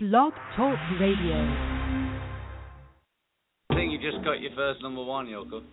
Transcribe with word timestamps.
Blog 0.00 0.32
Talk 0.56 0.78
Radio. 1.00 1.34
I 3.68 3.74
think 3.74 3.90
you 3.90 3.98
just 3.98 4.24
got 4.24 4.40
your 4.40 4.52
first 4.54 4.80
number 4.80 5.02
one, 5.02 5.26
Yoko. 5.26 5.64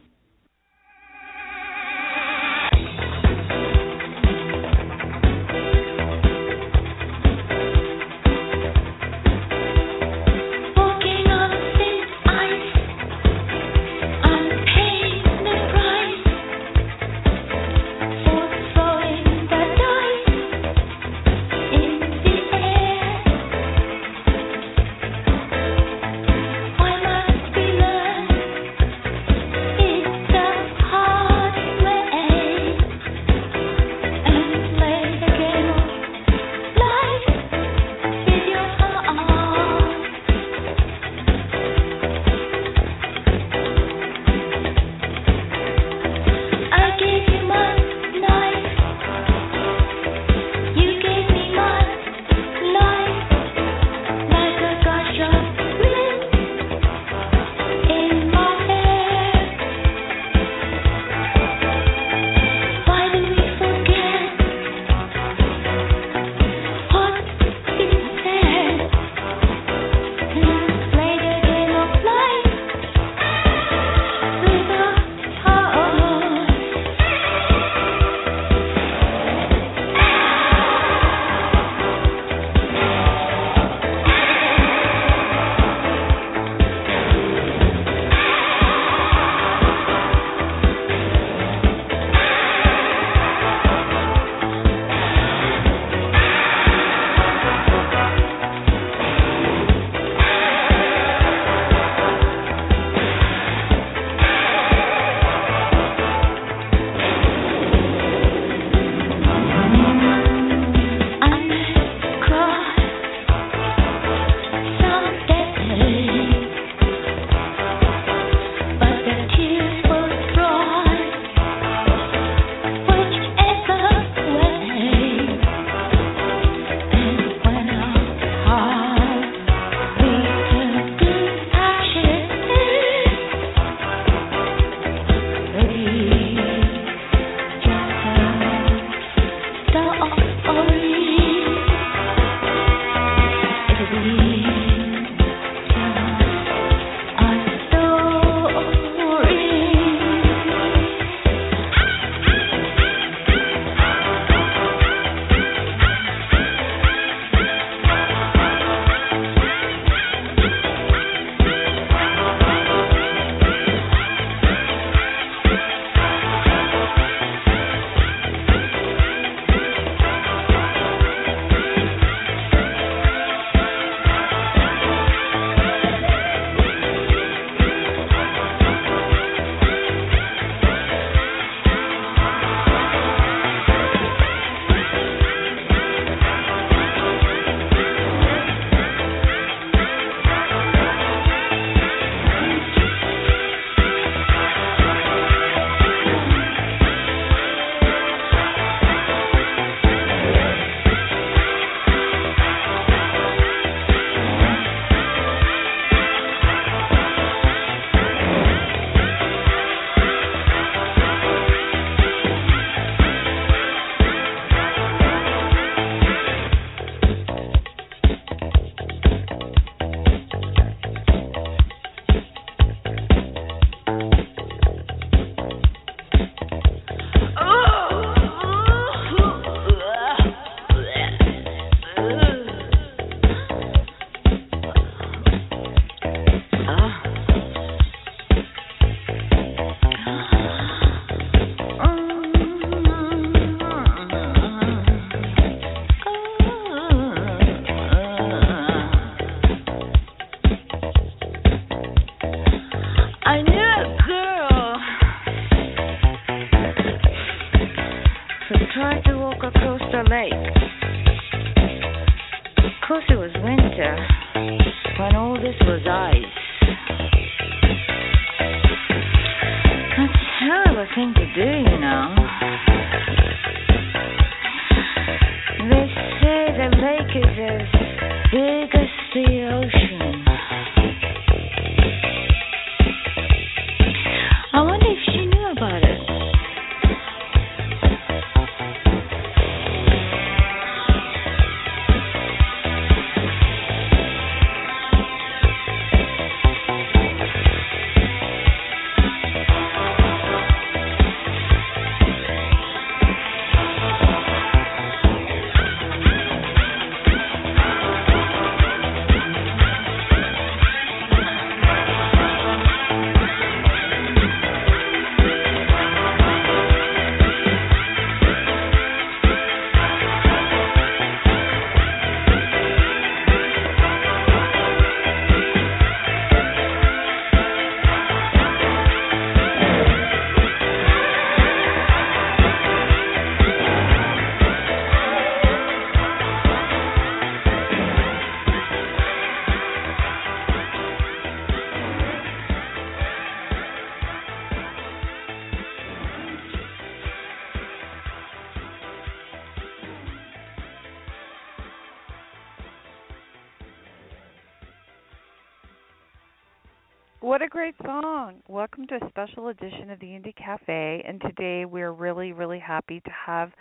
Welcome 358.65 358.87
to 358.87 359.05
a 359.05 359.09
special 359.09 359.49
edition 359.49 359.91
of 359.91 359.99
the 359.99 360.07
Indie 360.07 360.35
Cafe. 360.35 361.03
And 361.07 361.21
today 361.21 361.65
we're 361.65 361.91
really, 361.91 362.33
really 362.33 362.57
happy 362.57 362.99
to 362.99 363.11
have 363.11 363.51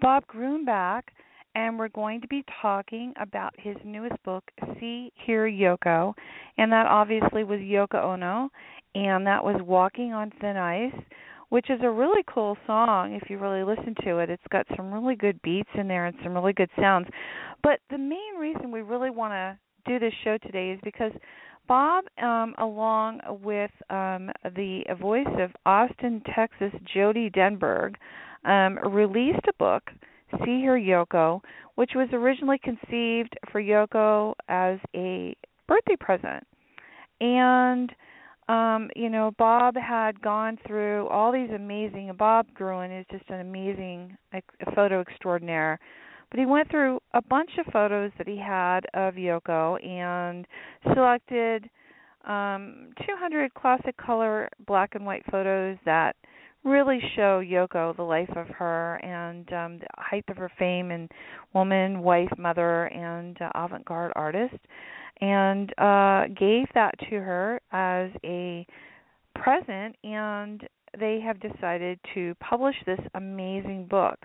Bob 0.00 0.26
Gruen 0.26 0.64
back. 0.64 1.12
And 1.54 1.78
we're 1.78 1.90
going 1.90 2.22
to 2.22 2.28
be 2.28 2.42
talking 2.62 3.12
about 3.20 3.52
his 3.58 3.76
newest 3.84 4.14
book, 4.22 4.42
See, 4.80 5.12
Hear 5.26 5.46
Yoko. 5.50 6.14
And 6.56 6.72
that 6.72 6.86
obviously 6.86 7.44
was 7.44 7.60
Yoko 7.60 8.02
Ono. 8.02 8.48
And 8.94 9.26
that 9.26 9.44
was 9.44 9.60
Walking 9.60 10.14
on 10.14 10.32
Thin 10.40 10.56
Ice, 10.56 10.98
which 11.50 11.68
is 11.68 11.80
a 11.82 11.90
really 11.90 12.24
cool 12.26 12.56
song 12.66 13.20
if 13.22 13.28
you 13.28 13.36
really 13.36 13.64
listen 13.64 13.94
to 14.04 14.16
it. 14.16 14.30
It's 14.30 14.42
got 14.50 14.66
some 14.78 14.90
really 14.90 15.14
good 15.14 15.42
beats 15.42 15.68
in 15.74 15.88
there 15.88 16.06
and 16.06 16.16
some 16.22 16.32
really 16.32 16.54
good 16.54 16.70
sounds. 16.80 17.06
But 17.62 17.80
the 17.90 17.98
main 17.98 18.38
reason 18.40 18.72
we 18.72 18.80
really 18.80 19.10
want 19.10 19.32
to 19.32 19.58
do 19.86 19.98
this 19.98 20.14
show 20.24 20.38
today 20.38 20.70
is 20.70 20.80
because 20.82 21.12
Bob, 21.68 22.04
um, 22.20 22.54
along 22.58 23.20
with 23.42 23.70
um, 23.90 24.30
the 24.56 24.82
voice 25.00 25.26
of 25.38 25.50
Austin, 25.66 26.22
Texas, 26.34 26.72
Jody 26.92 27.30
Denberg, 27.30 27.94
um, 28.44 28.78
released 28.90 29.46
a 29.48 29.52
book, 29.58 29.90
See 30.44 30.60
Hear 30.60 30.78
Yoko, 30.78 31.40
which 31.74 31.90
was 31.94 32.08
originally 32.12 32.58
conceived 32.58 33.38
for 33.52 33.62
Yoko 33.62 34.34
as 34.48 34.78
a 34.96 35.36
birthday 35.66 35.96
present. 36.00 36.44
And 37.20 37.92
um, 38.48 38.88
you 38.96 39.10
know, 39.10 39.32
Bob 39.38 39.76
had 39.76 40.22
gone 40.22 40.56
through 40.66 41.06
all 41.08 41.30
these 41.30 41.50
amazing. 41.54 42.10
Bob 42.18 42.46
Gruen 42.54 42.90
is 42.90 43.04
just 43.10 43.28
an 43.28 43.40
amazing 43.40 44.16
like, 44.32 44.44
photo 44.74 45.02
extraordinaire 45.02 45.78
but 46.30 46.38
he 46.38 46.46
went 46.46 46.70
through 46.70 47.00
a 47.14 47.22
bunch 47.22 47.50
of 47.58 47.72
photos 47.72 48.10
that 48.18 48.28
he 48.28 48.36
had 48.38 48.80
of 48.94 49.14
Yoko 49.14 49.82
and 49.84 50.46
selected 50.94 51.68
um 52.26 52.90
200 53.06 53.54
classic 53.54 53.96
color 53.96 54.48
black 54.66 54.94
and 54.94 55.06
white 55.06 55.24
photos 55.30 55.78
that 55.84 56.16
really 56.64 57.00
show 57.14 57.40
Yoko 57.40 57.96
the 57.96 58.02
life 58.02 58.30
of 58.36 58.48
her 58.48 58.96
and 58.96 59.50
um 59.52 59.78
the 59.78 59.86
height 59.96 60.24
of 60.28 60.36
her 60.36 60.50
fame 60.58 60.90
and 60.90 61.10
woman, 61.54 62.00
wife, 62.00 62.30
mother 62.36 62.86
and 62.86 63.40
uh, 63.40 63.50
avant-garde 63.54 64.12
artist. 64.16 64.56
And 65.20 65.72
uh 65.78 66.26
gave 66.38 66.66
that 66.74 66.94
to 67.10 67.16
her 67.16 67.60
as 67.72 68.10
a 68.24 68.66
present 69.34 69.96
and 70.02 70.66
they 70.98 71.20
have 71.20 71.38
decided 71.40 71.98
to 72.14 72.34
publish 72.40 72.74
this 72.86 73.00
amazing 73.14 73.86
book 73.86 74.18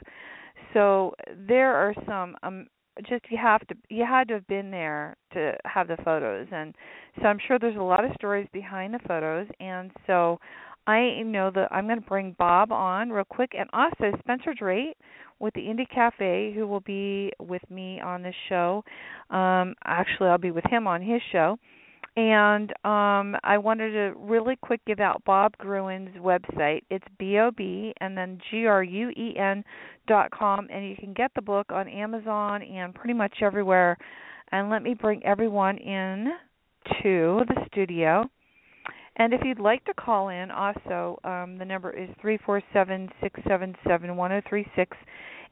so 0.74 1.14
there 1.48 1.74
are 1.76 1.94
some 2.08 2.36
um 2.44 2.68
just 3.10 3.24
you 3.30 3.38
have 3.42 3.66
to 3.68 3.76
you 3.90 4.06
had 4.08 4.28
to 4.28 4.36
have 4.36 4.48
been 4.48 4.70
there 4.70 5.16
to 5.34 5.54
have 5.66 5.88
the 5.88 5.98
photos. 6.04 6.48
And 6.52 6.76
so 7.20 7.28
I'm 7.28 7.40
sure 7.48 7.58
there's 7.58 7.76
a 7.78 7.82
lot 7.82 8.06
of 8.06 8.12
stories 8.16 8.48
behind 8.54 8.94
the 8.94 9.00
photos. 9.08 9.48
And 9.60 9.92
so 10.06 10.40
I 10.86 11.22
know 11.24 11.50
that 11.56 11.70
I'm 11.72 11.88
going 11.88 12.02
to 12.02 12.08
bring 12.08 12.36
Bob 12.38 12.72
on 12.72 13.10
real 13.10 13.24
quick. 13.24 13.54
And 13.58 13.70
also 13.74 14.16
Spencer 14.20 14.54
Drake 14.54 14.98
with 15.40 15.54
the 15.56 15.62
Indie 15.62 15.90
Cafe 15.94 16.54
who 16.56 16.68
will 16.68 16.82
be 16.82 17.32
with 17.40 17.64
me 17.70 18.00
on 18.00 18.22
this 18.22 18.36
show. 18.50 18.84
Um 19.30 19.76
actually 19.86 20.30
I'll 20.30 20.38
be 20.38 20.52
with 20.52 20.66
him 20.70 20.88
on 20.88 21.02
his 21.02 21.22
show 21.32 21.58
and 22.16 22.72
um, 22.86 23.36
I 23.44 23.58
wanted 23.58 23.92
to 23.92 24.14
really 24.18 24.56
quick 24.62 24.82
give 24.86 25.00
out 25.00 25.24
Bob 25.26 25.58
Gruen's 25.58 26.16
website. 26.18 26.82
It's 26.90 27.06
B 27.18 27.40
O 27.40 27.50
B 27.52 27.94
and 28.02 28.18
then 28.18 28.40
G 28.52 28.66
R 28.68 28.84
U 28.84 29.10
E 29.10 29.36
N 29.38 29.64
dot 30.08 30.30
com, 30.32 30.68
and 30.72 30.88
you 30.88 30.96
can 30.96 31.14
get 31.14 31.32
the 31.36 31.42
book 31.42 31.72
on 31.72 31.88
Amazon 31.88 32.62
and 32.62 32.94
pretty 32.94 33.14
much 33.14 33.38
everywhere. 33.42 33.98
And 34.52 34.70
let 34.70 34.84
me 34.84 34.94
bring 34.94 35.24
everyone 35.26 35.78
in 35.78 36.34
to 37.02 37.42
the 37.48 37.66
studio. 37.72 38.26
And 39.16 39.34
if 39.34 39.42
you'd 39.44 39.60
like 39.60 39.84
to 39.86 39.94
call 39.94 40.30
in, 40.30 40.52
also 40.52 41.20
um, 41.24 41.58
the 41.58 41.66
number 41.66 41.92
is 41.92 42.10
three 42.22 42.38
four 42.46 42.62
seven 42.74 43.10
six 43.22 43.40
seven 43.48 43.76
seven 43.88 44.16
one 44.16 44.32
zero 44.32 44.42
three 44.48 44.68
six, 44.76 44.96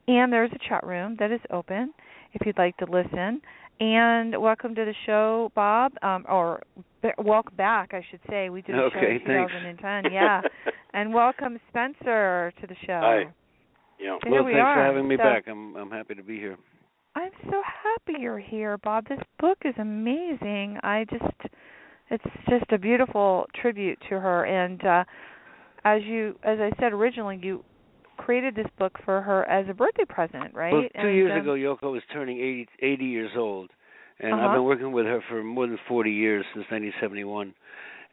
and 0.08 0.32
there's 0.32 0.52
a 0.52 0.70
chat 0.70 0.86
room 0.86 1.16
that 1.20 1.32
is 1.32 1.42
open 1.52 1.94
if 2.34 2.46
you'd 2.46 2.58
like 2.58 2.76
to 2.78 2.86
listen. 2.86 3.42
And 3.80 4.40
welcome 4.40 4.76
to 4.76 4.86
the 4.86 4.94
show, 5.06 5.52
Bob, 5.56 5.94
um, 6.04 6.26
or 6.30 6.62
welcome 7.18 7.56
back, 7.56 7.94
I 7.94 8.06
should 8.12 8.20
say. 8.30 8.50
We 8.50 8.62
did 8.62 8.76
a 8.76 8.84
okay, 8.84 9.20
show 9.26 9.32
in 9.32 9.48
2010, 9.48 10.12
yeah. 10.12 10.42
and 10.94 11.14
welcome 11.14 11.60
Spencer 11.70 12.54
to 12.62 12.68
the 12.68 12.76
show. 12.86 13.00
Hi. 13.02 13.24
Yeah. 14.00 14.18
So 14.24 14.32
well, 14.32 14.44
we 14.44 14.54
thanks 14.54 14.66
are. 14.66 14.76
for 14.76 14.84
having 14.84 15.08
me 15.08 15.18
So- 15.18 15.24
back. 15.24 15.48
I'm 15.48 15.76
I'm 15.76 15.90
happy 15.90 16.16
to 16.16 16.24
be 16.24 16.38
here. 16.38 16.58
I'm 17.14 17.32
so 17.50 17.62
happy 17.62 18.22
you're 18.22 18.40
here, 18.40 18.78
Bob. 18.78 19.08
This 19.10 19.20
book 19.40 19.58
is 19.66 19.74
amazing. 19.78 20.78
I 20.82 21.06
just 21.10 21.54
it's 22.10 22.24
just 22.50 22.72
a 22.72 22.78
beautiful 22.78 23.48
tribute 23.60 24.00
to 24.10 24.20
her 24.20 24.46
and 24.46 24.84
uh 24.86 25.04
as 25.84 26.02
you 26.04 26.36
as 26.44 26.60
I 26.60 26.72
said 26.80 26.94
originally 26.94 27.40
you 27.42 27.64
created 28.26 28.56
this 28.56 28.68
book 28.78 28.94
for 29.06 29.22
her 29.22 29.48
as 29.50 29.68
a 29.70 29.74
birthday 29.74 30.06
present, 30.06 30.54
right? 30.54 30.74
Well, 30.74 30.84
two 31.02 31.08
And, 31.08 31.16
years 31.18 31.32
um, 31.32 31.42
ago, 31.42 31.52
Yoko 31.54 31.92
was 31.92 32.04
turning 32.14 32.38
80, 32.38 32.68
80 32.82 33.06
years 33.06 33.32
old, 33.36 33.72
and 34.20 34.34
Uh-huh. 34.34 34.46
I've 34.46 34.52
been 34.52 34.64
working 34.64 34.92
with 34.92 35.06
her 35.06 35.22
for 35.30 35.44
more 35.44 35.68
than 35.68 35.78
40 35.88 36.12
years 36.12 36.46
since 36.54 36.66
1971. 36.70 37.54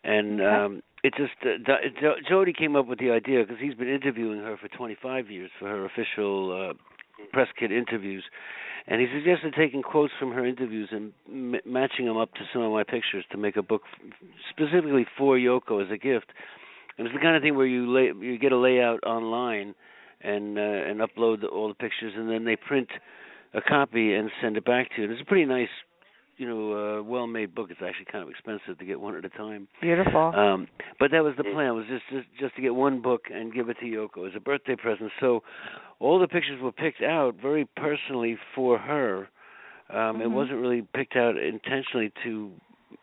And 0.05 0.41
Okay. 0.41 0.47
um 0.57 0.83
it 1.05 1.15
just 1.17 1.33
uh, 1.43 2.11
Jody 2.29 2.53
came 2.53 2.75
up 2.75 2.87
with 2.87 2.99
the 2.99 3.11
idea 3.11 3.45
because 3.45 3.59
he's 3.61 3.75
been 3.75 3.89
interviewing 3.89 4.41
her 4.41 4.57
for 4.57 4.69
25 4.69 5.31
years 5.31 5.51
for 5.59 5.69
her 5.69 5.85
official 5.85 6.71
uh, 6.71 6.73
press 7.33 7.49
kit 7.59 7.71
interviews, 7.71 8.25
and 8.89 9.01
he 9.01 9.07
suggested 9.15 9.55
taking 9.57 9.83
quotes 9.83 10.13
from 10.19 10.33
her 10.33 10.45
interviews 10.45 10.89
and 10.91 11.13
m- 11.29 11.61
matching 11.65 12.07
them 12.07 12.17
up 12.17 12.33
to 12.35 12.41
some 12.53 12.63
of 12.63 12.73
my 12.73 12.83
pictures 12.83 13.25
to 13.31 13.39
make 13.39 13.57
a 13.57 13.63
book 13.63 13.83
f- 13.93 14.29
specifically 14.51 15.07
for 15.17 15.37
Yoko 15.37 15.85
as 15.85 15.91
a 15.93 15.99
gift. 15.99 16.33
And 16.97 17.07
it's 17.07 17.15
the 17.15 17.21
kind 17.23 17.37
of 17.37 17.43
thing 17.43 17.57
where 17.57 17.67
you 17.67 17.89
lay 17.89 18.07
you 18.21 18.39
get 18.39 18.51
a 18.53 18.59
layout 18.59 19.05
online 19.05 19.75
and 20.23 20.59
uh, 20.59 20.61
and 20.61 21.01
upload 21.01 21.41
the, 21.43 21.47
all 21.49 21.69
the 21.69 21.75
pictures, 21.75 22.13
and 22.17 22.29
then 22.31 22.45
they 22.45 22.57
print 22.57 22.89
a 23.55 23.61
copy 23.61 24.15
and 24.15 24.31
send 24.43 24.57
it 24.57 24.65
back 24.65 24.89
to 24.91 24.99
you. 24.99 25.05
And 25.05 25.13
it's 25.13 25.23
a 25.23 25.25
pretty 25.25 25.47
nice, 25.47 25.69
you 26.37 26.47
know, 26.47 26.99
uh, 26.99 27.03
well-made 27.03 27.55
book. 27.55 27.69
It's 27.71 27.81
actually 27.83 28.07
kind 28.13 28.23
of 28.23 28.29
expensive 28.29 28.79
to 28.79 28.85
get 28.85 29.01
one 29.01 29.15
at 29.17 29.25
a 29.25 29.31
time. 29.31 29.69
beautiful. 29.81 30.33
Um, 30.35 30.69
but 30.99 31.11
that 31.13 31.25
was 31.25 31.35
the 31.37 31.45
plan 31.45 31.75
was 31.75 31.87
just, 31.89 32.05
just 32.11 32.27
just 32.39 32.57
to 32.57 32.63
get 32.63 32.75
one 32.75 33.01
book 33.01 33.23
and 33.33 33.53
give 33.53 33.69
it 33.69 33.77
to 33.81 33.87
Yoko 33.87 34.27
as 34.29 34.35
a 34.37 34.41
birthday 34.41 34.77
present. 34.77 35.11
So 35.21 35.43
all 35.99 36.19
the 36.19 36.29
pictures 36.29 36.61
were 36.61 36.73
picked 36.73 37.03
out 37.03 37.37
very 37.41 37.67
personally 37.77 38.37
for 38.55 38.79
her. 38.79 39.29
Um, 39.91 40.21
It 40.21 40.29
Mhm. 40.29 40.33
wasn't 40.33 40.61
really 40.61 40.83
picked 40.83 41.17
out 41.17 41.39
intentionally 41.39 42.13
to, 42.23 42.53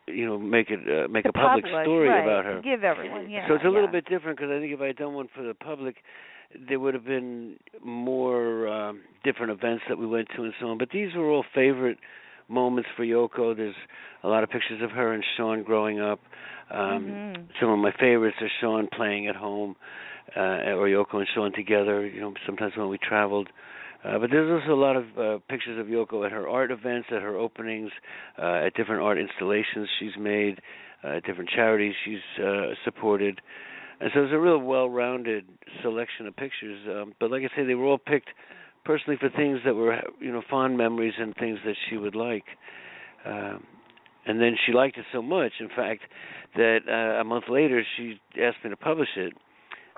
you 0.06 0.24
know, 0.24 0.38
make 0.38 0.70
it 0.70 0.80
uh, 0.88 1.08
make 1.08 1.24
To 1.24 1.30
a 1.30 1.32
public 1.32 1.64
publish, 1.64 1.84
story 1.84 2.08
right, 2.08 2.22
about 2.22 2.44
her. 2.44 2.60
Give 2.62 2.84
everyone, 2.84 3.28
yeah. 3.28 3.48
so 3.48 3.54
it's 3.54 3.64
a 3.64 3.68
little 3.68 3.88
bit 3.88 4.04
different 4.06 4.38
because 4.38 4.52
I 4.52 4.60
think 4.60 4.72
if 4.72 4.80
I 4.80 4.86
had 4.86 4.96
done 4.96 5.14
one 5.14 5.26
for 5.34 5.42
the 5.42 5.54
public, 5.54 5.96
there 6.68 6.80
would 6.80 6.94
have 6.94 7.04
been 7.04 7.56
more 7.84 8.68
um, 8.68 9.00
different 9.24 9.52
events 9.52 9.84
that 9.88 9.98
we 9.98 10.06
went 10.06 10.28
to 10.36 10.44
and 10.44 10.52
so 10.60 10.68
on. 10.68 10.78
But 10.78 10.90
these 10.90 11.14
were 11.14 11.30
all 11.30 11.44
favorite 11.54 11.98
moments 12.48 12.88
for 12.96 13.04
Yoko. 13.04 13.56
There's 13.56 13.74
a 14.22 14.28
lot 14.28 14.44
of 14.44 14.50
pictures 14.50 14.80
of 14.82 14.90
her 14.90 15.12
and 15.12 15.24
Sean 15.36 15.62
growing 15.62 16.00
up. 16.00 16.20
Um, 16.70 17.06
Mhm. 17.06 17.46
Some 17.60 17.70
of 17.70 17.78
my 17.78 17.92
favorites 17.92 18.36
are 18.40 18.50
Sean 18.60 18.88
playing 18.88 19.28
at 19.28 19.36
home, 19.36 19.76
uh, 20.36 20.74
or 20.76 20.88
Yoko 20.88 21.18
and 21.18 21.28
Sean 21.28 21.52
together. 21.52 22.06
You 22.06 22.20
know, 22.20 22.34
sometimes 22.44 22.76
when 22.76 22.88
we 22.88 22.98
traveled. 22.98 23.48
Uh, 24.04 24.18
but 24.18 24.30
there's 24.30 24.50
also 24.50 24.72
a 24.72 24.78
lot 24.80 24.96
of 24.96 25.18
uh, 25.18 25.38
pictures 25.48 25.78
of 25.78 25.86
Yoko 25.86 26.24
at 26.24 26.30
her 26.30 26.48
art 26.48 26.70
events, 26.70 27.08
at 27.10 27.22
her 27.22 27.36
openings, 27.36 27.90
uh, 28.38 28.66
at 28.66 28.74
different 28.74 29.02
art 29.02 29.18
installations 29.18 29.88
she's 29.98 30.16
made, 30.16 30.60
uh, 31.02 31.16
at 31.16 31.24
different 31.24 31.50
charities 31.50 31.94
she's 32.04 32.44
uh, 32.44 32.74
supported. 32.84 33.40
And 34.00 34.10
so 34.14 34.24
it's 34.24 34.32
a 34.32 34.38
real 34.38 34.58
well-rounded 34.58 35.46
selection 35.82 36.26
of 36.26 36.36
pictures. 36.36 36.78
Um, 36.88 37.14
but 37.18 37.30
like 37.30 37.42
I 37.42 37.56
say, 37.56 37.64
they 37.64 37.74
were 37.74 37.86
all 37.86 37.98
picked 37.98 38.28
personally 38.84 39.16
for 39.18 39.30
things 39.30 39.60
that 39.64 39.74
were, 39.74 39.96
you 40.20 40.32
know, 40.32 40.42
fond 40.50 40.76
memories 40.76 41.14
and 41.18 41.34
things 41.36 41.58
that 41.64 41.74
she 41.88 41.96
would 41.96 42.14
like. 42.14 42.44
Um, 43.24 43.64
and 44.26 44.40
then 44.40 44.56
she 44.66 44.72
liked 44.72 44.98
it 44.98 45.04
so 45.12 45.22
much, 45.22 45.52
in 45.60 45.68
fact, 45.68 46.02
that 46.56 46.80
uh, 46.88 47.20
a 47.20 47.24
month 47.24 47.44
later 47.48 47.82
she 47.96 48.20
asked 48.40 48.58
me 48.64 48.70
to 48.70 48.76
publish 48.76 49.08
it. 49.16 49.32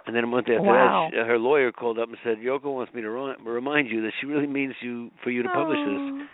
And 0.06 0.16
then 0.16 0.24
a 0.24 0.26
month 0.26 0.46
after 0.48 0.62
Wow. 0.62 1.08
that, 1.12 1.16
she, 1.16 1.28
her 1.28 1.38
lawyer 1.38 1.70
called 1.70 1.98
up 1.98 2.08
and 2.08 2.16
said, 2.24 2.38
"Yoko 2.38 2.72
wants 2.74 2.94
me 2.94 3.02
to 3.02 3.10
ri- 3.10 3.34
remind 3.44 3.90
you 3.90 4.00
that 4.02 4.12
she 4.20 4.26
really 4.26 4.46
means 4.46 4.74
you 4.80 5.10
for 5.22 5.30
you 5.30 5.42
to 5.42 5.48
publish 5.50 5.78
this." 5.84 6.28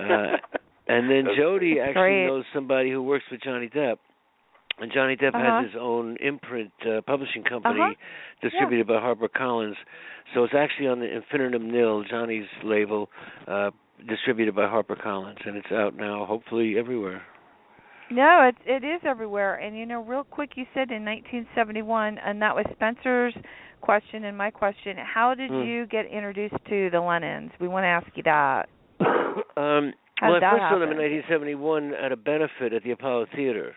Uh, 0.00 0.36
and 0.88 1.10
then 1.10 1.26
Jody 1.36 1.78
actually 1.78 1.92
great. 1.92 2.26
knows 2.26 2.44
somebody 2.54 2.90
who 2.90 3.02
works 3.02 3.24
with 3.30 3.42
Johnny 3.42 3.68
Depp. 3.68 3.96
And 4.78 4.90
Johnny 4.92 5.16
Depp 5.16 5.34
Uh-huh. 5.34 5.60
has 5.62 5.66
his 5.72 5.76
own 5.80 6.16
imprint 6.20 6.72
uh, 6.86 7.00
publishing 7.02 7.44
company 7.44 7.80
Uh-huh. 7.80 7.94
distributed 8.40 8.86
by 8.86 8.94
HarperCollins. 8.94 9.76
So 10.34 10.44
it's 10.44 10.54
actually 10.54 10.88
on 10.88 11.00
the 11.00 11.14
Infinitum 11.14 11.70
Nihil, 11.70 12.04
Johnny's 12.04 12.48
label, 12.64 13.10
uh, 13.46 13.70
distributed 14.08 14.54
by 14.54 14.62
HarperCollins, 14.66 15.46
and 15.46 15.56
it's 15.56 15.70
out 15.70 15.94
now, 15.94 16.24
hopefully 16.24 16.78
everywhere. 16.78 17.22
No, 18.10 18.42
it 18.42 18.56
it 18.66 18.84
is 18.84 19.00
everywhere. 19.04 19.54
And 19.54 19.76
you 19.76 19.86
know, 19.86 20.02
real 20.02 20.24
quick, 20.24 20.56
you 20.56 20.66
said 20.74 20.90
in 20.90 21.04
1971, 21.04 22.18
and 22.18 22.42
that 22.42 22.54
was 22.54 22.66
Spencer's 22.72 23.34
question 23.80 24.24
and 24.24 24.36
my 24.36 24.50
question. 24.50 24.96
How 24.98 25.34
did 25.34 25.50
Hmm. 25.50 25.62
you 25.62 25.86
get 25.86 26.06
introduced 26.06 26.62
to 26.68 26.90
the 26.90 27.00
Lennons? 27.00 27.52
We 27.58 27.68
want 27.68 27.84
to 27.84 27.88
ask 27.88 28.06
you 28.16 28.22
that. 28.24 28.68
um, 29.56 29.92
How 30.18 30.28
well, 30.30 30.36
I 30.36 30.50
first 30.50 30.62
saw 30.70 30.78
them 30.78 30.90
in 30.92 30.98
1971 30.98 31.94
at 31.94 32.12
a 32.12 32.16
benefit 32.16 32.72
at 32.72 32.82
the 32.82 32.90
Apollo 32.92 33.26
Theater. 33.34 33.76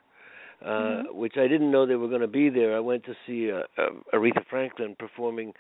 Uh, 0.64 0.68
Mhm. 0.70 1.14
which 1.14 1.38
I 1.38 1.48
didn't 1.48 1.72
know 1.72 1.86
they 1.86 1.96
were 1.96 2.08
going 2.08 2.22
to 2.22 2.28
be 2.28 2.50
there. 2.50 2.76
I 2.76 2.80
went 2.80 3.04
to 3.06 3.16
see 3.26 3.52
uh, 3.52 3.64
uh, 3.78 3.90
Aretha 4.14 4.46
Franklin 4.50 4.96
performing. 4.98 5.54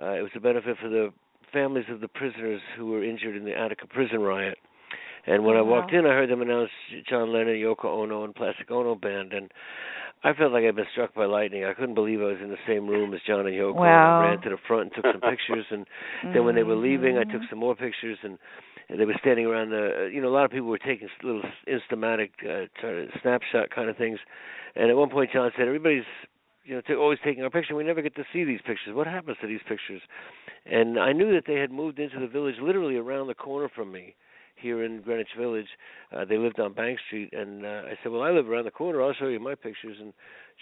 Uh, 0.00 0.10
it 0.18 0.22
was 0.22 0.30
a 0.34 0.40
benefit 0.40 0.76
for 0.78 0.88
the 0.88 1.12
families 1.52 1.86
of 1.90 2.00
the 2.00 2.08
prisoners 2.08 2.60
who 2.76 2.86
were 2.86 3.04
injured 3.04 3.36
in 3.36 3.44
the 3.44 3.54
Attica 3.58 3.86
prison 3.86 4.20
riot. 4.22 4.58
And 5.26 5.44
when 5.44 5.56
Oh, 5.56 5.60
I 5.60 5.62
walked 5.62 5.92
wow. 5.92 5.98
in, 6.00 6.06
I 6.06 6.10
heard 6.10 6.30
them 6.30 6.42
announce 6.42 6.70
John 7.08 7.32
Lennon, 7.32 7.54
Yoko 7.54 7.84
Ono, 7.84 8.24
and 8.24 8.34
Plastic 8.34 8.70
Ono 8.70 8.94
Band, 8.96 9.32
and 9.32 9.52
I 10.24 10.32
felt 10.32 10.52
like 10.52 10.64
I'd 10.64 10.74
been 10.76 10.86
struck 10.92 11.14
by 11.14 11.26
lightning. 11.26 11.64
I 11.64 11.74
couldn't 11.74 11.94
believe 11.94 12.20
I 12.20 12.24
was 12.26 12.40
in 12.40 12.48
the 12.50 12.58
same 12.66 12.86
room 12.88 13.12
as 13.14 13.20
John 13.26 13.40
and 13.46 13.54
Yoko. 13.54 13.74
Wow. 13.74 14.18
And 14.20 14.26
I 14.26 14.30
ran 14.30 14.40
to 14.42 14.50
the 14.50 14.56
front 14.66 14.82
and 14.82 14.94
took 14.94 15.12
some 15.12 15.20
pictures, 15.30 15.66
and 15.70 15.86
then 16.32 16.44
when 16.44 16.54
they 16.54 16.62
were 16.62 16.74
leaving, 16.76 17.18
I 17.18 17.24
took 17.24 17.42
some 17.50 17.58
more 17.58 17.74
pictures, 17.76 18.18
and 18.22 18.38
they 18.88 19.04
were 19.04 19.16
standing 19.20 19.46
around 19.46 19.70
the. 19.70 20.10
You 20.12 20.20
know, 20.20 20.28
a 20.28 20.34
lot 20.34 20.44
of 20.44 20.50
people 20.50 20.68
were 20.68 20.78
taking 20.78 21.08
little 21.22 21.42
instamatic 21.68 22.30
uh, 22.42 22.66
t- 22.80 23.08
snapshot 23.22 23.70
kind 23.70 23.88
of 23.88 23.96
things, 23.96 24.18
and 24.74 24.90
at 24.90 24.96
one 24.96 25.10
point, 25.10 25.30
John 25.32 25.50
said, 25.56 25.66
"Everybody's." 25.66 26.04
You 26.64 26.76
know, 26.76 26.80
to 26.82 26.94
always 26.94 27.18
taking 27.24 27.42
our 27.42 27.50
picture. 27.50 27.74
We 27.74 27.82
never 27.82 28.02
get 28.02 28.14
to 28.14 28.24
see 28.32 28.44
these 28.44 28.60
pictures. 28.60 28.94
What 28.94 29.08
happens 29.08 29.36
to 29.40 29.48
these 29.48 29.62
pictures? 29.68 30.00
And 30.64 30.96
I 30.96 31.12
knew 31.12 31.34
that 31.34 31.42
they 31.44 31.56
had 31.56 31.72
moved 31.72 31.98
into 31.98 32.20
the 32.20 32.28
village, 32.28 32.54
literally 32.62 32.94
around 32.94 33.26
the 33.26 33.34
corner 33.34 33.68
from 33.68 33.90
me, 33.90 34.14
here 34.54 34.84
in 34.84 35.00
Greenwich 35.00 35.34
Village. 35.36 35.66
Uh, 36.14 36.24
they 36.24 36.38
lived 36.38 36.60
on 36.60 36.72
Bank 36.72 37.00
Street, 37.08 37.30
and 37.32 37.66
uh, 37.66 37.82
I 37.86 37.98
said, 38.00 38.12
"Well, 38.12 38.22
I 38.22 38.30
live 38.30 38.48
around 38.48 38.66
the 38.66 38.70
corner. 38.70 39.02
I'll 39.02 39.12
show 39.12 39.26
you 39.26 39.40
my 39.40 39.56
pictures." 39.56 39.96
And 40.00 40.12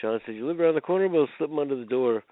John 0.01 0.19
said, 0.25 0.37
"You 0.37 0.47
live 0.47 0.59
around 0.59 0.75
the 0.75 0.81
corner? 0.81 1.07
We'll 1.07 1.29
slip 1.37 1.51
them 1.51 1.59
under 1.59 1.77
the 1.77 1.85
door." 1.85 2.25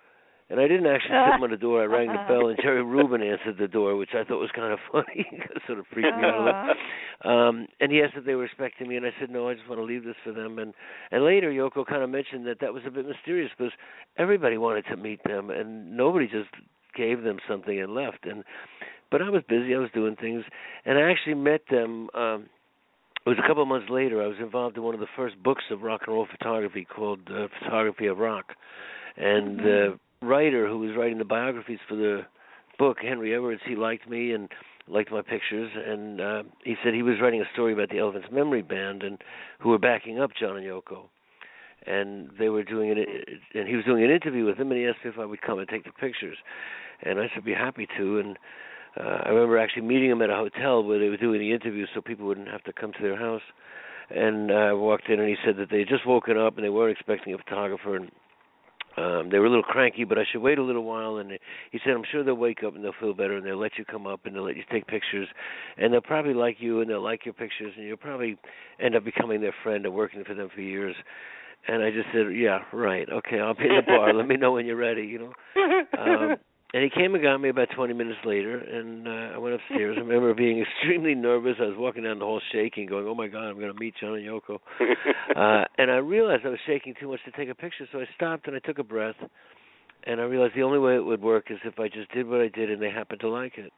And 0.50 0.58
I 0.58 0.66
didn't 0.66 0.86
actually 0.86 1.10
slip 1.12 1.34
them 1.34 1.42
under 1.42 1.56
the 1.56 1.60
door. 1.60 1.82
I 1.82 1.84
rang 1.84 2.08
the 2.08 2.24
bell, 2.26 2.48
and 2.48 2.58
Jerry 2.62 2.82
Rubin 2.82 3.22
answered 3.22 3.58
the 3.58 3.68
door, 3.68 3.96
which 3.96 4.14
I 4.14 4.24
thought 4.24 4.40
was 4.40 4.50
kind 4.54 4.72
of 4.72 4.78
funny. 4.92 5.26
it 5.30 5.62
sort 5.66 5.78
of 5.78 5.84
freaked 5.92 6.16
me 6.16 6.24
out 6.24 6.34
a 6.34 6.38
little. 6.38 6.48
Uh-huh. 6.48 7.28
Um, 7.28 7.66
and 7.80 7.92
he 7.92 8.00
asked 8.00 8.14
if 8.16 8.24
they 8.24 8.34
were 8.34 8.46
expecting 8.46 8.88
me, 8.88 8.96
and 8.96 9.04
I 9.04 9.10
said 9.20 9.30
no. 9.30 9.48
I 9.48 9.54
just 9.54 9.68
want 9.68 9.78
to 9.80 9.84
leave 9.84 10.04
this 10.04 10.16
for 10.24 10.32
them. 10.32 10.58
And 10.58 10.72
and 11.10 11.24
later, 11.24 11.50
Yoko 11.50 11.84
kind 11.86 12.02
of 12.02 12.08
mentioned 12.10 12.46
that 12.46 12.60
that 12.60 12.72
was 12.72 12.82
a 12.86 12.90
bit 12.90 13.06
mysterious 13.06 13.50
because 13.58 13.72
everybody 14.16 14.56
wanted 14.56 14.86
to 14.86 14.96
meet 14.96 15.20
them, 15.24 15.50
and 15.50 15.96
nobody 15.96 16.26
just 16.26 16.50
gave 16.96 17.22
them 17.22 17.38
something 17.48 17.78
and 17.78 17.94
left. 17.94 18.24
And 18.24 18.42
but 19.10 19.20
I 19.20 19.28
was 19.28 19.42
busy. 19.48 19.74
I 19.74 19.78
was 19.78 19.90
doing 19.92 20.16
things, 20.16 20.44
and 20.86 20.96
I 20.98 21.10
actually 21.10 21.34
met 21.34 21.62
them. 21.70 22.08
um 22.14 22.48
it 23.26 23.30
was 23.30 23.38
a 23.44 23.46
couple 23.46 23.62
of 23.62 23.68
months 23.68 23.90
later. 23.90 24.22
I 24.22 24.26
was 24.26 24.36
involved 24.40 24.78
in 24.78 24.82
one 24.82 24.94
of 24.94 25.00
the 25.00 25.06
first 25.14 25.36
books 25.42 25.64
of 25.70 25.82
rock 25.82 26.02
and 26.06 26.14
roll 26.14 26.26
photography 26.30 26.86
called 26.86 27.20
uh, 27.28 27.48
Photography 27.62 28.06
of 28.06 28.16
Rock, 28.16 28.54
and 29.18 29.58
the 29.58 29.98
writer 30.22 30.68
who 30.68 30.78
was 30.78 30.96
writing 30.96 31.18
the 31.18 31.24
biographies 31.24 31.78
for 31.88 31.96
the 31.96 32.22
book, 32.78 32.98
Henry 33.02 33.34
Edwards, 33.34 33.60
he 33.66 33.76
liked 33.76 34.08
me 34.08 34.32
and 34.32 34.48
liked 34.86 35.10
my 35.10 35.22
pictures, 35.22 35.70
and 35.74 36.20
uh, 36.20 36.42
he 36.64 36.74
said 36.82 36.94
he 36.94 37.02
was 37.02 37.16
writing 37.20 37.40
a 37.40 37.52
story 37.52 37.72
about 37.72 37.90
the 37.90 37.98
Elephants 37.98 38.28
Memory 38.32 38.62
Band 38.62 39.02
and 39.02 39.18
who 39.60 39.70
were 39.70 39.78
backing 39.78 40.18
up 40.20 40.30
John 40.38 40.56
and 40.56 40.64
Yoko, 40.64 41.08
and 41.86 42.30
they 42.38 42.48
were 42.48 42.64
doing 42.64 42.90
it, 42.96 43.08
and 43.54 43.68
he 43.68 43.76
was 43.76 43.84
doing 43.84 44.02
an 44.02 44.10
interview 44.10 44.44
with 44.44 44.56
them, 44.56 44.70
and 44.70 44.80
he 44.80 44.86
asked 44.86 45.04
me 45.04 45.10
if 45.10 45.18
I 45.18 45.26
would 45.26 45.42
come 45.42 45.58
and 45.58 45.68
take 45.68 45.84
the 45.84 45.92
pictures, 45.92 46.38
and 47.02 47.18
I 47.18 47.30
said 47.34 47.44
be 47.44 47.52
happy 47.52 47.86
to, 47.98 48.18
and 48.18 48.38
uh, 48.98 49.22
I 49.24 49.28
remember 49.28 49.58
actually 49.58 49.82
meeting 49.82 50.10
him 50.10 50.22
at 50.22 50.30
a 50.30 50.36
hotel 50.36 50.82
where 50.82 50.98
they 50.98 51.08
were 51.08 51.16
doing 51.16 51.40
the 51.40 51.52
interview, 51.52 51.86
so 51.94 52.00
people 52.00 52.26
wouldn't 52.26 52.48
have 52.48 52.64
to 52.64 52.72
come 52.72 52.92
to 52.92 53.02
their 53.02 53.18
house. 53.18 53.42
And 54.10 54.50
uh, 54.50 54.54
I 54.54 54.72
walked 54.72 55.08
in, 55.10 55.20
and 55.20 55.28
he 55.28 55.36
said 55.44 55.58
that 55.58 55.68
they 55.70 55.80
had 55.80 55.88
just 55.88 56.06
woken 56.06 56.38
up 56.38 56.56
and 56.56 56.64
they 56.64 56.70
weren't 56.70 56.96
expecting 56.96 57.34
a 57.34 57.38
photographer, 57.38 57.94
and 57.94 58.10
um 58.98 59.30
they 59.30 59.38
were 59.38 59.46
a 59.46 59.50
little 59.50 59.62
cranky, 59.62 60.04
but 60.04 60.18
I 60.18 60.24
should 60.30 60.42
wait 60.42 60.58
a 60.58 60.62
little 60.62 60.84
while. 60.84 61.16
And 61.16 61.30
he 61.70 61.78
said, 61.84 61.92
I'm 61.94 62.04
sure 62.10 62.24
they'll 62.24 62.34
wake 62.34 62.62
up 62.66 62.74
and 62.74 62.84
they'll 62.84 62.92
feel 63.00 63.14
better, 63.14 63.36
and 63.36 63.46
they'll 63.46 63.58
let 63.58 63.78
you 63.78 63.84
come 63.84 64.06
up 64.06 64.26
and 64.26 64.34
they'll 64.34 64.44
let 64.44 64.56
you 64.56 64.64
take 64.70 64.86
pictures, 64.86 65.28
and 65.76 65.92
they'll 65.92 66.00
probably 66.00 66.34
like 66.34 66.56
you 66.58 66.80
and 66.80 66.90
they'll 66.90 67.02
like 67.02 67.24
your 67.24 67.34
pictures, 67.34 67.72
and 67.76 67.86
you'll 67.86 67.96
probably 67.96 68.36
end 68.80 68.96
up 68.96 69.04
becoming 69.04 69.40
their 69.40 69.54
friend 69.62 69.84
and 69.86 69.94
working 69.94 70.24
for 70.24 70.34
them 70.34 70.48
for 70.54 70.60
years. 70.60 70.96
And 71.66 71.82
I 71.82 71.90
just 71.90 72.06
said, 72.14 72.34
yeah, 72.34 72.60
right, 72.72 73.08
okay, 73.10 73.40
I'll 73.40 73.54
be 73.54 73.64
in 73.64 73.76
the 73.76 73.82
bar. 73.86 74.14
Let 74.14 74.26
me 74.26 74.36
know 74.36 74.52
when 74.52 74.64
you're 74.64 74.76
ready, 74.76 75.02
you 75.02 75.18
know. 75.18 75.32
Um, 75.98 76.36
and 76.74 76.82
he 76.82 76.90
came 76.90 77.14
and 77.14 77.22
got 77.22 77.38
me 77.38 77.48
about 77.48 77.68
20 77.74 77.94
minutes 77.94 78.18
later, 78.26 78.58
and 78.58 79.08
uh, 79.08 79.34
I 79.34 79.38
went 79.38 79.54
upstairs. 79.54 79.96
I 79.96 80.00
remember 80.00 80.34
being 80.34 80.62
extremely 80.80 81.14
nervous. 81.14 81.54
I 81.60 81.64
was 81.64 81.76
walking 81.78 82.02
down 82.02 82.18
the 82.18 82.26
hall 82.26 82.42
shaking, 82.52 82.86
going, 82.86 83.06
"Oh 83.06 83.14
my 83.14 83.26
God, 83.26 83.44
I'm 83.44 83.58
going 83.58 83.72
to 83.72 83.78
meet 83.78 83.94
John 83.98 84.14
and 84.14 84.26
Yoko." 84.26 84.58
uh, 85.36 85.64
and 85.78 85.90
I 85.90 85.96
realized 85.96 86.44
I 86.44 86.50
was 86.50 86.58
shaking 86.66 86.94
too 87.00 87.08
much 87.08 87.20
to 87.24 87.30
take 87.30 87.48
a 87.48 87.54
picture, 87.54 87.88
so 87.90 88.00
I 88.00 88.04
stopped 88.14 88.48
and 88.48 88.56
I 88.56 88.58
took 88.58 88.78
a 88.78 88.84
breath, 88.84 89.16
and 90.04 90.20
I 90.20 90.24
realized 90.24 90.54
the 90.56 90.62
only 90.62 90.78
way 90.78 90.96
it 90.96 91.04
would 91.04 91.22
work 91.22 91.50
is 91.50 91.58
if 91.64 91.78
I 91.78 91.88
just 91.88 92.12
did 92.12 92.28
what 92.28 92.40
I 92.40 92.48
did 92.48 92.70
and 92.70 92.82
they 92.82 92.90
happened 92.90 93.20
to 93.20 93.30
like 93.30 93.56
it. 93.56 93.72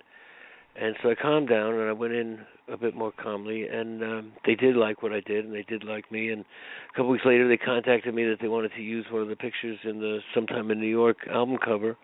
And 0.80 0.94
so 1.02 1.10
I 1.10 1.14
calmed 1.16 1.48
down 1.48 1.74
and 1.74 1.88
I 1.88 1.92
went 1.92 2.12
in 2.12 2.38
a 2.72 2.76
bit 2.76 2.94
more 2.96 3.12
calmly, 3.12 3.66
and 3.68 4.02
um, 4.02 4.32
they 4.46 4.54
did 4.56 4.74
like 4.76 5.02
what 5.02 5.12
I 5.12 5.20
did, 5.20 5.44
and 5.44 5.54
they 5.54 5.64
did 5.68 5.84
like 5.84 6.10
me. 6.10 6.30
And 6.30 6.40
a 6.42 6.96
couple 6.96 7.10
weeks 7.10 7.24
later, 7.24 7.48
they 7.48 7.56
contacted 7.56 8.14
me 8.14 8.24
that 8.24 8.38
they 8.40 8.48
wanted 8.48 8.72
to 8.76 8.82
use 8.82 9.06
one 9.12 9.22
of 9.22 9.28
the 9.28 9.36
pictures 9.36 9.78
in 9.84 10.00
the 10.00 10.18
sometime 10.34 10.72
in 10.72 10.80
New 10.80 10.86
York 10.86 11.18
album 11.28 11.56
cover 11.64 11.96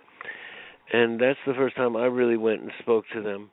and 0.93 1.21
that's 1.21 1.39
the 1.47 1.55
first 1.55 1.77
time 1.77 1.97
I 1.97 2.07
really 2.07 2.37
went 2.37 2.63
and 2.63 2.71
spoke 2.81 3.05
to 3.15 3.23
them. 3.23 3.51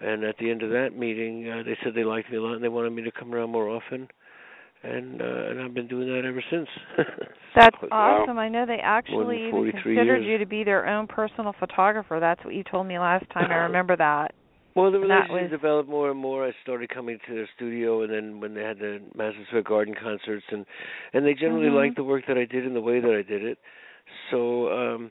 And 0.00 0.24
at 0.24 0.36
the 0.38 0.50
end 0.50 0.62
of 0.62 0.70
that 0.70 0.96
meeting, 0.98 1.48
uh, 1.48 1.62
they 1.64 1.76
said 1.84 1.94
they 1.94 2.02
liked 2.04 2.30
me 2.30 2.36
a 2.38 2.42
lot 2.42 2.54
and 2.54 2.64
they 2.64 2.68
wanted 2.68 2.90
me 2.90 3.02
to 3.02 3.12
come 3.12 3.32
around 3.34 3.50
more 3.50 3.68
often. 3.68 4.08
And 4.82 5.22
uh, 5.22 5.24
and 5.24 5.60
I've 5.60 5.74
been 5.74 5.86
doing 5.86 6.08
that 6.08 6.24
ever 6.26 6.42
since. 6.50 6.66
That's 7.54 7.76
So, 7.80 7.86
awesome. 7.92 8.36
I 8.36 8.48
know 8.48 8.66
they 8.66 8.80
actually 8.82 9.46
even 9.46 9.70
considered 9.70 10.22
years. 10.22 10.26
you 10.26 10.38
to 10.38 10.46
be 10.46 10.64
their 10.64 10.88
own 10.88 11.06
personal 11.06 11.54
photographer. 11.60 12.18
That's 12.18 12.44
what 12.44 12.54
you 12.54 12.64
told 12.64 12.88
me 12.88 12.98
last 12.98 13.24
time. 13.32 13.52
I 13.52 13.54
remember 13.70 13.96
that. 13.96 14.32
Well, 14.74 14.90
the 14.90 14.98
relationship 14.98 15.30
was- 15.42 15.50
developed 15.50 15.88
more 15.88 16.10
and 16.10 16.18
more. 16.18 16.44
I 16.48 16.52
started 16.64 16.90
coming 16.90 17.18
to 17.28 17.34
their 17.34 17.48
studio, 17.54 18.02
and 18.02 18.12
then 18.12 18.40
when 18.40 18.54
they 18.54 18.62
had 18.62 18.78
the 18.80 19.00
Madison 19.14 19.44
Square 19.48 19.62
Garden 19.64 19.94
concerts, 19.94 20.46
and 20.50 20.66
and 21.12 21.24
they 21.24 21.34
generally 21.34 21.68
Mhm. 21.68 21.76
liked 21.76 21.94
the 21.96 22.02
work 22.04 22.24
that 22.26 22.36
I 22.38 22.44
did 22.46 22.66
and 22.66 22.74
the 22.74 22.80
way 22.80 22.98
that 22.98 23.14
I 23.14 23.22
did 23.22 23.44
it. 23.44 23.58
So, 24.32 24.72
um, 24.72 25.10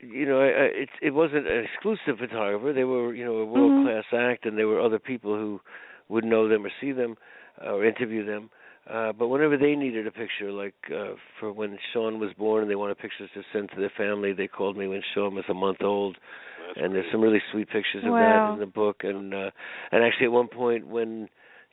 you 0.00 0.26
know, 0.26 0.40
I, 0.40 0.46
I, 0.46 0.64
it 0.82 0.88
it 1.02 1.14
wasn't 1.14 1.46
an 1.46 1.64
exclusive 1.64 2.18
photographer. 2.18 2.72
They 2.72 2.84
were, 2.84 3.14
you 3.14 3.24
know, 3.24 3.36
a 3.38 3.44
world 3.44 3.72
class 3.84 4.04
act, 4.12 4.46
and 4.46 4.56
there 4.58 4.68
were 4.68 4.80
other 4.80 4.98
people 4.98 5.34
who 5.34 5.60
would 6.08 6.24
know 6.24 6.48
them 6.48 6.64
or 6.64 6.70
see 6.80 6.92
them 6.92 7.16
uh, 7.64 7.72
or 7.72 7.84
interview 7.84 8.24
them. 8.24 8.50
Uh, 8.88 9.12
but 9.12 9.26
whenever 9.28 9.56
they 9.56 9.74
needed 9.74 10.06
a 10.06 10.12
picture, 10.12 10.52
like 10.52 10.74
uh, 10.94 11.14
for 11.40 11.52
when 11.52 11.76
Sean 11.92 12.20
was 12.20 12.30
born 12.38 12.62
and 12.62 12.70
they 12.70 12.76
wanted 12.76 12.98
pictures 12.98 13.28
to 13.34 13.42
send 13.52 13.68
to 13.70 13.80
their 13.80 13.92
family, 13.96 14.32
they 14.32 14.46
called 14.46 14.76
me 14.76 14.86
when 14.86 15.02
Sean 15.12 15.34
was 15.34 15.44
a 15.48 15.54
month 15.54 15.82
old 15.82 16.16
That's 16.68 16.78
and 16.84 16.94
there's 16.94 17.10
some 17.10 17.20
really 17.20 17.42
sweet 17.50 17.68
pictures 17.68 18.04
of 18.04 18.12
Wow. 18.12 18.18
that 18.18 18.52
in 18.52 18.60
the 18.60 18.66
book 18.66 18.98
and 19.02 19.34
uh 19.34 19.50
and 19.90 20.04
actually 20.04 20.26
at 20.26 20.32
one 20.32 20.48
point 20.48 20.86
when 20.86 21.28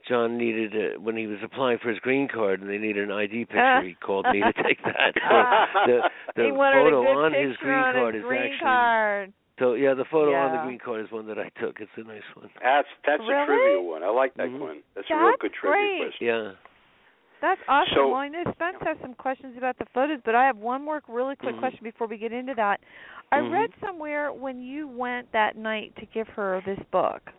John 0.07 0.37
needed 0.37 0.73
uh, 0.75 0.99
when 0.99 1.15
he 1.15 1.27
was 1.27 1.39
applying 1.43 1.77
for 1.79 1.89
his 1.89 1.99
green 1.99 2.27
card 2.27 2.61
and 2.61 2.69
they 2.69 2.77
needed 2.77 3.03
an 3.09 3.11
ID 3.11 3.45
picture 3.51 3.81
he 3.83 3.95
called 3.95 4.25
me 4.31 4.41
to 4.41 4.53
take 4.63 4.83
that 4.83 5.13
so 5.15 5.35
the 5.85 5.99
the 6.35 6.49
photo 6.55 7.01
a 7.01 7.05
good 7.05 7.15
on 7.15 7.33
his 7.33 7.55
green 7.57 7.77
on 7.79 7.93
card 7.93 8.15
a 8.15 8.17
is 8.19 8.23
green 8.25 8.41
actually 8.41 8.59
card. 8.59 9.33
so 9.59 9.73
yeah 9.75 9.93
the 9.93 10.05
photo 10.11 10.35
on 10.35 10.51
the 10.51 10.57
green 10.63 10.79
card 10.79 11.05
is 11.05 11.11
one 11.11 11.27
that 11.27 11.39
I 11.39 11.49
took 11.61 11.79
it's 11.79 11.91
a 11.97 12.03
nice 12.03 12.21
one 12.35 12.49
That's 12.61 12.87
that's 13.05 13.23
a 13.23 13.27
Really? 13.31 13.45
trivia 13.45 13.81
one. 13.81 14.03
I 14.03 14.09
like 14.09 14.33
that 14.35 14.47
Mhm. 14.47 14.59
one. 14.59 14.79
That's, 14.95 15.07
a 15.09 15.15
real 15.15 15.33
good 15.39 15.53
trivia 15.53 15.77
great. 15.79 15.99
question. 16.09 16.27
yeah 16.27 16.51
That's 17.41 17.59
awesome. 17.67 17.93
So- 17.95 18.07
well, 18.07 18.17
I 18.23 18.29
know 18.29 18.43
Spence 18.53 18.77
has 18.83 18.97
some 19.01 19.13
questions 19.15 19.55
about 19.57 19.77
the 19.77 19.85
photos, 19.93 20.19
but 20.23 20.33
I 20.33 20.45
have 20.45 20.55
one 20.57 20.81
more 20.83 21.01
really 21.09 21.35
quick 21.35 21.55
Mhm. 21.55 21.59
question 21.59 21.79
before 21.83 22.07
we 22.07 22.17
get 22.17 22.31
into 22.31 22.53
that. 22.55 22.79
I 23.33 23.39
Mhm. 23.39 23.51
read 23.51 23.69
somewhere 23.81 24.31
when 24.31 24.61
you 24.61 24.87
went 24.87 25.29
that 25.33 25.57
night 25.57 25.93
to 25.97 26.05
give 26.05 26.27
her 26.29 26.61
this 26.65 26.79
book 26.91 27.31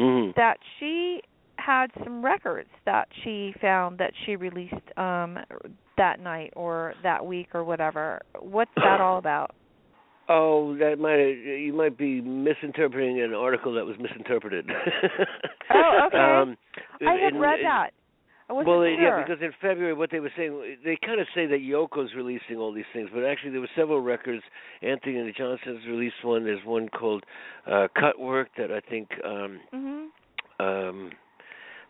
mhm 0.00 0.34
that 0.34 0.58
she 0.78 1.22
had 1.64 1.86
some 2.04 2.24
records 2.24 2.68
that 2.86 3.08
she 3.22 3.54
found 3.60 3.98
that 3.98 4.12
she 4.24 4.36
released 4.36 4.74
um 4.96 5.38
that 5.98 6.20
night 6.20 6.52
or 6.56 6.94
that 7.02 7.24
week 7.24 7.48
or 7.54 7.64
whatever. 7.64 8.20
What's 8.40 8.70
that 8.76 9.00
all 9.00 9.18
about? 9.18 9.54
Oh, 10.28 10.76
that 10.78 10.98
might 10.98 11.18
you 11.58 11.72
might 11.72 11.98
be 11.98 12.20
misinterpreting 12.20 13.20
an 13.20 13.34
article 13.34 13.74
that 13.74 13.84
was 13.84 13.96
misinterpreted. 13.98 14.66
Oh, 15.74 16.06
okay. 16.08 16.18
um, 16.18 16.56
I 17.06 17.14
had 17.14 17.32
in- 17.32 17.40
read 17.40 17.60
in- 17.60 17.64
that. 17.64 17.90
I 18.50 18.52
wasn't 18.52 18.68
well, 18.68 18.80
sure. 18.80 19.00
yeah, 19.00 19.24
because 19.24 19.42
in 19.42 19.52
February, 19.62 19.94
what 19.94 20.10
they 20.10 20.20
were 20.20 20.32
saying, 20.36 20.76
they 20.84 20.98
kind 21.02 21.18
of 21.18 21.26
say 21.34 21.46
that 21.46 21.60
Yoko's 21.60 22.10
releasing 22.14 22.56
all 22.58 22.74
these 22.74 22.84
things, 22.92 23.08
but 23.14 23.24
actually 23.24 23.52
there 23.52 23.60
were 23.62 23.70
several 23.74 24.00
records. 24.00 24.42
Antony 24.82 25.16
and 25.16 25.32
Johnsons 25.34 25.80
released 25.88 26.22
one. 26.22 26.44
There's 26.44 26.64
one 26.66 26.90
called 26.90 27.24
uh, 27.66 27.86
Cut 27.98 28.20
Work 28.20 28.48
that 28.58 28.70
I 28.70 28.80
think 28.80 29.08
um, 29.24 29.60
mhm. 29.72 30.06
um, 30.60 31.10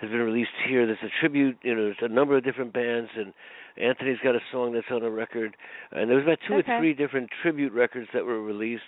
has 0.02 0.10
been 0.10 0.20
released 0.20 0.50
here. 0.68 0.84
There's 0.84 0.98
a 1.02 1.08
tribute. 1.20 1.56
You 1.62 1.74
know, 1.74 1.84
there's 1.84 1.96
a 2.02 2.08
number 2.12 2.36
of 2.36 2.44
different 2.44 2.72
bands, 2.74 3.08
and 3.16 3.32
Antony's 3.80 4.18
got 4.22 4.34
a 4.34 4.40
song 4.52 4.72
that's 4.74 4.90
on 4.90 5.02
a 5.02 5.10
record. 5.10 5.56
And 5.92 6.10
there 6.10 6.16
was 6.16 6.24
about 6.24 6.38
two 6.46 6.54
Okay. 6.56 6.72
or 6.72 6.78
three 6.78 6.92
different 6.92 7.30
tribute 7.40 7.72
records 7.72 8.08
that 8.12 8.26
were 8.26 8.42
released. 8.42 8.82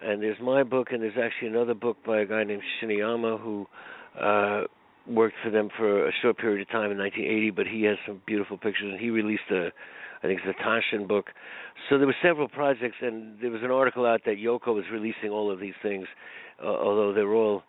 And 0.00 0.22
there's 0.22 0.40
my 0.40 0.62
book, 0.62 0.88
and 0.92 1.02
there's 1.02 1.18
actually 1.22 1.48
another 1.48 1.74
book 1.74 1.98
by 2.06 2.20
a 2.20 2.26
guy 2.26 2.44
named 2.44 2.62
Shinoyama 2.80 3.38
who. 3.40 3.66
Uh, 4.18 4.62
worked 5.06 5.34
for 5.42 5.50
them 5.50 5.68
for 5.76 6.06
a 6.06 6.12
short 6.22 6.38
period 6.38 6.60
of 6.60 6.68
time 6.68 6.90
in 6.90 6.98
1980, 6.98 7.50
but 7.50 7.66
he 7.66 7.82
has 7.82 7.96
some 8.06 8.22
beautiful 8.26 8.56
pictures, 8.56 8.84
and 8.90 9.00
he 9.00 9.10
released 9.10 9.50
a, 9.50 9.72
I 10.22 10.26
think 10.28 10.40
it's 10.44 10.56
a 10.56 10.62
Taschen 10.62 11.08
book. 11.08 11.30
So 11.88 11.98
there 11.98 12.06
were 12.06 12.14
several 12.22 12.48
projects, 12.48 12.96
and 13.00 13.36
there 13.40 13.50
was 13.50 13.62
an 13.64 13.70
article 13.70 14.06
out 14.06 14.20
that 14.26 14.36
Yoko 14.36 14.74
was 14.74 14.84
releasing 14.92 15.30
all 15.30 15.50
of 15.50 15.58
these 15.58 15.74
things, 15.82 16.06
uh, 16.62 16.66
although 16.68 17.12
they're 17.12 17.34
all 17.34 17.64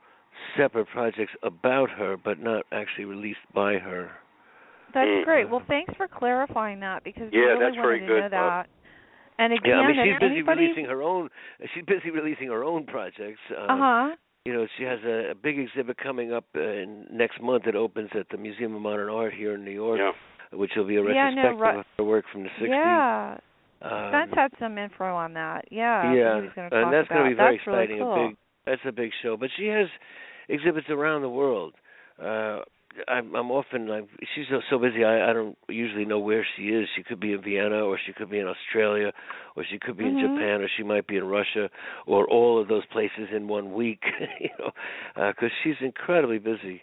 separate 0.58 0.88
projects 0.88 1.34
about 1.44 1.90
her, 1.92 2.18
but 2.18 2.40
not 2.40 2.66
actually 2.72 3.06
released 3.06 3.40
by 3.54 3.78
her. 3.78 4.12
That's 4.94 5.08
Mm. 5.10 5.24
great. 5.26 5.50
Well, 5.50 5.64
thanks 5.68 5.94
for 5.96 6.08
clarifying 6.08 6.80
that 6.82 7.04
because 7.04 7.32
we 7.32 7.40
Yeah, 7.40 7.46
really 7.46 7.60
that's 7.60 7.76
very 7.76 7.86
wanted 8.02 8.08
to 8.08 8.14
good, 8.14 8.32
know 8.32 8.38
Bob. 8.38 8.66
that. 8.66 8.70
And 9.40 9.54
again, 9.54 9.70
Yeah, 9.72 9.80
I 9.82 9.88
mean 9.88 9.96
she's 9.96 10.20
busy 10.20 10.26
anybody, 10.36 10.62
releasing 10.62 10.86
her 10.86 11.02
own. 11.02 11.30
She's 11.74 11.84
busy 11.86 12.12
releasing 12.12 12.50
her 12.50 12.64
own 12.64 12.86
projects. 12.86 13.40
Um, 13.58 13.70
Uh 13.70 13.78
huh. 13.78 14.16
You 14.46 14.54
know, 14.54 14.68
she 14.78 14.84
has 14.84 15.00
a, 15.06 15.32
a 15.32 15.36
big 15.36 15.58
exhibit 15.58 15.98
coming 15.98 16.34
up 16.34 16.46
uh, 16.56 16.60
in 16.62 17.08
next 17.10 17.42
month. 17.42 17.66
It 17.66 17.76
opens 17.76 18.10
at 18.14 18.28
the 18.30 18.38
Museum 18.38 18.76
of 18.76 18.82
Modern 18.82 19.10
Art 19.10 19.34
here 19.34 19.56
in 19.56 19.64
New 19.64 19.72
York, 19.72 20.00
Yeah. 20.00 20.12
which 20.52 20.76
will 20.76 20.84
be 20.84 20.98
a 20.98 21.02
Yeah, 21.02 21.30
no, 21.32 21.42
retrospective 21.56 21.60
right- 21.60 21.78
of 21.78 21.86
her 21.98 22.04
work 22.04 22.26
from 22.32 22.44
the 22.44 22.50
60s. 22.60 22.68
Yeah. 22.70 23.38
Um, 23.82 24.10
Spence 24.10 24.34
had 24.36 24.52
some 24.60 24.78
info 24.78 25.06
on 25.16 25.34
that. 25.34 25.66
Yeah. 25.72 26.12
yeah, 26.14 26.36
He 26.36 26.42
was 26.42 26.54
going 26.54 26.70
to 26.70 26.76
talk 26.76 26.84
and 26.86 26.94
that's 26.94 27.08
going 27.08 27.24
to 27.24 27.30
be 27.30 27.36
very 27.36 27.58
that's 27.58 27.68
really 27.68 27.98
cool. 28.00 28.14
A 28.14 28.28
big, 28.30 28.38
that's 28.66 28.82
a 28.88 28.92
big 28.92 29.12
show. 29.22 29.38
But 29.38 29.50
she 29.58 29.68
has 29.68 29.88
exhibits 30.50 30.88
around 30.90 31.22
the 31.22 31.30
world. 31.30 31.74
Uh, 32.22 32.60
I'm, 33.08 33.34
I'm 33.36 33.50
often 33.50 33.88
like 33.88 34.08
she's 34.36 34.46
so, 34.50 34.62
so 34.70 34.78
busy. 34.78 35.04
I, 35.04 35.30
I 35.32 35.34
don't 35.34 35.58
usually 35.68 36.06
know 36.06 36.20
where 36.20 36.46
she 36.56 36.64
is. 36.64 36.88
She 36.96 37.02
could 37.04 37.20
be 37.20 37.34
in 37.34 37.42
Vienna, 37.42 37.84
or 37.84 37.98
she 38.06 38.14
could 38.14 38.30
be 38.30 38.40
in 38.40 38.48
Australia, 38.48 39.12
or 39.56 39.66
she 39.70 39.80
could 39.80 39.98
be 39.98 40.06
in 40.06 40.16
Mhm. 40.16 40.22
Japan, 40.22 40.62
or 40.62 40.68
she 40.78 40.84
might 40.84 41.08
be 41.08 41.18
in 41.18 41.26
Russia, 41.26 41.70
or 42.06 42.28
all 42.28 42.62
of 42.62 42.68
those 42.68 42.86
places 42.88 43.30
in 43.36 43.48
one 43.48 43.74
week. 43.74 44.04
you 44.40 44.50
know, 44.60 44.72
because 45.32 45.50
she's 45.64 45.76
incredibly 45.82 46.38
busy 46.38 46.82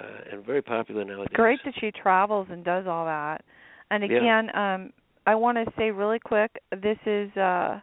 uh, 0.00 0.32
and 0.32 0.44
very 0.44 0.62
popular 0.62 1.04
nowadays. 1.04 1.34
great 1.34 1.60
that 1.64 1.74
she 1.80 1.90
travels 1.90 2.46
and 2.50 2.64
does 2.64 2.86
all 2.86 3.04
that. 3.04 3.44
And 3.90 4.04
Yeah. 4.04 4.16
again, 4.16 4.56
um, 4.56 4.92
I 5.26 5.34
want 5.34 5.58
to 5.58 5.70
say 5.76 5.90
really 5.90 6.18
quick, 6.18 6.62
this 6.70 6.98
is 7.06 7.34
uh, 7.36 7.80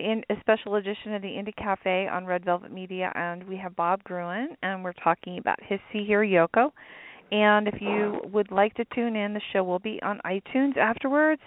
in, 0.00 0.22
a 0.30 0.34
special 0.40 0.76
edition 0.76 1.14
of 1.14 1.22
the 1.22 1.28
Indie 1.28 1.56
Cafe 1.56 2.08
on 2.08 2.26
Red 2.26 2.44
Velvet 2.44 2.72
Media, 2.72 3.12
and 3.14 3.46
we 3.46 3.56
have 3.56 3.76
Bob 3.76 4.02
Gruen, 4.04 4.56
and 4.62 4.82
we're 4.82 4.92
talking 4.94 5.38
about 5.38 5.58
his 5.62 5.80
See 5.92 6.04
Hear 6.04 6.24
Yoko. 6.24 6.70
And 7.30 7.66
if 7.66 7.80
you 7.80 8.20
would 8.32 8.50
like 8.50 8.74
to 8.74 8.84
tune 8.94 9.16
in, 9.16 9.32
the 9.32 9.40
show 9.52 9.64
will 9.64 9.78
be 9.78 10.00
on 10.02 10.20
iTunes 10.26 10.76
afterwards 10.76 11.40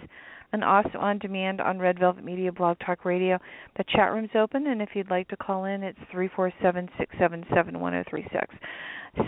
and 0.52 0.64
also 0.64 0.98
on 0.98 1.18
demand 1.18 1.60
on 1.60 1.78
Red 1.78 1.98
Velvet 1.98 2.24
Media 2.24 2.50
Blog 2.52 2.78
Talk 2.84 3.04
Radio. 3.04 3.38
The 3.76 3.84
chat 3.94 4.12
room's 4.12 4.30
open, 4.34 4.66
and 4.66 4.80
if 4.80 4.90
you'd 4.94 5.10
like 5.10 5.28
to 5.28 5.36
call 5.36 5.64
in, 5.64 5.82
it's 5.82 5.98
three 6.10 6.28
four 6.34 6.52
seven 6.62 6.88
six 6.98 7.14
seven 7.18 7.44
seven 7.54 7.78
one 7.78 7.92
zero 7.92 8.04
three 8.08 8.26
six. 8.32 8.54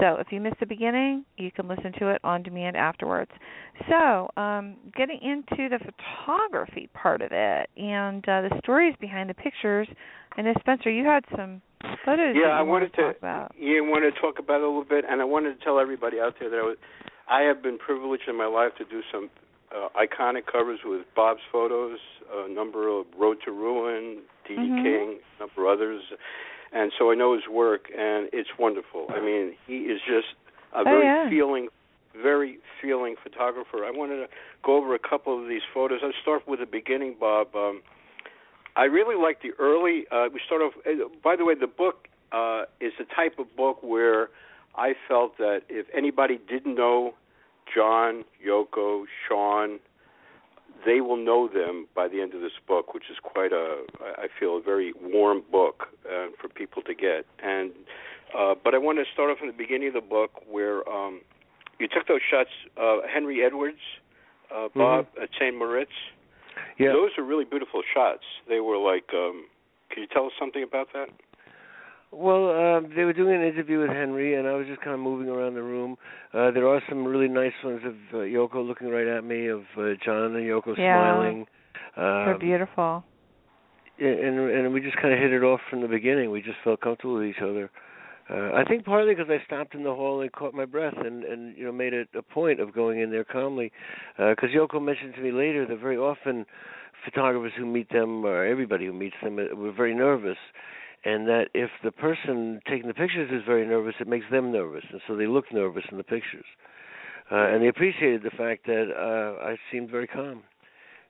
So 0.01 0.17
if 0.19 0.29
you 0.31 0.41
missed 0.41 0.61
the 0.61 0.67
beginning, 0.67 1.25
you 1.37 1.51
can 1.51 1.67
listen 1.67 1.93
to 1.99 2.09
it 2.09 2.21
on 2.23 2.43
demand 2.43 2.77
afterwards. 2.77 3.31
So, 3.89 4.29
um, 4.37 4.77
getting 4.97 5.19
into 5.23 5.69
the 5.69 5.79
photography 5.79 6.89
part 6.95 7.23
of 7.23 7.31
it 7.33 7.71
and 7.77 8.23
uh, 8.29 8.43
the 8.43 8.51
stories 8.63 8.95
behind 9.01 9.31
the 9.31 9.35
pictures. 9.35 9.89
And 10.37 10.47
then 10.47 10.55
Spencer, 10.61 10.91
you 10.91 11.05
had 11.05 11.25
some 11.37 11.63
photos. 12.05 12.35
Yeah, 12.37 12.49
you 12.49 12.59
I 12.59 12.63
wanted 12.63 12.93
to 12.95 13.03
talk 13.03 13.19
about. 13.19 13.53
Yeah, 13.59 13.79
I 13.79 13.89
wanted 13.89 14.15
to 14.15 14.21
talk 14.21 14.39
about 14.39 14.61
it 14.61 14.65
a 14.65 14.67
little 14.67 14.85
bit, 14.85 15.05
and 15.09 15.21
I 15.21 15.25
wanted 15.25 15.59
to 15.59 15.65
tell 15.65 15.81
everybody 15.81 16.21
out 16.21 16.35
there 16.39 16.51
that 16.51 16.57
I 16.57 16.63
was, 16.63 16.77
I 17.29 17.43
have 17.43 17.63
been 17.63 17.79
privileged 17.79 18.29
in 18.29 18.37
my 18.37 18.47
life 18.47 18.73
to 18.79 18.85
do 18.85 19.03
some 19.13 19.31
uh, 19.75 19.89
iconic 19.97 20.47
covers 20.51 20.81
with 20.85 21.03
Bob's 21.15 21.41
photos, 21.51 21.99
a 22.33 22.49
number 22.49 22.89
of 22.89 23.07
Road 23.19 23.39
to 23.45 23.53
Ruin, 23.53 24.23
D. 24.47 24.55
Mhm. 24.55 24.83
King, 24.83 25.19
a 25.37 25.41
number 25.41 25.67
of 25.67 25.79
others, 25.79 26.03
and 26.73 26.93
so 26.99 27.11
I 27.11 27.15
know 27.15 27.35
his 27.35 27.45
work, 27.51 27.87
and 27.97 28.29
it's 28.33 28.51
wonderful. 28.59 29.07
I 29.11 29.21
mean, 29.21 29.55
he 29.67 29.79
is 29.93 30.01
just 30.07 30.29
a 30.73 30.81
Oh, 30.81 30.85
very 30.85 31.05
yeah. 31.05 31.29
feeling, 31.31 31.69
very 32.23 32.59
feeling 32.83 33.17
photographer. 33.23 33.85
I 33.85 33.91
wanted 33.91 34.17
to 34.17 34.29
go 34.63 34.77
over 34.77 34.95
a 34.95 34.99
couple 34.99 35.41
of 35.41 35.49
these 35.49 35.63
photos. 35.73 36.01
I'll 36.03 36.13
start 36.23 36.47
with 36.47 36.61
the 36.61 36.67
beginning, 36.67 37.17
Bob. 37.19 37.55
Um, 37.55 37.83
I 38.77 38.85
really 38.85 39.17
like 39.21 39.43
the 39.43 39.51
early. 39.59 40.05
Uh, 40.11 40.29
we 40.33 40.41
start 40.47 40.63
off. 40.63 40.75
Uh, 40.87 41.09
by 41.25 41.37
the 41.37 41.45
way, 41.45 41.55
the 41.55 41.67
book 41.67 42.09
uh, 42.33 42.65
is 42.81 42.93
the 42.99 43.05
type 43.17 43.39
of 43.39 43.55
book 43.57 43.83
where 43.83 44.29
I 44.77 44.93
felt 45.09 45.39
that 45.39 45.63
if 45.69 45.87
anybody 45.97 46.39
didn't 46.49 46.75
know 46.77 47.15
John, 47.75 48.25
Yoko, 48.47 49.05
Sean, 49.27 49.81
they 50.85 51.01
will 51.01 51.17
know 51.17 51.49
them 51.49 51.87
by 51.95 52.09
the 52.09 52.21
end 52.21 52.35
of 52.35 52.41
this 52.41 52.53
book, 52.67 52.95
which 52.95 53.05
is 53.11 53.17
quite 53.23 53.53
a, 53.53 53.83
I 54.01 54.27
feel, 54.39 54.57
a 54.57 54.63
very 54.63 54.93
warm 55.01 55.43
book 55.51 55.89
uh, 56.07 56.27
for 56.41 56.49
people 56.49 56.83
to 56.83 56.95
get. 56.95 57.27
And 57.43 57.73
uh, 58.37 58.55
but 58.63 58.75
I 58.75 58.79
want 58.79 58.99
to 58.99 59.05
start 59.13 59.31
off 59.31 59.39
in 59.41 59.47
the 59.47 59.57
beginning 59.57 59.89
of 59.89 59.95
the 59.95 60.01
book 60.01 60.43
where 60.49 60.87
um, 60.89 61.23
you 61.79 61.89
took 61.89 62.07
those 62.07 62.21
shots, 62.31 62.51
uh, 62.77 62.99
Henry 63.13 63.43
Edwards, 63.45 63.79
uh, 64.55 64.69
Bob 64.75 65.07
at 65.21 65.31
St. 65.39 65.57
Moritz. 65.57 65.91
Yeah. 66.79 66.93
Those 66.93 67.11
are 67.19 67.25
really 67.25 67.45
beautiful 67.45 67.83
shots. 67.95 68.25
They 68.49 68.61
were 68.61 68.77
like, 68.77 69.11
um, 69.15 69.47
can 69.91 70.03
you 70.03 70.09
tell 70.09 70.27
us 70.27 70.33
something 70.39 70.63
about 70.63 70.89
that? 70.93 71.09
Well, 72.11 72.49
uh, 72.49 72.81
they 72.97 73.05
were 73.05 73.13
doing 73.13 73.35
an 73.37 73.47
interview 73.47 73.81
with 73.81 73.91
Henry, 73.91 74.35
and 74.35 74.49
I 74.49 74.55
was 74.55 74.67
just 74.67 74.81
kind 74.81 74.93
of 74.95 75.01
moving 75.01 75.29
around 75.29 75.55
the 75.55 75.63
room. 75.63 75.97
Uh, 76.33 76.51
there 76.51 76.67
are 76.67 76.81
some 76.89 77.05
really 77.05 77.29
nice 77.29 77.53
ones 77.63 77.83
of 77.85 77.95
uh, 78.15 78.17
Yoko 78.25 78.67
looking 78.67 78.89
right 78.89 79.07
at 79.07 79.25
me, 79.25 79.49
of 79.49 79.63
uh, 79.77 79.93
John 80.05 80.35
and 80.35 80.47
Yoko 80.47 80.75
Yeah. 80.77 80.95
smiling. 80.95 81.47
They're 81.97 82.35
Um, 82.35 82.39
beautiful. 82.39 83.05
and 83.99 84.39
and 84.39 84.73
we 84.73 84.81
just 84.81 84.97
kind 84.97 85.13
of 85.13 85.19
hit 85.21 85.33
it 85.33 85.43
off 85.43 85.61
from 85.69 85.81
the 85.83 85.89
beginning. 85.89 86.31
We 86.31 86.41
just 86.41 86.59
felt 86.65 86.81
comfortable 86.81 87.15
with 87.15 87.27
each 87.27 87.43
other. 87.43 87.71
Uh, 88.31 88.53
I 88.55 88.63
think 88.65 88.85
partly 88.85 89.15
because 89.15 89.31
I 89.31 89.43
stopped 89.45 89.75
in 89.75 89.83
the 89.83 89.95
hall 89.95 90.21
and 90.21 90.31
caught 90.33 90.55
my 90.55 90.65
breath, 90.65 90.97
and 90.97 91.25
and 91.25 91.57
you 91.57 91.65
know 91.65 91.73
made 91.73 91.93
it 91.95 92.09
a 92.15 92.23
point 92.23 92.61
of 92.61 92.73
going 92.73 93.01
in 93.01 93.11
there 93.11 93.25
calmly. 93.25 93.73
Because 94.17 94.51
Yoko 94.51 94.81
mentioned 94.81 95.15
to 95.15 95.21
me 95.21 95.33
later 95.33 95.67
that 95.67 95.79
very 95.81 95.97
often 95.97 96.47
photographers 97.05 97.53
who 97.57 97.67
meet 97.67 97.91
them, 97.91 98.25
or 98.25 98.45
everybody 98.45 98.87
who 98.87 98.93
meets 98.93 99.17
them, 99.23 99.39
uh, 99.39 99.55
were 99.55 99.73
very 99.73 99.95
nervous, 99.95 100.39
and 101.09 101.27
that 101.27 101.47
if 101.55 101.71
the 101.83 101.91
person 101.91 102.61
taking 102.69 102.89
the 102.89 102.95
pictures 102.95 103.31
is 103.33 103.43
very 103.47 103.67
nervous, 103.67 103.95
it 104.01 104.09
makes 104.09 104.27
them 104.31 104.53
nervous, 104.53 104.85
and 104.93 105.01
so 105.07 105.17
they 105.17 105.27
look 105.27 105.47
nervous 105.53 105.85
in 105.91 105.97
the 105.97 106.05
pictures. 106.05 106.45
Uh, 107.31 107.37
and 107.37 107.63
they 107.63 107.69
appreciated 107.69 108.23
the 108.23 108.31
fact 108.31 108.67
that 108.67 108.87
uh, 108.91 109.45
I 109.45 109.57
seemed 109.71 109.91
very 109.91 110.07
calm, 110.07 110.43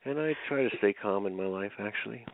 and 0.05 0.19
I 0.19 0.35
try 0.49 0.63
to 0.69 0.71
stay 0.79 0.93
calm 0.93 1.27
in 1.27 1.37
my 1.37 1.47
life, 1.47 1.73
actually. 1.79 2.25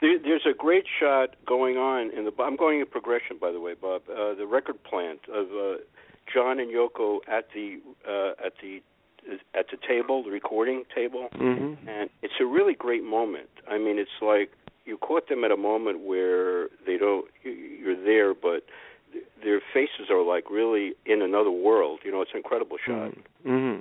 There, 0.00 0.18
there's 0.18 0.46
a 0.50 0.56
great 0.56 0.84
shot 1.00 1.36
going 1.46 1.76
on 1.76 2.10
in 2.16 2.24
the. 2.24 2.32
I'm 2.42 2.56
going 2.56 2.80
in 2.80 2.86
progression, 2.86 3.36
by 3.40 3.52
the 3.52 3.60
way, 3.60 3.74
Bob. 3.80 4.02
Uh, 4.08 4.34
the 4.34 4.46
record 4.46 4.82
plant 4.82 5.20
of 5.32 5.46
uh, 5.48 5.76
John 6.32 6.58
and 6.58 6.70
Yoko 6.72 7.18
at 7.28 7.46
the 7.54 7.66
uh, 8.08 8.46
at 8.46 8.54
the 8.62 8.82
at 9.54 9.66
the 9.70 9.76
table, 9.86 10.22
the 10.24 10.30
recording 10.30 10.84
table, 10.94 11.28
Mm-hmm. 11.34 11.88
and 11.88 12.08
it's 12.22 12.38
a 12.40 12.46
really 12.46 12.74
great 12.74 13.04
moment. 13.04 13.50
I 13.68 13.76
mean, 13.78 13.98
it's 13.98 14.18
like 14.22 14.50
you 14.90 14.96
caught 14.98 15.28
them 15.28 15.44
at 15.44 15.52
a 15.52 15.56
moment 15.56 16.00
where 16.10 16.68
they 16.86 16.96
don't. 17.04 17.26
you- 17.44 17.52
You're 17.82 18.02
there, 18.12 18.34
but 18.34 18.60
their 19.44 19.60
faces 19.74 20.06
are 20.10 20.22
like 20.34 20.50
really 20.50 20.86
in 21.06 21.22
another 21.22 21.50
world. 21.68 22.00
You 22.04 22.10
know, 22.12 22.20
it's 22.22 22.32
an 22.32 22.38
incredible 22.44 22.76
shot. 22.86 23.12
Mm-hmm. 23.46 23.78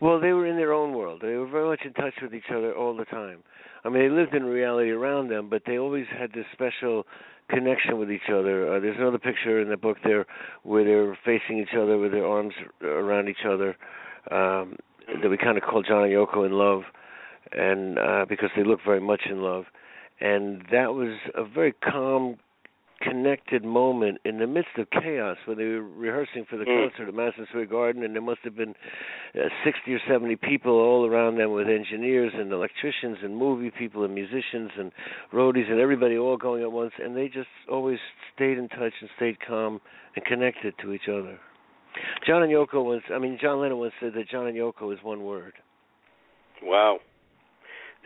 Well, 0.00 0.18
they 0.24 0.32
were 0.32 0.46
in 0.46 0.56
their 0.56 0.72
own 0.72 0.90
world. 0.94 1.20
They 1.22 1.34
were 1.36 1.46
very 1.46 1.68
much 1.68 1.82
in 1.84 1.92
touch 1.92 2.14
with 2.22 2.34
each 2.34 2.50
other 2.50 2.74
all 2.74 2.96
the 2.96 3.04
time. 3.04 3.40
I 3.84 3.88
mean, 3.88 4.00
they 4.02 4.08
lived 4.08 4.34
in 4.34 4.44
reality 4.44 4.90
around 4.90 5.28
them, 5.28 5.48
but 5.50 5.62
they 5.66 5.78
always 5.78 6.06
had 6.18 6.32
this 6.32 6.46
special 6.52 7.04
connection 7.48 7.98
with 7.98 8.10
each 8.10 8.28
other. 8.32 8.56
Uh, 8.74 8.80
there's 8.80 8.96
another 8.98 9.18
picture 9.18 9.60
in 9.60 9.68
the 9.68 9.76
book 9.76 9.98
there 10.04 10.24
where 10.62 10.84
they're 10.84 11.18
facing 11.24 11.58
each 11.58 11.74
other 11.76 11.98
with 11.98 12.12
their 12.12 12.26
arms 12.26 12.54
around 12.82 13.28
each 13.28 13.44
other 13.46 13.76
um, 14.30 14.76
that 15.20 15.28
we 15.28 15.36
kind 15.36 15.56
of 15.58 15.62
call 15.64 15.82
John 15.82 16.04
and 16.04 16.12
Yoko 16.12 16.46
in 16.46 16.52
love, 16.52 16.82
and 17.52 17.98
uh, 17.98 18.24
because 18.28 18.50
they 18.56 18.64
look 18.64 18.80
very 18.84 19.00
much 19.00 19.22
in 19.28 19.42
love, 19.42 19.64
and 20.20 20.62
that 20.70 20.94
was 20.94 21.16
a 21.34 21.44
very 21.44 21.72
calm, 21.72 22.36
connected 23.00 23.64
moment 23.64 24.18
in 24.24 24.38
the 24.38 24.46
midst 24.46 24.78
of 24.78 24.88
chaos 24.90 25.36
when 25.46 25.58
they 25.58 25.64
were 25.64 25.82
rehearsing 25.82 26.44
for 26.48 26.56
the 26.56 26.64
Mm. 26.64 26.88
concert 26.90 27.08
at 27.08 27.14
Madison 27.14 27.46
Square 27.46 27.66
Garden, 27.66 28.04
and 28.04 28.14
there 28.14 28.22
must 28.22 28.40
have 28.42 28.54
been 28.54 28.76
uh, 29.34 29.48
60 29.64 29.92
or 29.92 29.98
70 30.06 30.36
people 30.36 30.72
all 30.72 31.04
around 31.04 31.36
them 31.36 31.50
with 31.50 31.68
engineers 31.68 32.32
and 32.34 32.52
electricians 32.52 33.18
and 33.22 33.36
movie 33.36 33.70
people 33.70 34.04
and 34.04 34.14
musicians 34.14 34.70
and 34.78 34.92
roadies 35.32 35.68
and 35.68 35.80
everybody 35.80 36.16
all 36.16 36.36
going 36.36 36.62
at 36.62 36.70
once, 36.70 36.92
and 37.02 37.16
they 37.16 37.28
just 37.28 37.48
always 37.68 37.98
stayed 38.34 38.56
in 38.56 38.68
touch 38.68 38.92
and 39.00 39.10
stayed 39.16 39.40
calm 39.40 39.80
and 40.14 40.24
connected 40.24 40.72
to 40.78 40.92
each 40.92 41.08
other. 41.08 41.40
John 42.26 42.42
and 42.42 42.52
Yoko 42.52 42.84
once, 42.84 43.02
I 43.12 43.18
mean, 43.18 43.36
John 43.40 43.60
Lennon 43.60 43.78
once 43.78 43.94
said 44.00 44.12
that 44.14 44.28
John 44.28 44.46
and 44.46 44.56
Yoko 44.56 44.92
is 44.92 45.02
one 45.02 45.24
word. 45.24 45.54
Wow. 46.62 47.00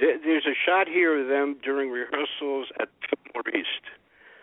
There, 0.01 0.19
there's 0.23 0.47
a 0.47 0.55
shot 0.67 0.89
here 0.89 1.19
of 1.21 1.29
them 1.29 1.57
during 1.63 1.91
rehearsals 1.91 2.69
at 2.81 2.89
Fillmore 3.09 3.49
East 3.59 3.85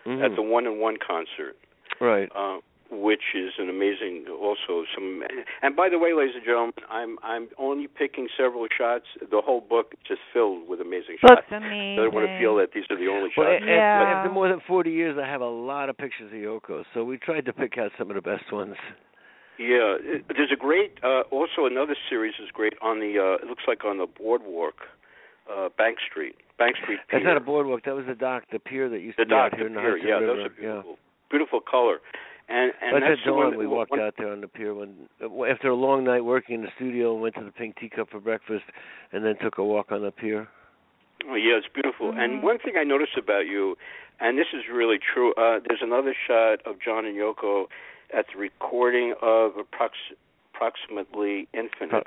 Mhm. 0.06 0.22
at 0.24 0.34
the 0.36 0.42
One 0.42 0.66
and 0.66 0.78
One 0.80 0.96
concert. 0.98 1.56
right. 2.00 2.28
uh, 2.34 2.58
which 2.90 3.34
is 3.34 3.52
an 3.58 3.68
amazing 3.70 4.26
also 4.28 4.84
some 4.94 5.24
and 5.62 5.74
by 5.74 5.88
the 5.88 5.98
way 5.98 6.12
ladies 6.12 6.34
and 6.36 6.44
gentlemen 6.44 6.74
i'm 6.90 7.18
i'm 7.22 7.48
only 7.58 7.86
picking 7.88 8.28
several 8.36 8.66
shots 8.76 9.06
the 9.30 9.40
whole 9.40 9.60
book 9.62 9.94
is 9.94 9.98
just 10.06 10.20
filled 10.32 10.68
with 10.68 10.80
amazing 10.80 11.16
Looks 11.22 11.42
shots 11.42 11.46
amazing. 11.50 11.98
i 11.98 12.02
don't 12.04 12.14
want 12.14 12.26
to 12.26 12.38
feel 12.38 12.54
that 12.56 12.72
these 12.72 12.84
are 12.90 12.96
the 12.96 13.08
only 13.08 13.30
Well, 13.36 13.50
shots 13.50 13.64
a- 13.64 13.66
Yeah. 13.66 14.02
after, 14.02 14.18
after 14.18 14.30
more 14.32 14.48
than 14.48 14.60
40 14.60 14.90
years, 14.92 15.16
I 15.18 15.26
have 15.26 15.40
a 15.40 15.48
lot 15.48 15.88
of 15.88 15.96
pictures 15.96 16.30
of 16.30 16.38
Yoko, 16.38 16.84
so 16.92 17.02
we 17.04 17.16
tried 17.16 17.46
to 17.46 17.52
pick 17.52 17.78
out 17.78 17.90
some 17.98 18.10
of 18.10 18.16
the 18.16 18.22
best 18.22 18.52
ones. 18.52 18.76
yeah 19.58 19.96
there's 20.36 20.52
a 20.52 20.56
great 20.56 20.92
uh 21.02 21.22
also 21.30 21.64
another 21.66 21.96
series 22.10 22.34
is 22.38 22.50
great 22.52 22.74
on 22.82 23.00
the 23.00 23.18
uh 23.18 23.42
it 23.42 23.46
looks 23.48 23.64
like 23.66 23.84
on 23.84 23.96
the 23.98 24.06
boardwalk 24.06 24.86
uh 25.50 25.68
bank 25.76 25.98
street 26.08 26.36
bank 26.58 26.76
street 26.82 26.98
pier. 27.08 27.20
That's 27.20 27.24
not 27.24 27.36
a 27.36 27.40
boardwalk. 27.40 27.84
That 27.84 27.94
was 27.94 28.06
the 28.06 28.14
dock, 28.14 28.44
the 28.52 28.58
pier 28.58 28.88
that 28.88 29.00
used 29.00 29.18
the 29.18 29.24
to 29.24 29.28
be 29.28 29.34
out 29.34 29.54
here 29.54 29.64
the 29.64 29.66
in 29.66 29.74
the 29.74 29.80
pier 29.80 29.96
yeah 29.98 30.14
River. 30.14 30.26
those 30.26 30.46
are 30.46 30.50
beautiful 30.50 30.98
beautiful 31.30 31.60
color 31.60 32.00
And 32.48 32.72
and 32.82 33.02
that's 33.02 33.12
at 33.20 33.24
the 33.24 33.30
dawn, 33.30 33.50
one, 33.50 33.58
we 33.58 33.66
walked 33.66 33.90
one, 33.90 34.00
out 34.00 34.14
there 34.18 34.30
on 34.30 34.40
the 34.42 34.48
pier 34.48 34.74
when, 34.74 35.08
after 35.48 35.68
a 35.68 35.74
long 35.74 36.04
night 36.04 36.20
working 36.24 36.56
in 36.56 36.62
the 36.62 36.68
studio, 36.76 37.12
and 37.14 37.22
went 37.22 37.34
to 37.36 37.44
the 37.44 37.50
Pink 37.50 37.76
Teacup 37.80 38.10
for 38.10 38.20
breakfast, 38.20 38.64
and 39.12 39.24
then 39.24 39.34
took 39.42 39.56
a 39.58 39.64
walk 39.64 39.90
on 39.90 40.02
the 40.02 40.10
pier. 40.12 40.46
Oh, 41.26 41.34
yeah, 41.36 41.56
it's 41.56 41.66
beautiful. 41.72 42.12
Mhm. 42.12 42.18
And 42.22 42.42
one 42.42 42.58
thing 42.58 42.76
I 42.76 42.84
noticed 42.84 43.16
about 43.16 43.46
you, 43.46 43.78
and 44.20 44.36
this 44.38 44.48
is 44.52 44.68
really 44.70 44.98
true. 44.98 45.32
Uh, 45.34 45.58
there's 45.66 45.80
another 45.80 46.14
shot 46.26 46.60
of 46.66 46.78
John 46.78 47.06
and 47.06 47.16
Yoko 47.16 47.66
at 48.12 48.26
the 48.30 48.38
recording 48.38 49.14
of 49.22 49.52
approx- 49.56 50.12
approximately 50.52 51.48
Infinite. 51.54 52.06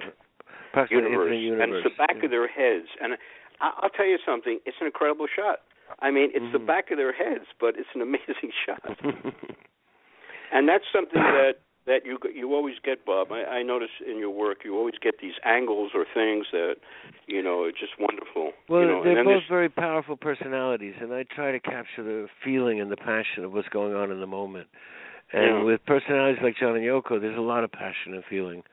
Universe, 0.92 1.12
Infinite 1.34 1.42
Universe. 1.42 1.64
and 1.64 1.74
it's 1.74 1.84
the 1.84 1.98
back 1.98 2.18
yeah. 2.20 2.26
of 2.26 2.32
their 2.32 2.48
heads. 2.48 2.88
And 3.02 3.14
I, 3.62 3.72
I'll 3.82 3.90
tell 3.90 4.06
you 4.08 4.18
something; 4.26 4.60
it's 4.66 4.78
an 4.80 4.88
incredible 4.88 5.28
shot. 5.34 5.60
I 6.00 6.12
mean, 6.12 6.30
it's 6.34 6.52
the 6.52 6.60
Mhm. 6.60 6.68
back 6.68 6.92
of 6.92 6.98
their 6.98 7.14
heads, 7.14 7.46
but 7.60 7.76
it's 7.78 7.90
an 7.96 8.02
amazing 8.02 8.52
shot. 8.66 8.84
and 10.52 10.68
that's 10.68 10.86
something 10.94 11.22
that 11.22 11.56
that 11.86 12.06
you 12.06 12.20
you 12.34 12.54
always 12.54 12.76
get, 12.84 13.06
Bob. 13.06 13.32
I, 13.32 13.44
I 13.46 13.64
notice 13.64 13.90
in 14.06 14.18
your 14.18 14.30
work, 14.30 14.60
you 14.66 14.76
always 14.78 14.96
get 15.02 15.16
these 15.22 15.36
angles 15.46 15.92
or 15.96 16.06
things 16.14 16.46
that 16.52 16.76
you 17.28 17.42
know 17.42 17.64
are 17.64 17.72
just 17.72 17.94
wonderful. 18.00 18.52
Well, 18.70 18.82
you 18.82 18.88
know, 18.88 19.04
they're 19.04 19.24
both 19.24 19.44
very 19.50 19.70
powerful 19.70 20.18
personalities, 20.18 20.96
and 21.02 21.14
I 21.14 21.24
try 21.24 21.52
to 21.54 21.60
capture 21.60 22.04
the 22.04 22.28
feeling 22.44 22.82
and 22.82 22.92
the 22.92 22.98
passion 22.98 23.46
of 23.46 23.54
what's 23.54 23.70
going 23.70 23.96
on 23.96 24.12
in 24.12 24.20
the 24.20 24.28
moment. 24.28 24.68
And 25.34 25.58
Yeah. 25.58 25.64
with 25.64 25.86
personalities 25.86 26.42
like 26.42 26.56
John 26.58 26.76
and 26.76 26.86
Yoko, 26.86 27.20
there's 27.20 27.38
a 27.38 27.42
lot 27.42 27.64
of 27.64 27.72
passion 27.72 28.14
and 28.14 28.24
feeling. 28.26 28.64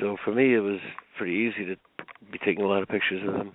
So 0.00 0.16
for 0.24 0.34
me, 0.34 0.54
it 0.54 0.60
was 0.60 0.80
pretty 1.16 1.32
easy 1.32 1.64
to 1.66 1.76
be 2.30 2.38
taking 2.38 2.64
a 2.64 2.68
lot 2.68 2.82
of 2.82 2.88
pictures 2.88 3.22
of 3.26 3.34
them. 3.34 3.52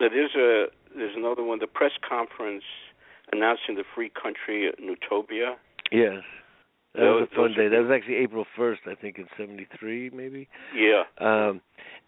Now, 0.00 0.08
there's 0.08 0.34
a 0.36 0.66
there's 0.96 1.14
another 1.16 1.42
one, 1.42 1.58
the 1.58 1.66
press 1.66 1.92
conference 2.08 2.64
announcing 3.32 3.74
the 3.74 3.84
free 3.94 4.10
country 4.10 4.70
Nutopia. 4.80 5.54
Yes. 5.92 6.22
That 6.94 7.02
was 7.02 7.28
a 7.30 7.34
fun 7.36 7.54
day. 7.54 7.68
That 7.68 7.82
was 7.82 7.90
actually 7.94 8.16
April 8.16 8.44
1st, 8.58 8.88
I 8.90 8.94
think, 8.94 9.18
in 9.18 9.26
'73, 9.36 10.10
maybe. 10.10 10.48
Yeah. 10.74 11.04
Um, 11.18 11.60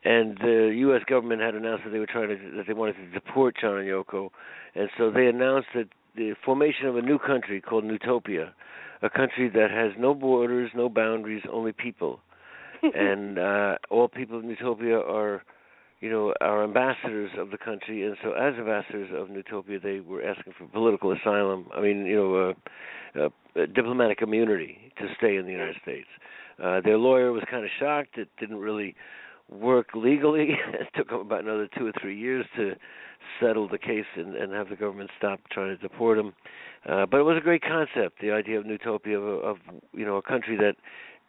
and 0.05 0.37
the 0.39 0.73
U.S. 0.79 1.03
government 1.07 1.43
had 1.43 1.55
announced 1.55 1.85
that 1.85 1.91
they 1.91 1.99
were 1.99 2.07
trying 2.07 2.29
to 2.29 2.57
that 2.57 2.67
they 2.67 2.73
wanted 2.73 2.95
to 2.95 3.07
deport 3.11 3.57
John 3.61 3.77
and 3.77 3.87
Yoko, 3.87 4.31
and 4.75 4.89
so 4.97 5.11
they 5.11 5.27
announced 5.27 5.69
that 5.75 5.89
the 6.17 6.35
formation 6.45 6.87
of 6.87 6.97
a 6.97 7.03
new 7.03 7.19
country 7.19 7.61
called 7.61 7.85
Nutopia, 7.85 8.51
a 9.03 9.11
country 9.11 9.49
that 9.51 9.71
has 9.71 9.93
no 9.99 10.15
borders, 10.15 10.71
no 10.75 10.89
boundaries, 10.89 11.43
only 11.53 11.73
people, 11.73 12.21
and 12.95 13.39
uh, 13.39 13.77
all 13.91 14.09
people 14.09 14.39
of 14.39 14.45
Nutopia 14.45 15.01
are, 15.07 15.43
you 16.01 16.11
know, 16.11 16.35
are 16.41 16.65
ambassadors 16.65 17.31
of 17.39 17.51
the 17.51 17.59
country, 17.59 18.05
and 18.07 18.17
so 18.23 18.33
as 18.33 18.55
ambassadors 18.55 19.11
of 19.15 19.29
Nutopia, 19.29 19.83
they 19.83 20.01
were 20.01 20.23
asking 20.23 20.55
for 20.59 20.67
political 20.67 21.13
asylum. 21.13 21.67
I 21.75 21.81
mean, 21.81 22.07
you 22.07 22.17
know, 22.17 22.55
uh, 23.17 23.25
uh, 23.25 23.67
diplomatic 23.75 24.23
immunity 24.23 24.93
to 24.99 25.07
stay 25.17 25.37
in 25.37 25.47
the 25.47 25.53
United 25.53 25.77
States. 25.83 26.09
Uh, 26.63 26.81
their 26.81 26.99
lawyer 26.99 27.33
was 27.33 27.43
kind 27.51 27.65
of 27.65 27.71
shocked. 27.79 28.19
It 28.19 28.29
didn't 28.39 28.59
really 28.59 28.95
work 29.51 29.89
legally. 29.95 30.51
it 30.75 30.89
took 30.95 31.09
them 31.09 31.21
about 31.21 31.43
another 31.43 31.69
two 31.77 31.87
or 31.87 31.93
three 32.01 32.19
years 32.19 32.47
to 32.57 32.75
settle 33.41 33.69
the 33.69 33.79
case 33.79 34.07
and, 34.17 34.35
and 34.35 34.53
have 34.53 34.69
the 34.69 34.77
government 34.77 35.11
stop 35.19 35.41
trying 35.51 35.77
to 35.77 35.77
deport 35.77 36.19
them. 36.19 36.33
Uh, 36.89 37.07
but 37.07 37.19
it 37.19 37.23
was 37.23 37.37
a 37.37 37.41
great 37.41 37.63
concept, 37.63 38.21
the 38.21 38.31
idea 38.31 38.59
of 38.59 38.65
Nutopia, 38.65 39.17
of, 39.17 39.45
of 39.45 39.57
you 39.93 40.05
know 40.05 40.17
a 40.17 40.23
country 40.23 40.57
that 40.57 40.77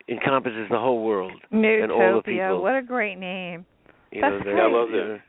encompasses 0.08 0.68
the 0.70 0.78
whole 0.80 1.04
world. 1.04 1.34
And 1.52 1.92
all 1.92 2.22
the 2.24 2.32
Nutopia. 2.32 2.48
people. 2.48 2.62
What 2.62 2.76
a 2.76 2.82
great 2.82 3.18
name. 3.18 3.66
You 4.12 4.22
That's 4.22 4.34
know, 4.34 4.40
great. 4.44 4.56
that- 4.56 4.62
I 4.62 4.68
love 4.68 4.90
you 4.90 4.96
that. 4.98 5.08
know, 5.08 5.14
the- 5.14 5.20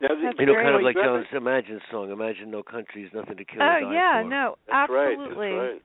That's 0.00 0.38
you 0.40 0.46
know, 0.46 0.52
great. 0.54 0.64
kind 0.64 0.76
of 0.76 0.82
like 0.82 0.96
haven't- 0.96 1.24
John's 1.30 1.36
Imagine 1.42 1.80
song. 1.90 2.10
Imagine 2.10 2.50
no 2.50 2.62
countries, 2.62 3.10
nothing 3.12 3.36
to 3.36 3.44
kill 3.44 3.62
or 3.62 3.64
Oh 3.64 3.80
die 3.80 3.92
yeah, 3.94 4.22
for. 4.22 4.28
no, 4.28 4.56
That's 4.66 4.90
right. 4.90 5.12
absolutely. 5.12 5.50
That's 5.52 5.72
right. 5.74 5.82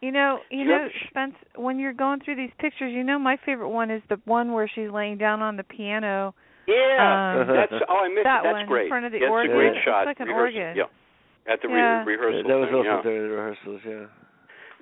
You 0.00 0.10
know, 0.10 0.40
you 0.50 0.58
You 0.60 0.64
know, 0.66 0.78
have 0.82 0.90
to 0.92 0.98
sh- 0.98 1.06
Spence. 1.10 1.34
When 1.54 1.78
you're 1.78 1.92
going 1.92 2.20
through 2.20 2.34
these 2.34 2.50
pictures, 2.58 2.92
you 2.92 3.04
know, 3.04 3.20
my 3.20 3.36
favorite 3.46 3.68
one 3.68 3.88
is 3.90 4.02
the 4.08 4.18
one 4.24 4.52
where 4.52 4.66
she's 4.66 4.90
laying 4.90 5.16
down 5.16 5.42
on 5.42 5.56
the 5.56 5.62
piano. 5.62 6.34
Yeah. 6.66 7.36
Um, 7.40 7.46
that's 7.54 7.72
oh, 7.88 7.96
I 8.02 8.08
missed 8.08 8.24
that 8.24 8.40
it. 8.40 8.42
That's 8.42 8.52
one 8.52 8.60
in 8.62 8.66
great. 8.66 8.88
front 8.88 9.06
of 9.06 9.12
the 9.12 9.18
That's 9.20 9.30
organ. 9.30 9.52
a 9.52 9.54
great 9.54 9.76
It's 9.76 9.84
shot. 9.84 10.06
like 10.06 10.18
an 10.18 10.26
Rehearsal. 10.26 10.58
organ. 10.60 10.76
Yeah. 10.76 11.52
At 11.52 11.62
the 11.62 11.68
re- 11.68 11.74
Yeah. 11.78 12.04
rehearsal. 12.04 12.42
that 12.48 12.54
was 12.58 12.66
thing, 12.68 12.74
also 12.78 12.88
yeah. 12.90 13.02
during 13.02 13.22
the 13.22 13.28
rehearsals, 13.36 13.80
yeah. 13.84 14.06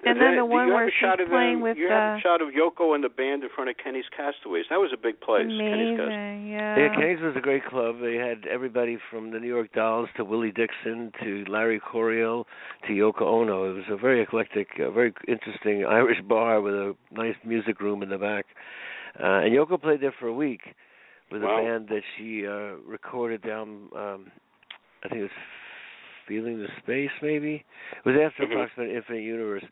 And 0.04 0.20
then 0.20 0.36
the 0.36 0.44
one 0.44 0.68
where 0.68 0.90
she's 0.90 1.08
of 1.20 1.28
playing 1.28 1.56
them, 1.56 1.62
with, 1.62 1.76
you 1.76 1.88
have 1.88 2.14
uh, 2.14 2.18
a 2.18 2.20
shot 2.20 2.40
of 2.40 2.48
Yoko 2.48 2.94
and 2.94 3.04
the 3.04 3.08
band 3.08 3.42
in 3.42 3.50
front 3.54 3.68
of 3.68 3.76
Kenny's 3.76 4.06
Castaways. 4.16 4.64
That 4.70 4.78
was 4.80 4.90
a 4.94 4.96
big 4.96 5.20
place. 5.20 5.46
Kenny's 5.46 5.98
Amazing, 6.00 6.48
yeah. 6.48 6.76
Yeah, 6.78 6.94
Kenny's 6.94 7.20
was 7.20 7.34
a 7.36 7.40
great 7.40 7.64
club. 7.66 7.96
They 8.00 8.14
had 8.16 8.46
everybody 8.46 8.98
from 9.10 9.30
the 9.32 9.38
New 9.38 9.48
York 9.48 9.72
Dolls 9.72 10.08
to 10.16 10.24
Willie 10.24 10.52
Dixon 10.52 11.12
to 11.22 11.44
Larry 11.48 11.80
Coryell 11.80 12.46
to 12.86 12.92
Yoko 12.92 13.22
Ono. 13.22 13.70
It 13.70 13.74
was 13.74 13.84
a 13.90 13.96
very 13.96 14.22
eclectic, 14.22 14.68
uh, 14.80 14.90
very 14.90 15.12
interesting 15.28 15.84
Irish 15.88 16.20
bar 16.22 16.60
with 16.60 16.74
a 16.74 16.94
nice 17.10 17.36
music 17.44 17.80
room 17.80 18.02
in 18.02 18.08
the 18.08 18.18
back. 18.18 18.46
Uh, 19.18 19.44
and 19.44 19.52
Yoko 19.54 19.80
played 19.80 20.00
there 20.00 20.14
for 20.18 20.28
a 20.28 20.34
week 20.34 20.60
with 21.30 21.42
Wow. 21.42 21.58
a 21.58 21.62
band 21.62 21.88
that 21.88 22.02
she 22.16 22.46
uh, 22.46 22.76
recorded 22.88 23.42
down. 23.42 23.88
Um, 23.96 24.30
I 25.04 25.08
think 25.08 25.20
it 25.20 25.22
was 25.22 25.30
Feeling 26.30 26.60
the 26.60 26.68
Space, 26.80 27.10
maybe. 27.22 27.64
It 27.96 28.04
was 28.04 28.14
after 28.16 28.46
Mhm. 28.46 28.52
Approximate 28.52 28.90
Infinite 28.90 29.22
Universe, 29.22 29.64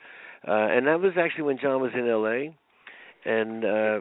uh, 0.46 0.50
and 0.74 0.88
that 0.88 1.00
was 1.00 1.16
actually 1.16 1.44
when 1.44 1.58
John 1.58 1.80
was 1.80 1.94
in 1.94 2.08
L.A. 2.08 2.52
And 3.24 3.64
uh, 3.64 4.00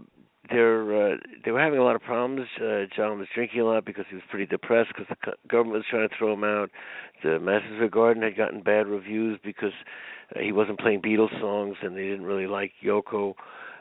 they're 0.50 1.14
uh, 1.14 1.18
they 1.46 1.52
were 1.52 1.60
having 1.60 1.78
a 1.78 1.84
lot 1.84 1.96
of 1.96 2.02
problems. 2.02 2.48
Uh, 2.60 2.86
John 2.96 3.20
was 3.20 3.28
drinking 3.36 3.62
a 3.62 3.66
lot 3.66 3.86
because 3.86 4.06
he 4.10 4.16
was 4.16 4.24
pretty 4.32 4.48
depressed 4.48 4.90
because 4.90 5.06
the 5.08 5.34
government 5.48 5.76
was 5.78 5.86
trying 5.88 6.10
to 6.10 6.16
throw 6.18 6.34
him 6.34 6.44
out. 6.44 6.72
The 7.24 7.40
Madison 7.40 7.88
Garden 7.90 8.24
had 8.24 8.36
gotten 8.36 8.62
bad 8.62 8.88
reviews 8.88 9.40
because 9.44 9.74
uh, 10.36 10.40
he 10.40 10.52
wasn't 10.52 10.80
playing 10.80 11.04
Beatles 11.04 11.40
songs 11.40 11.78
and 11.84 11.96
they 11.96 12.08
didn't 12.10 12.26
really 12.26 12.48
like 12.48 12.72
Yoko. 12.84 13.36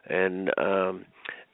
And 0.09 0.51
um, 0.59 1.07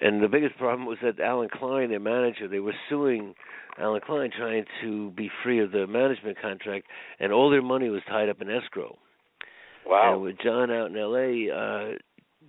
and 0.03 0.23
the 0.23 0.29
biggest 0.29 0.57
problem 0.59 0.87
was 0.87 0.99
that 1.03 1.21
Allen 1.21 1.49
Klein, 1.53 1.91
their 1.91 2.01
manager, 2.01 2.49
they 2.49 2.59
were 2.59 2.75
suing 2.89 3.35
Allen 3.79 4.01
Klein 4.05 4.31
trying 4.37 4.65
to 4.83 5.11
be 5.13 5.31
free 5.43 5.61
of 5.63 5.73
the 5.73 5.87
management 5.87 6.41
contract, 6.41 6.87
and 7.21 7.33
all 7.33 7.51
their 7.51 7.63
money 7.63 7.89
was 7.89 8.03
tied 8.09 8.29
up 8.29 8.41
in 8.43 8.51
escrow. 8.51 8.99
Wow. 9.87 10.15
And 10.15 10.23
with 10.23 10.37
John 10.43 10.71
out 10.71 10.91
in 10.91 10.97
L.A., 10.97 11.51
uh, 11.51 11.99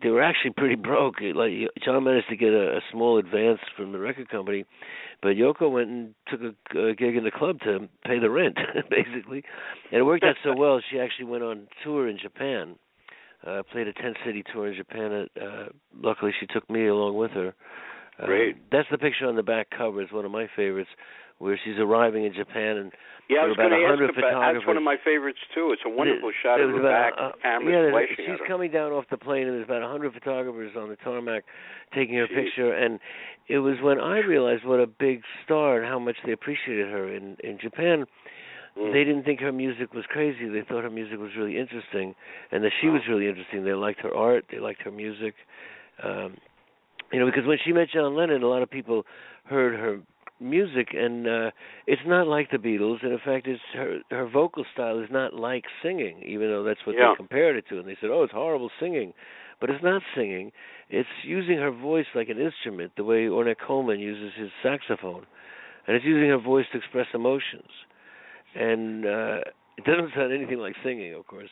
they 0.02 0.10
were 0.10 0.22
actually 0.22 0.52
pretty 0.52 0.76
broke. 0.76 1.16
Like 1.22 1.52
John 1.84 2.04
managed 2.04 2.30
to 2.30 2.36
get 2.36 2.50
a, 2.50 2.78
a 2.78 2.82
small 2.92 3.18
advance 3.18 3.60
from 3.78 3.92
the 3.92 4.00
record 4.00 4.30
company, 4.30 4.66
but 5.22 5.30
Yoko 5.30 5.72
went 5.72 5.90
and 5.90 6.16
took 6.28 6.42
a, 6.42 6.88
a 6.88 6.96
gig 6.96 7.16
in 7.16 7.24
the 7.24 7.32
club 7.32 7.60
to 7.62 7.88
pay 8.06 8.20
the 8.20 8.30
rent, 8.30 8.58
basically. 8.90 9.44
And 9.92 10.00
it 10.00 10.04
worked 10.04 10.24
out 10.24 10.36
so 10.44 10.54
well. 10.56 10.82
She 10.92 11.00
actually 11.00 11.26
went 11.26 11.44
on 11.44 11.68
tour 11.84 12.08
in 12.08 12.18
Japan. 12.22 12.76
Uh, 13.46 13.62
played 13.72 13.88
a 13.88 13.94
ten 13.94 14.14
city 14.26 14.44
tour 14.54 14.68
in 14.68 14.76
Japan. 14.76 15.28
Uh, 15.40 15.66
luckily, 16.02 16.32
she 16.40 16.46
took 16.48 16.70
me 16.70 16.88
along 16.88 17.16
with 17.18 17.32
her. 17.32 17.54
Uh, 18.22 18.26
Great. 18.26 18.56
That's 18.72 18.88
the 18.92 18.98
picture 18.98 19.28
on 19.28 19.36
the 19.36 19.44
back 19.44 19.68
cover. 19.76 20.02
It's 20.02 20.14
one 20.14 20.24
of 20.26 20.32
my 20.32 20.48
favorites, 20.56 20.90
where 21.40 21.60
she's 21.66 21.78
arriving 21.80 22.24
in 22.26 22.34
Japan 22.34 22.78
and 22.78 22.92
yeah, 23.30 23.40
I 23.40 23.46
was 23.48 23.56
about 23.56 23.70
going 23.70 23.82
to 23.82 23.88
ask 23.88 24.00
100 24.00 24.18
about. 24.18 24.54
That's 24.54 24.68
one 24.68 24.78
of 24.78 24.84
my 24.84 24.98
favorites 25.04 25.40
too. 25.56 25.72
It's 25.72 25.82
a 25.86 25.90
wonderful 25.90 26.30
There- 26.30 26.44
shot 26.44 26.60
of 26.62 26.70
her 26.72 26.80
about, 26.80 27.16
back. 27.16 27.20
uh, 27.20 27.32
camera 27.42 27.86
yeah, 27.86 27.92
flashing 27.92 28.16
she's 28.20 28.48
coming 28.48 28.70
down 28.72 28.92
off 28.92 29.06
the 29.10 29.18
plane, 29.18 29.48
and 29.48 29.56
there's 29.56 29.66
about 29.66 29.82
a 29.82 29.86
100 29.88 30.14
photographers 30.14 30.76
on 30.78 30.90
the 30.90 30.98
tarmac 30.98 31.44
taking 31.96 32.16
her 32.16 32.28
Jeez. 32.28 32.36
picture. 32.36 32.74
And 32.74 33.00
it 33.48 33.60
was 33.60 33.80
when 33.82 34.00
I 34.00 34.20
realized 34.20 34.66
what 34.66 34.80
a 34.80 34.88
big 34.88 35.24
star 35.44 35.78
and 35.80 35.86
how 35.88 36.00
much 36.00 36.18
they 36.26 36.32
appreciated 36.34 36.90
her 36.92 37.08
in 37.12 37.38
in 37.44 37.58
Japan. 37.60 38.06
Mm. 38.78 38.92
They 38.92 39.04
didn't 39.04 39.24
think 39.24 39.40
her 39.42 39.52
music 39.52 39.94
was 39.94 40.06
crazy. 40.10 40.50
They 40.50 40.62
thought 40.68 40.84
her 40.84 40.90
music 40.90 41.20
was 41.20 41.32
really 41.38 41.58
interesting, 41.58 42.16
and 42.52 42.64
that 42.64 42.72
she 42.82 42.88
was 42.88 43.02
really 43.08 43.28
interesting. 43.28 43.64
They 43.64 43.74
liked 43.74 44.02
her 44.02 44.14
art. 44.14 44.46
They 44.52 44.60
liked 44.60 44.82
her 44.84 44.92
music. 44.92 45.36
Um, 46.04 46.38
you 47.12 47.20
know, 47.20 47.28
because 47.28 47.46
when 47.46 47.60
she 47.64 47.72
met 47.72 47.90
John 47.94 48.16
Lennon, 48.16 48.42
a 48.42 48.48
lot 48.48 48.64
of 48.64 48.72
people 48.72 49.06
heard 49.46 49.80
her 49.80 50.00
music, 50.40 50.90
and 50.94 51.28
uh, 51.28 51.52
it's 51.86 52.02
not 52.06 52.28
like 52.28 52.50
the 52.50 52.58
Beatles. 52.58 53.04
And 53.04 53.12
in 53.12 53.20
fact, 53.24 53.48
it's 53.48 53.62
her 53.74 54.00
her 54.10 54.28
vocal 54.28 54.66
style 54.74 55.00
is 55.00 55.10
not 55.12 55.34
like 55.36 55.66
singing, 55.84 56.24
even 56.26 56.50
though 56.50 56.64
that's 56.64 56.84
what 56.86 56.96
Yeah. 56.96 57.12
they 57.12 57.16
compared 57.18 57.56
it 57.56 57.66
to. 57.70 57.78
And 57.80 57.88
they 57.88 57.98
said, 58.02 58.10
"Oh, 58.10 58.24
it's 58.24 58.34
horrible 58.34 58.72
singing," 58.80 59.14
but 59.60 59.70
it's 59.70 59.84
not 59.84 60.02
singing. 60.16 60.52
It's 60.90 61.10
using 61.24 61.58
her 61.60 61.72
voice 61.72 62.08
like 62.16 62.30
an 62.30 62.40
instrument, 62.40 62.94
the 62.96 63.04
way 63.04 63.28
Ornette 63.28 63.60
Coleman 63.60 64.00
uses 64.00 64.34
his 64.36 64.50
saxophone, 64.64 65.26
and 65.88 65.96
it's 65.96 66.06
using 66.06 66.30
her 66.30 66.38
voice 66.40 66.66
to 66.72 66.78
express 66.78 67.08
emotions. 67.14 67.70
And 68.56 69.06
uh, 69.06 69.38
it 69.78 69.86
doesn't 69.86 70.12
sound 70.16 70.34
anything 70.34 70.60
like 70.60 70.76
singing, 70.84 71.14
of 71.14 71.26
course. 71.28 71.50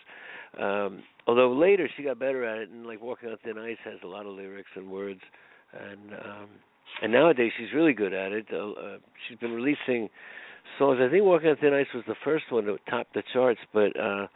Um, 0.60 1.04
although 1.28 1.54
later 1.54 1.90
she 1.96 2.04
got 2.04 2.20
better 2.20 2.46
at 2.46 2.58
it, 2.60 2.70
and 2.70 2.86
like 2.86 3.02
Walking 3.02 3.30
on 3.30 3.38
Thin 3.44 3.58
Ice 3.58 3.78
has 3.86 4.00
a 4.04 4.08
lot 4.08 4.26
of 4.26 4.34
lyrics 4.34 4.70
and 4.76 4.92
words, 4.92 5.22
and 5.74 6.14
um, 6.14 6.48
and 7.02 7.12
nowadays 7.12 7.52
she's 7.58 7.74
really 7.74 7.94
good 7.94 8.14
at 8.14 8.32
it. 8.32 8.48
Uh, 8.52 8.72
uh, 8.72 8.98
she's 9.28 9.38
been 9.40 9.54
releasing 9.54 10.10
songs. 10.78 11.00
I 11.02 11.10
think 11.10 11.24
Walking 11.24 11.50
on 11.50 11.58
Thin 11.58 11.74
Ice 11.74 11.88
was 11.94 12.04
the 12.08 12.16
first 12.24 12.46
one 12.50 12.66
to 12.66 12.78
top 12.90 13.08
the 13.14 13.24
charts, 13.34 13.62
but 13.74 13.98
uh, 13.98 14.28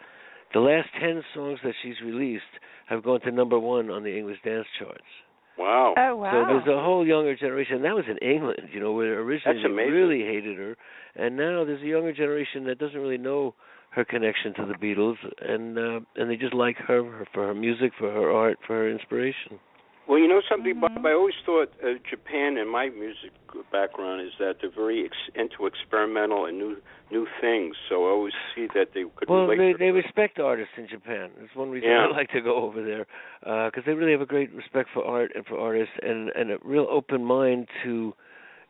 the 0.54 0.62
last 0.62 0.88
ten 1.00 1.22
songs 1.34 1.60
that 1.64 1.74
she's 1.84 2.00
released 2.04 2.44
have 2.88 3.04
gone 3.04 3.20
to 3.22 3.32
number 3.32 3.60
one 3.60 3.90
on 3.90 4.04
the 4.04 4.18
English 4.18 4.38
dance 4.46 4.68
charts. 4.80 5.04
Wow. 5.58 5.96
Oh 5.98 6.16
wow. 6.18 6.32
So 6.32 6.54
there's 6.54 6.78
a 6.78 6.82
whole 6.82 7.06
younger 7.06 7.36
generation. 7.36 7.78
And 7.78 7.86
that 7.86 7.96
was 7.96 8.06
in 8.10 8.18
England, 8.18 8.70
you 8.74 8.80
know, 8.80 8.92
where 8.92 9.20
originally 9.22 9.62
That's 9.62 9.76
they 9.76 9.90
really 9.90 10.22
hated 10.22 10.58
her, 10.58 10.76
and 11.16 11.38
now 11.38 11.64
there's 11.64 11.82
a 11.82 11.86
younger 11.86 12.14
generation 12.14 12.66
that 12.66 12.80
doesn't 12.80 13.00
really 13.00 13.18
know 13.18 13.56
her 13.92 14.04
connection 14.04 14.54
to 14.56 14.66
the 14.66 14.74
Beatles, 14.74 15.16
and 15.40 15.78
uh, 15.78 16.00
and 16.18 16.30
they 16.30 16.36
just 16.36 16.54
like 16.54 16.76
her, 16.78 17.04
her 17.04 17.26
for 17.34 17.48
her 17.48 17.54
music, 17.54 17.94
for 17.98 18.12
her 18.12 18.30
art, 18.32 18.60
for 18.68 18.74
her 18.74 18.92
inspiration. 18.92 19.60
Well, 20.08 20.20
you 20.20 20.28
know 20.28 20.42
something, 20.48 20.76
Mhm. 20.76 20.82
Bob. 20.82 21.06
I 21.06 21.14
always 21.14 21.36
thought 21.46 21.74
uh, 21.84 21.96
Japan, 22.10 22.58
in 22.58 22.68
my 22.68 22.90
music 22.90 23.32
background, 23.72 24.22
is 24.22 24.34
that 24.38 24.58
they're 24.62 24.70
very 24.70 25.06
ex- 25.06 25.30
into 25.34 25.66
experimental 25.66 26.46
and 26.46 26.58
new 26.60 26.78
new 27.12 27.28
things. 27.40 27.76
So 27.90 28.06
I 28.08 28.10
always 28.12 28.34
see 28.54 28.68
that 28.74 28.94
they 28.94 29.04
could 29.16 29.30
Well, 29.30 29.48
they 29.48 29.74
they 29.74 29.92
respect 29.92 30.40
artists 30.40 30.74
in 30.78 30.88
Japan. 30.88 31.32
That's 31.40 31.56
one 31.56 31.70
reason 31.72 31.90
Yeah. 31.90 32.06
I 32.08 32.12
like 32.12 32.30
to 32.32 32.42
go 32.42 32.56
over 32.56 32.82
there 32.84 33.06
because 33.44 33.84
they 33.86 33.94
really 33.94 34.12
have 34.12 34.22
a 34.22 34.26
great 34.26 34.52
respect 34.54 34.90
for 34.94 35.04
art 35.06 35.32
and 35.36 35.46
for 35.46 35.58
artists, 35.60 35.96
and 36.04 36.30
and 36.36 36.52
a 36.52 36.58
real 36.64 36.88
open 36.90 37.24
mind 37.24 37.68
to 37.84 38.14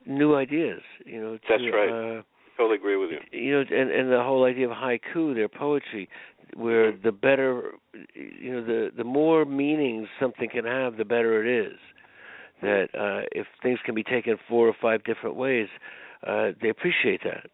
new 0.05 0.35
ideas. 0.35 0.81
You 1.05 1.19
know, 1.21 1.37
to, 1.37 1.43
That's 1.49 1.63
right. 1.73 1.89
Uh, 1.89 2.21
totally 2.57 2.75
agree 2.75 2.95
with 2.97 3.11
you. 3.11 3.19
you 3.31 3.51
know, 3.53 3.61
and 3.69 3.91
and 3.91 4.11
the 4.11 4.21
whole 4.23 4.43
idea 4.45 4.69
of 4.69 4.75
haiku, 4.77 5.33
their 5.35 5.49
poetry, 5.49 6.07
where 6.55 6.91
the 6.91 7.11
better, 7.11 7.71
you 8.13 8.53
know, 8.53 8.65
the 8.65 8.91
the 8.95 9.03
more 9.03 9.45
meanings 9.45 10.07
something 10.19 10.49
can 10.49 10.65
have, 10.65 10.97
the 10.97 11.05
better 11.05 11.43
it 11.43 11.67
is. 11.67 11.77
That 12.61 12.87
uh, 12.93 13.25
if 13.31 13.47
things 13.61 13.79
can 13.85 13.95
be 13.95 14.03
taken 14.03 14.37
four 14.47 14.67
or 14.67 14.75
five 14.81 15.03
different 15.03 15.35
ways, 15.35 15.67
uh, 16.25 16.51
they 16.61 16.69
appreciate 16.69 17.21
that 17.23 17.49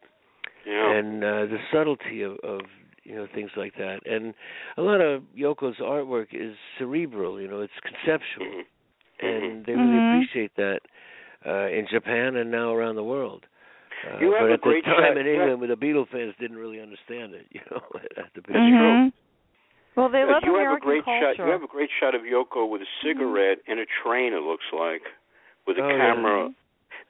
Yeah. 0.66 0.94
and 0.98 1.24
uh, 1.24 1.46
the 1.46 1.58
subtlety 1.72 2.22
of, 2.22 2.38
of 2.44 2.62
you 3.04 3.16
know 3.16 3.28
things 3.34 3.52
like 3.58 3.74
that. 3.76 4.00
And 4.06 4.34
a 4.78 4.82
lot 4.82 5.02
of 5.02 5.24
Yoko's 5.38 5.78
artwork 5.80 6.28
is 6.34 6.56
cerebral. 6.78 7.42
You 7.42 7.48
know, 7.48 7.62
it's 7.62 7.74
conceptual, 7.82 8.64
Mhm. 9.24 9.58
and 9.58 9.66
they 9.66 9.74
really 9.74 9.98
Mhm. 9.98 10.08
appreciate 10.08 10.56
that 10.56 10.80
uh, 11.46 11.68
in 11.68 11.88
Japan 11.92 12.36
and 12.36 12.52
now 12.52 12.74
around 12.74 12.96
the 12.96 13.04
world. 13.04 13.46
Uh, 14.04 14.18
You 14.20 14.32
have 14.34 14.42
but 14.42 14.50
a 14.50 14.54
at 14.54 14.62
the 14.62 14.70
great 14.70 14.84
time 14.86 15.14
shot- 15.14 15.18
in 15.18 15.28
England, 15.28 15.60
where 15.60 15.68
the 15.70 15.78
Beatles 15.78 16.10
fans 16.10 16.34
didn't 16.40 16.58
really 16.58 16.80
understand 16.82 17.34
it, 17.34 17.46
you 17.52 17.62
know, 17.70 17.82
at 18.18 18.34
the 18.34 18.42
big 18.42 18.56
Mhm. 18.56 19.14
Well, 19.96 20.10
they 20.10 20.22
Uh, 20.24 20.28
love 20.32 20.44
you 20.46 20.56
have 20.56 20.78
a 20.78 20.80
great 20.80 21.04
culture. 21.04 21.36
shot. 21.36 21.46
You 21.46 21.52
have 21.52 21.64
a 21.64 21.68
great 21.68 21.90
shot 22.00 22.16
of 22.16 22.22
Yoko 22.22 22.68
with 22.70 22.82
a 22.82 22.88
cigarette 23.04 23.60
in 23.68 23.78
a 23.80 23.86
train. 24.04 24.34
It 24.34 24.42
looks 24.42 24.64
like 24.72 25.04
with 25.68 25.78
a 25.78 25.84
Oh, 25.84 25.90
yeah. 25.90 25.98
camera. 25.98 26.54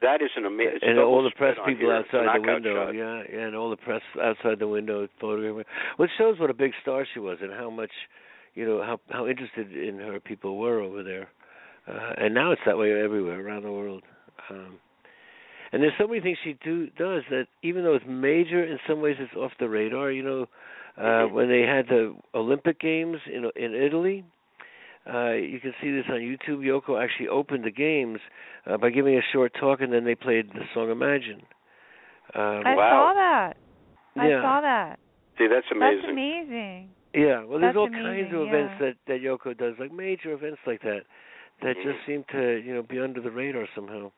That 0.01 0.21
is 0.23 0.31
an 0.35 0.45
amazing. 0.47 0.79
and 0.89 0.97
all 0.99 1.21
the 1.21 1.29
press 1.31 1.55
people 1.63 1.91
outside 1.91 2.25
the 2.35 2.41
window, 2.41 2.85
Shot. 2.87 2.95
yeah, 2.95 3.23
yeah, 3.31 3.39
and 3.45 3.55
all 3.55 3.69
the 3.69 3.77
press 3.77 4.01
outside 4.19 4.57
the 4.57 4.67
window 4.67 5.07
photographing. 5.19 5.63
which 5.97 6.09
shows 6.17 6.39
what 6.39 6.49
a 6.49 6.55
big 6.55 6.73
star 6.81 7.05
she 7.05 7.19
was 7.19 7.39
and 7.41 7.53
how 7.53 7.69
much, 7.69 7.91
you 8.55 8.65
know, 8.65 8.81
how 8.81 8.99
how 9.11 9.27
interested 9.27 9.71
in 9.71 9.99
her 9.99 10.19
people 10.19 10.57
were 10.57 10.79
over 10.79 11.03
there. 11.03 11.29
Uh, 11.87 12.13
and 12.17 12.33
now 12.33 12.51
it's 12.51 12.63
that 12.65 12.77
way 12.79 12.91
everywhere 12.99 13.39
around 13.45 13.61
the 13.63 13.71
world. 13.71 14.01
Um, 14.49 14.79
and 15.71 15.81
there's 15.81 15.93
so 15.97 16.07
many 16.07 16.19
things 16.21 16.37
she 16.43 16.57
do 16.63 16.87
does 16.97 17.23
that 17.29 17.47
even 17.63 17.83
though 17.83 17.95
it's 17.95 18.05
major, 18.07 18.63
in 18.63 18.77
some 18.87 19.01
ways 19.01 19.15
it's 19.19 19.33
off 19.35 19.51
the 19.59 19.69
radar. 19.69 20.11
You 20.11 20.23
know, 20.23 20.45
uh, 20.97 21.27
Mhm. 21.27 21.31
when 21.31 21.47
they 21.49 21.61
had 21.61 21.87
the 21.87 22.15
Olympic 22.33 22.79
Games 22.79 23.17
in 23.27 23.49
in 23.55 23.73
Italy, 23.75 24.23
uh, 25.11 25.31
you 25.31 25.59
can 25.59 25.73
see 25.81 25.91
this 25.91 26.05
on 26.09 26.19
YouTube. 26.19 26.59
Yoko 26.65 27.01
actually 27.01 27.27
opened 27.29 27.63
the 27.63 27.71
games 27.71 28.19
uh, 28.65 28.77
by 28.77 28.89
giving 28.89 29.17
a 29.17 29.21
short 29.33 29.53
talk, 29.59 29.81
and 29.81 29.91
then 29.91 30.03
they 30.03 30.15
played 30.15 30.49
the 30.53 30.65
song 30.73 30.89
"Imagine." 30.91 31.41
Um, 32.33 32.61
I 32.65 32.75
Wow. 32.75 32.89
saw 32.91 33.13
that. 33.13 33.57
I 34.17 34.27
yeah, 34.29 34.41
saw 34.41 34.61
that. 34.61 34.99
See, 35.37 35.47
that's 35.47 35.65
amazing. 35.71 36.01
That's 36.01 36.11
amazing. 36.11 36.89
yeah. 37.13 37.43
Well, 37.43 37.59
That's 37.59 37.61
there's 37.61 37.75
all 37.77 37.87
kinds 37.89 38.31
of 38.31 38.41
amazing, 38.41 38.47
events 38.47 38.73
that 38.79 38.95
that 39.07 39.21
Yoko 39.21 39.57
does, 39.57 39.75
like 39.79 39.91
major 39.91 40.31
events 40.33 40.59
like 40.67 40.81
that, 40.81 41.01
that 41.61 41.75
just 41.83 41.97
seem 42.05 42.23
to 42.31 42.61
you 42.63 42.73
know 42.75 42.83
be 42.83 42.99
under 42.99 43.21
the 43.21 43.31
radar 43.31 43.67
somehow. 43.73 44.11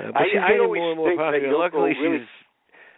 Uh, 0.00 0.12
but 0.12 0.22
I- 0.22 0.24
she's 0.26 0.40
I 0.40 0.48
getting 0.48 0.62
always 0.62 0.80
more 0.80 0.90
and 0.90 0.98
more 0.98 1.08
think 1.10 1.20
popular. 1.20 1.58
Luckily, 1.58 1.94
really- 2.00 2.18
she's 2.18 2.28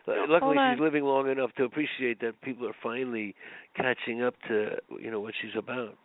Yeah. 0.07 0.15
luckily 0.29 0.39
Hold 0.41 0.59
on. 0.59 0.75
she's 0.75 0.81
living 0.81 1.05
long 1.05 1.29
enough 1.31 1.53
to 1.55 1.65
appreciate 1.65 2.21
that 2.21 2.41
people 2.43 2.67
are 2.69 2.73
finally 2.83 3.35
catching 3.75 4.23
up 4.23 4.35
to 4.49 4.79
you 5.01 5.11
know 5.11 5.21
what 5.21 5.35
she's 5.41 5.55
about. 5.57 5.97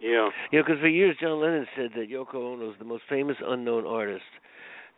Yeah. 0.00 0.30
You 0.52 0.58
know, 0.58 0.64
because 0.64 0.80
for 0.80 0.88
years 0.88 1.16
John 1.18 1.40
Lennon 1.40 1.66
said 1.74 1.92
that 1.94 2.10
Yoko 2.10 2.34
Ono 2.36 2.66
was 2.68 2.76
the 2.78 2.84
most 2.84 3.04
famous 3.08 3.36
unknown 3.44 3.86
artist. 3.86 4.24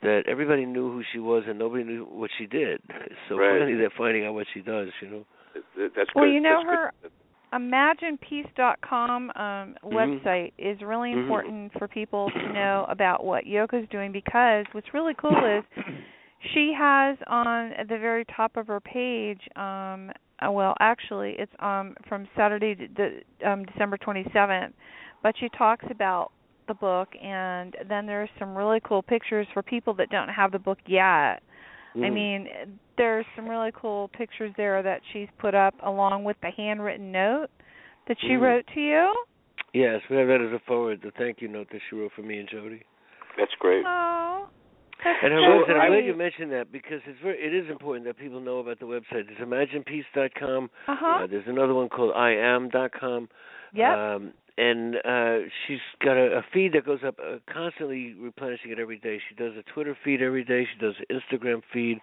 That 0.01 0.29
everybody 0.29 0.65
knew 0.65 0.93
who 0.93 1.03
she 1.13 1.19
was 1.19 1.43
and 1.49 1.59
nobody 1.59 1.83
knew 1.83 2.05
what 2.05 2.31
she 2.39 2.47
did. 2.47 2.81
So 3.29 3.37
Right. 3.37 3.59
finally 3.59 3.75
they're 3.75 3.91
finding 3.91 4.25
out 4.27 4.35
what 4.35 4.47
she 4.55 4.61
does. 4.61 4.91
You 5.01 5.09
know. 5.09 5.27
Th- 5.75 5.93
That's 5.97 6.15
Well, 6.15 6.25
good. 6.27 6.35
you 6.35 6.41
know 6.41 6.63
That's 6.65 6.71
her 6.79 6.93
good. 7.03 7.13
ImaginePeace.com 7.53 9.33
um, 9.37 9.75
Mhm. 9.83 9.93
website 9.93 10.53
is 10.59 10.81
really 10.83 11.13
Mhm. 11.13 11.23
important 11.23 11.73
for 11.79 11.89
people 11.89 12.31
to 12.31 12.53
know 12.53 12.85
about 12.89 13.25
what 13.25 13.45
Yoko's 13.47 13.89
doing 13.89 14.13
because 14.13 14.67
what's 14.73 14.93
really 14.95 15.15
cool 15.15 15.45
is 15.45 15.65
she 16.53 16.73
has 16.73 17.17
on 17.27 17.73
at 17.73 17.89
the 17.89 17.99
very 17.99 18.25
top 18.27 18.57
of 18.57 18.67
her 18.69 18.81
page 18.81 19.41
um 19.57 20.13
uh, 20.41 20.51
well 20.51 20.75
actually 20.81 21.33
it's 21.39 21.53
um 21.59 21.97
from 22.09 22.29
Saturday 22.37 22.75
the 22.75 23.23
um 23.45 23.65
December 23.65 23.97
27th 23.99 24.73
but 25.23 25.37
she 25.39 25.49
talks 25.51 25.85
about 25.91 26.31
the 26.69 26.75
book 26.75 27.09
and 27.21 27.75
then 27.89 28.07
there's 28.07 28.31
some 28.39 28.55
really 28.57 28.79
cool 28.81 29.03
pictures 29.03 29.47
for 29.55 29.63
people 29.63 29.95
that 29.95 30.11
don't 30.11 30.29
have 30.29 30.53
the 30.53 30.59
book 30.59 30.79
yet. 30.87 31.43
I 31.95 31.99
Mm. 31.99 32.13
mean, 32.13 32.49
there's 32.97 33.27
some 33.35 33.49
really 33.49 33.73
cool 33.75 34.09
pictures 34.09 34.53
there 34.57 34.83
that 34.83 35.01
she's 35.13 35.29
put 35.39 35.55
up 35.55 35.75
along 35.83 36.25
with 36.25 36.37
the 36.41 36.51
handwritten 36.51 37.11
note 37.13 37.49
that 38.07 38.19
she 38.21 38.31
Mhm. 38.31 38.41
wrote 38.41 38.67
to 38.75 38.81
you. 38.81 39.15
Yes, 39.73 40.01
we 40.09 40.17
have 40.17 40.29
that 40.29 40.41
as 40.41 40.53
a 40.53 40.59
forward, 40.61 41.01
the 41.03 41.11
thank 41.13 41.41
you 41.43 41.49
note 41.49 41.69
that 41.71 41.81
she 41.89 41.97
wrote 41.97 42.13
for 42.13 42.23
me 42.23 42.39
and 42.39 42.49
Jody. 42.49 42.83
That's 43.37 43.55
great. 43.57 43.85
Oh. 43.87 44.49
That's 45.05 45.23
And 45.23 45.33
her 45.33 45.41
so 45.41 45.47
website, 45.65 45.81
I'm 45.81 45.89
glad 45.91 45.99
sweet. 46.01 46.05
you 46.07 46.15
mentioned 46.15 46.53
that 46.53 46.73
because 46.73 47.01
it's 47.07 47.21
very, 47.21 47.39
it 47.39 47.55
is 47.55 47.71
important 47.71 48.05
that 48.07 48.17
people 48.19 48.41
know 48.41 48.59
about 48.59 48.81
the 48.81 48.87
website. 48.87 49.27
There's 49.29 49.39
ImaginePeace.com. 49.39 50.71
Uh-huh. 50.89 51.07
Uh, 51.07 51.27
there's 51.29 51.47
another 51.47 51.75
one 51.75 51.89
called 51.89 52.13
IAM.com. 52.17 53.29
Yep. 53.75 53.97
Um, 53.97 54.33
and 54.59 54.97
uh, 54.97 55.49
she's 55.67 55.79
got 56.05 56.17
a, 56.17 56.39
a 56.39 56.43
feed 56.53 56.73
that 56.73 56.85
goes 56.85 57.01
up, 57.07 57.17
uh, 57.25 57.37
constantly 57.53 58.15
replenishing 58.15 58.73
it 58.73 58.79
every 58.81 58.99
day. 58.99 59.21
She 59.29 59.35
does 59.37 59.53
a 59.57 59.63
Twitter 59.73 59.97
feed 60.05 60.21
every 60.21 60.45
day. 60.45 60.67
She 60.73 60.85
does 60.85 60.95
an 61.09 61.21
Instagram 61.21 61.63
feed. 61.73 61.99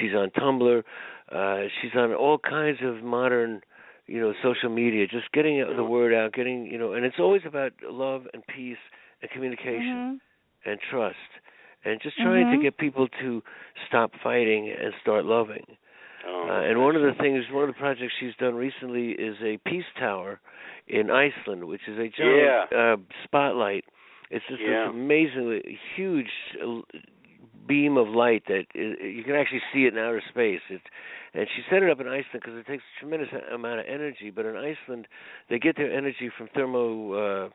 She's 0.00 0.12
on 0.14 0.30
Tumblr. 0.30 0.82
Uh, 1.30 1.68
she's 1.80 1.90
on 1.94 2.14
all 2.14 2.38
kinds 2.38 2.78
of 2.82 3.02
modern, 3.04 3.60
you 4.06 4.18
know, 4.20 4.32
social 4.42 4.70
media. 4.70 5.06
Just 5.06 5.30
getting 5.32 5.62
the 5.76 5.84
word 5.84 6.14
out, 6.14 6.32
getting 6.32 6.64
you 6.66 6.78
know, 6.78 6.94
and 6.94 7.04
it's 7.04 7.18
always 7.18 7.42
about 7.46 7.72
love 7.84 8.22
and 8.32 8.42
peace 8.46 8.78
and 9.20 9.30
communication 9.30 10.18
Mhm. 10.64 10.70
and 10.70 10.80
trust, 10.90 11.16
and 11.84 12.00
just 12.00 12.16
trying 12.16 12.46
Mhm. 12.46 12.56
to 12.56 12.62
get 12.62 12.78
people 12.78 13.08
to 13.20 13.42
stop 13.86 14.14
fighting 14.22 14.70
and 14.70 14.94
start 15.02 15.26
loving. 15.26 15.66
Oh, 16.26 16.48
Uh, 16.48 16.60
and 16.62 16.80
one 16.82 16.96
of 16.96 17.02
the 17.02 17.14
things, 17.14 17.44
one 17.50 17.68
of 17.68 17.74
the 17.74 17.78
projects 17.78 18.12
she's 18.18 18.34
done 18.36 18.54
recently 18.54 19.12
is 19.12 19.36
a 19.42 19.56
peace 19.58 19.84
tower 19.98 20.40
in 20.88 21.10
Iceland, 21.10 21.64
which 21.64 21.82
is 21.88 21.98
a 21.98 22.08
giant 22.08 22.68
Yeah. 22.72 22.78
uh, 22.78 22.96
spotlight. 23.24 23.84
It's 24.30 24.44
just 24.46 24.60
Yeah. 24.60 24.84
this 24.84 24.90
amazingly 24.90 25.78
huge 25.96 26.30
uh, 26.62 26.82
beam 27.66 27.96
of 27.96 28.08
light 28.08 28.44
that 28.46 28.66
you 28.74 29.22
can 29.24 29.34
actually 29.36 29.62
see 29.72 29.86
it 29.86 29.92
in 29.94 29.98
outer 29.98 30.20
space. 30.28 30.60
It, 30.70 30.82
and 31.32 31.48
she 31.54 31.62
set 31.70 31.82
it 31.82 31.90
up 31.90 32.00
in 32.00 32.08
Iceland 32.08 32.42
because 32.42 32.56
it 32.56 32.66
takes 32.66 32.82
a 32.82 33.00
tremendous 33.00 33.28
amount 33.52 33.80
of 33.80 33.86
energy. 33.86 34.30
But 34.30 34.46
in 34.46 34.56
Iceland, 34.56 35.06
they 35.48 35.58
get 35.58 35.76
their 35.76 35.92
energy 35.92 36.28
from 36.28 36.48
thermo. 36.48 37.12
Uh, 37.12 37.48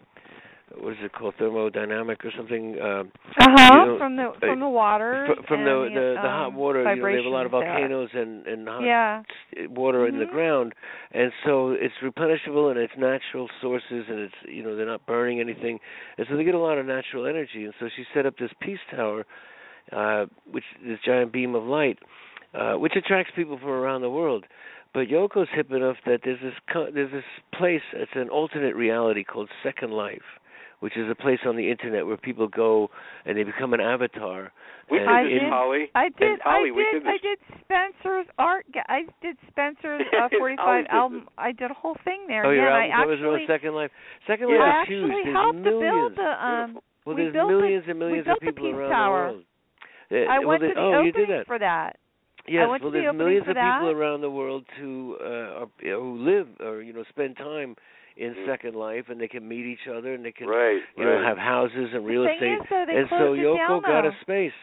what 0.77 0.93
is 0.93 0.97
it 1.03 1.13
called? 1.13 1.35
Thermodynamic 1.39 2.25
or 2.25 2.31
something? 2.35 2.79
Um, 2.81 3.11
Uh-huh. 3.37 3.73
you 3.73 3.85
know, 3.85 3.97
from 3.97 4.15
the 4.15 4.29
uh, 4.29 4.39
from 4.39 4.59
the 4.59 4.67
water 4.69 5.27
fr- 5.27 5.43
from 5.47 5.63
the 5.63 5.89
the, 5.93 6.13
the 6.21 6.27
hot 6.29 6.47
um, 6.47 6.55
water. 6.55 6.79
You 6.79 7.01
know, 7.01 7.07
they 7.09 7.15
have 7.17 7.25
a 7.25 7.29
lot 7.29 7.45
of 7.45 7.51
there. 7.51 7.61
volcanoes 7.61 8.09
and 8.13 8.47
and 8.47 8.67
hot 8.67 8.83
Yeah. 8.83 9.23
water 9.69 10.07
in 10.07 10.17
the 10.19 10.25
Mhm. 10.25 10.31
ground, 10.31 10.73
and 11.11 11.31
so 11.45 11.71
it's 11.71 11.93
replenishable 12.01 12.69
and 12.71 12.79
it's 12.79 12.95
natural 12.97 13.49
sources, 13.61 14.05
and 14.09 14.19
it's 14.19 14.35
you 14.47 14.63
know 14.63 14.75
they're 14.75 14.85
not 14.85 15.05
burning 15.05 15.39
anything, 15.39 15.79
and 16.17 16.27
so 16.27 16.35
they 16.35 16.43
get 16.43 16.55
a 16.55 16.59
lot 16.59 16.77
of 16.77 16.85
natural 16.85 17.25
energy. 17.27 17.63
And 17.65 17.73
so 17.79 17.87
she 17.95 18.03
set 18.13 18.25
up 18.25 18.37
this 18.37 18.51
peace 18.59 18.79
tower, 18.89 19.25
uh, 19.91 20.25
which 20.49 20.65
this 20.83 20.99
giant 21.05 21.31
beam 21.31 21.53
of 21.55 21.63
light, 21.63 21.99
uh, 22.53 22.73
which 22.73 22.95
attracts 22.95 23.31
people 23.35 23.57
from 23.59 23.69
around 23.69 24.01
the 24.01 24.09
world. 24.09 24.45
But 24.93 25.09
Yoko's 25.09 25.49
hip 25.53 25.71
enough 25.71 25.97
that 26.05 26.21
there's 26.23 26.39
this 26.41 26.55
co- 26.71 26.89
there's 26.89 27.11
this 27.11 27.25
place. 27.53 27.83
It's 27.93 28.15
an 28.15 28.29
alternate 28.29 28.75
reality 28.75 29.23
called 29.25 29.49
Second 29.61 29.91
Life, 29.91 30.39
which 30.85 30.95
is 30.95 31.09
a 31.09 31.15
place 31.15 31.39
on 31.49 31.55
the 31.57 31.65
internet 31.73 32.05
where 32.05 32.15
people 32.15 32.47
go 32.47 32.89
and 33.25 33.35
they 33.35 33.41
become 33.43 33.73
an 33.73 33.81
avatar. 33.81 34.51
We 34.91 34.99
and 34.99 35.07
did 35.07 35.15
I 35.17 35.23
this, 35.23 35.31
in- 35.33 35.39
did- 35.39 35.49
Holly. 35.49 35.83
I 35.95 36.05
did. 36.13 36.29
And 36.37 36.41
Holly, 36.45 36.69
I 36.69 36.77
we 36.77 36.83
did. 36.93 37.01
did 37.01 37.09
I 37.09 37.17
did 37.17 37.37
Spencer's 37.65 38.27
art. 38.37 38.65
I 38.87 39.01
did 39.25 39.35
Spencer's 39.49 40.05
uh, 40.21 40.29
45 40.37 40.85
album. 40.91 41.25
I 41.39 41.51
did 41.53 41.71
a 41.71 41.73
whole 41.73 41.97
thing 42.05 42.25
there. 42.27 42.45
Oh, 42.45 42.51
yeah, 42.51 42.61
your 42.61 42.69
and 42.69 42.93
album 42.93 42.93
I 42.93 43.01
covers 43.01 43.19
actually, 43.25 43.41
on 43.41 43.47
Second 43.49 43.73
Life. 43.73 43.91
Second 44.27 44.47
Life 44.53 44.61
I 44.61 44.81
is 44.83 44.87
huge. 44.87 45.09
actually 45.09 45.21
There's 45.25 45.35
helped 45.35 45.57
millions. 45.57 45.81
to 45.81 45.89
build 45.89 46.11
the 46.21 46.31
um. 46.45 46.69
Well, 47.05 47.15
we 47.15 47.21
there's 47.23 47.33
built 47.33 47.49
millions 47.49 47.83
the- 47.85 47.91
and 47.91 47.99
millions 47.99 48.27
of 48.29 48.37
people 48.45 48.65
Peace 48.69 48.77
around 48.77 48.89
Tower. 48.93 49.25
the 49.25 49.33
world. 49.33 49.45
Uh, 50.13 50.15
I 50.29 50.37
well, 50.37 50.47
went 50.53 50.61
they, 50.61 50.67
to 50.69 50.73
the 50.77 50.79
oh, 50.85 51.01
you 51.01 51.09
opening 51.09 51.13
did 51.17 51.29
that. 51.33 51.45
for 51.49 51.57
that. 51.59 51.97
Yes, 52.47 52.69
well, 52.69 52.77
there's 52.93 53.09
opening 53.09 53.17
millions 53.17 53.47
of 53.49 53.57
people 53.57 53.89
around 53.89 54.21
the 54.21 54.29
world 54.29 54.65
who 54.79 55.17
uh, 55.19 55.65
are, 55.65 55.69
you 55.81 55.89
know, 55.97 56.01
who 56.05 56.13
live 56.21 56.47
or 56.61 56.83
you 56.85 56.93
know 56.93 57.03
spend 57.09 57.37
time 57.37 57.73
in 58.17 58.33
Mm. 58.33 58.45
Second 58.45 58.75
Life, 58.75 59.09
and 59.09 59.19
they 59.19 59.27
can 59.27 59.47
meet 59.47 59.65
each 59.65 59.87
other, 59.87 60.13
and 60.13 60.23
they 60.23 60.31
can 60.31 60.47
Right. 60.47 60.81
you 60.97 61.03
know 61.05 61.21
have 61.21 61.37
houses 61.37 61.93
and 61.93 62.05
real 62.05 62.23
the 62.23 62.29
thing 62.39 62.53
estate. 62.53 62.63
is, 62.63 62.69
though, 62.69 62.85
they 62.85 62.95
and 62.97 63.09
so 63.09 63.33
it 63.33 63.39
Yoko 63.39 63.57
down, 63.57 63.81
got 63.81 64.05
a 64.05 64.15
space, 64.21 64.53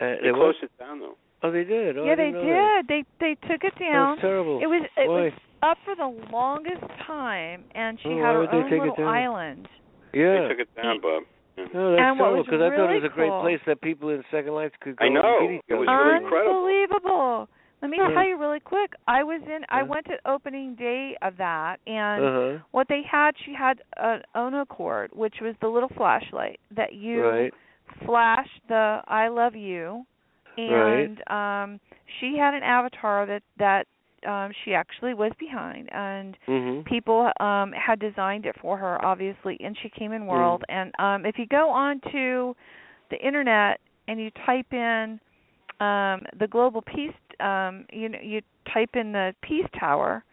Uh, 0.00 0.16
They 0.22 0.32
what? 0.32 0.38
closed 0.38 0.62
it 0.64 0.70
down 0.78 1.00
though. 1.00 1.16
Oh, 1.44 1.50
they 1.50 1.64
did. 1.64 1.98
Oh, 1.98 2.04
yeah, 2.04 2.14
they 2.14 2.30
didn't 2.30 2.46
know 2.46 2.82
did. 2.82 2.88
They 2.88 3.04
they 3.18 3.34
took 3.48 3.62
it 3.64 3.74
That. 3.74 3.80
down. 3.92 4.10
That's 4.16 4.20
terrible. 4.22 4.60
It 4.62 4.66
was 4.66 4.82
it 4.96 5.06
Boy. 5.06 5.22
was 5.24 5.32
up 5.62 5.78
for 5.84 5.94
the 5.94 6.06
longest 6.30 6.82
time, 7.06 7.64
and 7.74 7.98
she 8.00 8.08
Oh, 8.08 8.16
had 8.18 8.34
her 8.34 8.48
own 8.52 8.70
little 8.70 9.06
island. 9.06 9.68
yeah. 10.12 10.42
They 10.42 10.48
took 10.48 10.58
it 10.60 10.74
down, 10.74 10.98
Bob. 11.00 11.24
Yeah. 11.56 11.64
No, 11.74 11.90
that's 11.90 12.00
And 12.00 12.16
terrible 12.18 12.36
was 12.38 12.46
because 12.46 12.62
I 12.62 12.70
thought 12.74 12.90
it 12.90 12.94
was 12.94 13.04
a 13.04 13.08
great 13.10 13.28
cool- 13.28 13.40
place 13.42 13.60
that 13.66 13.80
people 13.82 14.08
in 14.08 14.24
Second 14.30 14.54
Life 14.54 14.72
could 14.80 14.96
go 14.96 15.04
I 15.04 15.08
know. 15.08 15.38
and 15.40 15.48
meet 15.50 15.56
each 15.56 15.62
It 15.68 15.74
was 15.74 15.88
other. 15.88 16.04
really 16.04 16.16
incredible. 16.24 16.56
Unbelievable. 16.56 17.48
Let 17.82 17.90
me 17.90 17.98
tell 17.98 18.24
you 18.26 18.38
really 18.38 18.60
quick. 18.60 18.92
I 19.08 19.24
was 19.24 19.42
in. 19.44 19.64
I 19.68 19.82
went 19.82 20.06
to 20.06 20.16
opening 20.24 20.76
day 20.76 21.16
of 21.20 21.36
that, 21.38 21.80
and 21.86 22.24
Uh-huh. 22.24 22.58
what 22.70 22.86
they 22.88 23.02
had, 23.02 23.36
she 23.44 23.52
had 23.52 23.82
an 23.96 24.22
Onochord, 24.36 25.12
which 25.14 25.40
was 25.40 25.56
the 25.60 25.68
little 25.68 25.88
flashlight 25.90 26.60
that 26.70 26.92
you 26.94 27.22
Right. 27.22 27.54
flash 28.06 28.48
the 28.68 29.02
"I 29.08 29.28
love 29.28 29.56
you," 29.56 30.06
and 30.56 31.22
um 31.30 31.80
she 32.20 32.36
had 32.38 32.54
an 32.54 32.62
avatar 32.62 33.26
that 33.26 33.42
that 33.56 33.86
um 34.26 34.52
she 34.64 34.74
actually 34.74 35.14
was 35.14 35.32
behind, 35.38 35.88
and 35.92 36.38
Mhm. 36.46 36.84
people 36.84 37.32
um 37.40 37.72
had 37.72 37.98
designed 37.98 38.46
it 38.46 38.54
for 38.60 38.76
her, 38.76 39.04
obviously, 39.04 39.56
and 39.60 39.76
she 39.78 39.88
came 39.90 40.12
in 40.12 40.26
world. 40.26 40.62
Mm. 40.68 40.74
And 40.76 40.94
um 41.00 41.26
if 41.26 41.38
you 41.38 41.46
go 41.46 41.68
onto 41.70 42.54
the 43.10 43.18
internet 43.20 43.80
and 44.06 44.20
you 44.20 44.30
type 44.46 44.72
in 44.72 45.20
um 45.80 46.22
the 46.38 46.46
global 46.48 46.80
peace 46.82 47.14
um 47.42 47.84
you 47.92 48.08
know 48.08 48.18
you 48.22 48.40
type 48.72 48.90
in 48.94 49.12
the 49.12 49.34
peace 49.42 49.66
tower 49.78 50.24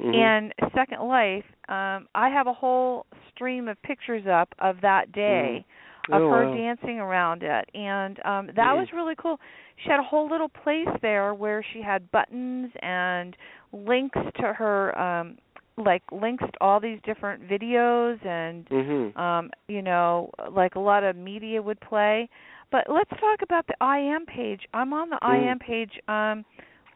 Mhm. 0.00 0.14
and 0.14 0.54
second 0.74 1.00
life 1.06 1.44
um 1.68 2.06
i 2.14 2.28
have 2.28 2.46
a 2.46 2.52
whole 2.52 3.06
stream 3.34 3.68
of 3.68 3.80
pictures 3.82 4.24
up 4.30 4.48
of 4.58 4.80
that 4.82 5.12
day 5.12 5.64
of 6.12 6.22
Oh, 6.22 6.28
her 6.30 6.44
wow. 6.44 6.52
dancing 6.52 7.00
around 7.00 7.42
it 7.42 7.68
and 7.74 8.18
um 8.24 8.46
that 8.56 8.72
Mm. 8.74 8.78
was 8.78 8.88
really 8.92 9.14
cool 9.16 9.38
she 9.82 9.90
had 9.90 10.00
a 10.00 10.02
whole 10.02 10.28
little 10.28 10.48
place 10.48 10.88
there 11.02 11.34
where 11.34 11.62
she 11.72 11.82
had 11.82 12.10
buttons 12.10 12.70
and 12.82 13.36
links 13.72 14.18
to 14.36 14.52
her 14.54 14.98
um 14.98 15.36
like 15.76 16.02
links 16.10 16.44
to 16.44 16.52
all 16.60 16.80
these 16.80 16.98
different 17.04 17.42
videos 17.48 18.24
and 18.26 18.66
Mhm. 18.70 19.16
um 19.16 19.50
you 19.68 19.82
know 19.82 20.30
like 20.50 20.74
a 20.76 20.80
lot 20.80 21.04
of 21.04 21.14
media 21.16 21.60
would 21.62 21.80
play 21.80 22.28
but 22.70 22.84
let's 22.88 23.10
talk 23.10 23.40
about 23.42 23.66
the 23.66 23.74
im 23.82 24.26
page 24.26 24.62
i'm 24.74 24.92
on 24.92 25.10
the 25.10 25.18
Mm. 25.28 25.52
im 25.52 25.58
page 25.58 25.92
um 26.08 26.44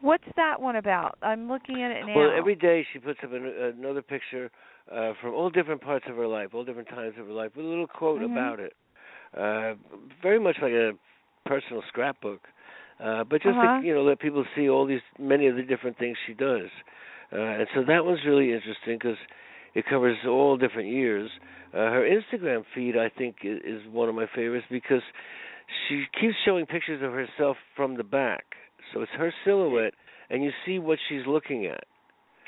what's 0.00 0.24
that 0.36 0.60
one 0.60 0.76
about 0.76 1.16
i'm 1.22 1.48
looking 1.48 1.82
at 1.82 1.90
it 1.90 2.04
now 2.06 2.16
Well, 2.16 2.30
every 2.36 2.54
day 2.54 2.86
she 2.92 2.98
puts 2.98 3.20
up 3.24 3.32
an, 3.32 3.46
another 3.46 4.02
picture 4.02 4.50
uh, 4.90 5.12
from 5.20 5.34
all 5.34 5.50
different 5.50 5.80
parts 5.80 6.04
of 6.08 6.16
her 6.16 6.26
life, 6.26 6.48
all 6.54 6.64
different 6.64 6.88
times 6.88 7.14
of 7.18 7.26
her 7.26 7.32
life, 7.32 7.52
with 7.56 7.64
a 7.64 7.68
little 7.68 7.86
quote 7.86 8.22
Mhm. 8.22 8.30
about 8.32 8.60
it. 8.60 8.74
Uh, 9.36 9.74
very 10.22 10.38
much 10.38 10.56
like 10.60 10.72
a 10.72 10.92
personal 11.46 11.82
scrapbook, 11.88 12.40
uh, 13.02 13.24
but 13.24 13.40
just 13.42 13.58
Uh-huh. 13.58 13.80
to, 13.80 13.86
you 13.86 13.94
know 13.94 14.02
let 14.02 14.18
people 14.20 14.44
see 14.54 14.68
all 14.68 14.86
these 14.86 15.00
many 15.18 15.46
of 15.46 15.56
the 15.56 15.62
different 15.62 15.98
things 15.98 16.16
she 16.26 16.34
does. 16.34 16.68
Uh, 17.32 17.36
and 17.40 17.66
so 17.74 17.82
that 17.82 18.04
one's 18.04 18.20
really 18.26 18.52
interesting 18.52 18.98
because 18.98 19.16
it 19.74 19.86
covers 19.86 20.18
all 20.26 20.56
different 20.58 20.88
years. 20.88 21.30
Uh, 21.72 21.90
her 21.90 22.02
Instagram 22.06 22.64
feed, 22.74 22.96
I 22.96 23.08
think, 23.08 23.36
is, 23.42 23.58
is 23.64 23.82
one 23.90 24.08
of 24.10 24.14
my 24.14 24.26
favorites 24.34 24.66
because 24.70 25.02
she 25.88 26.04
keeps 26.20 26.34
showing 26.44 26.66
pictures 26.66 27.02
of 27.02 27.12
herself 27.12 27.56
from 27.76 27.96
the 27.96 28.04
back. 28.04 28.44
So 28.92 29.00
it's 29.02 29.12
her 29.12 29.32
silhouette, 29.44 29.94
and 30.30 30.42
you 30.44 30.50
see 30.66 30.78
what 30.78 30.98
she's 31.08 31.26
looking 31.26 31.66
at 31.66 31.84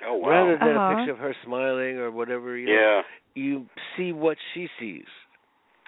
Oh 0.07 0.17
wow. 0.17 0.29
rather 0.31 0.59
than 0.59 0.77
Uh-huh. 0.77 0.95
a 0.95 0.97
picture 0.97 1.13
of 1.13 1.19
her 1.19 1.35
smiling 1.45 1.99
or 1.99 2.11
whatever. 2.11 2.57
You 2.57 2.67
know, 2.67 2.73
yeah. 2.73 3.03
you 3.35 3.67
see 3.97 4.13
what 4.13 4.37
she 4.53 4.69
sees, 4.79 5.07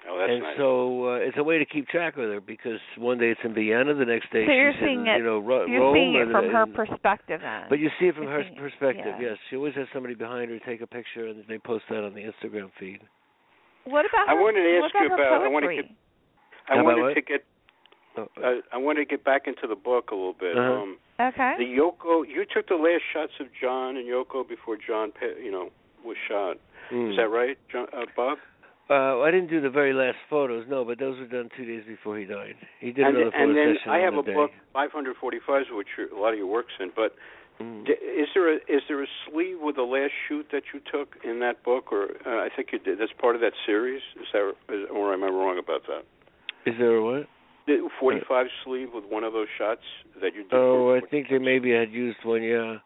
Oh, 0.09 0.17
that's 0.17 0.31
and 0.31 0.41
nice. 0.43 0.57
so 0.57 1.09
uh, 1.09 1.13
it's 1.15 1.37
a 1.37 1.43
way 1.43 1.57
to 1.59 1.65
keep 1.65 1.87
track 1.89 2.15
of 2.17 2.23
her 2.23 2.39
because 2.39 2.79
one 2.97 3.17
day 3.17 3.29
it's 3.31 3.41
in 3.43 3.53
Vienna, 3.53 3.93
the 3.93 4.05
next 4.05 4.31
day 4.31 4.45
So 4.47 4.51
you're 4.53 4.71
she's 4.73 4.79
seeing 4.81 5.01
in 5.01 5.07
it- 5.07 5.17
you 5.19 5.23
know 5.25 5.39
Ro- 5.39 5.65
you're 5.65 5.81
Rome. 5.81 5.93
seeing 5.95 6.15
it 6.15 6.31
from 6.31 6.47
the- 6.47 6.53
her 6.53 6.65
perspective 6.65 7.41
then 7.41 7.65
But 7.69 7.79
you 7.79 7.89
see 7.99 8.07
it 8.07 8.15
from 8.15 8.23
You're 8.23 8.31
her 8.39 8.43
seeing 8.43 8.55
it- 8.55 8.59
perspective. 8.59 9.15
yeah. 9.19 9.29
Yes, 9.31 9.37
she 9.49 9.57
always 9.57 9.75
has 9.75 9.87
somebody 9.93 10.15
behind 10.15 10.49
her 10.49 10.59
take 10.59 10.81
a 10.81 10.87
picture, 10.87 11.27
and 11.27 11.43
they 11.47 11.57
post 11.59 11.83
that 11.89 12.03
on 12.03 12.13
the 12.13 12.23
Instagram 12.23 12.71
feed. 12.79 13.01
what 13.83 14.05
about 14.05 14.29
I 14.29 14.35
her, 14.35 14.41
wanted 14.41 14.63
to 14.63 14.79
what 14.79 14.85
ask 14.85 14.95
about 14.95 15.03
you 15.03 15.09
her 15.09 15.15
about- 15.15 15.43
I 15.43 15.47
wanna 15.49 15.67
poetry? 15.67 15.83
get- 15.83 15.91
I 16.69 16.75
How 16.77 16.83
wanted 16.83 17.13
to 17.15 17.21
get 17.21 17.43
Oh, 18.19 18.27
uh, 18.43 18.61
I 18.73 18.77
wanted 18.77 19.01
to 19.01 19.05
get 19.05 19.23
back 19.23 19.43
into 19.45 19.67
the 19.67 19.75
book 19.75 20.09
a 20.11 20.15
little 20.15 20.33
bit. 20.33 20.57
Uh-huh. 20.57 20.81
Um 20.81 20.97
okay 21.19 21.53
the 21.57 21.65
Yoko 21.65 22.27
you 22.27 22.45
took 22.51 22.67
the 22.67 22.75
last 22.75 23.03
shots 23.13 23.33
of 23.39 23.47
John 23.59 23.95
and 23.97 24.07
Yoko 24.07 24.47
before 24.47 24.75
John 24.77 25.11
you 25.43 25.51
know 25.51 25.69
was 26.03 26.17
shot. 26.27 26.57
mm. 26.91 27.11
Is 27.11 27.17
that 27.17 27.29
right, 27.29 27.57
John, 27.71 27.87
uh, 27.93 28.05
Bob? 28.15 28.37
Uh, 28.89 29.19
I 29.19 29.31
didn't 29.31 29.49
do 29.49 29.59
the 29.59 29.69
very 29.69 29.93
last 29.93 30.15
photos, 30.29 30.65
no, 30.69 30.85
but 30.85 30.97
those 30.97 31.19
were 31.19 31.25
done 31.27 31.49
two 31.57 31.65
days 31.65 31.83
before 31.85 32.17
he 32.17 32.23
died. 32.23 32.55
He 32.79 32.93
did 32.93 33.05
and 33.05 33.17
another 33.17 33.31
photo 33.31 33.43
and 33.43 33.57
then 33.57 33.75
session 33.77 33.91
I 33.91 33.97
have 33.99 34.13
the 34.13 34.19
a 34.21 34.23
day. 34.23 34.33
book 34.33 34.51
545 34.71 35.65
which 35.75 35.87
a 35.99 36.15
lot 36.15 36.31
of 36.31 36.37
your 36.39 36.47
works 36.47 36.73
in, 36.79 36.91
but 36.95 37.13
Mm. 37.59 37.85
D- 37.87 37.93
Is 37.93 38.27
there 38.35 38.53
a 38.53 38.57
is 38.69 38.83
there 38.87 39.01
a 39.01 39.07
sleeve 39.25 39.57
with 39.59 39.75
the 39.77 39.81
last 39.81 40.11
shoot 40.27 40.45
that 40.51 40.61
you 40.73 40.79
took 40.91 41.17
in 41.23 41.39
that 41.39 41.63
book, 41.63 41.91
or 41.91 42.09
uh, 42.25 42.45
I 42.45 42.49
think 42.55 42.69
you 42.71 42.77
did? 42.77 42.99
That's 42.99 43.11
part 43.13 43.33
of 43.33 43.41
that 43.41 43.53
series. 43.65 44.03
Is 44.21 44.27
that, 44.31 44.53
is, 44.69 44.87
or 44.93 45.11
am 45.11 45.23
I 45.23 45.27
wrong 45.27 45.57
about 45.57 45.81
that? 45.87 46.03
Is 46.67 46.75
there 46.77 46.95
a 46.95 47.03
what? 47.03 47.27
The 47.65 47.89
45 47.99 48.45
sleeve 48.63 48.89
with 48.93 49.03
one 49.09 49.23
of 49.23 49.33
those 49.33 49.47
shots 49.57 49.81
that 50.21 50.33
you 50.35 50.43
did. 50.43 50.53
Oh, 50.53 50.95
I 50.95 51.05
think 51.05 51.27
they 51.29 51.37
maybe 51.37 51.71
had 51.71 51.91
used 51.91 52.19
one, 52.23 52.41
yeah, 52.43 52.77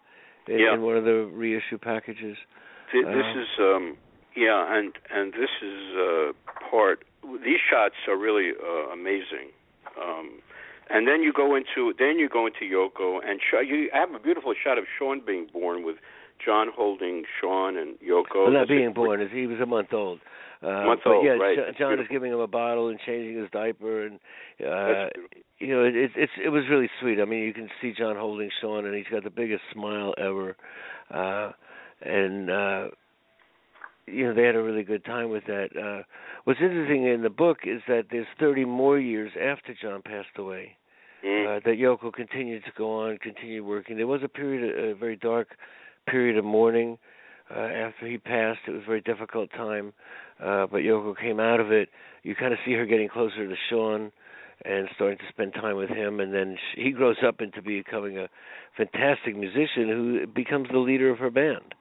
in, 0.48 0.60
Yeah. 0.60 0.74
in 0.74 0.82
one 0.82 0.98
of 0.98 1.04
the 1.04 1.30
reissue 1.32 1.78
packages. 1.78 2.38
Th- 2.92 3.06
this 3.06 3.26
uh, 3.36 3.42
is 3.42 3.48
um 3.60 3.98
yeah, 4.36 4.76
and 4.78 4.94
and 5.14 5.34
this 5.34 5.50
is 5.62 5.80
uh 5.96 6.32
part. 6.70 7.04
These 7.24 7.60
shots 7.70 7.96
are 8.08 8.18
really 8.18 8.52
uh, 8.52 8.92
amazing. 8.92 9.54
Um, 10.02 10.42
and 10.90 11.08
then 11.08 11.22
you 11.22 11.32
go 11.32 11.56
into 11.56 11.94
then 11.98 12.18
you 12.20 12.28
go 12.28 12.48
into 12.48 12.66
Yoko 12.66 13.20
and 13.24 13.40
Sh- 13.40 13.68
you 13.68 13.90
have 13.94 14.14
a 14.14 14.20
beautiful 14.20 14.54
shot 14.62 14.78
of 14.78 14.86
Sean 14.98 15.22
being 15.26 15.48
born 15.54 15.86
with 15.86 15.98
John 16.44 16.68
holding 16.76 17.24
Sean 17.40 17.78
and 17.78 17.98
Yoko. 18.00 18.36
well, 18.46 18.52
not 18.52 18.60
That's 18.62 18.70
being 18.70 18.94
born, 18.94 19.22
as 19.22 19.30
he 19.32 19.46
was 19.48 19.60
a 19.62 19.66
month 19.66 19.94
old. 19.94 20.20
Uh, 20.64 20.86
Month 20.86 21.02
but 21.04 21.14
old, 21.14 21.26
yeah, 21.26 21.32
right. 21.32 21.58
Jo- 21.58 21.66
It's 21.70 21.78
John 21.80 22.00
is 22.00 22.08
giving 22.10 22.32
him 22.32 22.40
a 22.40 22.48
bottle 22.48 22.90
and 22.90 23.00
changing 23.06 23.36
his 23.42 23.50
diaper, 23.52 24.06
and 24.06 24.20
uh, 24.64 25.10
you 25.58 25.68
know, 25.74 25.84
it, 25.84 25.96
it's 25.96 26.14
it's 26.16 26.32
it 26.44 26.50
was 26.50 26.64
really 26.70 26.90
sweet. 27.00 27.20
I 27.20 27.26
mean, 27.26 27.44
you 27.44 27.54
can 27.54 27.68
see 27.82 27.94
John 27.98 28.16
holding 28.16 28.50
Sean, 28.62 28.86
and 28.86 28.96
he's 28.96 29.08
got 29.12 29.24
the 29.24 29.32
biggest 29.32 29.64
smile 29.74 30.14
ever, 30.20 30.56
uh, 31.12 31.52
and 32.04 32.52
uh, 32.52 32.88
you 34.08 34.26
know 34.28 34.34
they 34.36 34.44
had 34.44 34.56
a 34.56 34.62
really 34.62 34.84
good 34.84 35.04
time 35.06 35.30
with 35.32 35.46
that. 35.48 35.70
Uh, 35.76 36.04
what's 36.44 36.60
interesting 36.62 37.06
in 37.06 37.24
the 37.24 37.30
book 37.30 37.60
is 37.66 37.82
that 37.88 38.06
there's 38.12 38.28
30 38.40 38.66
more 38.66 39.00
years 39.00 39.32
after 39.42 39.74
John 39.80 40.02
passed 40.04 40.38
away 40.38 40.76
Mm. 41.24 41.46
uh, 41.46 41.60
that 41.66 41.78
Yoko 41.78 42.12
continued 42.12 42.64
to 42.66 42.72
go 42.76 42.92
on, 43.00 43.20
continued 43.20 43.64
working. 43.64 43.96
There 43.96 44.08
was 44.08 44.22
a 44.24 44.28
period, 44.28 44.64
a 44.92 44.96
very 44.96 45.16
dark 45.16 45.50
period 46.08 46.36
of 46.36 46.44
mourning 46.44 46.98
uh, 47.56 47.60
after 47.60 48.08
he 48.08 48.18
passed. 48.18 48.60
It 48.68 48.72
was 48.72 48.82
a 48.84 48.88
very 48.88 49.02
difficult 49.02 49.50
time, 49.52 49.94
uh, 50.44 50.68
but 50.68 50.78
Yoko 50.82 51.18
came 51.20 51.40
out 51.40 51.60
of 51.60 51.72
it. 51.72 51.90
You 52.24 52.36
kind 52.36 52.54
of 52.54 52.60
see 52.66 52.74
her 52.74 52.86
getting 52.86 53.10
closer 53.10 53.48
to 53.48 53.56
Sean 53.70 54.12
and 54.64 54.88
starting 54.96 55.18
to 55.18 55.24
spend 55.30 55.54
time 55.54 55.76
with 55.76 55.90
him, 55.90 56.20
and 56.20 56.34
then 56.34 56.56
she, 56.76 56.84
he 56.84 56.92
grows 56.92 57.18
up 57.26 57.42
into 57.42 57.62
becoming 57.62 58.18
a 58.20 58.30
fantastic 58.78 59.36
musician 59.36 59.88
who 59.90 60.28
becomes 60.28 60.68
the 60.72 60.78
leader 60.80 61.10
of 61.10 61.18
her 61.18 61.32
band. 61.32 61.74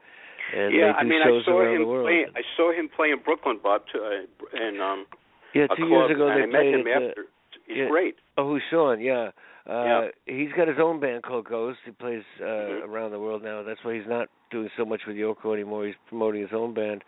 And 0.57 0.75
yeah, 0.75 0.93
they 0.93 0.99
I 0.99 1.05
mean, 1.05 1.21
shows 1.25 1.43
I 1.47 1.51
saw 1.51 1.63
him 1.63 1.83
the 1.83 1.87
world. 1.87 2.07
play. 2.07 2.25
I 2.35 2.43
saw 2.57 2.73
him 2.73 2.89
play 2.95 3.11
in 3.11 3.19
Brooklyn, 3.25 3.61
Bob, 3.63 3.83
too, 3.93 4.01
uh, 4.01 4.57
and 4.57 4.81
um, 4.81 5.07
yeah, 5.55 5.67
two 5.77 5.87
years 5.87 6.11
ago 6.11 6.27
they 6.27 6.43
I 6.43 6.47
met 6.47 6.61
played 6.63 6.75
him 6.75 6.87
at 6.87 7.03
after. 7.11 7.25
He's 7.67 7.77
yeah. 7.77 7.89
great. 7.89 8.17
Oh, 8.37 8.49
who's 8.49 8.63
Sean? 8.71 9.01
Yeah. 9.01 9.31
Uh 9.69 9.85
Yeah. 9.85 10.09
he's 10.27 10.51
got 10.57 10.67
his 10.67 10.79
own 10.81 10.99
band 11.01 11.23
called 11.23 11.45
Ghost. 11.45 11.79
He 11.85 11.91
plays 11.93 12.23
uh 12.41 12.45
Mhm. 12.45 12.89
around 12.89 13.11
the 13.13 13.21
world 13.21 13.43
now. 13.45 13.63
That's 13.63 13.79
why 13.85 13.95
he's 13.95 14.09
not 14.09 14.29
doing 14.51 14.69
so 14.77 14.85
much 14.85 15.03
with 15.07 15.17
Yoko 15.17 15.55
anymore. 15.55 15.87
He's 15.87 15.95
promoting 16.09 16.41
his 16.43 16.51
own 16.53 16.75
band. 16.75 17.03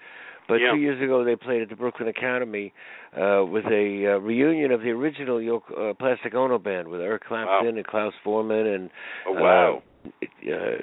But 0.48 0.60
Yeah. 0.60 0.72
two 0.72 0.78
years 0.78 1.00
ago 1.00 1.24
they 1.24 1.36
played 1.36 1.62
at 1.62 1.68
the 1.68 1.76
Brooklyn 1.76 2.08
Academy 2.08 2.72
uh 3.16 3.44
with 3.48 3.64
a 3.66 4.14
uh, 4.14 4.18
reunion 4.18 4.72
of 4.72 4.80
the 4.82 4.90
original 4.90 5.38
Yoko 5.38 5.90
uh, 5.90 5.94
Plastic 5.94 6.34
Ono 6.34 6.58
band 6.58 6.88
with 6.88 7.00
Eric 7.00 7.24
Clapton 7.24 7.76
and 7.76 7.86
Klaus 7.86 8.14
Voormann 8.24 8.74
and 8.74 8.90
Oh 9.26 9.32
wow. 9.32 9.82
uh, 10.22 10.50
uh 10.52 10.78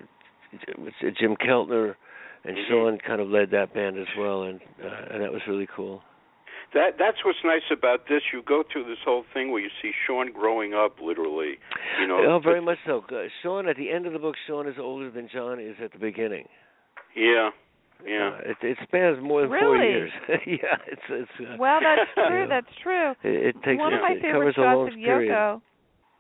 Jim 1.20 1.36
Keltner 1.36 1.96
and 2.46 2.56
Mhm. 2.58 2.68
Sean 2.68 2.98
kind 3.00 3.20
of 3.22 3.30
led 3.30 3.52
that 3.52 3.74
band 3.74 3.98
as 3.98 4.08
well 4.18 4.44
and 4.44 4.62
uh, 4.84 5.12
and 5.14 5.22
that 5.22 5.32
was 5.32 5.42
really 5.48 5.68
cool. 5.76 6.02
That 6.74 6.98
that's 7.00 7.18
what's 7.26 7.40
nice 7.44 7.66
about 7.72 8.08
this. 8.08 8.22
You 8.32 8.44
go 8.44 8.64
through 8.72 8.84
this 8.86 9.00
whole 9.04 9.24
thing 9.34 9.52
where 9.52 9.62
you 9.62 9.70
see 9.82 9.92
Sean 10.06 10.32
growing 10.32 10.74
up, 10.74 10.98
literally. 11.02 11.58
You 12.00 12.08
know. 12.08 12.20
oh, 12.28 12.40
very 12.44 12.62
much 12.62 12.78
so. 12.86 13.02
Sean, 13.42 13.68
at 13.68 13.76
the 13.76 13.90
end 13.92 14.06
of 14.06 14.14
the 14.14 14.20
book, 14.20 14.36
Sean 14.46 14.68
is 14.68 14.76
older 14.80 15.10
than 15.10 15.28
John 15.34 15.60
is 15.60 15.76
at 15.84 15.92
the 15.94 15.98
beginning. 16.00 16.46
Yeah. 17.16 17.50
Yeah. 18.06 18.38
Uh, 18.46 18.52
it, 18.52 18.58
it 18.62 18.78
spans 18.84 19.18
more 19.22 19.42
than 19.42 19.50
four 19.50 19.74
Really? 19.74 19.88
years. 19.88 20.12
yeah, 20.48 20.78
it's 20.88 21.02
it's. 21.10 21.32
Uh, 21.40 21.56
well 21.60 21.80
that's 21.82 22.10
true 22.16 22.40
Yeah. 22.42 22.46
that's 22.48 22.76
true 22.82 23.12
it, 23.24 23.46
it 23.48 23.56
takes 23.66 23.80
one 23.80 23.92
it, 23.94 23.98
of 23.98 24.02
my 24.02 24.12
it 24.12 24.22
favorite 24.22 24.56
covers 24.56 24.56
a 24.58 24.62
long 24.62 24.86
shots 24.88 24.96
of 24.96 25.04
period. 25.04 25.62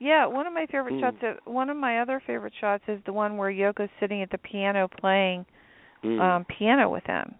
Yeah, 0.01 0.25
one 0.27 0.47
of 0.47 0.53
my 0.53 0.65
favorite 0.65 0.93
Mm. 0.95 1.01
shots 1.01 1.17
of 1.23 1.53
one 1.53 1.69
of 1.69 1.77
my 1.77 1.99
other 2.01 2.21
favorite 2.25 2.53
shots 2.59 2.83
is 2.87 2.99
the 3.05 3.13
one 3.13 3.37
where 3.37 3.51
Yoko's 3.51 3.89
sitting 3.99 4.21
at 4.21 4.29
the 4.31 4.37
piano 4.39 4.89
playing 4.99 5.45
Mm. 6.03 6.19
um 6.21 6.45
piano 6.45 6.89
with 6.89 7.03
him. 7.05 7.35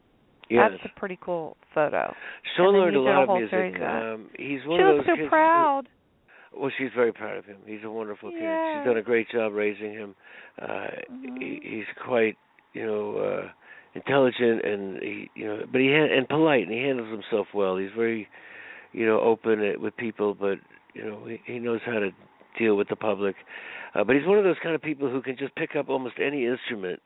yes. 0.50 0.72
That's 0.72 0.94
a 0.96 1.00
pretty 1.00 1.18
cool 1.22 1.58
photo. 1.74 2.14
Sean 2.56 2.74
learned 2.74 2.96
a 2.96 3.00
did 3.00 3.08
a 3.08 3.12
lot 3.12 3.30
of 3.30 3.38
music. 3.38 3.82
Um, 3.82 4.30
he's 4.38 4.60
one 4.66 4.80
she 4.80 4.84
of 4.84 4.96
looks 4.96 5.08
those 5.08 5.14
so 5.14 5.16
kids. 5.18 5.30
proud. 5.30 5.84
Well, 6.58 6.72
she's 6.78 6.90
very 6.96 7.14
proud 7.14 7.38
of 7.38 7.46
him. 7.46 7.58
He's 7.66 7.84
a 7.84 7.90
wonderful 7.92 8.32
kid. 8.32 8.40
She's 8.42 8.86
done 8.86 8.98
a 8.98 9.02
great 9.04 9.30
job 9.30 9.54
raising 9.54 9.94
him. 9.94 10.16
Uh 10.62 10.88
Mhm. 11.12 11.38
he, 11.42 11.60
he's 11.64 11.86
quite, 12.06 12.38
you 12.74 12.86
know, 12.86 13.18
uh 13.18 13.50
intelligent 13.96 14.64
and 14.66 15.02
he, 15.02 15.30
you 15.36 15.46
know, 15.48 15.64
but 15.72 15.80
he 15.82 15.88
ha- 15.90 16.12
and 16.16 16.28
polite 16.28 16.64
and 16.64 16.72
he 16.72 16.82
handles 16.82 17.10
himself 17.12 17.48
well. 17.54 17.78
He's 17.78 17.92
very, 17.96 18.28
you 18.94 19.06
know, 19.06 19.20
open 19.22 19.62
with 19.80 19.96
people, 19.98 20.34
but 20.34 20.58
you 20.94 21.04
know, 21.06 21.24
he, 21.26 21.40
he 21.46 21.60
knows 21.60 21.82
how 21.86 22.00
to 22.00 22.10
deal 22.58 22.76
with 22.76 22.90
the 22.90 22.96
public. 22.96 23.36
Uh, 23.96 24.04
but 24.04 24.16
he's 24.16 24.26
one 24.28 24.38
of 24.38 24.44
those 24.44 24.58
kind 24.62 24.76
of 24.76 24.82
people 24.82 25.10
who 25.10 25.22
can 25.22 25.38
just 25.38 25.54
pick 25.56 25.76
up 25.76 25.88
almost 25.90 26.16
any 26.20 26.46
instrument 26.46 27.00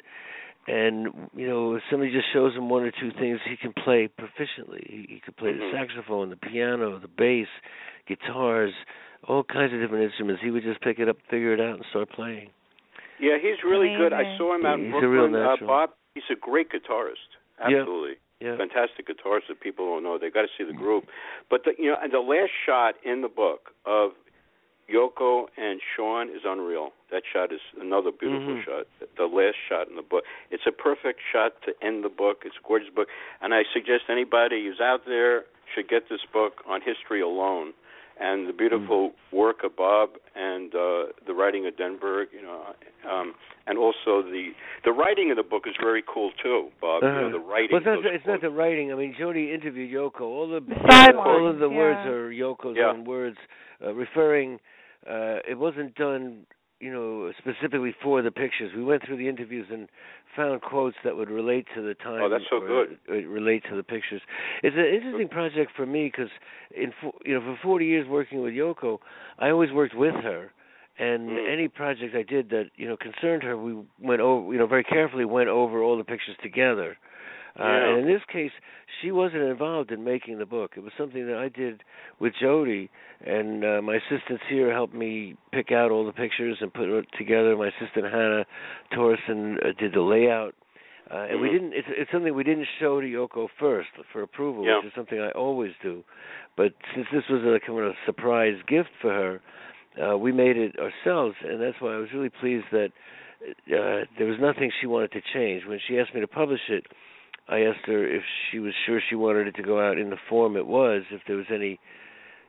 and 0.68 1.08
you 1.36 1.48
know, 1.48 1.76
if 1.76 1.82
somebody 1.90 2.12
just 2.12 2.26
shows 2.34 2.56
him 2.56 2.70
one 2.70 2.84
or 2.84 2.92
two 2.92 3.12
things, 3.20 3.40
he 3.48 3.58
can 3.58 3.74
play 3.84 4.08
proficiently. 4.08 4.88
He, 4.90 5.06
he 5.10 5.22
could 5.24 5.36
play 5.36 5.54
the 5.54 5.72
saxophone, 5.74 6.30
the 6.30 6.36
piano, 6.36 7.00
the 7.00 7.08
bass, 7.08 7.48
guitars, 8.08 8.74
all 9.28 9.44
kinds 9.44 9.74
of 9.74 9.80
different 9.80 10.06
instruments. 10.06 10.42
He 10.44 10.52
would 10.52 10.64
just 10.64 10.82
pick 10.82 11.00
it 11.00 11.10
up, 11.10 11.18
figure 11.30 11.54
it 11.54 11.60
out, 11.60 11.76
and 11.76 11.86
start 11.90 12.10
playing. 12.12 12.50
Yeah, 13.20 13.38
he's 13.42 13.64
really 13.64 13.96
good. 13.98 14.14
I 14.14 14.38
saw 14.38 14.56
him 14.56 14.66
out 14.66 14.80
in 14.80 14.86
He's 14.86 15.04
a 15.04 15.08
real 15.08 15.30
Brooklyn. 15.30 15.64
Uh. 15.64 15.68
Bob, 15.68 15.90
he's 16.16 16.24
a 16.32 16.36
great 16.40 16.68
guitarist. 16.70 17.32
Yeah. 17.60 17.80
Absolutely. 17.80 18.16
Yeah. 18.42 18.58
Fantastic 18.58 19.08
guitarist 19.08 19.48
that 19.48 19.62
people 19.62 19.86
don't 19.86 20.04
know. 20.04 20.18
They 20.20 20.30
got 20.30 20.42
to 20.42 20.52
see 20.58 20.66
the 20.66 20.76
group. 20.76 21.06
But 21.50 21.62
the, 21.64 21.72
you 21.78 21.90
know, 21.90 21.96
and 22.02 22.12
the 22.12 22.20
last 22.20 22.52
shot 22.66 22.96
in 23.06 23.22
the 23.22 23.30
book 23.30 23.72
of 23.86 24.12
Yoko 24.92 25.46
and 25.58 25.80
Sean 25.96 26.30
is 26.30 26.42
unreal. 26.46 26.92
That 27.12 27.24
shot 27.32 27.52
is 27.54 27.62
another 27.80 28.12
beautiful 28.12 28.56
Mhm. 28.56 28.64
shot. 28.66 28.88
The 29.18 29.26
last 29.28 29.58
shot 29.70 29.88
in 29.88 29.96
the 29.96 30.02
book. 30.02 30.26
It's 30.52 30.66
a 30.66 30.72
perfect 30.72 31.20
shot 31.32 31.62
to 31.64 31.76
end 31.82 32.04
the 32.04 32.10
book. 32.10 32.44
It's 32.46 32.58
a 32.58 32.68
gorgeous 32.68 32.90
book, 32.90 33.08
and 33.42 33.54
I 33.54 33.64
suggest 33.72 34.06
anybody 34.10 34.66
who's 34.66 34.82
out 34.82 35.06
there 35.06 35.46
should 35.74 35.88
get 35.88 36.10
this 36.10 36.24
book 36.26 36.62
on 36.68 36.82
history 36.82 37.22
alone. 37.22 37.74
And 38.20 38.48
the 38.48 38.54
beautiful 38.54 39.10
Mm-hmm. 39.10 39.36
work 39.38 39.64
of 39.64 39.76
Bob 39.76 40.12
and 40.36 40.74
uh, 40.76 41.08
the 41.26 41.34
writing 41.34 41.66
of 41.66 41.76
Denberg, 41.76 42.32
you 42.32 42.44
know, 42.44 42.62
um, 43.10 43.34
and 43.66 43.76
also 43.80 44.22
the 44.22 44.54
the 44.84 44.92
writing 44.92 45.32
of 45.32 45.38
the 45.38 45.44
book 45.44 45.66
is 45.66 45.76
very 45.82 46.04
cool 46.06 46.32
too, 46.34 46.70
Bob. 46.80 47.02
You 47.02 47.10
know, 47.10 47.20
Uh-huh. 47.22 47.30
the 47.30 47.40
writing. 47.40 47.70
Well, 47.72 47.78
it's 47.80 47.86
not, 47.88 48.04
those 48.04 48.14
it's 48.14 48.26
not 48.28 48.42
the 48.42 48.52
writing. 48.52 48.92
I 48.92 48.96
mean, 48.96 49.16
Jody 49.18 49.52
interviewed 49.52 49.92
Yoko. 49.92 50.22
All 50.22 50.48
the, 50.48 50.60
The 50.60 51.18
all 51.18 51.48
of 51.48 51.58
the 51.58 51.70
yeah. 51.70 51.76
words 51.78 52.06
are 52.08 52.30
Yoko's 52.30 52.78
Yeah. 52.78 52.90
own 52.92 53.04
words, 53.04 53.38
uh, 53.84 53.94
referring. 53.96 54.60
Uh, 55.10 55.40
it 55.48 55.58
wasn't 55.58 55.96
done, 55.96 56.46
you 56.80 56.92
know, 56.92 57.32
specifically 57.38 57.94
for 58.02 58.22
the 58.22 58.32
pictures. 58.32 58.72
We 58.76 58.84
went 58.84 59.06
through 59.06 59.18
the 59.18 59.28
interviews 59.28 59.68
and 59.72 59.88
found 60.36 60.62
quotes 60.62 60.98
that 61.04 61.16
would 61.16 61.30
relate 61.30 61.68
to 61.76 61.82
the 61.82 61.94
time. 61.94 62.22
Oh, 62.24 62.30
that's 62.30 62.44
so 62.50 62.60
good. 62.60 62.98
uh, 63.10 63.14
relate 63.28 63.64
to 63.70 63.76
the 63.76 63.84
pictures. 63.84 64.22
It's 64.64 64.76
an 64.76 64.86
interesting 64.86 65.30
project 65.30 65.72
for 65.76 65.86
me 65.86 66.12
because, 66.12 66.32
in 66.76 66.94
you 67.26 67.34
know, 67.34 67.42
for 67.42 67.60
40 67.62 67.86
years 67.86 68.08
working 68.08 68.42
with 68.42 68.54
Yoko, 68.54 69.00
I 69.40 69.50
always 69.50 69.72
worked 69.72 69.96
with 69.96 70.16
her. 70.16 70.52
And 71.00 71.30
Mm. 71.30 71.50
any 71.52 71.68
project 71.70 72.14
I 72.16 72.22
did 72.22 72.50
that 72.50 72.70
you 72.76 72.88
know 72.88 72.96
concerned 72.96 73.42
her, 73.44 73.58
we 73.58 73.76
went 74.00 74.22
over 74.22 74.54
you 74.54 74.60
know 74.60 74.68
very 74.68 74.84
carefully 74.84 75.26
went 75.26 75.50
over 75.50 75.82
all 75.82 75.98
the 75.98 76.04
pictures 76.04 76.36
together. 76.44 76.98
Uh, 77.60 77.64
Yeah. 77.64 77.90
And 77.90 78.00
in 78.00 78.06
this 78.08 78.24
case, 78.32 78.52
she 79.02 79.12
wasn't 79.12 79.44
involved 79.44 79.92
in 79.92 80.04
making 80.04 80.40
the 80.40 80.46
book. 80.46 80.72
It 80.76 80.84
was 80.84 80.92
something 80.98 81.26
that 81.28 81.38
I 81.38 81.50
did 81.50 81.84
with 82.20 82.34
Jody, 82.40 82.90
and 83.26 83.64
uh, 83.64 83.82
my 83.82 83.96
assistants 83.96 84.44
here 84.50 84.72
helped 84.72 84.94
me 84.94 85.36
pick 85.52 85.72
out 85.72 85.92
all 85.92 86.06
the 86.06 86.14
pictures 86.14 86.58
and 86.62 86.74
put 86.74 86.90
it 86.90 87.06
together. 87.18 87.56
My 87.56 87.68
assistant 87.68 88.06
Hannah 88.06 88.46
Torsen 88.92 89.58
uh, 89.64 89.74
did 89.78 89.94
the 89.94 90.02
layout. 90.02 90.56
Uh, 91.12 91.28
and 91.30 91.42
we 91.42 91.50
Mhm. 91.50 91.52
didn't. 91.52 91.74
It's, 91.74 91.88
it's 91.92 92.12
something 92.12 92.34
we 92.34 92.44
didn't 92.46 92.68
show 92.80 93.02
to 93.02 93.06
Yoko 93.06 93.50
first 93.60 93.90
for 94.12 94.22
approval, 94.24 94.66
Yeah. 94.66 94.78
which 94.78 94.86
is 94.86 94.94
something 94.96 95.20
I 95.20 95.32
always 95.32 95.74
do. 95.82 96.04
But 96.56 96.74
since 96.96 97.08
this 97.12 97.28
was 97.30 97.44
a 97.44 97.60
kind 97.60 97.80
of 97.80 97.86
a 97.92 97.96
surprise 98.06 98.58
gift 98.68 98.90
for 99.02 99.12
her, 99.12 99.42
uh, 100.02 100.18
we 100.18 100.32
made 100.32 100.58
it 100.58 100.80
ourselves, 100.80 101.36
and 101.44 101.62
that's 101.62 101.80
why 101.82 101.94
I 101.94 101.98
was 101.98 102.12
really 102.14 102.30
pleased 102.30 102.66
that 102.72 102.92
uh, 103.68 104.06
there 104.18 104.28
was 104.28 104.40
nothing 104.40 104.72
she 104.80 104.88
wanted 104.88 105.12
to 105.12 105.22
change. 105.34 105.66
When 105.66 105.78
she 105.86 106.00
asked 106.00 106.14
me 106.16 106.22
to 106.22 106.28
publish 106.28 106.70
it, 106.70 106.86
I 107.48 107.62
asked 107.62 107.86
her 107.88 108.06
if 108.08 108.24
she 108.52 108.60
was 108.60 108.74
sure 108.86 109.02
she 109.10 109.16
wanted 109.16 109.48
it 109.48 109.56
to 109.56 109.64
go 109.64 109.80
out 109.86 109.98
in 109.98 110.10
the 110.10 110.18
form 110.30 110.56
it 110.56 110.68
was, 110.68 111.04
if 111.12 111.22
there 111.28 111.36
was 111.36 111.48
any, 111.54 111.80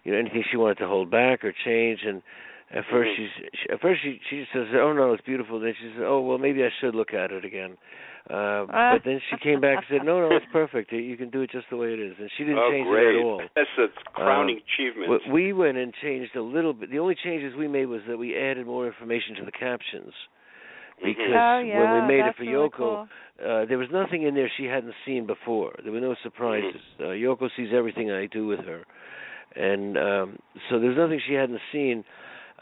you 0.04 0.12
know, 0.12 0.18
anything 0.18 0.44
she 0.50 0.56
wanted 0.56 0.78
to 0.78 0.86
hold 0.86 1.10
back 1.10 1.44
or 1.44 1.52
change. 1.64 2.00
And 2.06 2.22
at 2.70 2.84
1st 2.86 3.08
Mhm. 3.08 3.16
she's 3.16 3.30
she, 3.54 3.68
at 3.70 3.80
first 3.80 4.02
she 4.02 4.20
she 4.30 4.40
just 4.40 4.52
says, 4.52 4.68
"Oh 4.74 4.92
no, 4.92 5.12
it's 5.12 5.24
beautiful." 5.24 5.58
Then 5.60 5.74
she 5.74 5.88
says, 5.90 6.02
"Oh 6.02 6.20
well, 6.20 6.38
maybe 6.38 6.64
I 6.64 6.70
should 6.80 6.94
look 6.94 7.12
at 7.12 7.32
it 7.32 7.44
again." 7.44 7.76
Uh, 8.30 8.64
but 8.64 9.04
then 9.04 9.20
she 9.28 9.36
came 9.36 9.60
back 9.60 9.76
and 9.76 9.86
said, 9.90 10.04
"No, 10.06 10.26
no, 10.26 10.34
it's 10.34 10.46
perfect. 10.50 10.90
You 10.92 11.16
can 11.16 11.28
do 11.28 11.42
it 11.42 11.50
just 11.50 11.68
the 11.68 11.76
way 11.76 11.92
it 11.92 12.00
is." 12.00 12.14
And 12.18 12.30
she 12.38 12.44
didn't 12.44 12.60
oh, 12.60 12.70
change 12.70 12.88
great. 12.88 13.16
it 13.16 13.18
at 13.18 13.24
all. 13.24 13.42
That's 13.54 13.68
a 13.78 13.88
crowning 14.12 14.56
Um, 14.56 14.62
achievement. 14.64 15.28
We 15.30 15.52
went 15.52 15.76
and 15.76 15.92
changed 16.00 16.34
a 16.34 16.40
little 16.42 16.72
bit. 16.72 16.90
The 16.90 16.98
only 17.00 17.16
changes 17.16 17.54
we 17.54 17.68
made 17.68 17.86
was 17.86 18.00
that 18.08 18.16
we 18.16 18.34
added 18.34 18.66
more 18.66 18.86
information 18.86 19.34
to 19.36 19.44
the 19.44 19.52
captions. 19.52 20.14
Because 21.04 21.34
oh 21.34 21.62
when 21.64 22.02
we 22.02 22.08
made 22.08 22.20
it 22.20 22.26
that's 22.26 22.38
for 22.38 22.44
really 22.44 22.68
Yoko, 22.68 22.76
cool. 22.76 23.08
uh, 23.40 23.64
there 23.66 23.78
was 23.78 23.88
nothing 23.92 24.22
in 24.22 24.34
there 24.34 24.50
she 24.56 24.64
hadn't 24.64 24.94
seen 25.04 25.26
before. 25.26 25.74
There 25.82 25.92
were 25.92 26.00
no 26.00 26.14
surprises. 26.22 26.80
Uh, 26.98 27.04
Yoko 27.04 27.48
sees 27.56 27.68
everything 27.74 28.10
I 28.10 28.26
do 28.26 28.46
with 28.46 28.60
her, 28.60 28.84
and 29.54 29.98
um, 29.98 30.38
so 30.70 30.80
there's 30.80 30.96
nothing 30.96 31.20
she 31.26 31.34
hadn't 31.34 31.60
seen. 31.72 32.04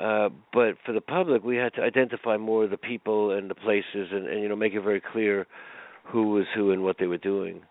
Uh, 0.00 0.30
but 0.52 0.74
for 0.86 0.92
the 0.92 1.02
public, 1.02 1.44
we 1.44 1.56
had 1.56 1.74
to 1.74 1.82
identify 1.82 2.36
more 2.36 2.64
of 2.64 2.70
the 2.70 2.78
people 2.78 3.30
and 3.32 3.50
the 3.50 3.54
places, 3.54 4.08
and, 4.10 4.26
and 4.26 4.42
you 4.42 4.48
know 4.48 4.56
make 4.56 4.72
it 4.72 4.82
very 4.82 5.02
clear 5.12 5.46
who 6.04 6.30
was 6.30 6.46
who 6.54 6.72
and 6.72 6.82
what 6.82 6.96
they 6.98 7.06
were 7.06 7.18
doing. 7.18 7.62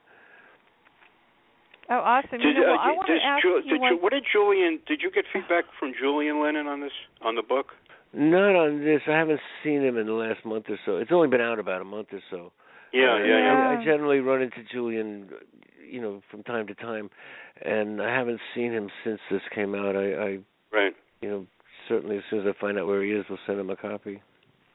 Oh, 1.89 1.95
awesome. 1.95 2.39
Did, 2.39 2.55
you 2.55 2.63
know, 2.63 2.71
uh, 2.71 2.77
I 2.79 2.95
want 2.95 3.07
to 3.07 3.19
ask 3.19 3.43
Ju- 3.43 3.61
you 3.65 3.73
did 3.73 3.81
what, 3.81 3.89
you, 3.89 3.97
what 3.99 4.13
did 4.13 4.23
Julian? 4.31 4.79
Did 4.87 5.01
you 5.01 5.11
get 5.11 5.25
feedback 5.33 5.65
from 5.77 5.91
Julian 5.99 6.41
Lennon 6.41 6.67
on 6.67 6.79
this 6.79 6.95
on 7.21 7.35
the 7.35 7.43
book? 7.43 7.67
Not 8.13 8.55
on 8.55 8.83
this. 8.83 9.01
I 9.07 9.11
haven't 9.11 9.39
seen 9.63 9.81
him 9.81 9.97
in 9.97 10.05
the 10.05 10.13
last 10.13 10.45
month 10.45 10.65
or 10.69 10.77
so. 10.85 10.97
It's 10.97 11.11
only 11.11 11.29
been 11.29 11.41
out 11.41 11.59
about 11.59 11.81
a 11.81 11.85
month 11.85 12.07
or 12.11 12.19
so. 12.29 12.51
Yeah, 12.93 13.17
yeah, 13.19 13.25
yeah. 13.25 13.69
I, 13.69 13.79
I 13.81 13.85
generally 13.85 14.19
run 14.19 14.41
into 14.41 14.57
Julian, 14.69 15.29
you 15.89 16.01
know, 16.01 16.21
from 16.29 16.43
time 16.43 16.67
to 16.67 16.75
time, 16.75 17.09
and 17.63 18.01
I 18.01 18.13
haven't 18.13 18.41
seen 18.53 18.73
him 18.73 18.89
since 19.05 19.19
this 19.31 19.41
came 19.55 19.73
out. 19.75 19.95
I, 19.95 20.13
I, 20.13 20.39
Right. 20.73 20.93
you 21.21 21.29
know, 21.29 21.45
certainly 21.87 22.17
as 22.17 22.23
soon 22.29 22.39
as 22.41 22.45
I 22.47 22.59
find 22.59 22.77
out 22.77 22.87
where 22.87 23.01
he 23.03 23.11
is, 23.11 23.25
we'll 23.29 23.39
send 23.47 23.59
him 23.59 23.69
a 23.69 23.77
copy. 23.77 24.21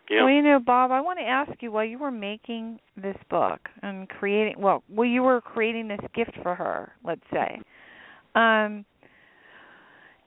Yeah. 0.08 0.22
Well, 0.24 0.32
you 0.32 0.40
know, 0.42 0.58
Bob, 0.58 0.90
I 0.92 1.00
want 1.00 1.18
to 1.18 1.24
ask 1.24 1.50
you 1.62 1.72
while 1.72 1.84
you 1.84 1.98
were 1.98 2.10
making 2.10 2.78
this 2.96 3.16
book 3.28 3.60
and 3.82 4.08
creating, 4.08 4.54
well, 4.58 4.82
well, 4.88 5.06
you 5.06 5.22
were 5.22 5.40
creating 5.40 5.88
this 5.88 6.00
gift 6.14 6.32
for 6.42 6.54
her, 6.54 6.92
let's 7.04 7.24
say. 7.32 7.60
Um 8.34 8.84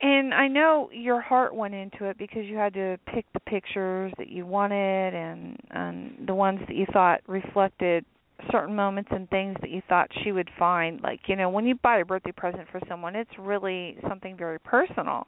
and 0.01 0.33
I 0.33 0.47
know 0.47 0.89
your 0.93 1.19
heart 1.21 1.53
went 1.53 1.73
into 1.73 2.05
it 2.05 2.17
because 2.17 2.45
you 2.45 2.57
had 2.57 2.73
to 2.75 2.97
pick 3.13 3.25
the 3.33 3.39
pictures 3.41 4.13
that 4.17 4.29
you 4.29 4.45
wanted 4.45 5.13
and 5.13 5.57
and 5.71 6.27
the 6.27 6.33
ones 6.33 6.59
that 6.67 6.75
you 6.75 6.85
thought 6.91 7.21
reflected 7.27 8.05
certain 8.51 8.75
moments 8.75 9.09
and 9.11 9.29
things 9.29 9.57
that 9.61 9.69
you 9.69 9.81
thought 9.89 10.07
she 10.23 10.31
would 10.31 10.49
find 10.57 11.01
like, 11.01 11.19
you 11.27 11.35
know, 11.35 11.49
when 11.49 11.65
you 11.65 11.75
buy 11.75 11.97
a 11.97 12.05
birthday 12.05 12.31
present 12.31 12.67
for 12.71 12.79
someone, 12.87 13.15
it's 13.15 13.31
really 13.37 13.97
something 14.07 14.37
very 14.37 14.59
personal. 14.59 15.27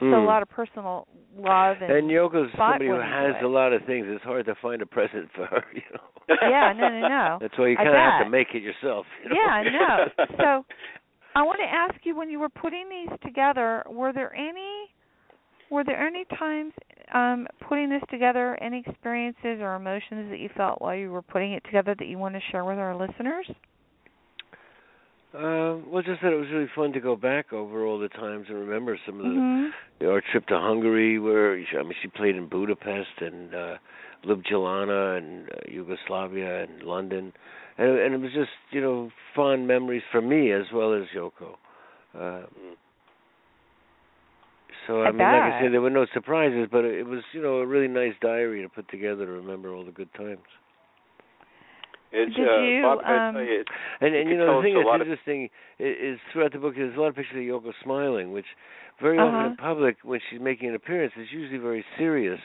So 0.00 0.06
a 0.06 0.10
Mm. 0.10 0.26
lot 0.26 0.42
of 0.42 0.48
personal 0.50 1.06
love 1.36 1.76
and, 1.80 1.92
And 1.92 2.10
Yoko's 2.10 2.50
somebody 2.56 2.86
who 2.86 2.98
has 2.98 3.34
a 3.42 3.46
lot 3.46 3.72
of 3.72 3.84
things. 3.86 4.06
It's 4.08 4.24
hard 4.24 4.46
to 4.46 4.54
find 4.60 4.82
a 4.82 4.86
present 4.86 5.30
for 5.34 5.46
her, 5.46 5.64
you 5.74 5.82
know. 5.92 6.36
Yeah, 6.50 6.72
no, 6.76 6.88
no, 6.88 7.08
no. 7.08 7.38
That's 7.40 7.56
why 7.58 7.68
you 7.68 7.76
kind 7.76 7.88
of 7.88 7.94
have 7.94 8.26
to 8.26 8.30
make 8.30 8.48
it 8.54 8.62
yourself. 8.62 9.06
You 9.22 9.30
know? 9.30 9.36
Yeah, 9.36 9.50
I 9.50 9.62
know. 9.64 10.26
So 10.38 10.66
I 11.34 11.42
want 11.42 11.58
to 11.58 11.66
ask 11.66 12.04
you 12.04 12.16
when 12.16 12.30
you 12.30 12.38
were 12.38 12.48
putting 12.48 12.88
these 12.88 13.18
together, 13.24 13.84
were 13.88 14.12
there 14.12 14.34
any 14.34 14.90
were 15.70 15.82
there 15.84 16.00
any 16.06 16.24
times 16.38 16.72
um 17.12 17.46
putting 17.68 17.90
this 17.90 18.02
together, 18.10 18.56
any 18.62 18.84
experiences 18.86 19.60
or 19.60 19.74
emotions 19.74 20.30
that 20.30 20.38
you 20.38 20.48
felt 20.56 20.80
while 20.80 20.94
you 20.94 21.10
were 21.10 21.22
putting 21.22 21.52
it 21.52 21.64
together 21.64 21.94
that 21.98 22.06
you 22.06 22.18
want 22.18 22.34
to 22.34 22.40
share 22.50 22.64
with 22.64 22.78
our 22.78 22.94
listeners? 22.96 23.46
Uh, 25.34 25.82
well, 25.90 26.00
just 26.00 26.22
that 26.22 26.32
it 26.32 26.36
was 26.36 26.46
really 26.52 26.70
fun 26.76 26.92
to 26.92 27.00
go 27.00 27.16
back 27.16 27.52
over 27.52 27.84
all 27.84 27.98
the 27.98 28.08
times 28.08 28.46
and 28.48 28.56
remember 28.56 28.96
some 29.04 29.18
of 29.18 29.24
the 29.24 29.32
Mhm. 29.40 29.72
you 29.98 30.06
know, 30.06 30.12
our 30.12 30.20
trip 30.20 30.46
to 30.46 30.56
Hungary, 30.56 31.18
where 31.18 31.54
I 31.54 31.82
mean, 31.82 31.94
she 32.00 32.06
played 32.08 32.36
in 32.36 32.46
Budapest 32.46 33.20
and 33.20 33.52
uh, 33.52 33.76
Ljubljana 34.24 35.18
and 35.18 35.50
uh, 35.50 35.54
Yugoslavia 35.66 36.62
and 36.62 36.84
London, 36.84 37.32
and 37.78 37.98
and 37.98 38.14
it 38.14 38.20
was 38.20 38.32
just 38.32 38.50
you 38.70 38.80
know 38.80 39.10
fond 39.34 39.66
memories 39.66 40.02
for 40.12 40.20
me 40.20 40.52
as 40.52 40.64
well 40.72 40.94
as 40.94 41.04
Yoko. 41.14 41.54
Uh, 42.18 42.46
so 44.86 45.02
I, 45.02 45.08
I 45.08 45.12
mean, 45.12 45.30
like 45.30 45.42
I 45.44 45.50
bet. 45.50 45.60
said, 45.62 45.72
there 45.72 45.80
were 45.80 45.90
no 45.90 46.06
surprises, 46.12 46.68
but 46.70 46.84
it 46.84 47.06
was 47.06 47.22
you 47.32 47.42
know 47.42 47.58
a 47.58 47.66
really 47.66 47.88
nice 47.88 48.14
diary 48.20 48.62
to 48.62 48.68
put 48.68 48.88
together 48.88 49.26
to 49.26 49.32
remember 49.32 49.72
all 49.74 49.84
the 49.84 49.92
good 49.92 50.12
times. 50.14 50.42
It's, 52.12 52.30
Did 52.36 52.46
uh, 52.46 52.60
you, 52.62 52.82
Bob, 52.82 52.98
um, 53.00 53.34
tell 53.34 53.42
it's, 53.42 53.68
And 54.00 54.14
and 54.14 54.28
You 54.28 54.34
you 54.34 54.38
know 54.38 54.56
the 54.58 54.62
thing 54.62 54.74
that's 54.74 54.86
lot 54.86 55.00
of- 55.00 55.08
interesting 55.08 55.50
is, 55.80 56.14
is 56.14 56.18
throughout 56.32 56.52
the 56.52 56.58
book 56.58 56.74
there's 56.76 56.96
a 56.96 57.00
lot 57.00 57.08
of 57.08 57.16
pictures 57.16 57.36
of 57.36 57.42
Yoko 57.42 57.72
smiling, 57.82 58.30
which 58.32 58.46
very 59.02 59.18
Uh-huh. 59.18 59.26
often 59.26 59.46
in 59.50 59.56
public 59.56 59.96
when 60.04 60.20
she's 60.30 60.40
making 60.40 60.68
an 60.68 60.74
appearance 60.76 61.12
is 61.18 61.26
usually 61.32 61.58
very 61.58 61.84
serious 61.98 62.38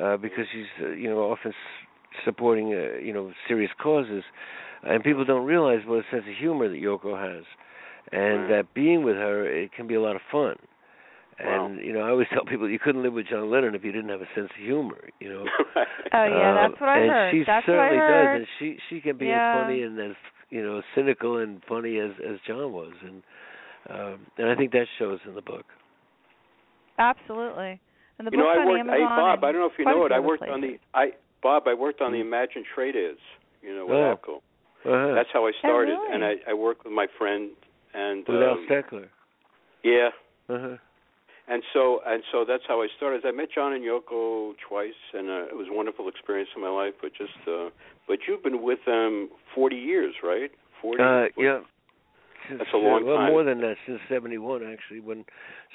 uh, 0.00 0.16
because 0.16 0.46
she's 0.52 0.66
uh, 0.80 0.90
you 0.90 1.08
know 1.10 1.22
often 1.32 1.50
s- 1.50 1.86
supporting 2.24 2.72
uh, 2.74 2.98
you 2.98 3.12
know 3.12 3.32
serious 3.48 3.70
causes, 3.82 4.22
and 4.82 5.02
people 5.04 5.24
don't 5.24 5.44
realize 5.46 5.80
what 5.86 5.98
a 6.00 6.02
sense 6.10 6.24
of 6.28 6.36
humor 6.38 6.68
that 6.68 6.80
Yoko 6.80 7.18
has, 7.18 7.44
and 8.12 8.42
Right. 8.42 8.48
that 8.48 8.74
being 8.74 9.02
with 9.04 9.16
her 9.16 9.44
it 9.46 9.72
can 9.72 9.86
be 9.86 9.94
a 9.94 10.00
lot 10.00 10.16
of 10.16 10.22
fun. 10.30 10.56
and 11.38 11.78
you 11.84 11.92
know, 11.92 12.00
I 12.00 12.10
always 12.10 12.28
tell 12.34 12.44
people 12.44 12.68
you 12.68 12.78
couldn't 12.78 13.02
live 13.02 13.12
with 13.14 13.26
John 13.28 13.50
Lennon 13.50 13.74
if 13.74 13.82
you 13.84 13.92
didn't 13.92 14.10
have 14.10 14.20
a 14.20 14.28
sense 14.34 14.50
of 14.50 14.56
humor. 14.62 15.08
You 15.20 15.28
know. 15.32 15.44
Oh 16.12 16.24
yeah, 16.26 16.50
Um, 16.50 16.70
that's 16.72 16.80
what 16.80 16.90
I 16.90 16.98
and 16.98 17.10
heard. 17.10 17.32
she 17.32 17.44
that's 17.46 17.66
certainly 17.66 17.96
what 17.96 18.04
I 18.04 18.08
heard. 18.08 18.32
does, 18.32 18.36
and 18.40 18.46
she 18.58 18.78
she 18.88 19.00
can 19.00 19.16
be 19.16 19.26
Yeah. 19.26 19.54
as 19.54 19.62
funny 19.62 19.82
and 19.82 19.98
as 20.00 20.16
you 20.50 20.60
know 20.62 20.82
cynical 20.94 21.38
and 21.38 21.62
funny 21.68 21.98
as 21.98 22.10
as 22.28 22.36
John 22.46 22.72
was, 22.72 22.92
and 23.06 23.22
um, 23.88 24.18
and 24.38 24.48
I 24.50 24.56
think 24.56 24.72
that 24.72 24.86
shows 24.98 25.20
in 25.26 25.34
the 25.34 25.40
book. 25.42 25.64
Absolutely. 26.98 27.80
And 28.18 28.26
the 28.26 28.32
you 28.32 28.38
know, 28.38 28.44
book's 28.44 28.56
I 28.58 28.60
on 28.60 28.66
worked. 28.66 28.80
Amazon 28.80 28.98
Hey, 28.98 29.04
Bob, 29.16 29.44
I 29.44 29.52
don't 29.52 29.60
know 29.60 29.66
if 29.66 29.78
you 29.78 29.84
know 29.84 30.04
it. 30.04 30.12
I 30.12 30.16
other 30.18 30.26
worked 30.26 30.42
on 30.42 30.60
the. 30.60 30.76
I 30.94 31.06
Bob, 31.42 31.64
I 31.66 31.74
worked 31.74 32.00
on 32.00 32.12
the 32.12 32.18
Mm. 32.18 32.22
Imagine 32.32 32.64
Trade 32.74 32.96
Is, 32.96 33.18
You 33.62 33.74
know, 33.76 33.84
with 33.86 33.96
Oh. 33.96 34.16
Alco. 34.16 34.36
Uh-huh. 34.88 35.14
That's 35.14 35.28
how 35.32 35.46
I 35.46 35.52
started, 35.58 35.92
really? 35.92 36.12
and 36.14 36.24
I, 36.24 36.36
I 36.48 36.54
worked 36.54 36.84
with 36.84 36.92
my 36.94 37.06
friend 37.18 37.50
and 37.92 38.26
with 38.26 38.42
Al 38.42 38.52
um, 38.52 38.66
Steckler. 38.68 39.08
yeah, 39.82 40.08
Uh-huh. 40.48 40.76
and 41.48 41.62
so 41.74 42.00
and 42.06 42.22
so 42.32 42.44
that's 42.46 42.64
how 42.66 42.80
I 42.80 42.88
started. 42.96 43.26
I 43.26 43.32
met 43.32 43.50
John 43.54 43.74
and 43.74 43.84
Yoko 43.84 44.54
twice, 44.66 44.96
and 45.12 45.28
uh, 45.28 45.52
it 45.52 45.56
was 45.56 45.68
a 45.68 45.74
wonderful 45.74 46.08
experience 46.08 46.48
in 46.56 46.62
my 46.62 46.70
life. 46.70 46.94
But 47.02 47.12
just, 47.12 47.36
uh, 47.46 47.68
but 48.08 48.20
you've 48.26 48.42
been 48.42 48.62
with 48.62 48.78
them 48.86 49.28
forty 49.54 49.76
years, 49.76 50.14
right? 50.22 50.50
Forty. 50.80 51.02
Uh, 51.02 51.26
yeah. 51.36 51.60
Since, 52.48 52.60
That's 52.60 52.72
a 52.72 52.78
long 52.78 53.02
uh, 53.02 53.06
well, 53.06 53.16
time. 53.18 53.30
more 53.32 53.44
than 53.44 53.60
that, 53.60 53.76
since 53.86 54.00
'71 54.08 54.62
actually. 54.64 55.00
When 55.00 55.26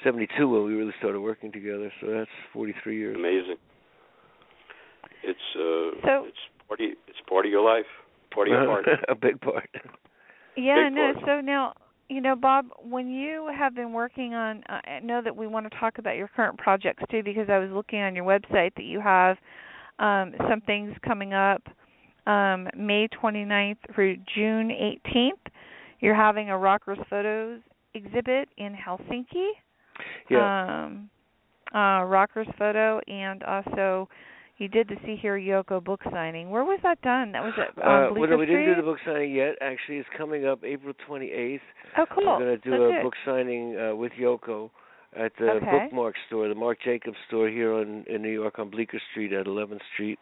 '72 0.02 0.48
when 0.48 0.64
we 0.64 0.74
really 0.74 0.94
started 0.98 1.20
working 1.20 1.52
together. 1.52 1.92
So 2.00 2.08
that's 2.08 2.30
43 2.52 2.98
years. 2.98 3.14
Amazing. 3.16 3.56
It's 5.22 5.38
uh, 5.56 6.00
So- 6.06 6.24
it's 6.26 6.38
part 6.68 6.80
of 6.80 6.86
it's 7.08 7.20
part 7.28 7.46
of 7.46 7.52
your 7.52 7.62
life, 7.62 7.86
part 8.32 8.48
of 8.48 8.52
your 8.52 8.66
heart. 8.66 8.86
a 9.08 9.14
big 9.14 9.40
part. 9.40 9.68
Yeah, 10.56 10.84
Big 10.88 10.94
no. 10.94 11.12
part. 11.14 11.24
So 11.26 11.40
now, 11.40 11.74
you 12.08 12.20
know, 12.20 12.34
Bob, 12.36 12.66
when 12.82 13.08
you 13.08 13.48
have 13.56 13.74
been 13.74 13.92
working 13.92 14.34
on, 14.34 14.62
uh, 14.68 14.80
I 14.88 15.00
know 15.00 15.20
that 15.22 15.36
we 15.36 15.46
want 15.46 15.70
to 15.70 15.78
talk 15.78 15.98
about 15.98 16.16
your 16.16 16.28
current 16.28 16.58
projects 16.58 17.02
too, 17.10 17.22
because 17.22 17.48
I 17.50 17.58
was 17.58 17.70
looking 17.70 18.00
on 18.00 18.14
your 18.14 18.24
website 18.24 18.74
that 18.76 18.84
you 18.84 19.00
have 19.00 19.36
um, 19.98 20.34
some 20.48 20.60
things 20.62 20.94
coming 21.06 21.32
up 21.34 21.62
um, 22.26 22.68
May 22.76 23.08
29th 23.08 23.76
through 23.94 24.16
June 24.34 24.70
18th. 24.70 25.52
You're 26.00 26.14
having 26.14 26.50
a 26.50 26.58
Rockers 26.58 26.98
Photos 27.08 27.60
exhibit 27.94 28.48
in 28.58 28.74
Helsinki. 28.74 29.50
Yeah. 30.30 30.84
Um, 30.84 31.08
uh, 31.74 32.04
Rockers 32.04 32.46
Photo, 32.58 33.00
and 33.08 33.42
also 33.42 34.08
you 34.58 34.68
did 34.68 34.88
the 34.88 34.96
See 35.04 35.16
Hear 35.16 35.38
Yoko 35.38 35.82
book 35.84 36.00
signing. 36.10 36.50
Where 36.50 36.64
was 36.64 36.80
that 36.82 37.00
done? 37.02 37.32
That 37.32 37.42
was 37.42 37.52
at 37.58 37.76
uh, 37.82 37.88
um, 38.08 38.14
Bleecker 38.14 38.30
no, 38.32 38.36
we 38.38 38.46
Street. 38.46 38.56
didn't 38.56 38.74
do 38.76 38.80
the 38.82 38.86
book 38.86 38.98
signing 39.04 39.34
yet. 39.34 39.54
Actually, 39.60 39.98
it's 39.98 40.08
coming 40.16 40.46
up 40.46 40.64
April 40.64 40.94
28th. 41.08 41.60
Oh, 41.98 42.04
cool. 42.14 42.24
We're 42.26 42.38
going 42.38 42.60
to 42.60 42.64
do 42.64 42.70
That's 42.70 42.80
a 42.94 42.98
it. 43.00 43.02
book 43.02 43.14
signing 43.24 43.76
uh, 43.78 43.94
with 43.94 44.12
Yoko 44.12 44.70
at 45.14 45.32
the 45.38 45.46
Okay. 45.50 45.66
Bookmarc 45.92 46.12
store, 46.26 46.48
the 46.48 46.54
Marc 46.54 46.78
Jacobs 46.82 47.16
store 47.28 47.48
here 47.48 47.72
on 47.72 48.04
in 48.08 48.22
New 48.22 48.30
York 48.30 48.58
on 48.58 48.70
Bleecker 48.70 49.00
Street 49.12 49.32
at 49.32 49.46
11th 49.46 49.80
Street, 49.94 50.18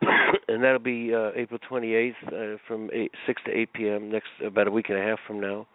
and 0.48 0.62
that'll 0.62 0.78
be 0.78 1.14
uh, 1.14 1.30
April 1.36 1.58
28th 1.70 2.12
uh, 2.28 2.56
from 2.66 2.88
8, 2.92 3.10
6 3.26 3.42
to 3.46 3.52
8 3.52 3.72
p.m. 3.74 4.10
next 4.10 4.28
about 4.44 4.66
a 4.66 4.70
week 4.70 4.86
and 4.88 4.98
a 4.98 5.02
half 5.02 5.18
from 5.26 5.40
now. 5.40 5.66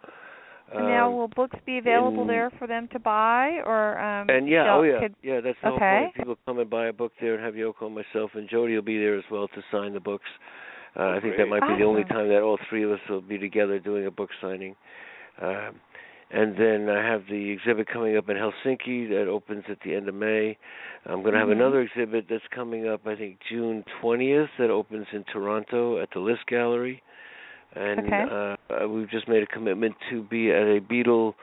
And 0.72 0.86
now, 0.86 1.08
Um, 1.08 1.16
will 1.16 1.28
books 1.28 1.58
be 1.66 1.78
available 1.78 2.22
in- 2.22 2.28
there 2.28 2.50
for 2.50 2.66
them 2.66 2.86
to 2.88 2.98
buy, 3.00 3.60
or 3.66 3.98
um? 3.98 4.30
and 4.30 4.46
yeah, 4.48 4.72
oh 4.74 4.82
yeah, 4.82 5.00
could- 5.00 5.14
yeah. 5.22 5.40
That's 5.40 5.60
the 5.60 5.68
whole 5.68 5.76
Okay. 5.76 6.00
point. 6.04 6.14
People 6.14 6.36
come 6.46 6.58
and 6.60 6.70
buy 6.70 6.86
a 6.86 6.92
book 6.92 7.12
there 7.20 7.34
and 7.34 7.42
have 7.44 7.54
Yoko 7.54 7.86
and 7.86 7.94
myself 7.94 8.34
and 8.34 8.48
Jody 8.48 8.74
will 8.74 8.82
be 8.82 8.98
there 8.98 9.16
as 9.16 9.24
well 9.30 9.48
to 9.48 9.62
sign 9.72 9.92
the 9.94 10.00
books. 10.00 10.28
Uh, 10.96 11.08
I 11.10 11.20
think 11.20 11.36
that 11.36 11.48
might 11.48 11.66
be 11.66 11.74
the 11.76 11.84
only 11.84 12.04
time 12.04 12.28
that 12.28 12.42
all 12.42 12.56
three 12.68 12.82
of 12.84 12.90
us 12.92 13.00
will 13.08 13.20
be 13.20 13.38
together 13.38 13.78
doing 13.78 14.06
a 14.06 14.10
book 14.10 14.30
signing. 14.40 14.74
Um, 15.40 15.80
and 16.32 16.56
then 16.56 16.88
I 16.88 17.02
have 17.04 17.26
the 17.28 17.50
exhibit 17.50 17.86
coming 17.88 18.16
up 18.16 18.28
in 18.28 18.36
Helsinki 18.36 19.08
that 19.08 19.26
opens 19.28 19.64
at 19.68 19.80
the 19.84 19.94
end 19.94 20.08
of 20.08 20.14
May. 20.14 20.56
I'm 21.06 21.22
going 21.22 21.32
to 21.34 21.38
have 21.40 21.48
Mhm. 21.48 21.52
another 21.52 21.80
exhibit 21.80 22.26
that's 22.28 22.46
coming 22.48 22.86
up, 22.88 23.06
I 23.06 23.16
think 23.16 23.40
June 23.48 23.84
20th, 24.00 24.50
that 24.58 24.70
opens 24.70 25.06
in 25.12 25.24
Toronto 25.24 25.98
at 25.98 26.10
the 26.10 26.20
Liss 26.20 26.42
Gallery. 26.44 27.02
And 27.74 28.00
Okay. 28.00 28.56
uh, 28.80 28.88
we've 28.88 29.10
just 29.10 29.28
made 29.28 29.42
a 29.42 29.46
commitment 29.46 29.94
to 30.10 30.22
be 30.24 30.50
at 30.50 30.62
a 30.62 30.80
Beatle 30.80 31.34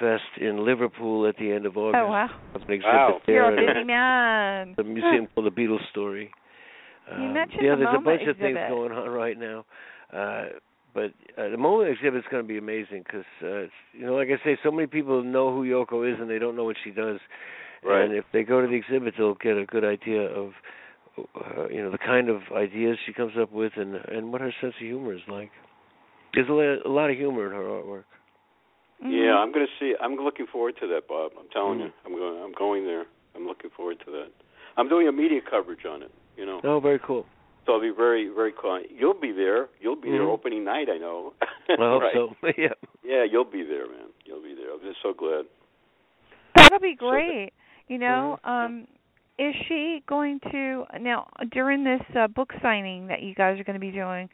Fest 0.00 0.22
in 0.40 0.64
Liverpool 0.64 1.26
at 1.26 1.36
the 1.36 1.50
end 1.52 1.66
of 1.66 1.76
August. 1.76 1.96
Oh 2.02 2.06
wow, 2.08 2.28
Have 2.54 2.62
an 2.68 2.74
exhibit 2.74 2.84
Wow. 2.94 3.20
there. 3.26 3.34
you're 3.36 3.54
a 3.54 3.66
busy 3.74 3.84
man. 3.84 4.74
the 4.76 4.84
museum 4.84 5.26
called 5.34 5.46
the 5.46 5.50
Beatles 5.50 5.86
Story. 5.90 6.30
You 7.08 7.24
Um, 7.24 7.32
mentioned 7.32 7.62
yeah, 7.62 7.74
the 7.74 7.84
there's 7.84 7.94
a 7.94 7.98
MoMA 7.98 8.04
bunch 8.04 8.28
of 8.28 8.36
things 8.38 8.58
going 8.68 8.92
on 8.92 9.08
right 9.08 9.38
now, 9.38 9.64
uh, 10.12 10.46
but 10.94 11.12
uh, 11.38 11.48
the 11.48 11.56
MoMA 11.56 11.90
exhibit 11.92 12.18
is 12.20 12.24
going 12.30 12.42
to 12.42 12.46
be 12.48 12.58
amazing 12.58 13.02
because 13.04 13.24
uh, 13.42 13.64
it's, 13.64 13.72
you 13.92 14.04
know, 14.06 14.14
like 14.14 14.28
I 14.28 14.42
say, 14.44 14.58
so 14.62 14.70
many 14.70 14.86
people 14.86 15.22
know 15.22 15.52
who 15.54 15.64
Yoko 15.64 16.10
is 16.10 16.18
and 16.20 16.28
they 16.30 16.38
don't 16.38 16.54
know 16.56 16.64
what 16.64 16.76
she 16.82 16.90
does. 16.90 17.18
Right. 17.82 18.04
And 18.04 18.12
if 18.14 18.24
they 18.32 18.42
go 18.42 18.60
to 18.60 18.66
the 18.66 18.74
exhibit, 18.74 19.14
they'll 19.16 19.34
get 19.36 19.56
a 19.56 19.64
good 19.64 19.84
idea 19.84 20.22
of, 20.22 20.52
uh, 21.34 21.68
you 21.68 21.82
know, 21.82 21.90
the 21.90 21.98
kind 21.98 22.28
of 22.28 22.42
ideas 22.54 22.96
she 23.06 23.12
comes 23.12 23.32
up 23.40 23.50
with 23.52 23.72
and 23.76 23.94
and 23.96 24.32
what 24.32 24.40
her 24.40 24.52
sense 24.60 24.74
of 24.80 24.86
humor 24.86 25.14
is 25.14 25.20
like. 25.28 25.50
There's 26.34 26.48
a, 26.48 26.52
la- 26.52 26.82
a 26.84 26.92
lot 26.92 27.10
of 27.10 27.16
humor 27.16 27.46
in 27.46 27.52
her 27.52 27.62
artwork. 27.62 28.04
Mhm. 29.02 29.10
Yeah, 29.12 29.34
I'm 29.36 29.52
going 29.52 29.66
to 29.66 29.72
see. 29.78 29.94
I'm 30.00 30.16
looking 30.16 30.46
forward 30.46 30.74
to 30.80 30.86
that, 30.88 31.06
Bob. 31.08 31.32
I'm 31.38 31.48
telling 31.52 31.78
Mm. 31.78 31.84
you, 31.86 31.92
I'm 32.04 32.12
going. 32.12 32.42
I'm 32.42 32.52
going 32.52 32.84
there. 32.84 33.06
I'm 33.34 33.46
looking 33.46 33.70
forward 33.70 33.98
to 34.04 34.10
that. 34.12 34.30
I'm 34.76 34.88
doing 34.88 35.08
a 35.08 35.12
media 35.12 35.40
coverage 35.40 35.84
on 35.86 36.02
it. 36.02 36.10
You 36.36 36.46
know, 36.46 36.60
Oh, 36.64 36.80
very 36.80 36.98
cool. 36.98 37.24
so 37.66 37.74
I'll 37.74 37.80
be 37.80 37.90
very, 37.90 38.28
very 38.28 38.52
cool. 38.60 38.80
You'll 38.90 39.14
be 39.18 39.32
there. 39.32 39.68
You'll 39.80 39.96
be 39.96 40.10
there 40.10 40.22
Mhm. 40.22 40.32
opening 40.32 40.64
night. 40.64 40.88
I 40.90 40.98
know. 40.98 41.34
I 41.40 41.76
hope 41.78 42.02
right. 42.02 42.14
so. 42.14 42.34
yeah. 42.58 42.74
Yeah, 43.04 43.24
you'll 43.24 43.44
be 43.44 43.62
there, 43.62 43.86
man. 43.88 44.08
You'll 44.24 44.42
be 44.42 44.54
there. 44.54 44.72
I'm 44.74 44.80
just 44.80 45.00
so 45.02 45.12
glad. 45.12 45.46
That'll 46.56 46.78
be 46.80 46.96
So 46.98 47.08
great. 47.10 47.52
You 47.88 47.98
know, 47.98 48.38
um, 48.44 48.86
is 49.38 49.54
she 49.68 50.02
going 50.08 50.40
to 50.52 50.84
now 51.00 51.28
during 51.52 51.84
this 51.84 52.00
uh, 52.18 52.26
book 52.28 52.50
signing 52.62 53.06
that 53.08 53.22
you 53.22 53.34
guys 53.34 53.58
are 53.60 53.64
going 53.64 53.74
to 53.74 53.80
be 53.80 53.90
doing? 53.92 54.28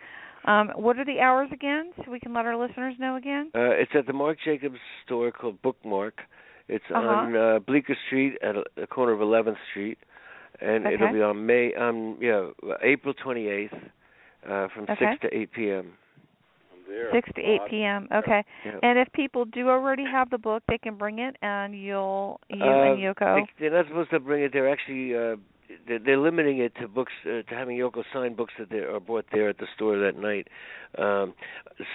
Um, 0.46 0.70
what 0.76 0.98
are 0.98 1.04
the 1.04 1.20
hours 1.20 1.48
again, 1.52 1.92
so 2.04 2.10
we 2.10 2.20
can 2.20 2.34
let 2.34 2.44
our 2.44 2.56
listeners 2.56 2.94
know 2.98 3.16
again? 3.16 3.50
Uh, 3.54 3.70
it's 3.70 3.92
at 3.94 4.06
the 4.06 4.12
Marc 4.12 4.38
Jacobs 4.44 4.76
store 5.04 5.32
called 5.32 5.60
Bookmarc. 5.62 6.12
It's 6.68 6.84
Uh-huh. 6.90 7.06
on 7.06 7.36
uh, 7.36 7.58
Bleecker 7.60 7.96
Street 8.06 8.36
at 8.42 8.54
the 8.76 8.86
corner 8.86 9.12
of 9.12 9.20
11th 9.20 9.56
Street, 9.70 9.98
and 10.60 10.86
it'll 10.86 11.12
be 11.12 11.22
on 11.22 11.44
May 11.46 11.74
um 11.74 12.16
yeah 12.20 12.48
April 12.82 13.14
28th 13.14 13.72
uh, 14.48 14.68
from 14.74 14.84
Okay. 14.88 15.16
6 15.18 15.20
to 15.22 15.34
8 15.36 15.52
p.m. 15.52 15.92
There. 16.94 17.10
Six 17.12 17.28
to 17.34 17.42
eight 17.42 17.60
p.m. 17.68 18.06
Okay. 18.14 18.44
Yeah. 18.64 18.78
And 18.82 18.98
if 18.98 19.08
people 19.12 19.44
do 19.46 19.68
already 19.68 20.04
have 20.04 20.30
the 20.30 20.38
book, 20.38 20.62
they 20.68 20.78
can 20.78 20.94
bring 20.96 21.18
it, 21.18 21.36
and 21.42 21.74
you'll 21.74 22.40
you 22.48 22.62
Uh, 22.62 22.92
and 22.92 22.98
Yoko. 23.00 23.40
They, 23.58 23.68
they're 23.68 23.76
not 23.82 23.88
supposed 23.88 24.10
to 24.10 24.20
bring 24.20 24.44
it. 24.44 24.52
They're 24.52 24.70
actually 24.70 25.14
uh, 25.16 25.36
they're, 25.88 25.98
they're 25.98 26.18
limiting 26.18 26.58
it 26.58 26.72
to 26.80 26.86
books 26.86 27.12
uh, 27.26 27.42
to 27.42 27.54
having 27.54 27.76
Yoko 27.76 28.04
sign 28.12 28.34
books 28.34 28.52
that 28.60 28.70
they 28.70 28.78
are 28.78 29.00
bought 29.00 29.24
there 29.32 29.48
at 29.48 29.58
the 29.58 29.66
store 29.74 29.98
that 29.98 30.16
night. 30.16 30.46
Um, 30.96 31.34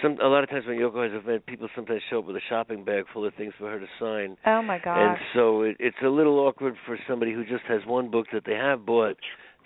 some 0.02 0.18
a 0.22 0.28
lot 0.28 0.44
of 0.44 0.50
times 0.50 0.66
when 0.68 0.78
Yoko 0.78 1.04
has 1.04 1.14
an 1.14 1.20
event, 1.20 1.46
people 1.46 1.70
sometimes 1.74 2.02
show 2.10 2.20
up 2.20 2.26
with 2.26 2.36
a 2.36 2.42
shopping 2.50 2.84
bag 2.84 3.06
full 3.14 3.26
of 3.26 3.34
things 3.36 3.54
for 3.58 3.70
her 3.72 3.80
to 3.80 3.88
sign. 4.00 4.36
oh 4.46 4.62
my 4.62 4.80
God! 4.80 4.98
And 5.12 5.18
so 5.34 5.62
it, 5.62 5.78
it's 5.80 6.02
a 6.04 6.10
little 6.10 6.40
awkward 6.40 6.76
for 6.86 6.98
somebody 7.08 7.32
who 7.32 7.46
just 7.46 7.64
has 7.70 7.82
one 7.86 8.12
book 8.12 8.28
that 8.34 8.44
they 8.46 8.56
have 8.56 8.86
bought 8.86 9.16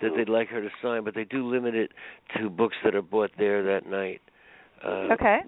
that 0.01 0.11
they'd 0.15 0.29
like 0.29 0.49
her 0.49 0.61
to 0.61 0.69
sign, 0.81 1.03
but 1.05 1.15
they 1.15 1.23
do 1.23 1.47
limit 1.47 1.75
it 1.75 1.91
to 2.37 2.49
books 2.49 2.75
that 2.83 2.93
are 2.93 3.01
bought 3.01 3.31
there 3.37 3.63
that 3.63 3.89
night. 3.89 4.21
Uh, 4.83 5.13
Okay. 5.13 5.39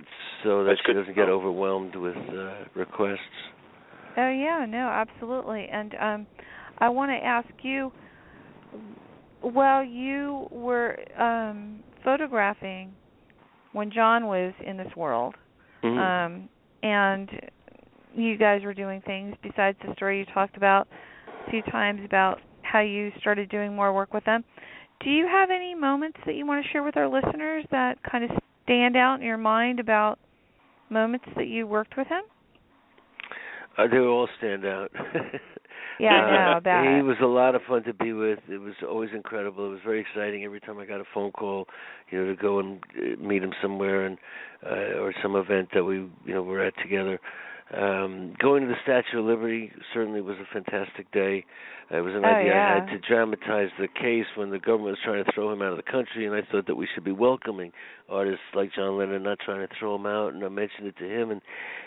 So 0.43 0.63
that 0.63 0.69
That's 0.69 0.81
she 0.81 0.93
good 0.93 0.99
doesn't 0.99 1.15
get 1.15 1.29
overwhelmed 1.29 1.95
with 1.95 2.15
uh, 2.15 2.65
requests. 2.75 3.19
Oh 4.17 4.29
yeah, 4.29 4.65
no, 4.67 4.87
absolutely. 4.87 5.67
And 5.71 5.95
um 5.99 6.27
I 6.77 6.89
want 6.89 7.11
to 7.11 7.25
ask 7.25 7.47
you 7.63 7.91
while 9.41 9.83
you 9.83 10.47
were 10.51 10.97
um 11.19 11.83
photographing 12.03 12.93
when 13.73 13.91
John 13.91 14.27
was 14.27 14.53
in 14.65 14.77
this 14.77 14.95
world, 14.95 15.35
Mhm. 15.83 15.97
um 15.97 16.49
and 16.83 17.29
you 18.15 18.37
guys 18.37 18.63
were 18.63 18.73
doing 18.73 19.01
things 19.01 19.35
besides 19.41 19.77
the 19.85 19.93
story 19.95 20.19
you 20.19 20.25
talked 20.33 20.55
about 20.55 20.87
a 21.47 21.49
few 21.51 21.61
times 21.63 22.01
about 22.05 22.39
how 22.61 22.79
you 22.79 23.11
started 23.19 23.49
doing 23.49 23.75
more 23.75 23.93
work 23.93 24.13
with 24.13 24.23
them. 24.25 24.43
Do 25.01 25.09
you 25.09 25.27
have 25.27 25.49
any 25.51 25.75
moments 25.75 26.17
that 26.25 26.35
you 26.35 26.45
want 26.45 26.63
to 26.63 26.71
share 26.71 26.83
with 26.83 26.95
our 26.95 27.07
listeners 27.07 27.65
that 27.71 28.01
kind 28.03 28.23
of 28.23 28.31
stand 28.65 28.97
out 28.97 29.15
in 29.15 29.25
your 29.25 29.37
mind 29.37 29.79
about 29.79 30.19
moments 30.89 31.25
that 31.37 31.47
you 31.47 31.65
worked 31.65 31.95
with 31.97 32.07
him? 32.07 32.21
Uh, 33.77 33.87
they 33.87 33.97
all 33.97 34.27
stand 34.37 34.65
out. 34.65 34.91
Yeah, 35.99 36.09
I 36.11 36.61
know, 36.61 36.69
Uh, 36.69 36.95
He 36.97 37.01
was 37.01 37.17
a 37.21 37.25
lot 37.25 37.55
of 37.55 37.61
fun 37.67 37.83
to 37.83 37.93
be 37.93 38.13
with. 38.13 38.39
It 38.49 38.57
was 38.57 38.73
always 38.87 39.11
incredible. 39.13 39.67
It 39.67 39.69
was 39.69 39.79
very 39.85 40.01
exciting 40.01 40.43
every 40.43 40.59
time 40.59 40.77
I 40.77 40.85
got 40.85 40.99
a 40.99 41.05
phone 41.13 41.31
call, 41.31 41.67
you 42.09 42.19
know, 42.19 42.35
to 42.35 42.41
go 42.41 42.59
and 42.59 42.83
uh, 42.97 43.21
meet 43.21 43.43
him 43.43 43.53
somewhere 43.61 44.05
and 44.05 44.17
uh, 44.65 44.99
or 44.99 45.13
some 45.21 45.35
event 45.35 45.69
that 45.73 45.83
we, 45.83 45.95
you 45.95 46.33
know, 46.33 46.43
were 46.43 46.61
at 46.61 46.73
together. 46.81 47.19
Um, 47.73 48.35
going 48.39 48.61
to 48.61 48.67
the 48.67 48.75
Statue 48.83 49.19
of 49.19 49.25
Liberty 49.25 49.71
certainly 49.93 50.21
was 50.21 50.37
a 50.37 50.45
fantastic 50.53 51.11
day. 51.11 51.43
It 51.89 52.01
was 52.01 52.13
an 52.13 52.23
Oh, 52.23 52.27
idea 52.27 52.53
I 52.53 52.75
had 52.79 52.87
to 52.89 52.99
dramatize 52.99 53.69
the 53.79 53.87
case 53.87 54.25
when 54.35 54.49
the 54.51 54.59
government 54.59 54.91
was 54.91 54.99
trying 55.03 55.23
to 55.23 55.31
throw 55.33 55.51
him 55.51 55.61
out 55.61 55.71
of 55.71 55.77
the 55.77 55.83
country, 55.91 56.25
and 56.25 56.35
I 56.35 56.41
thought 56.51 56.67
that 56.67 56.75
we 56.75 56.87
should 56.93 57.03
be 57.03 57.11
welcoming 57.11 57.71
artists 58.09 58.45
like 58.53 58.71
John 58.73 58.97
Lennon, 58.97 59.23
not 59.23 59.39
trying 59.39 59.67
to 59.67 59.73
throw 59.79 59.95
him 59.95 60.05
out. 60.05 60.33
And 60.33 60.43
I 60.43 60.49
mentioned 60.49 60.87
it 60.87 60.97
to 60.97 61.05
him, 61.09 61.31
and 61.31 61.41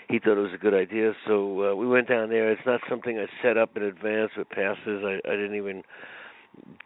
he 0.09 0.19
thought 0.19 0.37
it 0.39 0.43
was 0.43 0.53
a 0.55 0.59
good 0.59 0.75
idea. 0.75 1.15
So 1.27 1.71
uh, 1.73 1.75
we 1.77 1.87
went 1.87 2.09
down 2.09 2.29
there. 2.29 2.51
It's 2.51 2.67
not 2.67 2.81
something 2.89 3.19
I 3.19 3.27
set 3.43 3.57
up 3.57 3.77
in 3.77 3.83
advance 3.85 4.33
with 4.37 4.49
passes. 4.51 5.03
I, 5.05 5.21
I 5.29 5.33
didn't 5.37 5.57
even 5.57 5.83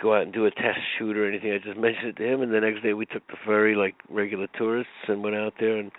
go 0.02 0.14
out 0.14 0.22
and 0.22 0.32
do 0.32 0.44
a 0.46 0.50
test 0.50 0.80
shoot 0.98 1.16
or 1.16 1.26
anything. 1.26 1.52
I 1.52 1.58
just 1.58 1.78
mentioned 1.80 2.08
it 2.08 2.16
to 2.16 2.26
him, 2.30 2.42
and 2.42 2.52
the 2.52 2.60
next 2.60 2.82
day 2.82 2.92
we 2.92 3.06
took 3.06 3.26
the 3.28 3.36
ferry 3.44 3.74
like 3.74 3.94
regular 4.10 4.48
tourists 4.56 4.92
and 5.08 5.22
went 5.22 5.36
out 5.36 5.54
there, 5.60 5.78
and 5.78 5.90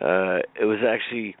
uh, 0.00 0.38
it 0.60 0.64
was 0.64 0.78
actually. 0.86 1.36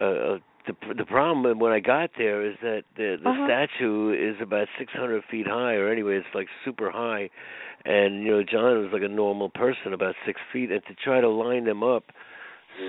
Uh, 0.00 0.38
the 0.66 0.94
the 0.96 1.04
problem 1.04 1.58
when 1.58 1.72
I 1.72 1.80
got 1.80 2.10
there 2.16 2.42
is 2.46 2.56
that 2.62 2.84
the 2.96 3.16
the 3.22 3.30
Uh-huh. 3.30 3.46
statue 3.46 4.12
is 4.12 4.40
about 4.40 4.68
600 4.78 5.24
feet 5.24 5.46
high, 5.46 5.74
or 5.74 5.88
anyway, 5.88 6.16
it's 6.16 6.34
like 6.34 6.48
super 6.64 6.90
high, 6.90 7.30
and 7.84 8.22
you 8.22 8.30
know 8.30 8.42
John 8.44 8.80
was 8.82 8.92
like 8.92 9.02
a 9.02 9.08
normal 9.08 9.48
person, 9.50 9.92
about 9.92 10.14
six 10.24 10.40
feet, 10.52 10.70
and 10.70 10.84
to 10.86 10.94
try 10.94 11.20
to 11.20 11.28
line 11.28 11.64
them 11.64 11.82
up 11.82 12.04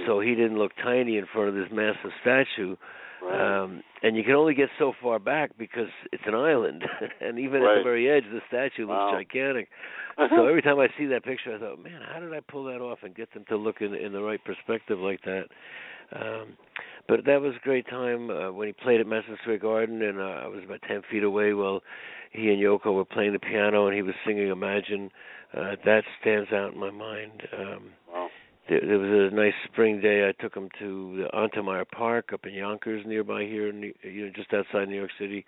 so 0.06 0.20
he 0.20 0.36
didn't 0.36 0.58
look 0.58 0.72
tiny 0.82 1.18
in 1.18 1.26
front 1.34 1.49
of 1.49 1.56
this 1.56 1.68
massive 1.72 2.12
statue. 2.22 2.76
Right. 3.22 3.64
Um, 3.64 3.84
and 4.01 4.18
you 4.18 4.24
can 4.24 4.34
only 4.36 4.54
get 4.54 4.70
so 4.78 4.93
far 5.01 5.18
back 5.18 5.51
because 5.58 5.88
it's 6.12 6.24
an 6.26 6.36
island, 6.36 6.84
and 7.22 7.39
even 7.39 7.64
at 7.64 7.78
the 7.78 7.84
very 7.84 8.10
edge, 8.10 8.24
the 8.32 8.41
statue 8.47 8.84
looks 8.86 8.99
Wow. 8.99 9.12
gigantic. 9.18 9.70
so 10.30 10.45
every 10.45 10.62
time 10.62 10.80
I 10.80 10.88
see 10.97 11.06
that 11.08 11.24
picture, 11.24 11.56
I 11.56 11.60
thought, 11.60 11.80
man, 11.82 12.01
how 12.12 12.20
did 12.20 12.34
I 12.34 12.39
pull 12.41 12.66
that 12.66 12.82
off 12.82 12.99
and 13.04 13.16
get 13.16 13.34
them 13.34 13.45
to 13.49 13.56
look 13.56 13.82
in 13.82 13.93
in 13.93 14.12
the 14.14 14.22
right 14.22 14.43
perspective 14.43 14.99
like 14.99 15.22
that? 15.24 15.45
Um, 16.12 16.58
but 17.08 17.26
that 17.26 17.41
was 17.41 17.54
a 17.56 17.64
great 17.64 17.88
time 17.88 18.30
uh, 18.30 18.51
when 18.51 18.68
he 18.68 18.74
played 18.74 18.99
at 18.99 19.08
Madison 19.08 19.38
Square 19.41 19.60
Garden, 19.60 20.01
and 20.01 20.20
uh, 20.20 20.43
I 20.43 20.47
was 20.47 20.64
about 20.64 20.82
ten 20.88 21.01
feet 21.10 21.24
away 21.24 21.54
while 21.54 21.82
he 22.32 22.49
and 22.49 22.62
Yoko 22.62 22.93
were 22.93 23.06
playing 23.06 23.34
the 23.34 23.39
piano, 23.39 23.88
and 23.88 23.95
he 23.95 24.01
was 24.01 24.16
singing 24.26 24.47
Imagine. 24.49 25.12
Uh, 25.56 25.76
that 25.86 26.04
stands 26.20 26.51
out 26.51 26.74
in 26.74 26.80
my 26.80 26.89
mind. 26.89 27.43
Um, 27.56 27.84
wow. 28.12 28.30
there, 28.68 28.82
there 28.82 28.97
was 28.97 29.32
a 29.32 29.36
nice 29.36 29.54
spring 29.72 30.01
day. 30.01 30.28
I 30.28 30.41
took 30.41 30.56
him 30.56 30.70
to 30.80 31.18
the 31.18 31.38
Untermyer 31.38 31.86
Park 31.86 32.32
up 32.34 32.45
in 32.45 32.54
Yonkers, 32.54 33.04
nearby 33.06 33.43
here, 33.43 33.70
in 33.70 33.80
New- 33.80 33.93
you 34.01 34.26
know, 34.26 34.32
just 34.36 34.51
outside 34.54 34.88
New 34.88 34.95
York 34.95 35.12
City. 35.20 35.45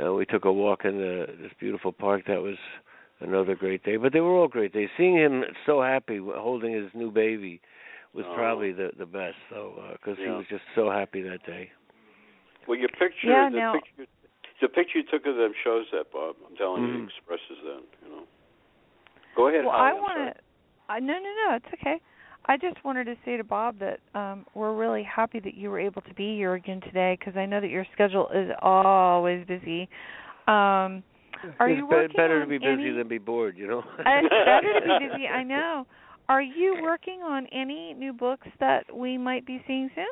Uh, 0.00 0.12
we 0.12 0.26
took 0.26 0.44
a 0.44 0.52
walk 0.52 0.84
in 0.84 0.98
the, 0.98 1.26
this 1.40 1.52
beautiful 1.58 1.92
park. 1.92 2.24
That 2.26 2.42
was 2.42 2.56
another 3.20 3.54
great 3.54 3.82
day. 3.84 3.96
But 3.96 4.12
they 4.12 4.20
were 4.20 4.36
all 4.36 4.48
great 4.48 4.74
days. 4.74 4.90
Seeing 4.98 5.16
him 5.16 5.44
so 5.64 5.80
happy 5.80 6.18
holding 6.18 6.74
his 6.74 6.90
new 6.94 7.10
baby 7.10 7.60
was 8.18 8.26
Oh. 8.28 8.34
probably 8.34 8.72
the 8.72 8.90
the 8.98 9.06
best. 9.06 9.36
So 9.48 9.78
because 9.94 10.18
he 10.18 10.24
Yeah. 10.24 10.36
was 10.36 10.46
just 10.50 10.64
so 10.74 10.90
happy 10.90 11.22
that 11.22 11.44
day. 11.46 11.70
Well, 12.66 12.76
your 12.78 12.90
picture, 12.90 13.28
Yeah, 13.30 13.48
the 13.48 13.56
now- 13.56 13.72
picture, 13.74 14.06
the 14.60 14.68
picture 14.68 14.98
you 14.98 15.04
took 15.04 15.24
of 15.26 15.36
them 15.36 15.54
shows 15.64 15.86
that, 15.92 16.10
Bob. 16.12 16.36
I'm 16.46 16.56
telling 16.56 16.82
you, 16.82 16.88
Mhm. 16.98 17.02
it 17.02 17.04
expresses 17.14 17.58
that. 17.64 17.82
You 18.04 18.08
know. 18.10 18.26
Go 19.36 19.48
ahead. 19.48 19.64
Well, 19.64 19.72
Holly, 19.72 19.90
I 19.90 19.92
want 19.94 20.36
to. 20.36 20.42
I 20.90 20.98
no, 21.00 21.14
no, 21.14 21.30
no. 21.46 21.54
It's 21.56 21.72
okay. 21.74 22.00
I 22.46 22.56
just 22.56 22.82
wanted 22.82 23.04
to 23.04 23.16
say 23.24 23.36
to 23.36 23.44
Bob 23.44 23.78
that 23.78 24.00
um, 24.14 24.46
we're 24.54 24.72
really 24.74 25.02
happy 25.02 25.38
that 25.40 25.54
you 25.54 25.70
were 25.70 25.78
able 25.78 26.00
to 26.02 26.14
be 26.14 26.34
here 26.36 26.54
again 26.54 26.80
today 26.80 27.16
because 27.18 27.36
I 27.36 27.46
know 27.46 27.60
that 27.60 27.68
your 27.68 27.84
schedule 27.92 28.28
is 28.30 28.50
always 28.62 29.44
busy. 29.46 29.88
Um, 30.46 31.02
are 31.60 31.68
it's 31.68 31.76
you 31.78 31.86
be- 31.86 31.94
working 31.94 32.16
better 32.16 32.40
to 32.40 32.46
be 32.46 32.58
busy 32.58 32.88
any... 32.88 32.90
than 32.92 33.06
be 33.06 33.18
bored, 33.18 33.56
you 33.58 33.66
know. 33.66 33.84
it's 33.98 34.28
better 34.28 34.80
to 34.80 34.98
be 34.98 35.08
busy. 35.08 35.28
I 35.40 35.42
know. 35.42 35.86
Are 36.28 36.42
you 36.42 36.78
working 36.82 37.22
on 37.22 37.46
any 37.52 37.94
new 37.94 38.12
books 38.12 38.46
that 38.60 38.94
we 38.94 39.16
might 39.16 39.46
be 39.46 39.62
seeing 39.66 39.90
soon? 39.94 40.04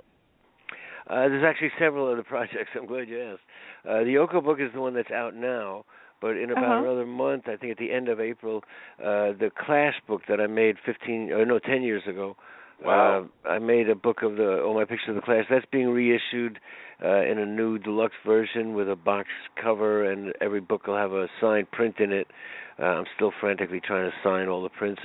Uh, 1.08 1.28
there's 1.28 1.44
actually 1.44 1.70
several 1.78 2.10
other 2.10 2.22
projects. 2.28 2.70
I'm 2.74 2.86
glad 2.86 3.08
you 3.08 3.20
asked. 3.22 3.40
Uh, 3.88 3.98
the 4.00 4.14
Yoko 4.14 4.42
book 4.42 4.58
is 4.60 4.70
the 4.74 4.80
one 4.80 4.94
that's 4.94 5.10
out 5.10 5.34
now, 5.34 5.84
but 6.20 6.36
in 6.36 6.50
about 6.50 6.64
Uh-huh. 6.64 6.84
another 6.84 7.06
month, 7.06 7.44
I 7.48 7.56
think 7.56 7.72
at 7.72 7.78
the 7.78 7.92
end 7.92 8.08
of 8.08 8.18
April, 8.20 8.64
uh, 8.98 9.32
the 9.38 9.50
Clash 9.66 9.94
book 10.08 10.22
that 10.28 10.40
I 10.40 10.46
made 10.46 10.76
15, 10.84 11.32
or 11.32 11.44
no, 11.44 11.58
10 11.58 11.82
years 11.82 12.02
ago. 12.08 12.36
Wow. 12.82 13.28
Uh, 13.46 13.48
I 13.48 13.58
made 13.58 13.88
a 13.88 13.94
book 13.94 14.22
of 14.22 14.36
the 14.36 14.60
all 14.62 14.74
my 14.74 14.84
pictures 14.84 15.08
of 15.10 15.14
the 15.14 15.22
Clash. 15.22 15.44
That's 15.48 15.64
being 15.72 15.88
reissued 15.88 16.58
uh, 17.02 17.22
in 17.22 17.38
a 17.38 17.46
new 17.46 17.78
deluxe 17.78 18.14
version 18.24 18.74
with 18.74 18.90
a 18.90 18.96
box 18.96 19.28
cover, 19.62 20.10
and 20.10 20.32
every 20.42 20.60
book 20.60 20.86
will 20.86 20.96
have 20.96 21.12
a 21.12 21.28
signed 21.40 21.70
print 21.70 22.00
in 22.00 22.12
it. 22.12 22.26
Uh, 22.78 22.84
I'm 22.84 23.04
still 23.14 23.32
frantically 23.40 23.80
trying 23.80 24.10
to 24.10 24.16
sign 24.22 24.48
all 24.48 24.62
the 24.62 24.68
prints, 24.68 25.00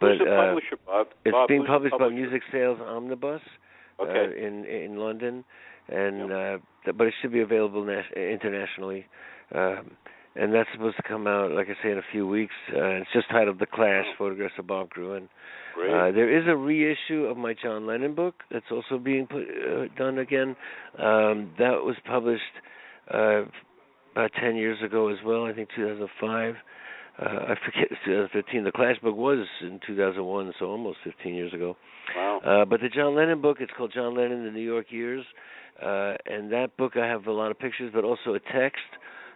but 0.00 0.10
who's 0.12 0.18
the 0.20 0.32
uh, 0.34 0.46
publisher, 0.46 0.76
Bob? 0.86 1.06
it's 1.24 1.32
Bob, 1.32 1.48
being 1.48 1.64
published 1.64 1.96
by? 1.98 2.08
Music 2.08 2.42
Sales 2.52 2.78
Omnibus 2.80 3.42
Okay. 4.00 4.10
uh, 4.10 4.46
in 4.46 4.64
in 4.64 4.96
London, 4.96 5.44
and 5.88 6.32
uh, 6.32 6.58
th- 6.84 6.96
but 6.96 7.06
it 7.06 7.14
should 7.20 7.32
be 7.32 7.40
available 7.40 7.84
nas- 7.84 8.04
internationally. 8.16 9.06
Um, 9.54 9.90
and 10.36 10.54
that's 10.54 10.68
supposed 10.72 10.96
to 10.96 11.02
come 11.02 11.26
out, 11.26 11.50
like 11.50 11.66
I 11.68 11.74
say, 11.82 11.90
in 11.90 11.98
a 11.98 12.02
few 12.12 12.24
weeks. 12.26 12.54
Uh, 12.72 13.02
it's 13.02 13.10
just 13.12 13.28
titled 13.30 13.58
"The 13.58 13.66
Clash: 13.66 14.06
Photographs 14.16 14.54
of 14.58 14.66
Bob 14.68 14.88
Gruen." 14.90 15.28
Uh, 15.76 16.10
there 16.12 16.30
is 16.36 16.46
a 16.46 16.56
reissue 16.56 17.24
of 17.24 17.36
my 17.36 17.54
John 17.54 17.86
Lennon 17.86 18.14
book 18.14 18.34
that's 18.50 18.66
also 18.70 18.98
being 18.98 19.26
put, 19.26 19.42
uh, 19.42 19.86
done 19.96 20.18
again. 20.18 20.54
Um, 20.98 21.50
that 21.58 21.82
was 21.84 21.96
published 22.06 22.42
uh, 23.12 23.42
about 24.12 24.30
10 24.40 24.56
years 24.56 24.78
ago 24.84 25.08
as 25.08 25.16
well, 25.24 25.44
I 25.46 25.52
think 25.52 25.68
2005. 25.74 26.54
Uh, 27.20 27.52
I 27.52 27.54
forget, 27.64 27.88
it's 27.90 28.00
2015. 28.04 28.64
The 28.64 28.72
Clash 28.72 28.98
book 29.00 29.16
was 29.16 29.46
in 29.62 29.80
2001, 29.86 30.52
so 30.58 30.66
almost 30.66 30.98
15 31.04 31.34
years 31.34 31.52
ago. 31.52 31.76
wow. 32.16 32.40
Uh, 32.44 32.64
but 32.64 32.80
the 32.80 32.88
John 32.88 33.14
Lennon 33.14 33.40
book, 33.40 33.58
it's 33.60 33.72
called 33.76 33.92
John 33.94 34.16
Lennon: 34.16 34.44
The 34.44 34.50
New 34.50 34.60
York 34.64 34.86
Years, 34.90 35.24
uh, 35.82 36.14
and 36.26 36.50
that 36.52 36.76
book 36.76 36.96
I 36.96 37.06
have 37.06 37.26
a 37.26 37.32
lot 37.32 37.50
of 37.50 37.58
pictures, 37.58 37.90
but 37.94 38.04
also 38.04 38.34
a 38.34 38.40
text 38.40 38.80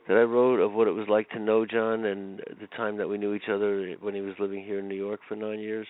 that 0.08 0.16
I 0.16 0.22
wrote 0.22 0.60
of 0.60 0.72
what 0.72 0.86
it 0.88 0.92
was 0.92 1.08
like 1.08 1.30
to 1.30 1.38
know 1.38 1.64
John 1.64 2.04
and 2.04 2.38
the 2.60 2.66
time 2.76 2.98
that 2.98 3.08
we 3.08 3.16
knew 3.18 3.34
each 3.34 3.48
other 3.50 3.94
when 4.00 4.14
he 4.14 4.20
was 4.20 4.34
living 4.38 4.62
here 4.62 4.78
in 4.80 4.88
New 4.88 4.94
York 4.96 5.20
for 5.26 5.34
nine 5.34 5.60
years. 5.60 5.86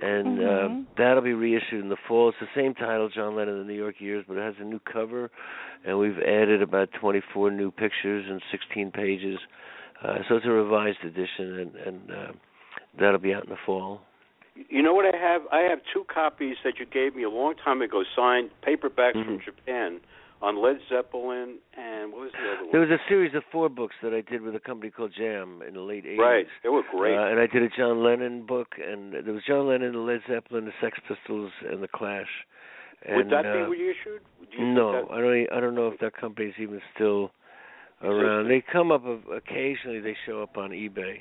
And 0.00 0.38
Mhm. 0.38 0.80
uh, 0.80 0.84
that'll 0.96 1.22
be 1.22 1.34
reissued 1.34 1.82
in 1.82 1.88
the 1.88 1.96
fall. 2.08 2.30
It's 2.30 2.38
the 2.40 2.48
same 2.54 2.74
title, 2.74 3.08
John 3.10 3.36
Lennon: 3.36 3.58
The 3.58 3.64
New 3.64 3.78
York 3.78 4.00
Years, 4.00 4.24
but 4.26 4.36
it 4.36 4.40
has 4.42 4.54
a 4.58 4.64
new 4.64 4.80
cover, 4.80 5.30
and 5.84 5.98
we've 5.98 6.18
added 6.18 6.62
about 6.62 6.90
24 6.92 7.50
new 7.50 7.70
pictures 7.70 8.24
and 8.28 8.42
16 8.50 8.90
pages. 8.90 9.38
Uh, 10.04 10.18
so 10.28 10.36
it's 10.36 10.46
a 10.46 10.50
revised 10.50 11.02
edition, 11.04 11.58
and, 11.60 11.74
and 11.76 12.10
uh, 12.10 12.32
that'll 13.00 13.18
be 13.18 13.32
out 13.32 13.44
in 13.44 13.50
the 13.50 13.56
fall. 13.64 14.00
You 14.68 14.82
know 14.82 14.94
what 14.94 15.06
I 15.12 15.16
have? 15.18 15.42
I 15.50 15.60
have 15.68 15.78
two 15.92 16.04
copies 16.12 16.56
that 16.64 16.74
you 16.78 16.86
gave 16.86 17.16
me 17.16 17.22
a 17.24 17.30
long 17.30 17.54
time 17.64 17.80
ago, 17.82 18.02
signed 18.14 18.50
paperbacks 18.66 19.12
from 19.24 19.38
Mhm. 19.38 19.44
Japan 19.44 20.00
on 20.42 20.60
Led 20.62 20.78
Zeppelin 20.90 21.56
and 21.72 22.12
what 22.12 22.20
was 22.22 22.32
the 22.32 22.38
other 22.38 22.62
one? 22.64 22.70
There 22.72 22.80
was 22.82 22.90
a 22.90 23.00
series 23.08 23.34
of 23.34 23.42
four 23.50 23.68
books 23.70 23.94
that 24.02 24.12
I 24.12 24.20
did 24.20 24.42
with 24.42 24.54
a 24.54 24.60
company 24.60 24.90
called 24.90 25.12
Jam 25.16 25.62
in 25.66 25.74
the 25.74 25.80
late 25.80 26.04
80s. 26.04 26.18
right. 26.18 26.46
They 26.62 26.68
were 26.68 26.82
great. 26.90 27.16
Uh, 27.16 27.22
and 27.28 27.40
I 27.40 27.46
did 27.46 27.62
a 27.62 27.68
John 27.70 28.02
Lennon 28.04 28.42
book, 28.42 28.74
and 28.78 29.14
there 29.14 29.32
was 29.32 29.42
John 29.44 29.66
Lennon, 29.68 29.92
the 29.92 29.98
Led 30.00 30.22
Zeppelin, 30.28 30.66
the 30.66 30.74
Sex 30.80 30.98
Pistols, 31.08 31.50
and 31.68 31.82
the 31.82 31.88
Clash. 31.88 32.28
And, 33.06 33.16
Would 33.16 33.30
that 33.30 33.46
uh, 33.46 33.54
be 33.54 33.62
reissued? 33.78 34.20
Would 34.40 34.52
you 34.52 34.58
think 34.58 34.74
No, 34.76 34.92
that- 34.92 35.10
I 35.12 35.20
don't. 35.20 35.52
I 35.52 35.60
don't 35.60 35.74
know 35.74 35.88
if 35.88 35.98
that 36.00 36.12
company's 36.14 36.54
even 36.58 36.80
still 36.94 37.32
around. 38.04 38.48
They 38.48 38.60
come 38.72 38.92
up 38.92 39.02
occasionally. 39.32 40.00
They 40.00 40.16
show 40.26 40.42
up 40.42 40.56
on 40.56 40.70
eBay. 40.70 41.20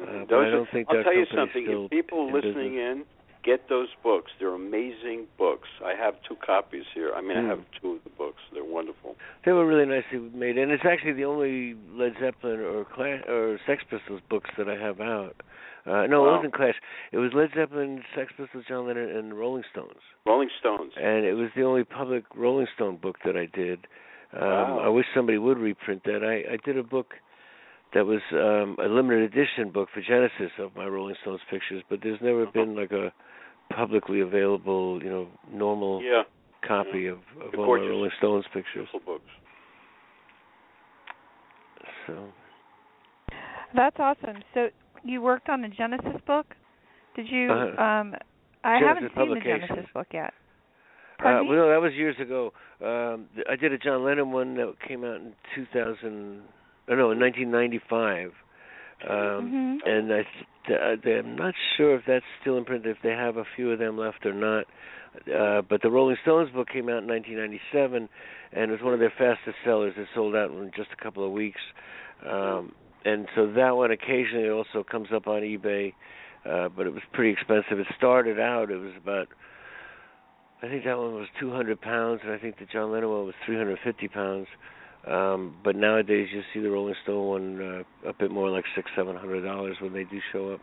Uh, 0.00 0.24
but 0.28 0.38
I 0.38 0.50
don't 0.50 0.68
think 0.72 0.88
I'll 0.90 1.02
tell 1.02 1.12
you 1.14 1.26
something. 1.34 1.66
If 1.68 1.90
people 1.90 2.28
in 2.28 2.34
listening 2.34 2.74
in 2.76 3.04
get 3.44 3.68
those 3.68 3.88
books, 4.02 4.30
they're 4.38 4.54
amazing 4.54 5.26
books. 5.36 5.68
I 5.84 5.94
have 5.94 6.14
two 6.26 6.36
copies 6.36 6.84
here. 6.94 7.12
I 7.14 7.20
mean, 7.20 7.36
Hmm. 7.38 7.44
I 7.46 7.48
have 7.48 7.64
two 7.80 7.92
of 7.94 8.04
the 8.04 8.10
books. 8.10 8.40
They're 8.52 8.64
wonderful. 8.64 9.16
They 9.44 9.52
were 9.52 9.66
really 9.66 9.84
nicely 9.84 10.18
made, 10.32 10.56
and 10.56 10.70
it's 10.72 10.84
actually 10.84 11.12
the 11.12 11.24
only 11.24 11.74
Led 11.92 12.14
Zeppelin 12.20 12.60
or 12.60 12.84
Clash 12.84 13.22
or 13.28 13.58
Sex 13.66 13.82
Pistols 13.90 14.20
books 14.30 14.48
that 14.56 14.68
I 14.68 14.76
have 14.76 15.00
out. 15.00 15.36
Uh, 15.84 16.06
no, 16.06 16.22
Wow. 16.22 16.28
it 16.28 16.36
wasn't 16.36 16.54
Clash. 16.54 16.76
It 17.10 17.18
was 17.18 17.32
Led 17.34 17.50
Zeppelin, 17.54 18.04
Sex 18.14 18.32
Pistols, 18.36 18.64
John 18.68 18.86
Lennon, 18.86 19.10
and 19.10 19.34
Rolling 19.36 19.64
Stones. 19.72 19.98
Rolling 20.24 20.48
Stones. 20.60 20.92
and 20.96 21.26
it 21.26 21.34
was 21.34 21.50
the 21.56 21.64
only 21.64 21.82
public 21.84 22.24
Rolling 22.36 22.68
Stone 22.76 22.96
book 22.98 23.18
that 23.24 23.36
I 23.36 23.46
did. 23.46 23.88
Um, 24.34 24.40
Wow. 24.42 24.78
I 24.84 24.88
wish 24.88 25.06
somebody 25.14 25.38
would 25.38 25.58
reprint 25.58 26.02
that. 26.04 26.22
I, 26.24 26.54
I 26.54 26.56
did 26.64 26.78
a 26.78 26.82
book 26.82 27.14
that 27.94 28.06
was 28.06 28.20
um, 28.32 28.76
a 28.82 28.88
limited 28.88 29.22
edition 29.32 29.70
book 29.70 29.88
for 29.92 30.00
Genesis 30.00 30.50
of 30.58 30.74
my 30.74 30.86
Rolling 30.86 31.14
Stones 31.22 31.40
pictures, 31.50 31.82
but 31.90 32.00
there's 32.02 32.20
never 32.22 32.42
Uh-huh. 32.44 32.52
been 32.52 32.74
like 32.74 32.92
a 32.92 33.12
publicly 33.74 34.20
available, 34.20 35.02
you 35.02 35.10
know, 35.10 35.28
normal 35.50 36.02
yeah, 36.02 36.22
copy 36.66 37.06
of, 37.06 37.18
of 37.40 37.52
The 37.52 37.58
all 37.58 37.66
gorgeous. 37.66 37.84
my 37.86 37.90
Rolling 37.90 38.10
Stones 38.18 38.44
pictures. 38.54 38.88
books. 39.04 39.24
So 42.06 42.32
That's 43.74 43.96
awesome. 43.98 44.42
So 44.54 44.68
you 45.04 45.20
worked 45.22 45.48
on 45.48 45.64
a 45.64 45.68
Genesis 45.68 46.20
book? 46.26 46.46
Did 47.16 47.28
you? 47.28 47.50
Uh-huh. 47.50 47.82
Um, 47.82 48.14
I 48.64 48.78
Genesis 48.78 49.10
haven't 49.16 49.26
seen 49.28 49.34
the 49.34 49.40
Genesis 49.66 49.90
book 49.92 50.06
yet. 50.12 50.32
Uh, 51.22 51.24
Pardon 51.24 51.48
well, 51.48 51.56
no, 51.58 51.68
that 51.70 51.80
was 51.80 51.92
years 51.94 52.16
ago. 52.20 52.52
Um, 52.84 53.26
I 53.48 53.56
did 53.56 53.72
a 53.72 53.78
John 53.78 54.04
Lennon 54.04 54.32
one 54.32 54.56
that 54.56 54.74
came 54.86 55.04
out 55.04 55.16
in 55.16 55.32
2000. 55.54 56.42
Oh, 56.88 56.94
no, 56.94 57.10
in 57.12 57.20
1995. 57.20 58.32
Um, 59.08 59.10
Mhm. 59.12 59.78
And 59.86 60.12
I, 60.12 60.26
th- 60.66 60.80
uh, 60.80 61.10
I'm 61.28 61.36
not 61.36 61.54
sure 61.76 61.94
if 61.94 62.04
that's 62.06 62.24
still 62.40 62.56
in 62.58 62.64
print. 62.64 62.86
If 62.86 62.98
they 63.02 63.10
have 63.10 63.36
a 63.36 63.44
few 63.56 63.70
of 63.70 63.78
them 63.78 63.96
left 63.98 64.26
or 64.26 64.32
not. 64.32 64.66
Uh, 65.32 65.60
but 65.62 65.82
the 65.82 65.90
Rolling 65.90 66.16
Stones 66.22 66.50
book 66.50 66.68
came 66.68 66.88
out 66.88 67.02
in 67.02 67.06
1997, 67.06 68.08
and 68.52 68.70
it 68.70 68.72
was 68.72 68.80
one 68.82 68.94
of 68.94 69.00
their 69.00 69.10
fastest 69.16 69.56
sellers. 69.64 69.94
It 69.96 70.08
sold 70.14 70.34
out 70.34 70.50
in 70.50 70.70
just 70.74 70.90
a 70.92 71.02
couple 71.02 71.24
of 71.24 71.32
weeks. 71.32 71.60
Um, 72.26 72.72
and 73.04 73.28
so 73.34 73.46
that 73.52 73.76
one 73.76 73.90
occasionally 73.90 74.48
also 74.48 74.82
comes 74.84 75.08
up 75.12 75.26
on 75.26 75.42
eBay, 75.42 75.92
uh, 76.48 76.68
but 76.68 76.86
it 76.86 76.92
was 76.94 77.02
pretty 77.12 77.30
expensive. 77.30 77.78
It 77.78 77.88
started 77.96 78.40
out 78.40 78.70
it 78.70 78.78
was 78.78 78.94
about 78.96 79.28
I 80.62 80.68
think 80.68 80.84
that 80.84 80.96
one 80.96 81.14
was 81.14 81.26
200 81.40 81.80
pounds, 81.80 82.20
and 82.24 82.32
I 82.32 82.38
think 82.38 82.58
the 82.58 82.66
John 82.66 82.92
Lennon 82.92 83.10
one 83.10 83.26
was 83.26 83.34
350 83.46 84.08
pounds. 84.08 84.46
Um, 85.06 85.56
but 85.64 85.74
nowadays, 85.74 86.28
you 86.32 86.42
see 86.54 86.60
the 86.60 86.70
Rolling 86.70 86.94
Stone 87.02 87.26
one 87.26 87.84
uh, 88.04 88.08
a 88.08 88.12
bit 88.12 88.30
more 88.30 88.48
like 88.50 88.64
six, 88.76 88.88
seven 88.96 89.16
hundred 89.16 89.42
dollars 89.42 89.76
when 89.80 89.92
they 89.92 90.04
do 90.04 90.20
show 90.32 90.52
up. 90.52 90.60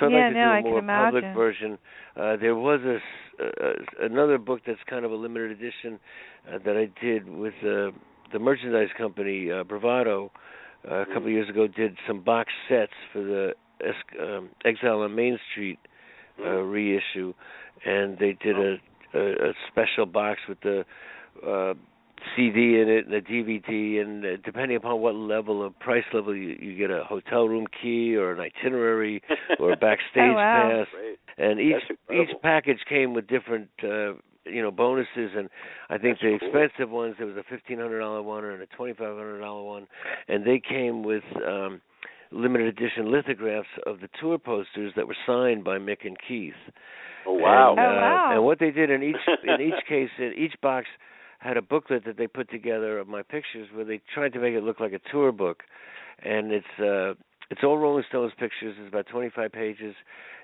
So 0.00 0.06
I'd 0.06 0.12
yeah, 0.12 0.24
like 0.26 0.32
to 0.32 0.34
no, 0.34 0.44
do 0.44 0.50
a 0.50 0.52
I 0.54 0.60
more 0.62 1.04
public 1.04 1.22
imagine. 1.22 1.34
version. 1.34 1.78
Uh, 2.16 2.36
there 2.38 2.56
was 2.56 2.80
a, 2.84 2.96
s- 2.96 3.50
uh, 3.62 4.04
another 4.04 4.38
book 4.38 4.62
that's 4.66 4.80
kind 4.90 5.04
of 5.04 5.12
a 5.12 5.14
limited 5.14 5.52
edition 5.52 6.00
uh, 6.52 6.58
that 6.64 6.76
I 6.76 6.90
did 7.04 7.28
with 7.28 7.54
uh, 7.62 7.92
the 8.32 8.38
merchandise 8.40 8.88
company 8.98 9.52
uh, 9.52 9.62
Bravado 9.62 10.32
uh, 10.90 10.94
a 11.02 11.06
couple 11.06 11.26
of 11.26 11.30
years 11.30 11.48
ago. 11.48 11.68
Did 11.68 11.96
some 12.08 12.20
box 12.22 12.50
sets 12.68 12.92
for 13.12 13.22
the 13.22 13.52
Es- 13.80 14.18
um, 14.20 14.48
Exile 14.64 15.02
on 15.02 15.14
Main 15.14 15.38
Street 15.52 15.78
uh, 16.44 16.62
reissue, 16.62 17.32
and 17.84 18.18
they 18.18 18.36
did 18.42 18.56
a, 18.58 18.76
a, 19.14 19.50
a 19.50 19.52
special 19.70 20.06
box 20.06 20.40
with 20.48 20.60
the 20.60 20.84
uh, 21.46 21.74
CD 22.36 22.80
in 22.80 22.88
it 22.88 23.06
and 23.06 23.14
a 23.14 23.20
DVD, 23.20 24.00
and 24.00 24.24
uh, 24.24 24.28
depending 24.44 24.76
upon 24.76 25.00
what 25.00 25.14
level 25.14 25.64
of 25.64 25.76
price 25.80 26.04
level 26.12 26.34
you, 26.36 26.56
you 26.60 26.76
get 26.76 26.90
a 26.90 27.02
hotel 27.04 27.48
room 27.48 27.66
key 27.82 28.14
or 28.16 28.32
an 28.32 28.40
itinerary 28.40 29.22
or 29.58 29.72
a 29.72 29.76
backstage 29.88 30.30
Oh, 30.30 30.34
wow. 30.34 30.84
pass, 30.84 30.86
Great. 30.94 31.18
and 31.38 31.58
each 31.60 31.82
each 32.12 32.30
package 32.42 32.78
came 32.88 33.12
with 33.12 33.26
different 33.26 33.68
uh, 33.82 34.12
you 34.44 34.62
know 34.62 34.70
bonuses, 34.70 35.30
and 35.36 35.48
I 35.90 35.98
think 35.98 36.18
That's 36.20 36.22
the 36.22 36.38
cool. 36.38 36.48
expensive 36.60 36.90
ones 36.90 37.16
there 37.18 37.26
was 37.26 37.36
a 37.36 37.42
fifteen 37.50 37.78
hundred 37.78 37.98
dollar 38.00 38.22
one 38.22 38.44
and 38.44 38.62
a 38.62 38.66
twenty 38.66 38.92
five 38.92 39.16
hundred 39.16 39.40
dollar 39.40 39.62
one, 39.64 39.86
and 40.28 40.44
they 40.46 40.60
came 40.60 41.02
with. 41.02 41.24
um 41.46 41.80
limited 42.34 42.66
edition 42.66 43.12
lithographs 43.12 43.68
of 43.84 44.00
the 44.00 44.08
tour 44.18 44.38
posters 44.38 44.90
that 44.96 45.06
were 45.06 45.14
signed 45.26 45.62
by 45.62 45.76
Mick 45.76 46.06
and 46.06 46.16
Keith. 46.26 46.54
Oh 47.26 47.34
wow. 47.34 47.70
And, 47.72 47.80
uh, 47.80 47.82
Oh, 47.82 48.00
wow. 48.00 48.30
And 48.34 48.44
what 48.44 48.58
they 48.58 48.70
did 48.70 48.90
in 48.90 49.02
each 49.02 49.16
in 49.44 49.60
each 49.60 49.86
case, 49.88 50.10
in 50.18 50.32
each 50.36 50.54
box 50.60 50.86
had 51.38 51.56
a 51.56 51.62
booklet 51.62 52.04
that 52.04 52.16
they 52.16 52.26
put 52.26 52.50
together 52.50 52.98
of 52.98 53.08
my 53.08 53.22
pictures, 53.22 53.68
where 53.74 53.84
they 53.84 54.00
tried 54.14 54.32
to 54.34 54.38
make 54.38 54.54
it 54.54 54.62
look 54.62 54.78
like 54.80 54.92
a 54.92 55.00
tour 55.10 55.32
book, 55.32 55.64
and 56.24 56.52
it's 56.52 56.78
uh 56.80 57.14
it's 57.50 57.62
all 57.64 57.76
Rolling 57.78 58.04
Stones 58.08 58.32
pictures. 58.38 58.76
It's 58.78 58.88
about 58.88 59.06
25 59.08 59.52
pages. 59.52 59.94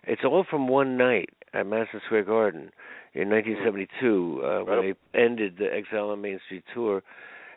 It's 0.05 0.23
all 0.25 0.45
from 0.49 0.69
one 0.69 0.99
night 0.99 1.31
at 1.55 1.67
Madison 1.67 2.01
Square 2.05 2.25
Garden 2.25 2.71
in 3.15 3.31
1972 3.31 4.43
uh, 4.45 4.65
when 4.65 4.95
they 5.15 5.19
ended 5.19 5.57
the 5.59 5.73
Exile 5.73 6.11
on 6.11 6.21
Main 6.21 6.39
Street 6.47 6.65
tour. 6.75 7.03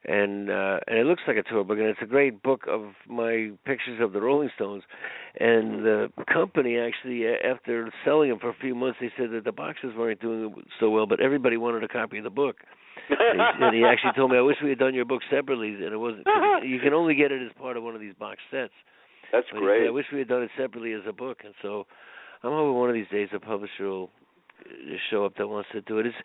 And 0.04 0.50
uh 0.50 0.80
and 0.88 0.98
it 0.98 1.06
looks 1.06 1.22
like 1.28 1.38
a 1.38 1.44
tour 1.44 1.64
book 1.64 1.78
and 1.78 1.88
it's 1.88 2.02
a 2.02 2.08
great 2.08 2.42
book 2.42 2.62
of 2.68 2.82
my 3.08 3.52
pictures 3.66 4.00
of 4.02 4.14
the 4.14 4.22
Rolling 4.22 4.50
Stones. 4.56 4.84
And 5.40 5.86
the 5.86 6.12
company 6.32 6.78
actually 6.80 7.26
after 7.28 7.92
selling 8.04 8.30
them 8.30 8.40
for 8.40 8.50
a 8.50 8.56
few 8.60 8.74
months 8.74 8.98
they 9.00 9.12
said 9.18 9.30
that 9.32 9.44
the 9.44 9.52
boxes 9.52 9.92
weren't 9.96 10.20
doing 10.20 10.56
so 10.80 10.90
well 10.90 11.06
but 11.06 11.20
everybody 11.20 11.58
wanted 11.58 11.84
a 11.84 11.88
copy 11.88 12.18
of 12.18 12.24
the 12.24 12.32
book. 12.32 12.58
And 13.10 13.20
he, 13.60 13.66
and 13.66 13.76
he 13.76 13.84
actually 13.86 14.14
told 14.16 14.32
me 14.32 14.38
i 14.38 14.42
wish 14.42 14.58
we 14.64 14.70
had 14.70 14.80
done 14.80 14.96
your 14.96 15.06
book 15.06 15.22
separately 15.30 15.70
and 15.70 15.94
it 15.94 15.98
wasn't 15.98 16.26
you 16.64 16.80
can 16.80 16.94
only 16.94 17.14
get 17.14 17.32
it 17.32 17.46
as 17.46 17.52
part 17.60 17.78
of 17.78 17.84
one 17.84 17.94
of 17.94 18.02
these 18.02 18.16
box 18.16 18.40
sets. 18.50 18.74
That's 19.32 19.46
but 19.52 19.60
he 19.60 19.62
said, 19.62 19.66
great. 19.66 19.88
i 19.88 19.92
wish 19.92 20.06
we 20.12 20.20
had 20.20 20.28
done 20.28 20.42
it 20.42 20.52
separately 20.58 20.94
as 20.94 21.02
a 21.08 21.14
book. 21.14 21.40
And 21.46 21.54
so 21.62 21.86
i'm 22.44 22.52
hoping 22.52 22.74
one 22.74 22.90
of 22.90 22.96
these 22.96 23.10
days 23.12 23.30
a 23.36 23.40
publisher 23.40 23.86
will 23.86 24.10
uh, 24.10 24.31
show 25.10 25.26
up 25.26 25.36
that 25.38 25.48
wants 25.48 25.70
to 25.72 25.82
do 25.82 26.00
it. 26.00 26.06
It's 26.06 26.16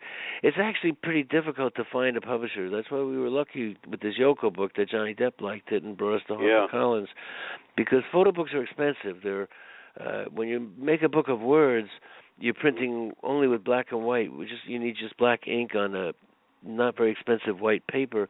it's 0.43 0.57
actually 0.59 0.93
pretty 0.93 1.23
difficult 1.23 1.75
to 1.75 1.83
find 1.91 2.17
a 2.17 2.21
publisher. 2.21 2.69
That's 2.69 2.89
why 2.91 2.99
we 2.99 3.17
were 3.17 3.29
lucky 3.29 3.77
with 3.89 4.01
this 4.01 4.15
yoko 4.19 4.53
book 4.53 4.71
that 4.77 4.89
johnny 4.89 5.13
depp 5.13 5.41
liked 5.41 5.71
it 5.71 5.83
and 5.83 5.97
brought 5.97 6.17
us 6.17 6.21
to 6.27 6.33
Yeah. 6.35 6.67
HarperCollins 6.71 7.07
because 7.75 8.03
photo 8.11 8.31
books 8.31 8.51
are 8.53 8.63
expensive. 8.63 9.21
They're 9.23 9.47
uh 9.99 10.25
when 10.33 10.47
you 10.47 10.71
make 10.77 11.01
a 11.03 11.09
book 11.09 11.27
of 11.27 11.39
words 11.39 11.89
you're 12.39 12.53
printing 12.53 13.13
only 13.23 13.47
with 13.47 13.63
black 13.63 13.87
and 13.91 14.03
white. 14.03 14.31
Which 14.31 14.51
is 14.51 14.59
you 14.65 14.79
need 14.79 14.95
just 14.99 15.17
black 15.17 15.47
ink 15.47 15.75
on 15.75 15.95
a 15.95 16.11
not 16.63 16.97
very 16.97 17.11
expensive 17.11 17.59
white 17.59 17.85
paper. 17.87 18.27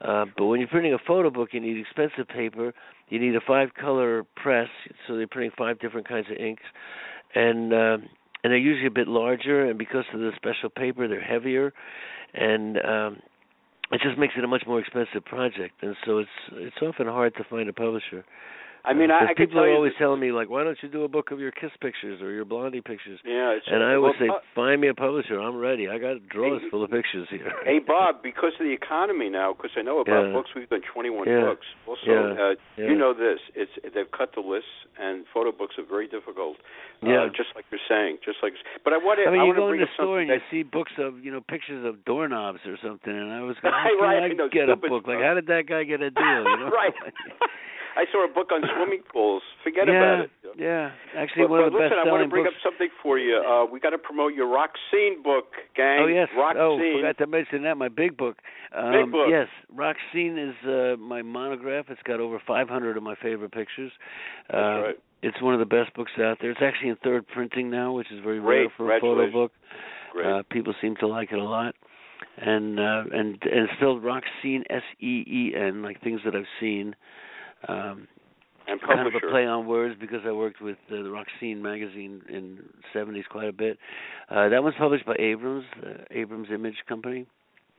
Uh 0.00 0.26
but 0.36 0.46
when 0.46 0.60
you're 0.60 0.68
printing 0.68 0.94
a 0.94 0.98
photo 1.06 1.30
book 1.30 1.50
you 1.52 1.60
need 1.60 1.78
expensive 1.78 2.28
paper. 2.28 2.72
You 3.08 3.20
need 3.20 3.36
a 3.36 3.40
five 3.40 3.68
color 3.74 4.24
press. 4.34 4.68
So 5.06 5.16
they're 5.16 5.28
printing 5.28 5.52
five 5.56 5.78
different 5.78 6.08
kinds 6.08 6.26
of 6.28 6.36
inks. 6.36 6.64
And 7.36 7.72
uh, 7.72 7.98
and 8.46 8.52
they're 8.52 8.58
usually 8.58 8.86
a 8.86 8.92
bit 8.92 9.08
larger 9.08 9.68
and 9.68 9.76
because 9.76 10.04
of 10.14 10.20
the 10.20 10.30
special 10.36 10.70
paper 10.70 11.08
they're 11.08 11.20
heavier. 11.20 11.72
And 12.32 12.78
um 12.78 13.18
it 13.90 14.00
just 14.02 14.16
makes 14.18 14.34
it 14.38 14.44
a 14.44 14.46
much 14.46 14.62
more 14.68 14.78
expensive 14.78 15.24
project. 15.24 15.82
And 15.82 15.96
so 16.04 16.18
it's 16.18 16.30
it's 16.52 16.76
often 16.80 17.08
hard 17.08 17.34
to 17.38 17.44
find 17.50 17.68
a 17.68 17.72
publisher 17.72 18.24
I 18.86 18.94
mean, 18.94 19.10
uh, 19.10 19.14
I, 19.14 19.18
'cause 19.18 19.28
I 19.30 19.34
can 19.34 19.46
people 19.46 19.60
tell 19.62 19.68
are 19.68 19.74
always 19.74 19.92
that- 19.94 19.98
telling 19.98 20.20
me 20.20 20.30
like 20.30 20.48
why 20.48 20.62
don't 20.62 20.78
you 20.80 20.88
do 20.88 21.02
a 21.02 21.08
book 21.08 21.32
of 21.32 21.40
your 21.40 21.50
kiss 21.50 21.72
pictures 21.80 22.22
or 22.22 22.30
your 22.30 22.44
blondie 22.44 22.80
pictures 22.80 23.18
Yeah, 23.24 23.50
it's, 23.58 23.66
and 23.66 23.82
I 23.82 23.94
always 23.96 24.14
well, 24.14 24.20
say 24.20 24.28
Bob- 24.28 24.42
find 24.54 24.80
me 24.80 24.88
a 24.88 24.94
publisher 24.94 25.40
I'm 25.40 25.56
ready 25.58 25.88
I 25.88 25.98
got 25.98 26.22
drawers 26.28 26.62
Hey, 26.62 26.70
full 26.70 26.84
of 26.84 26.90
pictures 26.90 27.26
here 27.28 27.52
Hey 27.64 27.80
Bob, 27.80 28.22
because 28.22 28.52
of 28.54 28.64
the 28.64 28.70
economy 28.72 29.28
now, 29.28 29.52
because 29.54 29.72
I 29.76 29.82
know 29.82 29.98
about 29.98 30.26
Yeah. 30.26 30.32
books, 30.32 30.54
we've 30.54 30.68
done 30.68 30.82
21 30.82 31.26
Yeah. 31.28 31.40
books. 31.50 31.66
Also, 31.86 32.06
Yeah. 32.06 32.42
uh, 32.42 32.54
Yeah. 32.78 32.86
you 32.88 32.94
know 32.94 33.12
this: 33.12 33.40
it's 33.54 33.72
they've 33.92 34.10
cut 34.12 34.32
the 34.34 34.40
lists, 34.40 34.70
and 34.98 35.26
photo 35.34 35.50
books 35.50 35.76
are 35.78 35.82
very 35.82 36.06
difficult. 36.06 36.56
Yeah. 37.02 37.22
uh, 37.24 37.28
just 37.28 37.54
like 37.56 37.64
you're 37.70 37.80
saying, 37.88 38.18
just 38.24 38.42
like. 38.42 38.54
But 38.84 38.92
I 38.94 38.98
want 38.98 39.18
to. 39.18 39.26
I 39.26 39.30
mean, 39.30 39.40
I 39.42 39.46
you 39.46 39.54
go 39.54 39.68
in 39.72 39.80
the 39.80 39.86
store 39.94 40.18
something 40.20 40.30
and 40.30 40.40
you 40.40 40.46
see 40.50 40.62
books 40.62 40.92
of, 40.98 41.22
you 41.24 41.30
know, 41.32 41.40
pictures 41.42 41.84
of 41.84 42.04
doorknobs 42.06 42.60
or 42.66 42.76
something, 42.78 43.12
and 43.12 43.32
I 43.32 43.42
was 43.42 43.56
going, 43.62 43.74
Right, 43.74 43.90
can 43.90 43.98
right, 44.00 44.22
I 44.22 44.26
I 44.26 44.28
know, 44.28 44.48
get 44.48 44.68
a 44.70 44.72
stupid 44.72 44.88
book? 44.90 45.06
Like, 45.06 45.20
how 45.20 45.34
did 45.34 45.46
that 45.48 45.66
guy 45.66 45.82
get 45.84 46.00
a 46.00 46.10
deal? 46.10 46.24
You 46.24 46.56
know? 46.56 46.70
right. 46.70 46.94
I 47.96 48.04
saw 48.12 48.24
a 48.24 48.32
book 48.32 48.52
on 48.52 48.62
swimming 48.76 49.02
pools. 49.10 49.42
Forget 49.64 49.88
yeah, 49.88 49.96
about 49.96 50.24
it. 50.24 50.30
Yeah, 50.56 50.90
actually, 51.16 51.44
But, 51.44 51.50
one 51.50 51.60
but 51.60 51.66
of 51.66 51.72
the 51.72 51.78
listen, 51.78 51.98
I 51.98 52.10
want 52.10 52.22
to 52.22 52.28
bring 52.28 52.44
books. 52.44 52.56
up 52.60 52.72
something 52.72 52.88
for 53.02 53.18
you. 53.18 53.40
Uh, 53.40 53.64
we 53.64 53.80
got 53.80 53.90
to 53.90 53.98
promote 53.98 54.34
your 54.34 54.46
Seen 54.92 55.22
book, 55.22 55.46
gang. 55.74 56.00
Oh 56.02 56.06
yes. 56.06 56.28
oh, 56.36 56.78
Seen. 56.78 57.00
forgot 57.00 57.18
to 57.18 57.26
mention 57.26 57.62
that 57.64 57.76
my 57.76 57.88
big 57.88 58.16
book. 58.16 58.36
Um, 58.76 58.92
Big 58.92 59.12
book. 59.12 59.28
Yes, 59.30 59.48
Seen 60.12 60.38
is 60.38 60.54
uh, 60.68 60.96
my 61.00 61.22
monograph. 61.22 61.86
It's 61.88 62.02
got 62.04 62.20
over 62.20 62.40
500 62.46 62.96
of 62.96 63.02
my 63.02 63.14
favorite 63.16 63.52
pictures. 63.52 63.92
That's 64.48 64.56
uh, 64.56 64.82
right. 64.82 64.96
It's 65.22 65.40
one 65.40 65.54
of 65.54 65.60
the 65.60 65.66
best 65.66 65.94
books 65.94 66.12
out 66.20 66.38
there. 66.40 66.50
It's 66.50 66.60
actually 66.62 66.90
in 66.90 66.96
third 67.02 67.26
printing 67.26 67.70
now, 67.70 67.92
which 67.92 68.12
is 68.12 68.22
very 68.22 68.38
Great. 68.38 68.58
rare 68.60 68.68
for 68.76 68.94
a 68.94 69.00
photo 69.00 69.30
book. 69.32 69.52
Great. 70.12 70.26
Uh, 70.26 70.42
people 70.50 70.74
seem 70.80 70.94
to 70.96 71.06
like 71.06 71.32
it 71.32 71.38
a 71.38 71.44
lot. 71.44 71.74
And 72.38 72.78
uh 72.78 73.04
and 73.12 73.14
and 73.14 73.38
it's 73.42 73.72
spelled 73.76 74.02
Seen 74.42 74.64
S 74.68 74.82
E 75.00 75.24
E 75.26 75.52
N, 75.56 75.82
like 75.82 76.02
things 76.02 76.20
that 76.24 76.34
I've 76.34 76.44
seen. 76.60 76.94
Um 77.68 78.08
and 78.68 78.80
kind 78.80 79.06
of 79.06 79.14
a 79.14 79.30
play 79.30 79.46
on 79.46 79.66
words 79.66 79.94
because 80.00 80.22
I 80.26 80.32
worked 80.32 80.60
with 80.60 80.76
uh, 80.90 80.96
the 80.96 81.10
Rock 81.10 81.28
Scene 81.38 81.62
magazine 81.62 82.20
in 82.28 82.56
the 82.56 82.98
70s 82.98 83.24
quite 83.30 83.48
a 83.48 83.52
bit. 83.52 83.78
Uh 84.28 84.48
that 84.48 84.62
one's 84.62 84.76
published 84.78 85.06
by 85.06 85.16
Abrams, 85.18 85.64
uh, 85.82 86.04
Abrams 86.10 86.48
Image 86.52 86.76
Company. 86.88 87.26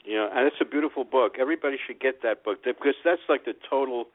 Yeah, 0.07 0.29
and 0.33 0.47
it's 0.47 0.55
a 0.61 0.65
beautiful 0.65 1.03
book. 1.03 1.35
Everybody 1.37 1.75
should 1.85 1.99
get 1.99 2.23
that 2.23 2.43
book 2.45 2.59
because 2.63 2.95
that's 3.03 3.21
like 3.27 3.43
the 3.43 3.53
total. 3.69 4.05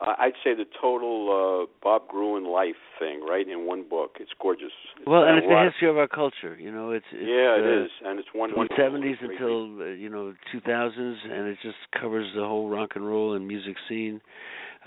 Uh, 0.00 0.14
I'd 0.18 0.32
say 0.42 0.54
the 0.54 0.66
total 0.80 1.30
uh, 1.30 1.72
Bob 1.80 2.08
Gruen 2.08 2.44
life 2.50 2.82
thing, 2.98 3.24
right, 3.24 3.48
in 3.48 3.64
one 3.64 3.88
book. 3.88 4.16
It's 4.18 4.32
gorgeous. 4.42 4.72
It's 4.98 5.06
Well, 5.06 5.22
and 5.22 5.38
it's 5.38 5.46
the 5.46 5.70
history 5.70 5.88
of 5.88 5.96
our 5.96 6.08
culture. 6.08 6.56
You 6.58 6.72
know, 6.72 6.90
it's, 6.90 7.06
it's 7.12 7.22
yeah, 7.22 7.54
it 7.54 7.64
uh, 7.64 7.84
is, 7.84 7.90
and 8.04 8.18
it's 8.18 8.28
one 8.34 8.52
From. 8.52 8.66
70s 8.76 9.22
until 9.22 9.82
uh, 9.82 9.84
you 9.94 10.10
know 10.10 10.34
2000s, 10.52 11.16
and 11.30 11.46
it 11.46 11.58
just 11.62 11.76
covers 11.98 12.26
the 12.34 12.42
whole 12.42 12.68
rock 12.68 12.90
and 12.96 13.06
roll 13.06 13.34
and 13.34 13.46
music 13.46 13.76
scene 13.88 14.20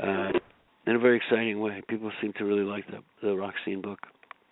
uh, 0.01 0.31
in 0.85 0.95
a 0.95 0.99
very 0.99 1.17
exciting 1.17 1.59
way. 1.59 1.81
People 1.87 2.11
seem 2.21 2.33
to 2.33 2.45
really 2.45 2.63
like 2.63 2.85
the 2.87 2.99
the 3.25 3.35
Rock 3.35 3.53
Seen 3.65 3.81
book. 3.81 3.99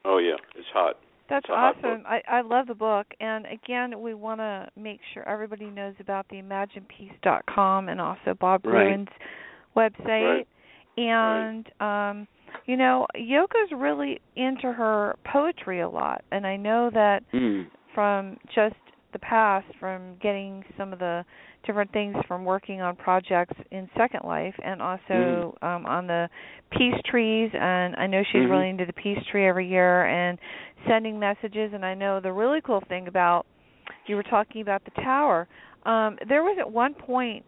Oh 0.03 0.17
yeah, 0.17 0.35
it's 0.55 0.67
hot. 0.73 0.97
That's 1.29 1.45
It's 1.45 1.49
a 1.49 1.55
hot 1.55 1.75
awesome. 1.77 2.03
I 2.05 2.21
I 2.27 2.41
love 2.41 2.67
the 2.67 2.75
book, 2.75 3.07
and 3.19 3.45
again, 3.47 3.99
we 4.01 4.13
want 4.13 4.39
to 4.41 4.67
make 4.75 4.99
sure 5.13 5.27
everybody 5.27 5.65
knows 5.65 5.95
about 5.99 6.27
the 6.29 6.35
ImaginePeace.com 6.37 7.89
and 7.89 7.99
also 8.01 8.33
Bob 8.39 8.65
Right. 8.65 9.07
Website. 9.75 10.45
Right. 10.45 10.47
And 10.97 11.69
um, 11.81 12.27
you 12.65 12.77
know, 12.77 13.05
Yoko's 13.17 13.71
really 13.75 14.21
into 14.35 14.71
her 14.71 15.15
poetry 15.25 15.81
a 15.81 15.89
lot, 15.89 16.23
and 16.31 16.45
I 16.47 16.55
know 16.57 16.89
that 16.93 17.23
Mm. 17.33 17.67
from 17.93 18.37
just 18.53 18.75
the 19.15 19.19
past, 19.19 19.65
from 19.79 20.17
getting 20.21 20.63
some 20.77 20.91
of 20.93 20.99
the 20.99 21.23
different 21.65 21.91
things 21.93 22.15
from 22.27 22.43
working 22.43 22.81
on 22.81 22.95
projects 22.95 23.55
in 23.71 23.89
Second 23.97 24.21
Life 24.25 24.53
and 24.63 24.81
also 24.81 25.57
um 25.61 25.85
on 25.85 26.05
the 26.05 26.29
peace 26.77 26.99
trees 27.09 27.49
and 27.53 27.95
I 27.95 28.05
know 28.07 28.21
she's 28.31 28.41
Mhm. 28.43 28.49
really 28.51 28.69
into 28.69 28.85
the 28.85 28.93
peace 28.93 29.23
tree 29.31 29.47
every 29.47 29.67
year 29.67 30.05
and 30.05 30.37
sending 30.87 31.17
messages 31.17 31.73
and 31.73 31.83
I 31.85 31.93
know 31.95 32.19
the 32.19 32.31
really 32.31 32.61
cool 32.61 32.81
thing 32.89 33.07
about 33.07 33.45
you 34.05 34.15
were 34.15 34.23
talking 34.23 34.61
about 34.61 34.83
the 34.85 34.91
tower. 35.01 35.47
Um 35.85 36.17
there 36.27 36.43
was 36.43 36.57
at 36.59 36.69
one 36.69 36.93
point 36.93 37.45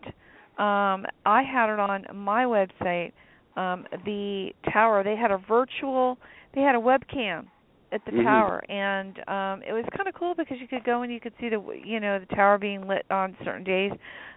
um 0.57 1.05
I 1.25 1.43
had 1.43 1.69
it 1.73 1.79
on 1.79 2.05
my 2.13 2.45
website 2.45 3.11
um 3.55 3.85
the 4.05 4.51
tower 4.73 5.03
they 5.03 5.15
had 5.15 5.31
a 5.31 5.37
virtual 5.37 6.17
they 6.53 6.61
had 6.61 6.75
a 6.75 6.79
webcam 6.91 7.45
at 7.91 8.03
the 8.05 8.11
Mhm. 8.11 8.23
tower, 8.23 8.63
and 8.69 9.17
um 9.27 9.63
it 9.67 9.73
was 9.73 9.85
kind 9.95 10.07
of 10.07 10.15
cool 10.15 10.35
because 10.35 10.57
you 10.59 10.67
could 10.67 10.83
go 10.83 11.01
and 11.03 11.11
you 11.11 11.19
could 11.19 11.33
see 11.39 11.49
the 11.49 11.61
you 11.83 11.99
know 11.99 12.19
the 12.19 12.35
tower 12.35 12.57
being 12.57 12.87
lit 12.87 13.05
on 13.09 13.35
certain 13.43 13.63
days. 13.63 13.91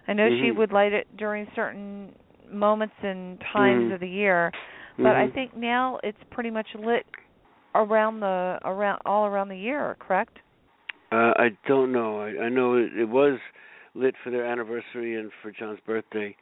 I 0.07 0.13
know 0.13 0.29
she 0.41 0.51
Mhm. 0.51 0.57
would 0.57 0.71
light 0.71 0.93
it 0.93 1.07
during 1.17 1.47
certain 1.55 2.15
moments 2.49 2.95
and 3.03 3.39
times 3.53 3.91
Mhm. 3.91 3.93
of 3.93 3.99
the 3.99 4.07
year, 4.09 4.51
but 4.97 5.15
I 5.15 5.27
Mhm. 5.27 5.33
think 5.33 5.55
now 5.55 5.99
it's 6.03 6.17
pretty 6.31 6.49
much 6.49 6.67
lit 6.75 7.05
around 7.75 8.19
the 8.19 8.59
around 8.63 9.01
all 9.05 9.25
around 9.25 9.49
the 9.49 9.57
year, 9.57 9.95
correct? 9.99 10.39
Uh, 11.11 11.33
I 11.37 11.49
don't 11.67 11.91
know. 11.91 12.21
I, 12.21 12.45
I 12.45 12.49
know 12.49 12.75
it, 12.75 12.93
it 12.97 13.05
was 13.09 13.37
lit 13.93 14.15
for 14.23 14.29
their 14.29 14.45
anniversary 14.45 15.19
and 15.19 15.31
for 15.41 15.51
John's 15.51 15.79
birthday 15.85 16.35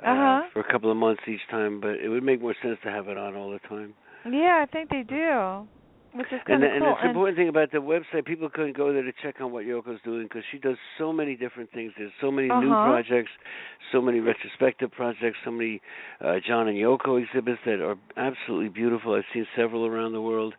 uh, 0.00 0.06
Uh-huh. 0.08 0.40
for 0.52 0.60
a 0.60 0.72
couple 0.72 0.90
of 0.90 0.96
months 0.96 1.22
each 1.28 1.46
time, 1.50 1.80
but 1.80 1.96
it 2.02 2.08
would 2.08 2.22
make 2.22 2.40
more 2.40 2.54
sense 2.62 2.78
to 2.84 2.90
have 2.90 3.08
it 3.08 3.18
on 3.18 3.36
all 3.36 3.50
the 3.50 3.58
time. 3.68 3.94
Yeah, 4.30 4.62
I 4.62 4.66
think 4.72 4.88
they 4.90 5.02
do, 5.02 5.66
which 6.14 6.28
is 6.32 6.40
And 6.46 6.46
kind 6.46 6.62
the, 6.62 6.66
of 6.66 6.72
and 6.72 6.82
cool. 6.84 6.96
the 7.02 7.08
important 7.08 7.36
thing 7.38 7.48
about 7.48 7.72
the 7.72 7.78
website, 7.78 8.24
people 8.24 8.48
couldn't 8.48 8.76
go 8.76 8.92
there 8.92 9.02
to 9.02 9.12
check 9.22 9.40
on 9.40 9.52
what 9.52 9.64
Yoko's 9.64 10.00
doing 10.04 10.24
because 10.24 10.44
she 10.52 10.58
does 10.58 10.76
so 10.98 11.12
many 11.12 11.34
different 11.36 11.70
things. 11.72 11.92
There's 11.98 12.12
so 12.20 12.30
many 12.30 12.48
new 12.48 12.72
Uh-huh. 12.72 12.84
projects, 12.86 13.30
so 13.92 14.00
many 14.00 14.20
retrospective 14.20 14.92
projects, 14.92 15.38
so 15.44 15.50
many 15.50 15.80
uh, 16.20 16.38
John 16.46 16.68
and 16.68 16.78
Yoko 16.78 17.20
exhibits 17.22 17.60
that 17.66 17.80
are 17.80 17.96
absolutely 18.16 18.68
beautiful. 18.68 19.14
I've 19.14 19.24
seen 19.32 19.46
several 19.56 19.86
around 19.86 20.12
the 20.12 20.22
world. 20.22 20.54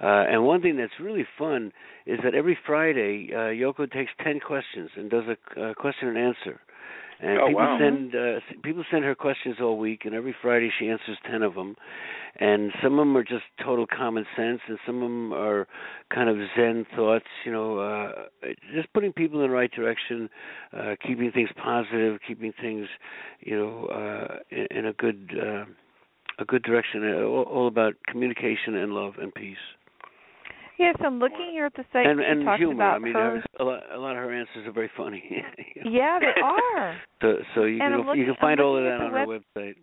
Uh, 0.00 0.06
and 0.30 0.44
one 0.44 0.60
thing 0.62 0.76
that's 0.76 0.98
really 1.00 1.26
fun 1.38 1.72
is 2.06 2.18
that 2.22 2.34
every 2.34 2.56
Friday, 2.66 3.30
uh, 3.32 3.38
Yoko 3.62 3.90
takes 3.90 4.10
10 4.22 4.40
questions 4.40 4.90
and 4.96 5.10
does 5.10 5.24
a 5.26 5.60
uh, 5.60 5.74
question 5.74 6.08
and 6.08 6.18
answer. 6.18 6.60
And 7.20 7.38
Oh, 7.38 7.46
people 7.48 7.62
wow. 7.62 7.78
send 7.80 8.14
uh, 8.14 8.40
people 8.62 8.84
send 8.90 9.04
her 9.04 9.14
questions 9.14 9.56
all 9.60 9.76
week, 9.76 10.02
and 10.04 10.14
every 10.14 10.34
Friday 10.40 10.70
she 10.78 10.88
answers 10.88 11.18
ten 11.28 11.42
of 11.42 11.54
them. 11.54 11.76
And 12.40 12.70
some 12.80 12.92
of 12.92 12.98
them 12.98 13.16
are 13.16 13.24
just 13.24 13.42
total 13.64 13.86
common 13.86 14.24
sense, 14.36 14.60
and 14.68 14.78
some 14.86 14.96
of 14.96 15.02
them 15.02 15.32
are 15.32 15.66
kind 16.14 16.28
of 16.28 16.36
Zen 16.56 16.86
thoughts. 16.94 17.24
You 17.44 17.50
know, 17.50 17.78
uh, 17.80 18.12
just 18.72 18.92
putting 18.92 19.12
people 19.12 19.42
in 19.42 19.48
the 19.50 19.54
right 19.54 19.70
direction, 19.72 20.30
uh, 20.72 20.94
keeping 21.04 21.32
things 21.32 21.50
positive, 21.60 22.20
keeping 22.26 22.52
things, 22.60 22.86
you 23.40 23.56
know, 23.56 23.86
uh, 23.86 24.36
in, 24.50 24.78
in 24.78 24.86
a 24.86 24.92
good 24.92 25.32
uh, 25.36 25.64
a 26.38 26.44
good 26.44 26.62
direction. 26.62 27.02
Uh, 27.02 27.24
all, 27.24 27.42
all 27.42 27.66
about 27.66 27.94
communication 28.06 28.76
and 28.76 28.92
love 28.92 29.14
and 29.20 29.34
peace. 29.34 29.56
Yes, 30.78 30.94
I'm 31.04 31.18
looking 31.18 31.48
here 31.50 31.66
at 31.66 31.74
the 31.74 31.84
site. 31.92 32.06
and 32.06 32.20
and 32.20 32.44
talks 32.44 32.58
humor. 32.60 32.74
about 32.74 32.94
I 32.94 32.98
mean, 33.00 33.14
her. 33.14 33.42
a 33.58 33.64
lot 33.64 33.82
a 33.92 33.98
lot 33.98 34.12
of 34.12 34.18
her 34.22 34.32
answers 34.32 34.66
are 34.66 34.72
very 34.72 34.90
funny. 34.96 35.22
Yeah, 35.84 36.18
they 36.20 36.40
are. 36.42 36.96
So 37.20 37.34
so 37.54 37.64
you 37.64 37.80
And 37.82 37.94
can 37.94 38.06
looking- 38.06 38.20
you 38.20 38.26
can 38.26 38.36
find 38.40 38.60
all 38.60 38.76
of 38.78 38.84
that 38.84 39.00
on 39.00 39.12
the 39.12 39.18
her 39.18 39.26
website. 39.26 39.74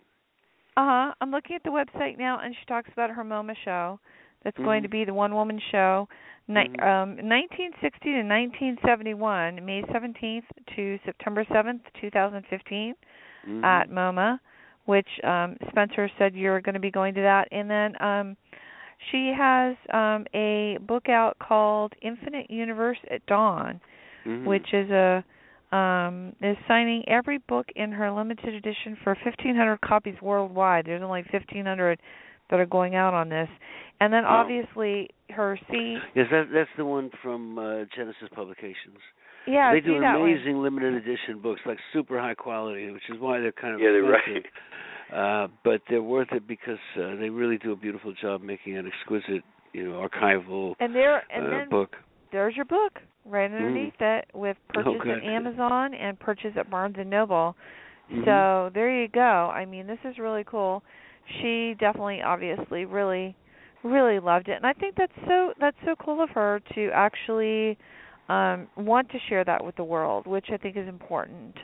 Uh 0.77 0.85
huh. 0.85 1.13
I'm 1.21 1.31
looking 1.31 1.55
at 1.55 1.63
the 1.63 1.69
website 1.69 2.17
now, 2.17 2.39
and 2.39 2.55
she 2.57 2.65
talks 2.65 2.89
about 2.93 3.09
her 3.11 3.23
MoMA 3.23 3.55
show. 3.65 3.99
That's 4.43 4.57
going 4.57 4.83
to 4.83 4.89
Mhm. 4.89 4.91
be 4.91 5.05
the 5.05 5.13
one 5.13 5.33
woman 5.33 5.59
show, 5.71 6.07
ni- 6.47 6.67
Mhm. 6.67 6.83
um, 6.83 7.17
1960 7.27 8.11
to 8.13 8.23
1971, 8.23 9.65
May 9.65 9.81
17th 9.91 10.45
to 10.75 10.99
September 11.03 11.43
7th, 11.45 11.81
2015, 11.99 12.95
Mhm. 13.47 13.63
at 13.63 13.89
MoMA, 13.89 14.39
which 14.85 15.07
um, 15.23 15.57
Spencer 15.69 16.09
said 16.17 16.35
you're 16.35 16.61
going 16.61 16.73
to 16.75 16.79
be 16.79 16.91
going 16.91 17.13
to 17.15 17.21
that. 17.21 17.47
And 17.51 17.69
then 17.69 17.99
um, 18.01 18.37
she 19.11 19.33
has 19.37 19.75
um, 19.93 20.25
a 20.33 20.77
book 20.81 21.09
out 21.09 21.37
called 21.39 21.93
Infinite 22.01 22.49
Universe 22.49 22.97
at 23.11 23.25
Dawn, 23.25 23.79
Mhm. 24.25 24.45
which 24.45 24.73
is 24.73 24.89
a 24.89 25.23
um 25.71 26.33
is 26.41 26.57
signing 26.67 27.03
every 27.07 27.39
book 27.39 27.67
in 27.75 27.91
her 27.91 28.11
limited 28.11 28.53
edition 28.53 28.95
for 29.03 29.15
1500 29.25 29.81
copies 29.81 30.13
worldwide 30.21 30.85
there's 30.85 31.01
only 31.01 31.23
1500 31.31 31.99
that 32.49 32.59
are 32.59 32.67
going 32.67 32.95
out 32.95 33.15
on 33.15 33.29
this 33.29 33.49
and 33.99 34.13
then 34.13 34.23
Wow. 34.23 34.41
obviously 34.41 35.09
her 35.31 35.57
C 35.71 35.97
Yes, 36.13 36.27
that 36.29 36.49
that's 36.53 36.69
the 36.77 36.85
one 36.85 37.09
from 37.21 37.57
uh, 37.57 37.85
Genesis 37.95 38.29
Publications. 38.33 38.99
yeah 39.47 39.73
they 39.73 39.79
do 39.81 39.99
that 40.01 40.19
one. 40.19 40.29
amazing 40.29 40.61
limited 40.61 40.93
edition 40.93 41.39
books, 41.41 41.61
like 41.65 41.79
super 41.91 42.19
high 42.19 42.35
quality, 42.35 42.89
which 42.91 43.09
is 43.09 43.19
why 43.19 43.39
they're 43.39 43.51
kind 43.51 43.73
of 43.73 43.81
Yeah, 43.81 43.89
they're 43.91 44.13
expensive. 44.15 44.43
Uh, 45.13 45.47
but 45.63 45.81
they're 45.89 46.01
worth 46.01 46.31
it 46.31 46.47
because 46.47 46.79
uh, 46.97 47.15
they 47.15 47.29
really 47.29 47.57
do 47.57 47.71
a 47.71 47.75
beautiful 47.75 48.13
job 48.21 48.41
making 48.41 48.77
an 48.77 48.87
exquisite, 48.87 49.43
you 49.73 49.89
know, 49.89 50.07
archival 50.07 50.73
and 50.79 50.95
there 50.95 51.23
and 51.29 51.45
uh, 51.45 51.49
then 51.49 51.69
book. 51.69 51.95
there's 52.31 52.55
your 52.55 52.65
book 52.65 52.99
right 53.23 53.45
underneath 53.45 53.93
it 53.99 54.25
with 54.33 54.57
purchase 54.69 54.93
Oh, 55.05 55.11
at 55.11 55.23
Amazon 55.23 55.93
and 55.93 56.19
purchase 56.19 56.51
at 56.57 56.69
Barnes 56.69 56.95
and 56.97 57.09
Noble 57.09 57.55
Mhm. 58.11 58.25
So 58.25 58.71
there 58.73 59.01
you 59.01 59.07
go. 59.07 59.21
I 59.21 59.65
mean, 59.65 59.87
this 59.87 59.99
is 60.03 60.17
really 60.17 60.43
cool. 60.43 60.83
She 61.41 61.75
definitely, 61.79 62.21
obviously, 62.21 62.85
really, 62.85 63.35
really 63.83 64.19
loved 64.19 64.47
it, 64.47 64.53
and 64.53 64.65
I 64.65 64.73
think 64.73 64.95
that's 64.95 65.15
so 65.27 65.53
that's 65.59 65.77
so 65.85 65.95
cool 65.95 66.21
of 66.21 66.29
her 66.31 66.61
to 66.75 66.89
actually 66.93 67.77
um 68.29 68.67
want 68.75 69.09
to 69.11 69.19
share 69.27 69.43
that 69.43 69.63
with 69.63 69.75
the 69.75 69.83
world, 69.83 70.27
which 70.27 70.47
I 70.51 70.57
think 70.57 70.77
is 70.77 70.87
important. 70.87 71.55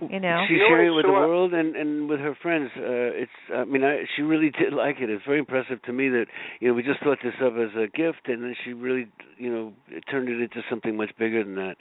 You 0.00 0.18
know. 0.20 0.44
she's 0.48 0.58
You 0.58 0.66
sharing 0.68 0.88
it 0.88 0.96
with 0.96 1.04
saw- 1.06 1.12
the 1.22 1.26
world 1.28 1.54
and 1.54 1.76
and 1.76 2.08
with 2.08 2.20
her 2.20 2.34
friends. 2.42 2.70
Uh, 2.76 3.22
it's 3.22 3.38
I 3.54 3.64
mean 3.64 3.84
I, 3.84 4.04
she 4.16 4.22
really 4.22 4.50
did 4.50 4.72
like 4.84 4.96
it. 5.00 5.08
It's 5.08 5.24
very 5.24 5.38
impressive 5.38 5.80
to 5.82 5.92
me 5.92 6.08
that 6.10 6.26
you 6.60 6.68
know 6.68 6.74
we 6.74 6.82
just 6.82 7.00
thought 7.00 7.18
this 7.22 7.34
up 7.42 7.54
as 7.56 7.70
a 7.76 7.86
gift 7.86 8.26
and 8.26 8.42
then 8.42 8.54
she 8.64 8.72
really 8.72 9.06
you 9.38 9.50
know 9.52 9.72
it 9.88 10.04
turned 10.10 10.28
it 10.28 10.40
into 10.40 10.62
something 10.68 10.96
much 10.96 11.10
bigger 11.18 11.42
than 11.44 11.54
that. 11.56 11.76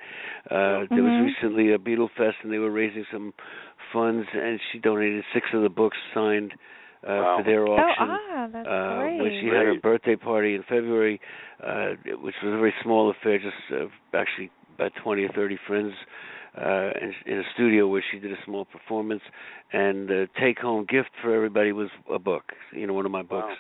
Uh, 0.49 0.86
There 0.93 1.03
was 1.03 1.14
Mhm. 1.14 1.26
recently 1.26 1.72
a 1.74 1.78
Beatle 1.80 2.09
Fest 2.16 2.38
and 2.43 2.51
they 2.53 2.59
were 2.59 2.72
raising 2.72 3.05
some 3.11 3.34
funds 3.91 4.28
and 4.34 4.59
she 4.72 4.80
donated 4.80 5.24
six 5.34 5.47
of 5.53 5.61
the 5.64 5.70
books 5.70 5.97
signed 6.14 6.53
uh, 7.03 7.07
Wow. 7.07 7.38
for 7.38 7.43
their 7.43 7.68
auction. 7.68 8.07
Oh, 8.09 8.14
auction. 8.14 8.30
ah, 8.32 8.47
that's 8.53 8.68
uh, 8.68 8.97
great. 9.01 9.20
when 9.22 9.32
she 9.41 9.47
had 9.47 9.66
her 9.66 9.76
birthday 9.82 10.16
party 10.16 10.55
in 10.55 10.64
February, 10.64 11.20
uh, 11.61 11.95
which 12.22 12.36
was 12.41 12.53
a 12.53 12.57
very 12.57 12.74
small 12.82 13.09
affair, 13.09 13.38
just 13.39 13.57
uh, 13.74 13.88
actually 14.18 14.49
about 14.76 14.93
20 15.03 15.24
or 15.26 15.30
30 15.30 15.57
friends 15.68 15.93
uh, 16.58 16.91
in, 17.01 17.14
in 17.26 17.39
a 17.39 17.43
studio 17.54 17.88
where 17.88 18.04
she 18.12 18.20
did 18.20 18.32
a 18.32 18.38
small 18.45 18.66
performance. 18.66 19.22
And 19.72 20.08
the 20.08 20.28
take-home 20.39 20.86
gift 20.88 21.10
for 21.22 21.34
everybody 21.34 21.72
was 21.72 21.89
a 22.12 22.20
book, 22.20 22.51
you 22.72 22.86
know, 22.88 22.93
one 22.93 23.06
of 23.06 23.12
my 23.12 23.24
books. 23.24 23.47
Wow. 23.49 23.56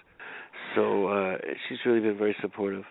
So 0.75 1.07
uh, 1.07 1.37
she's 1.67 1.79
really 1.85 1.99
been 1.99 2.17
very 2.17 2.35
supportive. 2.41 2.83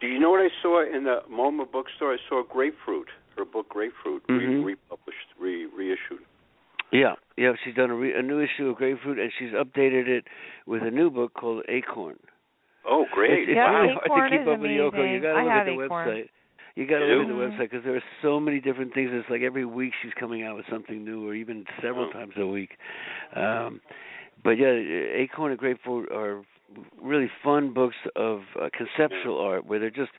Do 0.00 0.06
you 0.08 0.18
know 0.18 0.30
what 0.30 0.40
I 0.40 0.48
saw 0.62 0.82
in 0.84 1.04
the 1.04 1.20
MoMA 1.30 1.70
bookstore? 1.70 2.12
I 2.12 2.16
saw 2.28 2.42
Grapefruit, 2.42 3.08
her 3.36 3.44
book 3.44 3.68
Grapefruit, 3.68 4.26
Mhm. 4.28 4.64
re- 4.64 4.74
republished, 4.74 5.28
re- 5.38 5.66
reissued. 5.66 6.24
Yeah, 6.90 7.14
yeah, 7.38 7.52
she's 7.64 7.74
done 7.74 7.90
a, 7.90 7.94
re- 7.94 8.12
a 8.18 8.20
new 8.20 8.40
issue 8.40 8.68
of 8.68 8.76
Grapefruit, 8.76 9.18
and 9.18 9.30
she's 9.38 9.52
updated 9.52 10.08
it 10.08 10.24
with 10.66 10.82
a 10.82 10.90
new 10.90 11.08
book 11.08 11.32
called 11.34 11.62
Acorn. 11.68 12.18
Oh, 12.86 13.06
great! 13.14 13.48
It's, 13.48 13.50
it's 13.50 13.56
Yeah, 13.56 13.70
really 13.80 13.92
Acorn 14.04 14.18
hard 14.18 14.30
to 14.32 14.36
keep 14.38 14.46
is 14.46 14.52
up 14.52 14.60
with 14.60 14.70
Yoko. 14.70 14.94
You 14.96 15.00
amazing. 15.02 15.22
got 15.22 15.32
to 15.32 15.38
I 15.38 15.42
look 15.44 15.52
have 15.52 15.66
at 15.68 15.76
the 15.76 15.84
Acorn. 15.84 16.08
website. 16.08 16.28
You 16.74 16.86
got 16.86 17.00
to 17.00 17.04
look 17.06 17.28
at 17.28 17.28
the 17.28 17.34
website 17.34 17.70
because 17.70 17.84
there 17.84 17.96
are 17.96 18.02
so 18.22 18.40
many 18.40 18.58
different 18.60 18.94
things. 18.94 19.10
It's 19.12 19.28
like 19.28 19.42
every 19.42 19.64
week 19.66 19.92
she's 20.02 20.12
coming 20.18 20.42
out 20.42 20.56
with 20.56 20.64
something 20.70 21.04
new, 21.04 21.28
or 21.28 21.34
even 21.34 21.64
several 21.82 22.06
Oh. 22.08 22.12
times 22.12 22.32
a 22.38 22.46
week. 22.46 22.70
Um, 23.36 23.80
but 24.42 24.52
yeah, 24.52 24.70
Acorn 24.70 25.52
and 25.52 25.60
Grapefruit 25.60 26.10
are 26.10 26.42
really 27.00 27.30
fun 27.44 27.72
books 27.74 27.96
of 28.16 28.40
uh, 28.60 28.70
conceptual 28.72 29.38
art 29.38 29.66
where 29.66 29.78
they're 29.78 29.90
just 29.90 30.12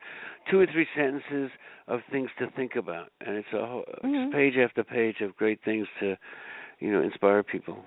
two 0.52 0.60
or 0.60 0.68
three 0.68 0.88
sentences 0.96 1.50
of 1.88 2.02
things 2.12 2.30
to 2.38 2.48
think 2.52 2.76
about, 2.76 3.12
and 3.26 3.36
it's 3.36 3.52
a 3.54 3.66
whole, 3.66 3.84
Mhm. 4.04 4.26
it's 4.26 4.34
page 4.34 4.58
after 4.58 4.84
page 4.84 5.22
of 5.22 5.36
great 5.36 5.60
things 5.64 5.88
to, 6.00 6.16
you 6.80 6.92
know, 6.92 7.02
inspire 7.02 7.42
people. 7.44 7.84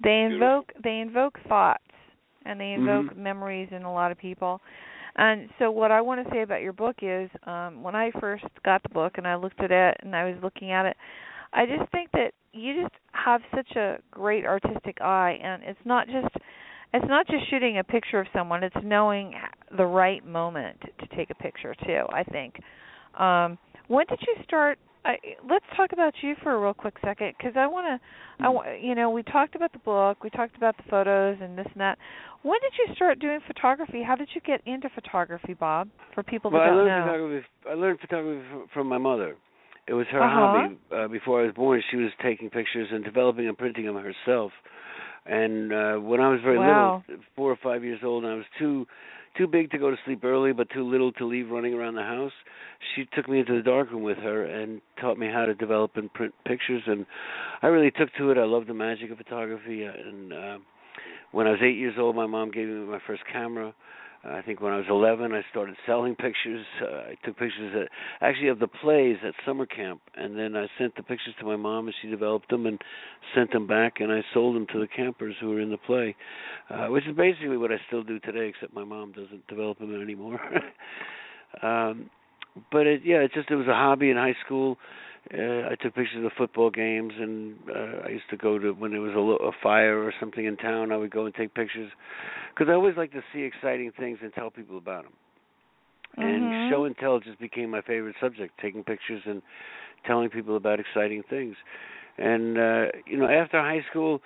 they 0.00 0.24
Beautiful. 0.28 0.34
invoke 0.34 0.72
they 0.82 1.00
invoke 1.00 1.38
thoughts 1.48 1.82
and 2.46 2.60
they 2.60 2.72
invoke 2.72 3.06
Mhm. 3.06 3.16
memories 3.16 3.68
in 3.72 3.82
a 3.82 3.92
lot 3.92 4.10
of 4.12 4.18
people 4.18 4.60
and 5.18 5.50
so 5.58 5.70
what 5.70 5.90
i 5.90 6.00
want 6.00 6.24
to 6.24 6.32
say 6.32 6.42
about 6.42 6.62
your 6.62 6.72
book 6.72 6.96
is 7.02 7.28
um 7.46 7.82
when 7.82 7.94
i 7.94 8.10
first 8.20 8.44
got 8.64 8.82
the 8.82 8.88
book 8.88 9.14
and 9.16 9.26
i 9.26 9.34
looked 9.34 9.60
at 9.60 9.70
it 9.70 9.96
and 10.00 10.16
i 10.16 10.24
was 10.24 10.36
looking 10.42 10.70
at 10.72 10.86
it 10.86 10.96
i 11.52 11.66
just 11.66 11.90
think 11.92 12.10
that 12.12 12.32
you 12.52 12.80
just 12.82 12.94
have 13.12 13.42
such 13.54 13.76
a 13.76 13.96
great 14.10 14.46
artistic 14.46 15.00
eye 15.02 15.38
and 15.42 15.62
it's 15.64 15.78
not 15.84 16.06
just 16.06 16.34
it's 16.94 17.04
not 17.06 17.26
just 17.26 17.48
shooting 17.50 17.78
a 17.78 17.84
picture 17.84 18.18
of 18.20 18.26
someone 18.32 18.64
it's 18.64 18.74
knowing 18.82 19.34
the 19.76 19.84
right 19.84 20.24
moment 20.26 20.80
to 20.80 21.16
take 21.16 21.30
a 21.30 21.34
picture 21.34 21.74
too 21.84 22.02
i 22.10 22.22
think. 22.24 22.54
Um 23.18 23.58
when 23.88 24.06
did 24.06 24.20
you 24.20 24.36
start 24.44 24.78
I, 25.04 25.16
let's 25.48 25.64
talk 25.76 25.92
about 25.92 26.14
you 26.22 26.34
for 26.42 26.52
a 26.52 26.60
real 26.60 26.74
quick 26.74 26.94
second 27.04 27.34
because 27.38 27.54
I 27.56 27.66
want 27.66 27.86
to. 28.00 28.44
I 28.44 28.48
wa- 28.50 28.64
you 28.80 28.94
know, 28.94 29.10
we 29.10 29.22
talked 29.22 29.54
about 29.54 29.72
the 29.72 29.78
book, 29.80 30.22
we 30.22 30.30
talked 30.30 30.56
about 30.56 30.76
the 30.76 30.82
photos 30.90 31.38
and 31.40 31.56
this 31.56 31.66
and 31.72 31.80
that. 31.80 31.98
When 32.42 32.58
did 32.60 32.72
you 32.78 32.94
start 32.94 33.18
doing 33.18 33.40
photography? 33.46 34.02
How 34.02 34.14
did 34.16 34.28
you 34.34 34.40
get 34.42 34.60
into 34.66 34.88
photography, 34.94 35.54
Bob? 35.54 35.88
For 36.14 36.22
people 36.22 36.50
Well, 36.50 36.60
that 36.60 36.66
I 36.66 36.68
don't 36.70 36.76
learned 36.76 36.90
know. 36.90 37.04
photography. 37.04 37.46
I 37.68 37.74
learned 37.74 38.00
photography 38.00 38.46
from 38.74 38.86
my 38.88 38.98
mother. 38.98 39.36
It 39.86 39.94
was 39.94 40.06
her 40.10 40.20
Uh-huh. 40.22 40.28
hobby. 40.28 40.78
Uh, 40.94 41.08
before 41.08 41.40
I 41.40 41.46
was 41.46 41.54
born, 41.54 41.82
she 41.90 41.96
was 41.96 42.10
taking 42.22 42.50
pictures 42.50 42.88
and 42.92 43.02
developing 43.04 43.48
and 43.48 43.56
printing 43.56 43.86
them 43.86 43.96
herself. 43.96 44.52
And 45.26 45.72
uh 45.72 45.94
when 45.96 46.20
I 46.20 46.28
was 46.28 46.40
very 46.42 46.58
Wow. 46.58 47.02
little, 47.08 47.18
four 47.36 47.50
or 47.50 47.58
five 47.62 47.84
years 47.84 48.00
old, 48.04 48.24
and 48.24 48.32
I 48.32 48.36
was 48.36 48.46
too 48.58 48.86
too 49.38 49.46
big 49.46 49.70
to 49.70 49.78
go 49.78 49.90
to 49.90 49.96
sleep 50.04 50.24
early, 50.24 50.52
but 50.52 50.68
too 50.70 50.82
little 50.82 51.12
to 51.12 51.24
leave 51.24 51.48
running 51.48 51.72
around 51.72 51.94
the 51.94 52.02
house. 52.02 52.32
She 52.94 53.06
took 53.14 53.28
me 53.28 53.38
into 53.40 53.56
the 53.56 53.62
darkroom 53.62 54.02
with 54.02 54.18
her 54.18 54.44
and 54.44 54.80
taught 55.00 55.16
me 55.16 55.28
how 55.32 55.46
to 55.46 55.54
develop 55.54 55.92
and 55.96 56.12
print 56.12 56.34
pictures. 56.44 56.82
And 56.86 57.06
I 57.62 57.68
really 57.68 57.92
took 57.92 58.12
to 58.18 58.30
it. 58.30 58.38
I 58.38 58.44
love 58.44 58.66
the 58.66 58.74
magic 58.74 59.10
of 59.10 59.18
photography, 59.18 59.84
and 59.84 60.32
uh, 60.32 60.58
when 61.30 61.46
I 61.46 61.50
was 61.50 61.60
eight 61.62 61.76
years 61.76 61.94
old, 61.98 62.16
my 62.16 62.26
mom 62.26 62.50
gave 62.50 62.68
me 62.68 62.74
my 62.84 62.98
first 63.06 63.22
camera. 63.32 63.72
Uh, 64.24 64.32
I 64.32 64.42
think 64.42 64.60
when 64.60 64.72
I 64.72 64.76
was 64.76 64.86
11, 64.88 65.32
I 65.32 65.42
started 65.50 65.76
selling 65.86 66.14
pictures. 66.16 66.64
Uh, 66.82 67.10
I 67.10 67.14
took 67.24 67.38
pictures 67.38 67.74
at, 67.74 68.26
actually 68.26 68.48
of 68.48 68.58
the 68.58 68.66
plays 68.66 69.16
at 69.26 69.34
summer 69.46 69.66
camp, 69.66 70.00
and 70.16 70.36
then 70.36 70.56
I 70.56 70.66
sent 70.78 70.96
the 70.96 71.02
pictures 71.02 71.34
to 71.40 71.46
my 71.46 71.56
mom, 71.56 71.86
and 71.86 71.94
she 72.02 72.08
developed 72.08 72.50
them 72.50 72.66
and 72.66 72.80
sent 73.34 73.52
them 73.52 73.66
back, 73.66 74.00
and 74.00 74.12
I 74.12 74.22
sold 74.34 74.56
them 74.56 74.66
to 74.72 74.80
the 74.80 74.88
campers 74.88 75.34
who 75.40 75.50
were 75.50 75.60
in 75.60 75.70
the 75.70 75.78
play, 75.78 76.16
uh, 76.70 76.86
which 76.88 77.06
is 77.06 77.16
basically 77.16 77.56
what 77.56 77.72
I 77.72 77.76
still 77.86 78.02
do 78.02 78.18
today, 78.20 78.48
except 78.48 78.74
my 78.74 78.84
mom 78.84 79.12
doesn't 79.12 79.46
develop 79.46 79.78
them 79.78 80.00
anymore. 80.00 80.40
um, 81.62 82.10
but 82.72 82.86
it, 82.86 83.02
yeah, 83.04 83.18
it 83.18 83.32
just 83.34 83.50
it 83.50 83.56
was 83.56 83.68
a 83.68 83.74
hobby 83.74 84.10
in 84.10 84.16
high 84.16 84.36
school. 84.44 84.72
Uh, 84.72 85.07
I 85.32 85.74
took 85.80 85.94
pictures 85.94 86.24
of 86.24 86.32
football 86.38 86.70
games, 86.70 87.12
and 87.18 87.56
uh, 87.68 88.06
I 88.06 88.08
used 88.10 88.28
to 88.30 88.36
go 88.36 88.58
to 88.58 88.72
when 88.72 88.92
there 88.92 89.00
was 89.00 89.14
a, 89.14 89.44
a 89.44 89.52
fire 89.62 90.02
or 90.02 90.12
something 90.18 90.44
in 90.44 90.56
town. 90.56 90.92
I 90.92 90.96
would 90.96 91.10
go 91.10 91.26
and 91.26 91.34
take 91.34 91.54
pictures 91.54 91.90
because 92.54 92.70
I 92.70 92.74
always 92.74 92.96
like 92.96 93.12
to 93.12 93.22
see 93.32 93.42
exciting 93.42 93.92
things 93.98 94.18
and 94.22 94.32
tell 94.32 94.50
people 94.50 94.78
about 94.78 95.04
them. 95.04 95.12
And 96.16 96.52
Mhm. 96.52 96.68
show 96.68 96.84
and 96.84 96.96
tell 96.96 97.20
just 97.20 97.38
became 97.38 97.70
my 97.70 97.82
favorite 97.82 98.16
subject, 98.20 98.58
taking 98.60 98.82
pictures 98.82 99.22
and 99.26 99.42
telling 100.06 100.30
people 100.30 100.56
about 100.56 100.80
exciting 100.80 101.22
things. 101.28 101.56
And 102.16 102.58
uh, 102.58 102.84
you 103.06 103.18
know, 103.18 103.28
after 103.28 103.60
high 103.60 103.84
school, 103.90 104.20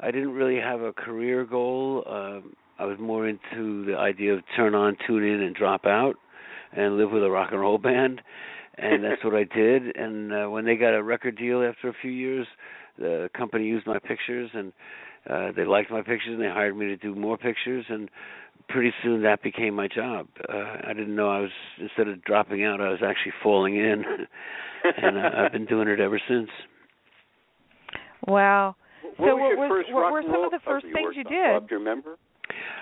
I 0.00 0.10
didn't 0.10 0.32
really 0.32 0.60
have 0.60 0.80
a 0.80 0.92
career 0.92 1.44
goal. 1.44 2.04
Um, 2.06 2.54
I 2.78 2.84
was 2.84 2.98
more 2.98 3.26
into 3.28 3.84
the 3.86 3.96
idea 3.96 4.34
of 4.34 4.40
turn 4.56 4.74
on, 4.74 4.96
tune 5.06 5.24
in, 5.24 5.40
and 5.40 5.54
drop 5.54 5.86
out, 5.86 6.16
and 6.72 6.96
live 6.96 7.10
with 7.10 7.22
a 7.22 7.30
rock 7.30 7.48
and 7.52 7.60
roll 7.60 7.78
band. 7.90 8.20
And 8.80 9.02
that's 9.04 9.22
what 9.24 9.34
I 9.34 9.44
did. 9.54 9.96
And 9.96 10.32
uh, 10.32 10.46
when 10.50 10.64
they 10.64 10.76
got 10.76 10.94
a 10.94 11.02
record 11.02 11.36
deal 11.36 11.62
after 11.62 11.88
a 11.88 11.94
few 12.00 12.10
years, 12.10 12.46
the 12.98 13.28
company 13.36 13.64
used 13.66 13.86
my 13.86 13.98
pictures, 13.98 14.50
and 14.54 14.72
uh, 15.28 15.52
they 15.56 15.64
liked 15.64 15.90
my 15.90 16.00
pictures, 16.02 16.30
and 16.32 16.40
they 16.40 16.48
hired 16.48 16.76
me 16.76 16.86
to 16.86 16.96
do 16.96 17.14
more 17.14 17.36
pictures. 17.38 17.84
And 17.88 18.08
pretty 18.68 18.92
soon 19.02 19.22
that 19.22 19.42
became 19.42 19.74
my 19.74 19.88
job. 19.88 20.26
Uh, 20.48 20.76
I 20.86 20.92
didn't 20.92 21.14
know 21.16 21.28
I 21.30 21.40
was 21.40 21.50
instead 21.80 22.08
of 22.08 22.22
dropping 22.24 22.64
out, 22.64 22.80
I 22.80 22.90
was 22.90 23.00
actually 23.04 23.32
falling 23.42 23.76
in, 23.76 24.04
and 25.02 25.16
uh, 25.16 25.30
I've 25.36 25.52
been 25.52 25.64
doing 25.66 25.88
it 25.88 26.00
ever 26.00 26.20
since. 26.28 26.48
Wow. 28.26 28.76
What 29.16 29.28
So 29.28 29.36
was 29.36 29.40
what 29.40 29.48
your 29.48 29.56
was- 29.58 29.70
first 29.70 29.92
what 29.92 30.00
rock 30.02 30.12
were 30.12 30.22
some 30.22 30.44
of 30.44 30.50
the 30.50 30.60
first 30.64 30.84
cover 30.86 30.92
things 30.94 31.14
you 31.16 31.24
did? 31.24 31.52
Bob? 31.52 31.68
Do 31.68 31.74
you 31.74 31.78
remember? 31.78 32.18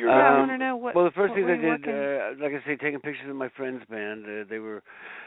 Yeah, 0.00 0.08
I 0.10 0.28
Um, 0.32 0.38
want 0.40 0.50
to 0.52 0.58
know 0.58 0.76
what. 0.76 0.94
Well, 0.94 1.04
the 1.04 1.10
first 1.12 1.34
thing 1.34 1.44
I 1.44 1.56
did, 1.56 1.88
uh, 1.88 2.42
like 2.42 2.52
I 2.52 2.60
say, 2.66 2.76
taking 2.76 3.00
pictures 3.00 3.28
of 3.28 3.36
my 3.36 3.48
friends' 3.50 3.84
band. 3.88 4.24
Uh, 4.24 4.44
they 4.48 4.58
were, 4.58 4.82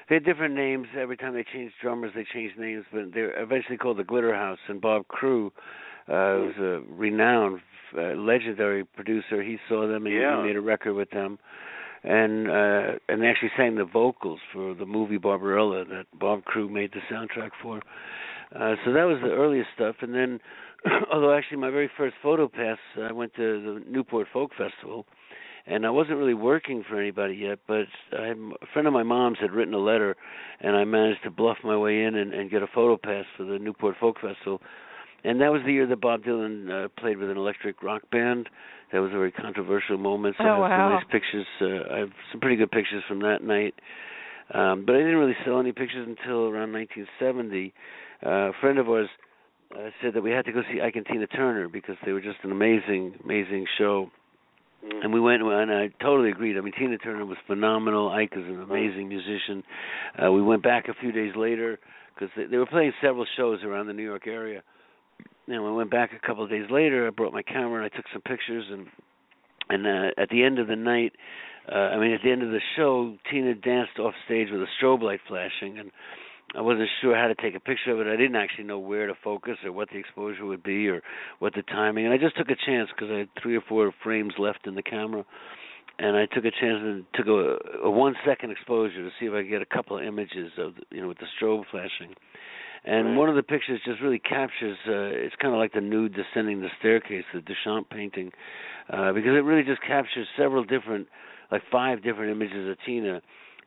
they 0.07 0.15
had 0.15 0.25
different 0.25 0.55
names 0.55 0.87
every 0.97 1.17
time 1.17 1.33
they 1.33 1.43
changed 1.43 1.75
drummers. 1.81 2.11
They 2.15 2.25
changed 2.33 2.57
names, 2.57 2.85
but 2.91 3.13
they 3.13 3.21
were 3.21 3.33
eventually 3.37 3.77
called 3.77 3.97
the 3.97 4.03
Glitter 4.03 4.33
House. 4.33 4.59
And 4.67 4.79
Bob 4.81 5.07
Crewe, 5.07 5.51
uh, 6.07 6.11
was 6.45 6.53
a 6.59 6.81
renowned, 6.91 7.61
uh, 7.97 8.13
legendary 8.15 8.83
producer. 8.85 9.41
He 9.41 9.57
saw 9.67 9.87
them 9.87 10.05
and 10.05 10.13
he- 10.13 10.21
Yeah. 10.21 10.37
he 10.41 10.47
made 10.47 10.55
a 10.55 10.61
record 10.61 10.93
with 10.93 11.09
them. 11.11 11.39
And 12.01 12.49
uh 12.49 12.91
and 13.09 13.21
they 13.21 13.27
actually 13.27 13.51
sang 13.57 13.75
the 13.75 13.83
vocals 13.83 14.39
for 14.53 14.73
the 14.73 14.85
movie 14.85 15.17
Barbarella 15.17 15.83
that 15.83 16.05
Bob 16.17 16.45
Crewe 16.45 16.69
made 16.69 16.93
the 16.93 17.01
soundtrack 17.13 17.51
for. 17.61 17.81
Uh 18.55 18.75
so 18.85 18.93
that 18.93 19.03
was 19.03 19.19
the 19.21 19.31
earliest 19.33 19.69
stuff 19.75 19.97
and 20.01 20.15
then 20.15 20.39
although 21.13 21.35
actually 21.35 21.57
my 21.57 21.69
very 21.69 21.89
first 21.97 22.15
photo 22.21 22.47
pass 22.47 22.77
I 23.01 23.11
went 23.11 23.33
to 23.35 23.41
the 23.81 23.83
Newport 23.89 24.27
Folk 24.31 24.51
Festival 24.57 25.05
and 25.65 25.85
I 25.85 25.89
wasn't 25.89 26.17
really 26.17 26.33
working 26.33 26.83
for 26.87 26.99
anybody 26.99 27.35
yet, 27.35 27.59
but 27.67 27.85
I, 28.11 28.29
a 28.31 28.65
friend 28.73 28.87
of 28.87 28.93
my 28.93 29.03
mom's 29.03 29.37
had 29.39 29.51
written 29.51 29.73
a 29.73 29.79
letter, 29.79 30.15
and 30.61 30.75
I 30.75 30.83
managed 30.83 31.23
to 31.23 31.31
bluff 31.31 31.57
my 31.63 31.77
way 31.77 32.03
in 32.03 32.15
and, 32.15 32.33
and 32.33 32.49
get 32.49 32.63
a 32.63 32.67
photo 32.73 32.97
pass 32.97 33.25
for 33.37 33.43
the 33.43 33.59
Newport 33.59 33.95
Folk 33.99 34.15
Festival. 34.19 34.61
And 35.23 35.41
that 35.41 35.51
was 35.51 35.61
the 35.65 35.73
year 35.73 35.85
that 35.85 36.01
Bob 36.01 36.23
Dylan 36.23 36.85
uh, 36.85 36.87
played 36.97 37.17
with 37.17 37.29
an 37.29 37.37
electric 37.37 37.83
rock 37.83 38.01
band. 38.09 38.49
That 38.91 38.99
was 38.99 39.11
a 39.11 39.17
very 39.17 39.31
controversial 39.31 39.97
moment. 39.97 40.37
So 40.39 40.45
Oh, 40.45 40.63
I 40.63 40.69
have 40.69 40.79
wow. 40.79 40.89
some 40.89 40.93
nice 40.95 41.11
pictures. 41.11 41.45
Uh, 41.61 41.93
I 41.93 41.99
have 41.99 42.09
some 42.31 42.39
pretty 42.39 42.55
good 42.55 42.71
pictures 42.71 43.03
from 43.07 43.19
that 43.19 43.43
night. 43.43 43.75
Um, 44.53 44.85
but 44.85 44.95
I 44.95 44.99
didn't 44.99 45.17
really 45.17 45.35
sell 45.45 45.59
any 45.59 45.73
pictures 45.73 46.07
until 46.07 46.47
around 46.47 46.71
1970. 46.73 47.73
Uh, 48.25 48.29
a 48.29 48.51
friend 48.61 48.79
of 48.79 48.89
ours 48.89 49.09
uh, 49.75 49.89
said 50.01 50.13
that 50.13 50.21
we 50.21 50.31
had 50.31 50.45
to 50.45 50.51
go 50.51 50.61
see 50.71 50.81
Ike 50.81 50.95
and 50.95 51.05
Tina 51.05 51.27
Turner 51.27 51.67
because 51.67 51.95
they 52.05 52.11
were 52.11 52.21
just 52.21 52.39
an 52.43 52.51
amazing, 52.51 53.15
amazing 53.23 53.65
show. 53.77 54.09
Mm. 54.85 55.05
And 55.05 55.13
we 55.13 55.19
went, 55.19 55.41
and 55.41 55.71
I 55.71 55.89
totally 56.01 56.29
agreed. 56.29 56.57
I 56.57 56.61
mean, 56.61 56.73
Tina 56.77 56.97
Turner 56.97 57.25
was 57.25 57.37
phenomenal. 57.47 58.09
Ike 58.09 58.33
is 58.33 58.45
an 58.45 58.61
amazing 58.61 59.09
musician. 59.09 59.63
Uh, 60.17 60.31
we 60.31 60.41
went 60.41 60.63
back 60.63 60.87
a 60.87 60.93
few 60.99 61.11
days 61.11 61.35
later 61.35 61.79
because 62.13 62.29
they, 62.35 62.45
they 62.45 62.57
were 62.57 62.65
playing 62.65 62.93
several 63.01 63.25
shows 63.37 63.63
around 63.63 63.87
the 63.87 63.93
New 63.93 64.03
York 64.03 64.27
area. 64.27 64.63
And 65.47 65.63
we 65.63 65.71
went 65.71 65.91
back 65.91 66.11
a 66.13 66.25
couple 66.25 66.43
of 66.43 66.49
days 66.49 66.69
later. 66.69 67.07
I 67.07 67.09
brought 67.09 67.33
my 67.33 67.41
camera 67.41 67.83
and 67.83 67.91
I 67.91 67.95
took 67.95 68.05
some 68.13 68.21
pictures. 68.21 68.65
And 68.71 68.87
and 69.69 69.85
uh, 69.85 70.21
at 70.21 70.29
the 70.29 70.43
end 70.43 70.59
of 70.59 70.67
the 70.67 70.75
night, 70.75 71.13
uh, 71.71 71.75
I 71.75 71.99
mean, 71.99 72.11
at 72.11 72.21
the 72.23 72.31
end 72.31 72.41
of 72.41 72.49
the 72.49 72.61
show, 72.75 73.15
Tina 73.29 73.53
danced 73.53 73.99
off 73.99 74.13
stage 74.25 74.47
with 74.51 74.61
a 74.61 74.67
strobe 74.81 75.03
light 75.03 75.19
flashing, 75.27 75.77
and 75.77 75.91
I 76.55 76.61
wasn't 76.61 76.89
sure 77.01 77.15
how 77.15 77.27
to 77.27 77.35
take 77.35 77.55
a 77.55 77.59
picture 77.59 77.91
of 77.91 77.99
it. 77.99 78.07
I 78.07 78.15
didn't 78.15 78.35
actually 78.35 78.63
know 78.63 78.79
where 78.79 79.07
to 79.07 79.13
focus 79.23 79.57
or 79.63 79.71
what 79.71 79.89
the 79.89 79.97
exposure 79.97 80.45
would 80.45 80.63
be 80.63 80.87
or 80.87 81.01
what 81.39 81.53
the 81.53 81.61
timing. 81.61 82.05
And 82.05 82.13
I 82.13 82.17
just 82.17 82.37
took 82.37 82.49
a 82.49 82.55
chance 82.55 82.89
because 82.93 83.11
I 83.11 83.19
had 83.19 83.29
three 83.41 83.55
or 83.55 83.61
four 83.61 83.91
frames 84.03 84.33
left 84.39 84.65
in 84.65 84.75
the 84.75 84.81
camera, 84.81 85.25
and 85.99 86.17
I 86.17 86.25
took 86.25 86.45
a 86.45 86.51
chance 86.51 86.79
and 86.81 87.05
took 87.13 87.27
a, 87.27 87.57
a 87.83 87.91
one 87.91 88.15
second 88.25 88.51
exposure 88.51 89.03
to 89.03 89.09
see 89.19 89.27
if 89.27 89.33
I 89.33 89.41
could 89.43 89.49
get 89.49 89.61
a 89.61 89.65
couple 89.65 89.97
of 89.97 90.03
images 90.03 90.51
of 90.57 90.73
you 90.91 91.01
know 91.01 91.07
with 91.07 91.19
the 91.19 91.27
strobe 91.39 91.65
flashing. 91.69 92.15
And 92.85 93.09
Right. 93.09 93.17
one 93.17 93.29
of 93.29 93.35
the 93.35 93.43
pictures 93.43 93.81
just 93.85 94.01
really 94.01 94.19
captures. 94.19 94.77
Uh, 94.87 95.11
it's 95.11 95.35
kind 95.35 95.53
of 95.53 95.59
like 95.59 95.73
the 95.73 95.81
nude 95.81 96.15
descending 96.15 96.61
the 96.61 96.69
staircase, 96.79 97.25
the 97.33 97.41
Duchamp 97.41 97.89
painting, 97.89 98.31
uh, 98.89 99.11
because 99.11 99.35
it 99.35 99.43
really 99.43 99.63
just 99.63 99.81
captures 99.81 100.27
several 100.37 100.63
different, 100.63 101.07
like 101.51 101.61
five 101.69 102.01
different 102.01 102.31
images 102.31 102.69
of 102.69 102.77
Tina 102.85 103.21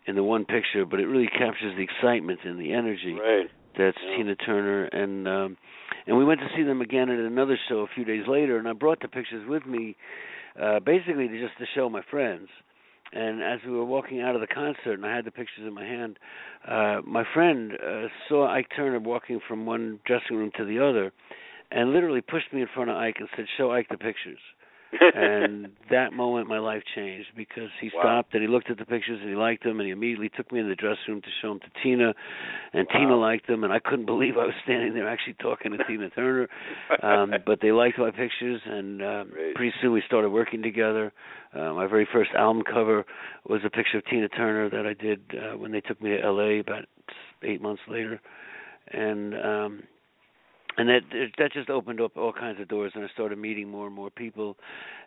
in 0.06 0.16
the 0.16 0.22
one 0.22 0.44
picture, 0.44 0.84
but 0.84 1.00
it 1.00 1.06
really 1.06 1.28
captures 1.28 1.74
the 1.76 1.82
excitement 1.82 2.40
and 2.44 2.58
the 2.58 2.72
energy 2.72 3.14
Right. 3.14 3.50
that's 3.76 3.96
Yeah. 4.02 4.16
Tina 4.16 4.36
Turner 4.36 4.84
and 4.84 5.28
um 5.28 5.56
and 6.06 6.16
we 6.18 6.24
went 6.24 6.40
to 6.40 6.48
see 6.56 6.62
them 6.64 6.80
again 6.80 7.08
at 7.10 7.18
another 7.18 7.56
show 7.68 7.80
a 7.80 7.86
few 7.94 8.04
days 8.04 8.26
later 8.26 8.58
and 8.58 8.66
I 8.68 8.72
brought 8.72 9.00
the 9.00 9.08
pictures 9.08 9.46
with 9.48 9.64
me 9.66 9.96
uh 10.60 10.80
basically 10.80 11.28
to 11.28 11.38
just 11.40 11.56
to 11.58 11.66
show 11.74 11.88
my 11.88 12.02
friends. 12.10 12.48
And 13.14 13.42
as 13.42 13.60
we 13.64 13.72
were 13.72 13.84
walking 13.84 14.20
out 14.22 14.34
of 14.34 14.40
the 14.40 14.46
concert 14.46 14.94
and 14.94 15.04
I 15.06 15.14
had 15.14 15.24
the 15.24 15.30
pictures 15.30 15.66
in 15.66 15.74
my 15.74 15.84
hand, 15.84 16.18
uh 16.66 17.00
my 17.06 17.24
friend 17.34 17.72
uh, 17.74 18.08
saw 18.28 18.48
Ike 18.50 18.68
Turner 18.74 18.98
walking 19.00 19.40
from 19.46 19.66
one 19.66 20.00
dressing 20.04 20.36
room 20.36 20.50
to 20.56 20.64
the 20.64 20.78
other 20.78 21.12
and 21.70 21.92
literally 21.92 22.20
pushed 22.20 22.52
me 22.52 22.60
in 22.62 22.68
front 22.74 22.90
of 22.90 22.96
Ike 22.96 23.16
and 23.20 23.28
said, 23.36 23.46
"Show 23.56 23.70
Ike 23.72 23.88
the 23.90 23.96
pictures." 23.98 24.40
And 25.00 25.70
that 25.90 26.12
moment 26.12 26.48
my 26.48 26.58
life 26.58 26.82
changed 26.94 27.28
because 27.36 27.70
he 27.80 27.90
Wow. 27.94 28.00
stopped 28.02 28.34
and 28.34 28.42
he 28.42 28.48
looked 28.48 28.70
at 28.70 28.78
the 28.78 28.84
pictures 28.84 29.18
and 29.20 29.28
he 29.28 29.36
liked 29.36 29.64
them 29.64 29.80
and 29.80 29.86
he 29.86 29.92
immediately 29.92 30.28
took 30.28 30.50
me 30.52 30.60
in 30.60 30.68
the 30.68 30.74
dressing 30.74 31.04
room 31.08 31.20
to 31.22 31.28
show 31.40 31.48
them 31.48 31.60
to 31.60 31.82
Tina 31.82 32.14
and 32.72 32.86
Wow. 32.92 32.98
Tina 33.00 33.16
liked 33.16 33.46
them 33.46 33.64
and 33.64 33.72
I 33.72 33.78
couldn't 33.78 34.06
believe 34.06 34.36
I 34.36 34.44
was 34.44 34.54
standing 34.64 34.94
there 34.94 35.08
actually 35.08 35.34
talking 35.34 35.72
to 35.72 35.84
Tina 35.84 36.10
Turner 36.10 36.48
um 37.02 37.32
but 37.46 37.60
they 37.60 37.72
liked 37.72 37.98
my 37.98 38.10
pictures 38.10 38.60
and 38.66 39.02
um 39.02 39.30
Great. 39.32 39.54
pretty 39.54 39.74
soon 39.80 39.92
we 39.92 40.02
started 40.06 40.30
working 40.30 40.62
together 40.62 41.12
uh, 41.54 41.72
my 41.74 41.86
very 41.86 42.06
first 42.12 42.30
album 42.36 42.62
cover 42.64 43.04
was 43.48 43.60
a 43.64 43.70
picture 43.70 43.98
of 43.98 44.04
Tina 44.06 44.28
Turner 44.28 44.70
that 44.70 44.86
I 44.86 44.94
did 44.94 45.20
uh, 45.34 45.56
when 45.58 45.72
they 45.72 45.80
took 45.80 46.00
me 46.02 46.10
to 46.10 46.30
LA 46.30 46.60
about 46.60 46.84
8 47.42 47.60
months 47.60 47.82
later 47.88 48.20
and 48.88 49.34
um 49.34 49.82
and 50.78 50.88
that 50.88 51.00
that 51.38 51.52
just 51.52 51.68
opened 51.70 52.00
up 52.00 52.16
all 52.16 52.32
kinds 52.32 52.60
of 52.60 52.68
doors 52.68 52.92
and 52.94 53.04
I 53.04 53.08
started 53.08 53.38
meeting 53.38 53.68
more 53.68 53.86
and 53.86 53.94
more 53.94 54.10
people 54.10 54.56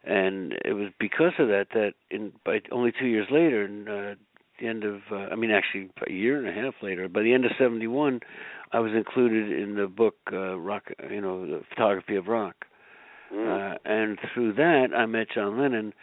and 0.04 0.54
it 0.64 0.74
was 0.74 0.90
because 1.00 1.34
of 1.40 1.48
that 1.48 1.68
that 1.74 1.94
in 2.12 2.32
by 2.44 2.62
only 2.72 2.92
2 3.00 3.06
years 3.08 3.28
later 3.32 3.66
in 3.66 3.88
uh, 3.88 4.16
the 4.60 4.68
end 4.68 4.84
of 4.84 5.02
uh, 5.12 5.16
I 5.32 5.36
mean 5.36 5.52
actually 5.52 5.90
a 6.08 6.12
year 6.12 6.38
and 6.38 6.48
a 6.48 6.54
half 6.62 6.76
later 6.82 7.08
by 7.10 7.22
the 7.22 7.34
end 7.34 7.46
of 7.46 7.52
71 7.58 8.20
I 8.72 8.80
was 8.80 8.92
included 8.94 9.52
in 9.52 9.76
the 9.76 9.88
book 9.88 10.16
uh, 10.32 10.56
rock 10.58 10.84
you 11.10 11.22
know 11.22 11.46
the 11.46 11.62
photography 11.70 12.16
of 12.16 12.28
rock 12.28 12.56
Mm. 13.34 13.74
uh, 13.74 13.78
and 13.86 14.20
through 14.34 14.54
that 14.54 14.90
I 14.96 15.08
met 15.08 15.28
John 15.34 15.58
Lennon 15.60 15.94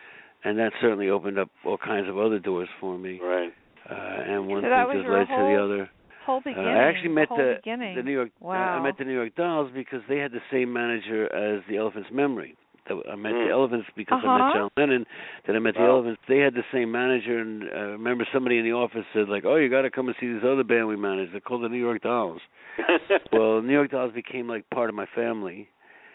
and 0.42 0.58
that 0.58 0.72
certainly 0.80 1.08
opened 1.08 1.38
up 1.38 1.50
all 1.64 1.78
kinds 1.78 2.08
of 2.08 2.18
other 2.18 2.40
doors 2.40 2.68
for 2.80 2.98
me 2.98 3.20
right. 3.22 3.52
uh, 3.88 3.94
and 3.94 4.48
one 4.48 4.62
So 4.62 4.68
thing 4.68 4.96
just 4.98 5.04
your 5.06 5.18
led 5.18 5.28
to 5.28 5.54
the 5.54 5.62
other 5.64 5.90
Whole 6.26 6.42
uh. 6.46 6.50
I 6.50 6.88
actually 6.88 7.08
met 7.10 7.28
whole 7.28 7.38
the 7.38 7.56
the 7.64 8.02
New 8.02 8.12
York. 8.12 8.30
uh, 8.42 8.48
I 8.48 8.82
met 8.82 8.98
the 8.98 9.04
New 9.04 9.14
York 9.14 9.34
Dolls 9.34 9.70
because 9.74 10.00
they 10.08 10.18
had 10.18 10.32
the 10.32 10.42
same 10.50 10.72
manager 10.72 11.24
as 11.34 11.62
the 11.68 11.76
Elephant's 11.76 12.10
Memory. 12.12 12.56
I 12.88 13.14
met 13.14 13.32
Mm. 13.32 13.46
the 13.46 13.52
Elephants 13.52 13.88
because 13.96 14.20
I 14.24 14.26
Uh-huh. 14.26 14.38
met 14.46 14.54
John 14.54 14.70
Lennon. 14.76 15.06
Then 15.46 15.56
I 15.56 15.58
met 15.60 15.74
the 15.74 15.80
Wow. 15.82 15.90
Elephants. 16.02 16.20
They 16.26 16.38
had 16.38 16.54
the 16.54 16.64
same 16.72 16.90
manager, 16.90 17.38
and 17.38 17.62
uh, 17.64 17.76
I 17.76 17.80
remember 17.94 18.26
somebody 18.32 18.58
in 18.58 18.64
the 18.64 18.72
office 18.72 19.06
said 19.12 19.28
like, 19.28 19.44
"Oh, 19.44 19.54
you 19.56 19.68
got 19.68 19.82
to 19.82 19.90
come 19.90 20.08
and 20.08 20.16
see 20.18 20.32
this 20.32 20.42
other 20.44 20.64
band 20.64 20.88
we 20.88 20.96
manage. 20.96 21.30
They're 21.30 21.40
called 21.40 21.62
the 21.62 21.68
New 21.68 21.78
York 21.78 22.02
Dolls." 22.02 22.40
well, 23.32 23.62
New 23.62 23.72
York 23.72 23.90
Dolls 23.92 24.12
became 24.12 24.48
like 24.48 24.68
part 24.70 24.88
of 24.88 24.96
my 24.96 25.06
family 25.14 25.68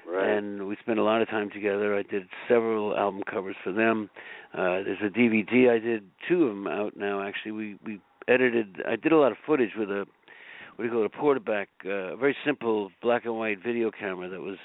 right. 0.07 0.27
and 0.29 0.67
we 0.67 0.75
spent 0.77 0.99
a 0.99 1.03
lot 1.03 1.21
of 1.21 1.29
time 1.29 1.49
together. 1.51 1.95
I 1.95 2.01
did 2.03 2.27
several 2.47 2.97
album 2.97 3.23
covers 3.23 3.55
for 3.63 3.71
them. 3.71 4.09
Uh, 4.53 4.83
there's 4.83 5.01
a 5.01 5.09
DVD 5.09 5.69
I 5.69 5.79
did 5.79 6.03
two 6.27 6.43
of 6.43 6.49
them 6.49 6.67
out 6.67 6.97
now. 6.97 7.21
Actually, 7.21 7.51
we 7.51 7.75
we 7.85 7.99
edited. 8.28 8.82
I 8.88 8.95
did 8.95 9.11
a 9.11 9.17
lot 9.17 9.32
of 9.32 9.38
footage 9.45 9.71
with 9.78 9.89
a 9.89 10.05
what 10.75 10.84
do 10.84 10.89
you 10.89 10.91
call 10.91 11.05
it, 11.05 11.11
a 11.11 11.49
Portapak, 11.49 11.67
uh, 11.86 12.13
a 12.13 12.17
very 12.17 12.36
simple 12.45 12.91
black 13.01 13.25
and 13.25 13.36
white 13.36 13.57
video 13.63 13.89
camera 13.89 14.30
that 14.30 14.41
was 14.41 14.57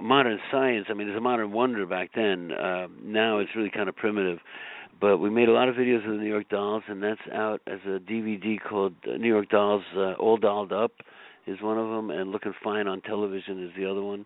modern 0.00 0.38
science. 0.52 0.86
I 0.88 0.94
mean, 0.94 1.08
it's 1.08 1.18
a 1.18 1.20
modern 1.20 1.50
wonder 1.50 1.84
back 1.84 2.10
then. 2.14 2.52
Uh, 2.52 2.86
now 3.02 3.38
it's 3.38 3.50
really 3.56 3.70
kind 3.70 3.88
of 3.88 3.96
primitive. 3.96 4.38
But 5.00 5.18
we 5.18 5.28
made 5.28 5.48
a 5.48 5.52
lot 5.52 5.68
of 5.68 5.74
videos 5.74 6.06
of 6.06 6.12
the 6.12 6.22
New 6.22 6.28
York 6.28 6.48
Dolls, 6.48 6.84
and 6.88 7.02
that's 7.02 7.20
out 7.32 7.60
as 7.66 7.80
a 7.84 7.98
DVD 7.98 8.56
called 8.60 8.94
uh, 9.06 9.16
New 9.16 9.28
York 9.28 9.48
Dolls 9.50 9.82
uh, 9.96 10.12
All 10.12 10.36
Dolled 10.36 10.72
Up 10.72 10.92
is 11.46 11.60
one 11.60 11.76
of 11.76 11.88
them, 11.88 12.10
and 12.10 12.30
Looking 12.30 12.54
Fine 12.62 12.86
on 12.86 13.00
Television 13.02 13.62
is 13.62 13.70
the 13.76 13.90
other 13.90 14.02
one. 14.02 14.24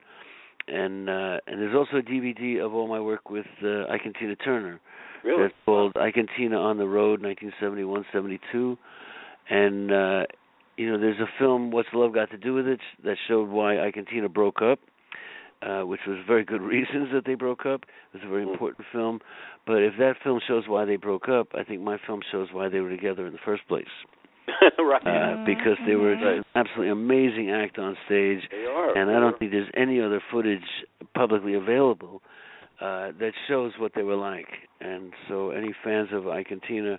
And 0.72 1.08
uh, 1.08 1.38
and 1.46 1.60
there's 1.60 1.74
also 1.74 1.96
a 1.96 2.02
DVD 2.02 2.64
of 2.64 2.74
all 2.74 2.86
my 2.86 3.00
work 3.00 3.28
with 3.30 3.46
uh, 3.62 3.86
Ike 3.90 4.02
and 4.04 4.14
Tina 4.14 4.36
Turner. 4.36 4.80
Really? 5.24 5.42
That's 5.42 5.54
called 5.66 5.92
Ike 5.96 6.16
and 6.16 6.28
Tina 6.36 6.56
on 6.56 6.78
the 6.78 6.86
Road, 6.86 7.22
1971-72. 7.22 8.78
And 9.50 9.92
uh, 9.92 10.26
you 10.76 10.90
know, 10.90 10.98
there's 10.98 11.18
a 11.20 11.28
film, 11.38 11.70
What's 11.72 11.88
Love 11.92 12.14
Got 12.14 12.30
to 12.30 12.38
Do 12.38 12.54
with 12.54 12.66
It, 12.66 12.80
that 13.04 13.16
showed 13.28 13.48
why 13.48 13.84
Ike 13.84 13.96
and 13.96 14.06
Tina 14.06 14.28
broke 14.28 14.62
up 14.62 14.78
uh, 15.62 15.82
which 15.82 16.00
was 16.06 16.18
very 16.26 16.44
good 16.44 16.62
reasons 16.74 17.08
that 17.12 17.24
they 17.26 17.34
broke 17.34 17.66
up. 17.66 17.82
It 18.12 18.18
was 18.18 18.22
a 18.24 18.28
very 18.28 18.44
Mm. 18.46 18.52
important 18.52 18.86
film. 18.92 19.20
But 19.66 19.82
if 19.82 19.96
that 19.98 20.16
film 20.22 20.40
shows 20.46 20.66
why 20.66 20.84
they 20.84 20.96
broke 20.96 21.28
up, 21.28 21.48
I 21.54 21.64
think 21.64 21.82
my 21.82 21.98
film 22.06 22.22
shows 22.30 22.48
why 22.52 22.68
they 22.68 22.80
were 22.80 22.90
together 22.90 23.26
in 23.26 23.32
the 23.32 23.38
first 23.44 23.66
place. 23.68 23.88
right. 24.78 25.06
Uh, 25.06 25.44
because 25.46 25.76
they 25.86 25.94
were 25.96 26.12
an 26.12 26.42
absolutely 26.54 26.90
amazing 26.90 27.50
act 27.50 27.78
on 27.78 27.96
stage, 28.06 28.40
they 28.50 28.64
are. 28.66 28.96
and 28.96 29.10
I 29.10 29.20
don't 29.20 29.38
think 29.38 29.50
there's 29.50 29.70
any 29.74 30.00
other 30.00 30.20
footage 30.30 30.64
publicly 31.14 31.54
available 31.54 32.22
uh, 32.80 33.12
that 33.18 33.32
shows 33.48 33.72
what 33.78 33.92
they 33.94 34.02
were 34.02 34.16
like. 34.16 34.48
And 34.80 35.12
so, 35.28 35.50
any 35.50 35.74
fans 35.84 36.08
of 36.12 36.26
Ike 36.28 36.48
and 36.50 36.62
Tina 36.66 36.98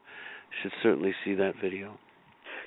should 0.61 0.71
certainly 0.83 1.13
see 1.25 1.33
that 1.35 1.53
video. 1.61 1.97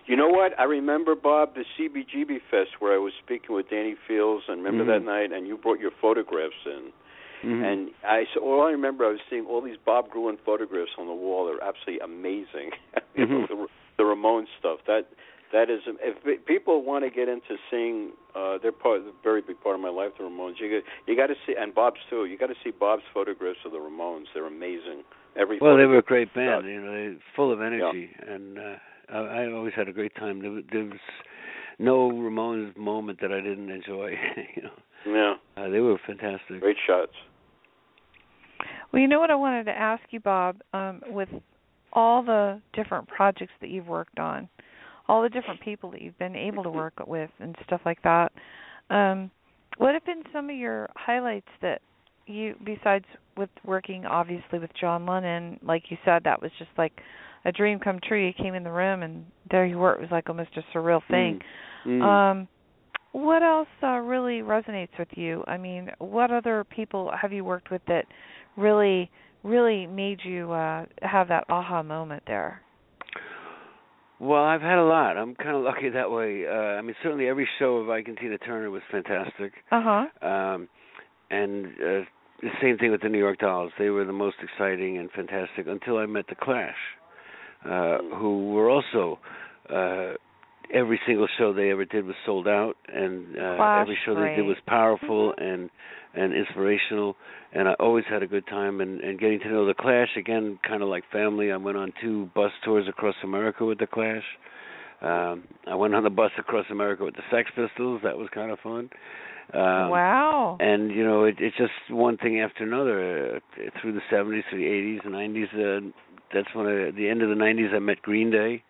You 0.06 0.16
know 0.16 0.28
what? 0.28 0.52
I 0.58 0.64
remember 0.64 1.14
Bob 1.14 1.54
the 1.54 1.64
CBGB 1.78 2.38
Fest 2.50 2.70
where 2.80 2.92
I 2.94 2.98
was 2.98 3.12
speaking 3.24 3.54
with 3.54 3.70
Danny 3.70 3.94
Fields, 4.06 4.44
and 4.48 4.62
remember 4.62 4.84
that 4.92 5.02
Mhm. 5.02 5.06
night, 5.06 5.32
and 5.32 5.46
you 5.46 5.56
brought 5.56 5.80
your 5.80 5.92
photographs 5.92 6.54
in, 6.66 6.92
Mhm. 7.42 7.64
and 7.64 7.90
I 8.06 8.26
so 8.34 8.40
all 8.40 8.60
I 8.62 8.70
remember 8.72 9.04
I 9.06 9.08
was 9.10 9.20
seeing 9.30 9.46
all 9.46 9.60
these 9.62 9.78
Bob 9.78 10.10
Gruen 10.10 10.36
photographs 10.44 10.92
on 10.98 11.06
the 11.06 11.14
wall. 11.14 11.46
They're 11.46 11.62
absolutely 11.62 12.00
amazing. 12.00 12.72
Mhm. 13.16 13.68
The, 13.96 14.02
the 14.02 14.08
Ramones 14.08 14.46
stuff. 14.58 14.78
That 14.86 15.06
that 15.52 15.70
is 15.70 15.80
if 15.86 16.44
people 16.46 16.82
want 16.84 17.04
to 17.04 17.10
get 17.10 17.28
into 17.28 17.56
seeing, 17.70 18.10
uh, 18.34 18.58
they're 18.60 18.72
part, 18.72 19.00
a 19.02 19.12
very 19.22 19.40
big 19.40 19.60
part 19.62 19.74
of 19.76 19.80
my 19.80 19.88
life. 19.88 20.10
The 20.18 20.24
Ramones. 20.24 20.54
You 20.58 20.80
got 20.80 21.08
you 21.10 21.16
got 21.16 21.26
to 21.28 21.34
see, 21.46 21.54
and 21.58 21.74
Bob's 21.74 22.00
too. 22.10 22.24
You 22.24 22.36
got 22.38 22.48
to 22.48 22.54
see 22.64 22.70
Bob's 22.70 23.02
photographs 23.12 23.58
of 23.64 23.72
the 23.72 23.78
Ramones. 23.78 24.24
They're 24.34 24.46
amazing. 24.46 25.02
Every 25.36 25.58
Well, 25.60 25.76
they 25.76 25.84
were 25.86 25.98
a 25.98 26.02
great 26.02 26.32
band, 26.32 26.48
out. 26.48 26.64
you 26.64 26.80
know, 26.80 26.92
they 26.92 27.16
full 27.34 27.52
of 27.52 27.60
energy, 27.60 28.08
and 28.26 28.56
uh, 28.58 28.74
I, 29.12 29.18
I 29.18 29.52
always 29.52 29.74
had 29.74 29.88
a 29.88 29.92
great 29.92 30.14
time. 30.14 30.40
There, 30.40 30.50
was- 30.52 30.62
there 30.72 30.84
was 30.84 31.00
no 31.80 32.08
Ramones 32.10 32.76
moment 32.76 33.18
that 33.20 33.32
I 33.32 33.40
didn't 33.40 33.68
enjoy. 33.68 34.12
you 34.56 34.62
know, 34.62 34.70
Yeah, 35.56 35.62
uh, 35.64 35.68
they 35.70 35.80
were 35.80 35.98
fantastic. 36.06 36.60
great 36.60 36.76
shots. 36.86 37.10
Well, 38.92 39.02
you 39.02 39.08
know 39.08 39.18
what 39.18 39.30
I 39.32 39.34
wanted 39.34 39.64
to 39.64 39.72
ask 39.72 40.02
you, 40.10 40.20
Bob, 40.20 40.60
um, 40.72 41.02
with 41.08 41.28
all 41.94 42.22
the 42.22 42.60
different 42.72 43.06
projects 43.08 43.52
that 43.60 43.70
you've 43.70 43.86
worked 43.86 44.18
on, 44.18 44.48
all 45.08 45.22
the 45.22 45.28
different 45.28 45.60
people 45.60 45.90
that 45.90 46.02
you've 46.02 46.18
been 46.18 46.36
able 46.36 46.62
to 46.62 46.70
work 46.70 46.94
with 47.06 47.30
and 47.40 47.54
stuff 47.66 47.80
like 47.84 48.02
that. 48.02 48.32
Um, 48.90 49.30
what 49.78 49.94
have 49.94 50.04
been 50.04 50.22
some 50.32 50.50
of 50.50 50.56
your 50.56 50.88
highlights 50.94 51.48
that 51.62 51.80
you 52.26 52.54
besides 52.64 53.04
with 53.36 53.50
working 53.64 54.06
obviously 54.06 54.58
with 54.58 54.70
John 54.80 55.04
Lennon, 55.04 55.58
like 55.62 55.84
you 55.90 55.96
said, 56.04 56.22
that 56.24 56.40
was 56.40 56.50
just 56.58 56.70
like 56.78 56.92
a 57.44 57.52
dream 57.52 57.78
come 57.78 57.98
true. 58.06 58.24
You 58.24 58.32
came 58.32 58.54
in 58.54 58.64
the 58.64 58.70
room 58.70 59.02
and 59.02 59.24
there 59.50 59.66
you 59.66 59.78
were. 59.78 59.92
It 59.92 60.00
was 60.00 60.10
like 60.10 60.28
almost 60.28 60.50
a 60.56 60.76
surreal 60.76 61.02
thing. 61.10 61.40
Mm. 61.86 62.00
Mm. 62.00 62.02
Um, 62.02 62.48
what 63.12 63.42
else 63.42 63.68
uh, 63.82 63.98
really 63.98 64.40
resonates 64.40 64.98
with 64.98 65.08
you? 65.12 65.44
I 65.46 65.56
mean, 65.56 65.90
what 65.98 66.30
other 66.30 66.64
people 66.64 67.12
have 67.20 67.32
you 67.32 67.44
worked 67.44 67.70
with 67.70 67.82
that 67.86 68.06
really, 68.56 69.10
really 69.44 69.86
made 69.86 70.20
you 70.24 70.50
uh, 70.52 70.86
have 71.02 71.28
that 71.28 71.44
aha 71.48 71.82
moment 71.82 72.24
there? 72.26 72.60
Well, 74.18 74.42
I've 74.42 74.62
had 74.62 74.78
a 74.78 74.84
lot. 74.84 75.16
I'm 75.18 75.34
kind 75.34 75.56
of 75.56 75.62
lucky 75.62 75.90
that 75.90 76.10
way. 76.10 76.46
Uh, 76.46 76.78
I 76.78 76.82
mean, 76.82 76.94
certainly 77.02 77.28
every 77.28 77.48
show 77.58 77.76
of 77.76 77.90
Ike 77.90 78.08
and 78.08 78.16
Tina 78.16 78.38
Turner 78.38 78.70
was 78.70 78.82
fantastic. 78.90 79.52
Uh 79.70 79.82
huh. 79.84 80.26
Um, 80.26 80.68
and 81.30 81.66
uh, 81.66 82.04
the 82.40 82.50
same 82.62 82.78
thing 82.78 82.90
with 82.90 83.02
the 83.02 83.08
New 83.08 83.18
York 83.18 83.38
Dolls. 83.38 83.72
They 83.78 83.90
were 83.90 84.04
the 84.04 84.12
most 84.12 84.36
exciting 84.42 84.98
and 84.98 85.10
fantastic 85.10 85.66
until 85.66 85.98
I 85.98 86.06
met 86.06 86.26
the 86.28 86.36
Clash, 86.36 86.74
uh, 87.64 87.98
who 88.16 88.52
were 88.52 88.70
also 88.70 89.18
uh, 89.68 90.14
every 90.72 91.00
single 91.06 91.28
show 91.38 91.52
they 91.52 91.70
ever 91.70 91.84
did 91.84 92.04
was 92.04 92.16
sold 92.24 92.48
out, 92.48 92.74
and 92.92 93.36
uh, 93.36 93.56
Clash, 93.56 93.82
every 93.82 93.98
show 94.04 94.14
they 94.14 94.36
did 94.36 94.46
was 94.46 94.56
powerful 94.66 95.34
and 95.36 95.70
and 96.14 96.32
inspirational. 96.32 97.16
And 97.52 97.68
I 97.68 97.74
always 97.74 98.04
had 98.08 98.22
a 98.22 98.26
good 98.26 98.46
time. 98.46 98.80
And, 98.80 99.00
and 99.00 99.18
getting 99.18 99.40
to 99.40 99.48
know 99.48 99.66
the 99.66 99.74
Clash 99.74 100.10
again, 100.16 100.58
kind 100.66 100.82
of 100.82 100.88
like 100.88 101.04
family. 101.12 101.52
I 101.52 101.56
went 101.56 101.76
on 101.76 101.92
two 102.00 102.30
bus 102.34 102.52
tours 102.64 102.86
across 102.88 103.14
America 103.22 103.64
with 103.64 103.78
the 103.78 103.86
Clash. 103.86 104.22
Um, 105.02 105.44
I 105.66 105.74
went 105.74 105.94
on 105.94 106.04
the 106.04 106.10
bus 106.10 106.30
across 106.38 106.66
America 106.70 107.04
with 107.04 107.14
the 107.14 107.22
Sex 107.30 107.50
Pistols. 107.54 108.00
That 108.04 108.16
was 108.16 108.28
kind 108.32 108.50
of 108.50 108.58
fun. 108.60 108.90
Um, 109.52 109.90
wow. 109.90 110.56
and 110.58 110.90
you 110.90 111.04
know 111.04 111.24
it, 111.24 111.36
it's 111.38 111.56
just 111.58 111.72
one 111.90 112.16
thing 112.16 112.40
after 112.40 112.64
another 112.64 113.36
uh, 113.36 113.70
through 113.78 113.92
the 113.92 114.00
70s 114.10 114.40
through 114.48 114.58
the 114.58 115.00
80s 115.04 115.04
and 115.04 115.14
90s 115.14 115.44
uh, 115.52 115.92
that's 116.32 116.48
when 116.54 116.66
I, 116.66 116.88
at 116.88 116.96
the 116.96 117.06
end 117.06 117.22
of 117.22 117.28
the 117.28 117.34
90s 117.34 117.74
I 117.74 117.78
met 117.78 118.00
Green 118.00 118.30
Day 118.30 118.62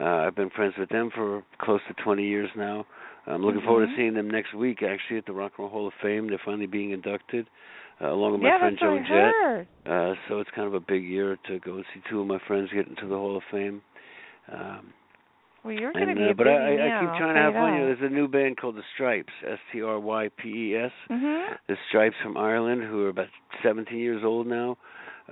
uh, 0.00 0.04
I've 0.26 0.34
been 0.34 0.50
friends 0.50 0.74
with 0.78 0.88
them 0.88 1.10
for 1.14 1.42
close 1.60 1.80
to 1.88 1.94
20 2.02 2.24
years 2.26 2.48
now 2.56 2.86
I'm 3.26 3.42
looking 3.44 3.60
forward 3.62 3.86
to 3.86 3.92
Mhm. 3.92 3.96
seeing 3.96 4.14
them 4.14 4.30
next 4.30 4.54
week 4.54 4.82
actually 4.82 5.18
at 5.18 5.26
the 5.26 5.32
Rock 5.32 5.52
and 5.58 5.64
Roll 5.64 5.70
Hall 5.70 5.86
of 5.86 5.92
Fame 6.02 6.28
they're 6.28 6.40
finally 6.44 6.66
being 6.66 6.90
inducted 6.90 7.46
uh, 8.00 8.10
along 8.10 8.32
with 8.32 8.40
my 8.42 8.48
yeah, 8.48 8.58
friend 8.58 8.76
that's 8.76 8.82
what 8.82 9.06
Joan 9.08 9.66
Jett 9.86 9.92
uh, 9.92 10.14
so 10.28 10.40
it's 10.40 10.50
kind 10.50 10.66
of 10.66 10.74
a 10.74 10.80
big 10.80 11.04
year 11.04 11.38
to 11.46 11.58
go 11.60 11.74
and 11.76 11.84
see 11.94 12.00
two 12.08 12.20
of 12.20 12.26
my 12.26 12.38
friends 12.46 12.70
get 12.72 12.86
into 12.88 13.06
the 13.06 13.14
Hall 13.16 13.36
of 13.36 13.42
Fame 13.50 13.82
um, 14.52 14.92
Well, 15.62 15.74
you're 15.74 15.92
going 15.92 16.08
to 16.08 16.14
be 16.14 16.24
uh, 16.24 16.30
a 16.30 16.34
but 16.34 16.48
I, 16.48 16.72
I 16.74 17.00
keep 17.00 17.10
trying 17.18 17.34
to 17.34 17.40
have 17.40 17.52
fun. 17.52 17.74
you 17.74 17.80
know, 17.80 17.86
there's 17.94 18.10
a 18.10 18.14
new 18.14 18.26
band 18.26 18.56
called 18.56 18.76
the 18.76 18.82
Strypes, 18.96 19.28
S 19.46 19.58
T 19.70 19.82
R 19.82 20.00
Y 20.00 20.28
P 20.38 20.48
E 20.48 20.76
S. 20.76 20.90
Mhm. 21.10 21.48
The 21.68 21.76
Strypes 21.92 22.14
from 22.22 22.38
Ireland, 22.38 22.82
who 22.82 23.04
are 23.04 23.10
about 23.10 23.28
17 23.62 23.98
years 23.98 24.22
old 24.24 24.46
now. 24.46 24.78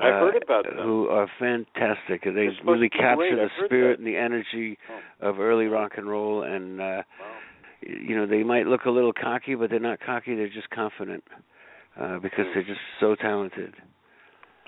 I've 0.00 0.14
uh, 0.14 0.20
heard 0.32 0.42
about 0.42 0.64
them. 0.64 0.76
Who 0.78 1.08
are 1.08 1.28
fantastic. 1.38 2.24
They 2.24 2.32
They're 2.32 2.52
really 2.64 2.88
capture 2.88 3.36
the 3.36 3.48
spirit 3.64 3.98
that. 3.98 4.04
and 4.04 4.06
the 4.06 4.16
energy 4.16 4.78
Oh. 4.90 5.28
of 5.28 5.40
early 5.40 5.66
rock 5.66 5.92
and 5.96 6.08
roll. 6.08 6.42
And 6.42 6.80
uh, 6.80 6.84
Wow. 6.84 7.02
you 7.82 8.16
know, 8.16 8.26
they 8.26 8.42
might 8.42 8.66
look 8.66 8.84
a 8.86 8.90
little 8.90 9.12
cocky, 9.12 9.54
but 9.54 9.70
they're 9.70 9.80
not 9.80 10.00
cocky. 10.00 10.34
They're 10.34 10.48
just 10.48 10.70
confident 10.70 11.24
uh, 12.00 12.18
because 12.18 12.46
Hmm. 12.46 12.54
they're 12.54 12.62
just 12.64 12.80
so 13.00 13.14
talented. 13.14 13.74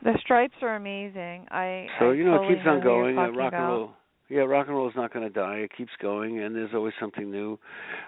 The 0.02 0.18
Strypes 0.26 0.62
are 0.62 0.76
amazing. 0.76 1.46
I 1.50 1.86
So 1.98 2.10
I 2.10 2.12
you 2.14 2.24
know, 2.24 2.38
totally 2.38 2.54
it 2.54 2.56
keeps 2.56 2.66
on 2.68 2.80
going. 2.82 3.18
Uh, 3.18 3.22
talking 3.26 3.36
rock 3.36 3.52
and 3.52 3.62
about. 3.62 3.72
roll. 3.76 3.90
Yeah, 4.30 4.42
rock 4.42 4.68
and 4.68 4.76
roll 4.76 4.88
is 4.88 4.94
not 4.94 5.12
going 5.12 5.26
to 5.26 5.34
die. 5.34 5.56
It 5.56 5.72
keeps 5.76 5.90
going, 6.00 6.38
and 6.38 6.54
there's 6.54 6.70
always 6.72 6.94
something 7.00 7.32
new. 7.32 7.58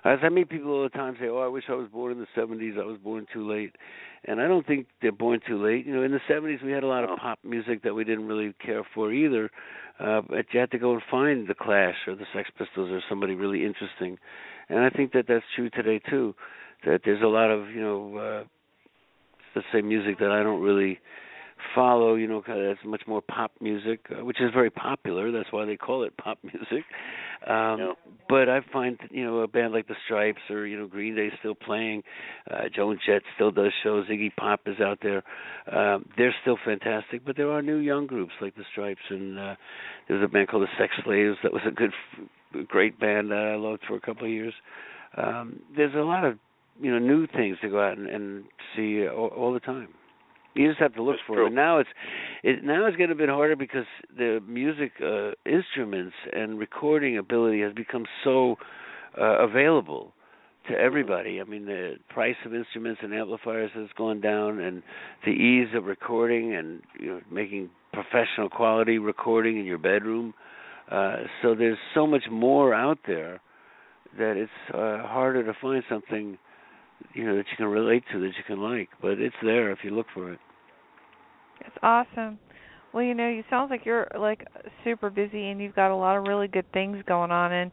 As 0.04 0.20
I 0.22 0.28
meet 0.28 0.48
people 0.48 0.70
all 0.70 0.84
the 0.84 0.88
time 0.88 1.16
say, 1.18 1.26
"Oh, 1.26 1.38
I 1.38 1.48
wish 1.48 1.64
I 1.68 1.74
was 1.74 1.88
born 1.88 2.12
in 2.12 2.20
the 2.20 2.28
'70s. 2.36 2.78
I 2.78 2.84
was 2.84 2.96
born 2.98 3.26
too 3.32 3.50
late," 3.50 3.74
and 4.24 4.40
I 4.40 4.46
don't 4.46 4.64
think 4.64 4.86
they're 5.00 5.10
born 5.10 5.40
too 5.44 5.60
late. 5.60 5.84
You 5.84 5.92
know, 5.92 6.04
in 6.04 6.12
the 6.12 6.20
'70s 6.28 6.62
we 6.62 6.70
had 6.70 6.84
a 6.84 6.86
lot 6.86 7.02
of 7.02 7.18
pop 7.18 7.40
music 7.42 7.82
that 7.82 7.94
we 7.94 8.04
didn't 8.04 8.28
really 8.28 8.54
care 8.64 8.84
for 8.94 9.12
either. 9.12 9.50
Uh, 9.98 10.20
but 10.28 10.46
you 10.52 10.60
had 10.60 10.70
to 10.70 10.78
go 10.78 10.92
and 10.92 11.02
find 11.10 11.48
the 11.48 11.54
Clash 11.54 11.96
or 12.06 12.14
the 12.14 12.26
Sex 12.32 12.48
Pistols 12.56 12.90
or 12.92 13.00
somebody 13.08 13.34
really 13.34 13.66
interesting, 13.66 14.16
and 14.68 14.78
I 14.78 14.90
think 14.90 15.12
that 15.14 15.24
that's 15.26 15.44
true 15.56 15.70
today 15.70 16.00
too. 16.08 16.36
That 16.86 17.00
there's 17.04 17.22
a 17.22 17.26
lot 17.26 17.50
of 17.50 17.68
you 17.70 17.80
know, 17.80 18.16
uh, 18.16 18.44
let's 19.56 19.66
say 19.72 19.82
music 19.82 20.20
that 20.20 20.30
I 20.30 20.44
don't 20.44 20.62
really 20.62 21.00
follow, 21.74 22.14
you 22.14 22.26
know, 22.26 22.42
kind 22.42 22.60
of 22.60 22.66
that's 22.66 22.86
much 22.86 23.02
more 23.06 23.20
pop 23.20 23.52
music, 23.60 24.00
uh, 24.10 24.24
which 24.24 24.40
is 24.40 24.50
very 24.52 24.70
popular. 24.70 25.30
That's 25.32 25.52
why 25.52 25.64
they 25.64 25.76
call 25.76 26.04
it 26.04 26.16
pop 26.16 26.38
music. 26.42 26.84
Um, 27.46 27.78
Yeah. 27.78 27.92
But 28.28 28.48
I 28.48 28.60
find, 28.72 28.98
you 29.10 29.24
know, 29.26 29.40
a 29.40 29.48
band 29.48 29.74
like 29.74 29.88
the 29.88 29.96
Strypes 30.08 30.48
or 30.48 30.64
you 30.64 30.78
know 30.78 30.86
Green 30.86 31.14
Day 31.14 31.28
still 31.40 31.54
playing. 31.54 32.02
Uh, 32.50 32.62
Joan 32.74 32.98
Jett 33.04 33.22
still 33.34 33.50
does 33.50 33.72
shows. 33.82 34.06
Iggy 34.08 34.34
Pop 34.36 34.60
is 34.66 34.80
out 34.80 35.00
there. 35.02 35.22
Um, 35.70 36.08
they're 36.16 36.34
still 36.40 36.56
fantastic. 36.64 37.26
But 37.26 37.36
there 37.36 37.50
are 37.50 37.60
new 37.60 37.76
young 37.76 38.06
groups 38.06 38.32
like 38.40 38.54
the 38.54 38.64
Strypes, 38.74 39.10
and 39.10 39.38
uh, 39.38 39.54
there 40.08 40.16
was 40.16 40.24
a 40.24 40.28
band 40.28 40.48
called 40.48 40.62
the 40.62 40.78
Sex 40.78 40.94
Slaves 41.04 41.36
that 41.42 41.52
was 41.52 41.62
a 41.66 41.72
good, 41.72 41.92
great 42.68 42.98
band 42.98 43.30
that 43.30 43.52
I 43.52 43.56
loved 43.56 43.82
for 43.86 43.96
a 43.96 44.00
couple 44.00 44.24
of 44.24 44.30
years. 44.30 44.54
Um, 45.16 45.60
there's 45.76 45.94
a 45.94 45.98
lot 45.98 46.24
of 46.24 46.38
you 46.80 46.90
know 46.90 46.98
new 46.98 47.26
things 47.26 47.58
to 47.60 47.68
go 47.68 47.82
out 47.82 47.98
and, 47.98 48.08
and 48.08 48.44
see 48.74 49.06
all, 49.06 49.28
all 49.28 49.52
the 49.52 49.60
time. 49.60 49.88
You 50.54 50.68
just 50.68 50.80
have 50.80 50.94
to 50.94 51.02
look 51.02 51.16
That's 51.16 51.26
for 51.26 51.36
true. 51.36 51.44
it. 51.44 51.46
And 51.48 51.56
now 51.56 51.78
it's 51.78 51.88
it 52.42 52.64
now 52.64 52.86
it's 52.86 52.96
getting 52.96 53.12
a 53.12 53.18
bit 53.18 53.28
harder 53.28 53.56
because 53.56 53.86
the 54.16 54.40
music 54.46 54.92
uh, 55.02 55.30
instruments 55.46 56.14
and 56.32 56.58
recording 56.58 57.16
ability 57.18 57.60
has 57.62 57.72
become 57.72 58.04
so 58.24 58.56
uh, 59.18 59.38
available 59.44 60.12
to 60.68 60.74
everybody. 60.74 61.40
I 61.40 61.44
mean, 61.44 61.66
the 61.66 61.94
price 62.08 62.36
of 62.44 62.54
instruments 62.54 63.00
and 63.02 63.12
amplifiers 63.14 63.70
has 63.74 63.88
gone 63.96 64.20
down, 64.20 64.60
and 64.60 64.82
the 65.24 65.32
ease 65.32 65.68
of 65.74 65.84
recording 65.84 66.54
and 66.54 66.82
you 67.00 67.06
know 67.06 67.20
making 67.30 67.70
professional 67.92 68.48
quality 68.48 68.98
recording 68.98 69.58
in 69.58 69.64
your 69.64 69.78
bedroom. 69.78 70.34
Uh, 70.90 71.16
so 71.40 71.54
there's 71.54 71.78
so 71.94 72.06
much 72.06 72.24
more 72.30 72.74
out 72.74 72.98
there 73.06 73.40
that 74.18 74.36
it's 74.36 74.50
uh, 74.74 75.06
harder 75.06 75.42
to 75.44 75.54
find 75.60 75.82
something 75.88 76.36
you 77.14 77.24
know 77.24 77.36
that 77.36 77.46
you 77.50 77.56
can 77.56 77.66
relate 77.66 78.04
to, 78.12 78.20
that 78.20 78.26
you 78.26 78.44
can 78.46 78.60
like. 78.60 78.88
But 79.00 79.18
it's 79.18 79.36
there 79.42 79.70
if 79.70 79.78
you 79.82 79.90
look 79.90 80.06
for 80.14 80.32
it. 80.32 80.38
It's 81.60 81.76
awesome. 81.82 82.38
Well, 82.92 83.02
you 83.02 83.14
know, 83.14 83.28
you 83.28 83.42
sounds 83.48 83.70
like 83.70 83.86
you're 83.86 84.08
like 84.18 84.46
super 84.84 85.08
busy 85.08 85.48
and 85.48 85.60
you've 85.60 85.74
got 85.74 85.90
a 85.90 85.96
lot 85.96 86.16
of 86.16 86.26
really 86.26 86.48
good 86.48 86.70
things 86.72 86.98
going 87.06 87.30
on 87.30 87.52
and 87.52 87.70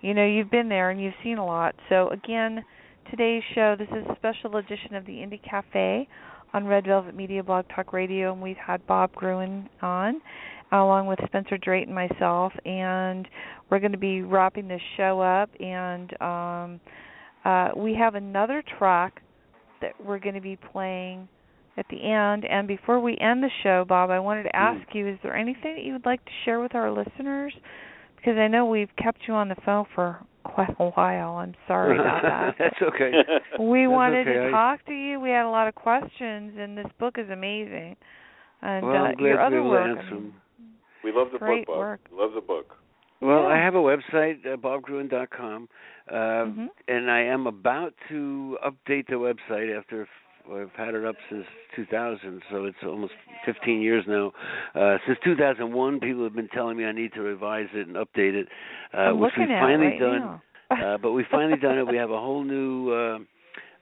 you 0.00 0.14
know, 0.14 0.24
you've 0.24 0.50
been 0.50 0.68
there 0.68 0.90
and 0.90 1.00
you've 1.00 1.14
seen 1.22 1.38
a 1.38 1.44
lot. 1.44 1.74
So 1.88 2.08
again, 2.08 2.64
today's 3.10 3.42
show, 3.54 3.76
this 3.78 3.88
is 3.88 4.06
a 4.08 4.16
special 4.16 4.56
edition 4.56 4.94
of 4.94 5.04
the 5.04 5.12
Indie 5.12 5.42
Cafe 5.42 6.08
on 6.54 6.66
Red 6.66 6.86
Velvet 6.86 7.14
Media 7.14 7.42
Blog 7.42 7.66
Talk 7.74 7.92
Radio 7.92 8.32
and 8.32 8.40
we've 8.40 8.56
had 8.56 8.86
Bob 8.86 9.12
Gruen 9.14 9.68
on 9.82 10.20
along 10.72 11.06
with 11.06 11.18
Spencer 11.26 11.58
Drayton 11.58 11.92
myself 11.92 12.52
and 12.64 13.26
we're 13.68 13.80
going 13.80 13.92
to 13.92 13.98
be 13.98 14.22
wrapping 14.22 14.68
this 14.68 14.80
show 14.96 15.20
up 15.20 15.50
and 15.60 16.20
um 16.22 16.80
uh 17.44 17.70
we 17.76 17.94
have 17.94 18.14
another 18.14 18.62
track 18.78 19.22
that 19.80 19.92
we're 20.04 20.18
going 20.18 20.34
to 20.34 20.40
be 20.42 20.56
playing 20.72 21.28
at 21.76 21.86
the 21.88 21.96
end. 22.02 22.44
And 22.44 22.68
before 22.68 23.00
we 23.00 23.16
end 23.18 23.42
the 23.42 23.48
show, 23.62 23.84
Bob, 23.88 24.10
I 24.10 24.18
wanted 24.18 24.42
to 24.44 24.54
ask 24.56 24.80
Mm. 24.90 24.94
you: 24.94 25.08
Is 25.08 25.18
there 25.22 25.34
anything 25.34 25.74
that 25.76 25.82
you 25.84 25.92
would 25.94 26.04
like 26.04 26.22
to 26.24 26.30
share 26.44 26.60
with 26.60 26.74
our 26.74 26.90
listeners? 26.90 27.54
Because 28.16 28.36
I 28.36 28.48
know 28.48 28.66
we've 28.66 28.94
kept 29.02 29.20
you 29.26 29.32
on 29.34 29.48
the 29.48 29.56
phone 29.64 29.86
for 29.94 30.18
quite 30.44 30.74
a 30.78 30.90
while. 30.90 31.36
I'm 31.36 31.54
sorry 31.66 31.98
about 31.98 32.22
that. 32.22 32.54
That's 32.58 32.82
okay. 32.94 33.12
we 33.58 33.82
That's 33.84 33.90
wanted 33.92 34.28
okay. 34.28 34.44
to 34.46 34.50
talk 34.50 34.84
to 34.86 34.92
you. 34.92 35.18
We 35.20 35.30
had 35.30 35.46
a 35.46 35.48
lot 35.50 35.68
of 35.68 35.74
questions, 35.74 36.54
and 36.58 36.76
this 36.76 36.86
book 36.98 37.14
is 37.16 37.30
amazing. 37.30 37.96
And 38.60 38.84
well, 38.86 38.96
uh, 38.96 38.98
I'm 39.08 39.14
glad 39.16 39.26
your 39.26 39.36
to 39.38 39.42
be 39.42 39.46
other 39.46 39.56
able 39.60 39.70
to 39.70 39.70
work, 39.70 39.98
I 39.98 40.10
mean, 40.12 40.34
we 41.02 41.12
love 41.12 41.28
the 41.32 41.38
Great 41.38 41.66
book, 41.66 41.74
Bob. 41.74 41.78
work. 41.78 42.00
Love 42.12 42.32
the 42.34 42.42
book. 42.42 42.76
Well, 43.20 43.42
Yeah. 43.42 43.48
I 43.48 43.56
have 43.58 43.74
a 43.74 43.78
website, 43.78 44.46
uh, 44.46 44.56
bobgruen.com, 44.56 45.68
uh, 46.10 46.14
Mhm. 46.14 46.70
and 46.88 47.10
I 47.10 47.20
am 47.20 47.46
about 47.46 47.94
to 48.08 48.58
update 48.64 49.06
the 49.08 49.16
website 49.16 49.76
after 49.76 50.08
I've 50.50 50.74
had 50.74 50.94
it 50.94 51.04
up 51.04 51.16
since 51.28 51.46
2000, 51.72 52.42
so 52.50 52.64
it's 52.64 52.82
almost 52.82 53.12
15 53.44 53.82
years 53.82 54.06
now. 54.06 54.32
Uh, 54.74 54.98
since 55.06 55.18
2001, 55.20 56.00
people 56.00 56.24
have 56.24 56.34
been 56.34 56.48
telling 56.48 56.78
me 56.78 56.86
I 56.86 56.92
need 56.92 57.12
to 57.12 57.22
revise 57.22 57.68
it 57.74 57.86
and 57.86 57.96
update 57.96 58.34
it, 58.34 58.48
uh, 58.94 59.12
which 59.12 59.36
we've 59.36 59.48
finally 59.48 59.88
right 59.88 59.98
done. 60.00 60.40
uh, 60.70 60.96
but 60.98 61.12
we've 61.12 61.26
finally 61.26 61.58
done 61.58 61.78
it. 61.78 61.86
We 61.86 61.96
have 61.96 62.10
a 62.10 62.18
whole 62.18 62.42
new 62.42 62.90
uh, 62.90 63.18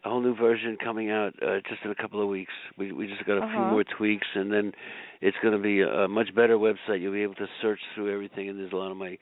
a 0.04 0.08
whole 0.10 0.20
new 0.20 0.34
version 0.34 0.76
coming 0.82 1.10
out 1.10 1.34
uh, 1.42 1.56
just 1.68 1.82
in 1.84 1.90
a 1.90 1.94
couple 1.94 2.22
of 2.22 2.28
weeks. 2.28 2.52
We 2.76 2.92
we 2.92 3.06
just 3.06 3.24
got 3.26 3.38
a 3.38 3.40
few 3.52 3.60
Uh-huh. 3.62 3.70
more 3.70 3.84
tweaks, 3.84 4.26
and 4.34 4.52
then 4.52 4.72
it's 5.20 5.36
going 5.42 5.54
to 5.56 5.60
be 5.62 5.80
a, 5.82 6.06
much 6.08 6.34
better 6.34 6.56
website. 6.56 7.00
You'll 7.00 7.12
be 7.12 7.22
able 7.22 7.34
to 7.36 7.48
search 7.60 7.80
through 7.94 8.12
everything, 8.12 8.48
and 8.48 8.58
there's 8.58 8.72
a 8.72 8.76
lot 8.76 8.90
of 8.90 8.96
my 8.96 9.18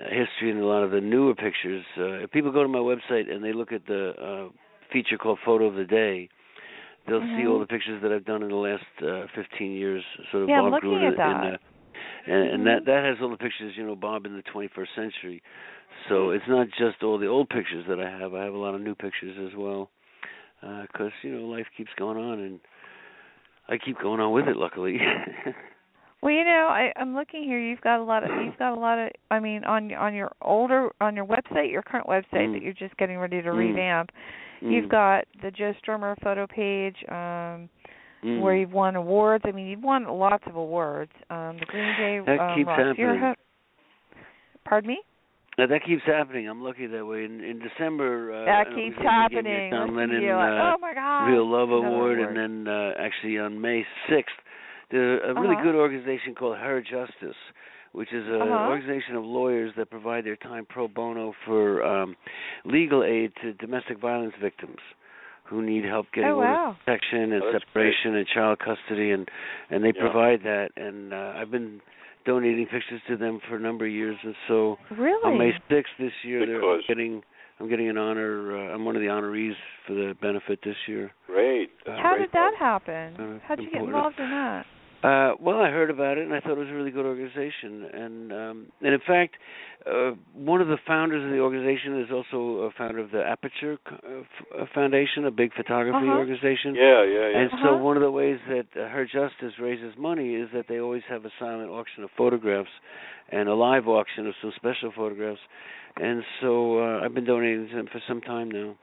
uh, 0.00 0.08
history 0.08 0.50
and 0.50 0.60
a 0.60 0.66
lot 0.66 0.82
of 0.82 0.90
the 0.90 1.00
newer 1.00 1.34
pictures. 1.34 1.84
Uh, 1.96 2.24
if 2.24 2.30
people 2.32 2.50
go 2.52 2.62
to 2.62 2.68
my 2.68 2.78
website 2.78 3.30
and 3.32 3.42
they 3.44 3.52
look 3.52 3.72
at 3.72 3.86
the 3.86 4.10
uh, 4.20 4.48
feature 4.92 5.18
called 5.18 5.38
Photo 5.44 5.66
of 5.66 5.74
the 5.74 5.84
Day, 5.84 6.28
they'll 7.06 7.20
see 7.36 7.42
Mhm. 7.42 7.50
all 7.50 7.58
the 7.60 7.66
pictures 7.66 8.00
that 8.02 8.12
I've 8.12 8.24
done 8.24 8.42
in 8.42 8.48
the 8.48 8.56
last 8.56 8.84
uh, 9.02 9.26
15 9.34 9.72
years. 9.72 10.02
Sort 10.32 10.42
of 10.44 10.48
Yeah, 10.48 10.62
Bob 10.62 10.72
looking 10.74 10.88
Gruen 10.90 11.04
at 11.12 11.16
that. 11.16 11.40
the- 11.52 11.58
and, 12.26 12.50
and 12.50 12.66
that 12.66 12.84
that 12.86 13.04
has 13.04 13.16
all 13.22 13.30
the 13.30 13.36
pictures, 13.36 13.72
you 13.76 13.86
know, 13.86 13.96
Bob 13.96 14.26
in 14.26 14.34
the 14.36 14.42
21st 14.42 14.94
century. 14.94 15.42
So 16.08 16.30
it's 16.30 16.44
not 16.48 16.68
just 16.78 17.02
all 17.02 17.18
the 17.18 17.26
old 17.26 17.48
pictures 17.48 17.84
that 17.88 17.98
I 18.00 18.08
have. 18.10 18.34
I 18.34 18.44
have 18.44 18.54
a 18.54 18.58
lot 18.58 18.74
of 18.74 18.80
new 18.80 18.94
pictures 18.94 19.36
as 19.46 19.56
well, 19.56 19.90
because 20.60 21.12
you 21.22 21.30
know 21.38 21.46
life 21.46 21.66
keeps 21.76 21.90
going 21.98 22.16
on, 22.16 22.38
and 22.40 22.60
I 23.68 23.78
keep 23.78 23.98
going 24.00 24.20
on 24.20 24.32
with 24.32 24.48
it. 24.48 24.56
Luckily. 24.56 24.98
Well, 26.20 26.32
you 26.34 26.42
know, 26.42 26.66
I, 26.68 26.92
I'm 26.96 27.14
looking 27.14 27.44
here. 27.44 27.60
You've 27.60 27.80
got 27.80 28.00
a 28.00 28.02
lot 28.02 28.24
of. 28.24 28.30
You've 28.44 28.58
got 28.58 28.76
a 28.76 28.80
lot 28.80 28.98
of. 28.98 29.10
I 29.30 29.38
mean, 29.38 29.62
on 29.62 29.94
on 29.94 30.14
your 30.16 30.32
older 30.42 30.88
on 31.00 31.14
your 31.14 31.24
website, 31.24 31.70
your 31.70 31.82
current 31.82 32.08
website 32.08 32.48
Mm. 32.48 32.54
that 32.54 32.62
you're 32.62 32.72
just 32.72 32.96
getting 32.96 33.18
ready 33.18 33.40
to 33.40 33.48
Mm. 33.50 33.56
revamp. 33.56 34.10
You've 34.60 34.86
Mm. 34.86 34.90
got 34.90 35.24
the 35.42 35.52
Joe 35.52 35.74
Strummer 35.80 36.16
photo 36.20 36.48
page, 36.48 36.96
um, 37.08 37.68
Mm. 38.24 38.40
where 38.40 38.56
you've 38.56 38.72
won 38.72 38.96
awards. 38.96 39.44
I 39.46 39.52
mean, 39.52 39.68
you've 39.68 39.84
won 39.84 40.06
lots 40.08 40.42
of 40.48 40.56
awards. 40.56 41.12
Um, 41.30 41.56
the 41.60 41.66
Green 41.66 41.96
Day. 41.96 42.18
That 42.26 42.40
um, 42.40 42.56
keeps 42.56 42.66
Rock 42.66 42.78
happening. 42.78 42.94
Spearhead- 42.96 43.36
Pardon 44.64 44.88
me. 44.88 45.00
Now, 45.58 45.66
that 45.66 45.82
keeps 45.84 46.02
happening. 46.06 46.48
I'm 46.48 46.62
lucky 46.62 46.86
that 46.86 47.04
way. 47.04 47.24
In, 47.24 47.40
in 47.42 47.58
December, 47.58 48.32
uh, 48.32 48.44
that 48.44 48.66
I 48.68 48.70
know 48.70 48.76
keeps 48.76 48.96
we 48.96 49.02
gave 49.02 49.44
me 49.44 49.54
a 49.56 49.60
happening. 49.60 49.70
John 49.72 49.96
Lennon 49.96 50.24
uh, 50.30 50.72
oh 50.74 50.78
my 50.80 50.94
God. 50.94 51.26
Real 51.26 51.50
Love 51.50 51.70
Another 51.70 51.86
Award, 51.88 52.18
award. 52.20 52.36
and 52.36 52.66
then 52.66 52.72
uh, 52.72 52.92
actually 52.98 53.38
on 53.38 53.60
May 53.60 53.84
6th, 54.08 54.22
there's 54.90 55.20
a 55.26 55.34
really 55.34 55.54
Uh-huh. 55.56 55.64
good 55.64 55.74
organization 55.74 56.34
called 56.36 56.56
Her 56.58 56.80
Justice, 56.80 57.36
which 57.92 58.12
is 58.12 58.24
an 58.28 58.40
Uh-huh. 58.40 58.68
organization 58.70 59.16
of 59.16 59.24
lawyers 59.24 59.72
that 59.76 59.90
provide 59.90 60.24
their 60.24 60.36
time 60.36 60.64
pro 60.64 60.86
bono 60.86 61.34
for 61.44 61.84
um, 61.84 62.14
legal 62.64 63.02
aid 63.02 63.32
to 63.42 63.52
domestic 63.54 63.98
violence 63.98 64.34
victims 64.40 64.78
who 65.44 65.62
need 65.62 65.84
help 65.84 66.06
getting 66.12 66.30
Oh, 66.30 66.38
wow. 66.38 66.76
protection 66.84 67.32
and 67.32 67.42
Oh, 67.42 67.50
that's 67.52 67.64
separation 67.64 68.14
and 68.14 68.26
child 68.28 68.58
custody, 68.60 69.10
and 69.10 69.28
and 69.70 69.82
they 69.82 69.92
Yeah. 69.92 70.02
provide 70.02 70.42
that. 70.44 70.70
And 70.76 71.12
uh, 71.12 71.32
I've 71.36 71.50
been 71.50 71.80
donating 72.26 72.66
pictures 72.66 73.00
to 73.08 73.16
them 73.16 73.40
for 73.48 73.56
a 73.56 73.60
number 73.60 73.86
of 73.86 73.92
years, 73.92 74.16
and 74.22 74.34
so 74.48 74.78
Really? 74.90 75.22
on 75.24 75.38
May 75.38 75.52
6th 75.70 75.84
this 75.98 76.12
year, 76.24 76.40
Good 76.40 76.48
they're 76.62 76.82
getting. 76.86 77.22
I'm 77.60 77.68
getting 77.68 77.88
an 77.88 77.98
honor. 77.98 78.56
Uh, 78.56 78.72
I'm 78.74 78.84
one 78.84 78.94
of 78.94 79.02
the 79.02 79.08
honorees 79.08 79.54
for 79.86 79.92
the 79.94 80.14
benefit 80.22 80.60
this 80.62 80.76
year. 80.86 81.10
Great. 81.26 81.70
That's 81.84 82.00
How 82.00 82.14
great, 82.14 82.26
did 82.26 82.32
that 82.32 82.52
Bob. 82.60 82.82
happen? 82.86 83.16
Uh, 83.20 83.38
How'd 83.48 83.60
you 83.60 83.70
get 83.72 83.82
involved 83.82 84.18
in 84.20 84.30
that? 84.30 84.64
Uh, 85.02 85.34
well, 85.40 85.60
I 85.60 85.70
heard 85.70 85.90
about 85.90 86.18
it 86.18 86.24
and 86.24 86.34
I 86.34 86.40
thought 86.40 86.52
it 86.52 86.58
was 86.58 86.68
a 86.68 86.74
really 86.74 86.90
good 86.90 87.06
organization, 87.06 87.86
and 87.94 88.32
um, 88.32 88.66
and 88.82 88.94
in 88.94 89.00
fact, 89.06 89.36
uh, 89.86 90.10
one 90.34 90.60
of 90.60 90.66
the 90.66 90.76
founders 90.88 91.22
of 91.24 91.30
the 91.30 91.38
organization 91.38 92.00
is 92.02 92.08
also 92.10 92.66
a 92.66 92.70
founder 92.76 92.98
of 92.98 93.12
the 93.12 93.22
Aperture 93.24 93.78
uh, 93.92 93.94
F- 93.94 94.46
uh, 94.58 94.64
Foundation, 94.74 95.24
a 95.24 95.30
big 95.30 95.54
photography 95.54 96.08
Uh-huh. 96.08 96.18
organization. 96.18 96.74
Yeah, 96.74 97.04
yeah, 97.04 97.28
yeah. 97.28 97.38
And 97.38 97.50
so 97.62 97.74
Uh-huh. 97.74 97.84
one 97.84 97.96
of 97.96 98.02
the 98.02 98.10
ways 98.10 98.40
that 98.48 98.66
uh, 98.74 98.88
Her 98.88 99.04
Justice 99.06 99.54
raises 99.60 99.96
money 99.96 100.34
is 100.34 100.48
that 100.52 100.66
they 100.66 100.80
always 100.80 101.04
have 101.08 101.24
a 101.24 101.30
silent 101.38 101.70
auction 101.70 102.02
of 102.02 102.10
photographs 102.16 102.70
and 103.30 103.48
a 103.48 103.54
live 103.54 103.86
auction 103.86 104.26
of 104.26 104.34
some 104.42 104.52
special 104.56 104.90
photographs. 104.90 105.40
And 105.96 106.24
so 106.40 106.80
uh, 106.80 107.04
I've 107.04 107.14
been 107.14 107.24
donating 107.24 107.68
to 107.68 107.76
them 107.76 107.86
for 107.92 108.00
some 108.08 108.20
time 108.20 108.50
now. 108.50 108.74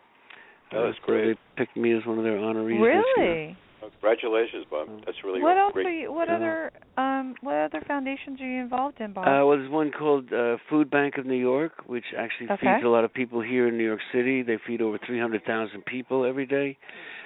Oh, 0.72 0.86
that's 0.86 0.98
Uh, 0.98 1.02
so 1.02 1.06
great. 1.08 1.26
They 1.28 1.36
picked 1.58 1.76
me 1.76 1.92
as 1.92 2.06
one 2.06 2.18
of 2.20 2.24
their 2.24 2.38
honorees 2.38 2.80
this 2.80 3.04
year. 3.18 3.26
Really? 3.34 3.58
Congratulations, 4.02 4.66
Bob. 4.70 4.88
That's 5.06 5.18
really 5.24 5.42
what 5.42 5.58
else 5.58 5.74
great. 5.74 5.86
are 5.88 5.92
you? 5.92 6.12
What 6.12 6.28
Yeah. 6.28 6.36
other 6.36 6.72
um 6.98 7.36
what 7.42 7.56
other 7.56 7.82
foundations 7.88 8.40
are 8.42 8.48
you 8.48 8.62
involved 8.62 9.00
in, 9.00 9.14
Bob? 9.14 9.26
Uh, 9.28 9.46
well, 9.46 9.58
there's 9.58 9.70
one 9.70 9.92
called 9.92 10.32
uh, 10.32 10.58
Food 10.70 10.90
Bank 10.90 11.18
of 11.18 11.26
New 11.26 11.42
York, 11.52 11.74
which 11.88 12.06
actually 12.18 12.50
Okay. 12.52 12.74
feeds 12.74 12.84
a 12.84 12.88
lot 12.88 13.04
of 13.04 13.14
people 13.14 13.42
here 13.42 13.68
in 13.68 13.78
New 13.78 13.86
York 13.86 14.02
City. 14.14 14.44
They 14.44 14.58
feed 14.68 14.82
over 14.82 14.98
300,000 14.98 15.84
people 15.86 16.26
every 16.26 16.46
day. 16.46 16.78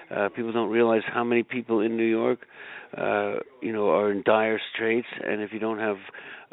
Uh, 0.10 0.30
people 0.30 0.52
don't 0.52 0.70
realize 0.70 1.04
how 1.06 1.24
many 1.24 1.44
people 1.44 1.82
in 1.82 1.96
New 1.96 2.04
York, 2.22 2.40
uh, 2.98 3.36
you 3.62 3.72
know, 3.72 3.90
are 3.90 4.12
in 4.12 4.24
dire 4.24 4.60
straits, 4.74 5.08
and 5.24 5.42
if 5.42 5.54
you 5.54 5.60
don't 5.60 5.78
have 5.78 5.98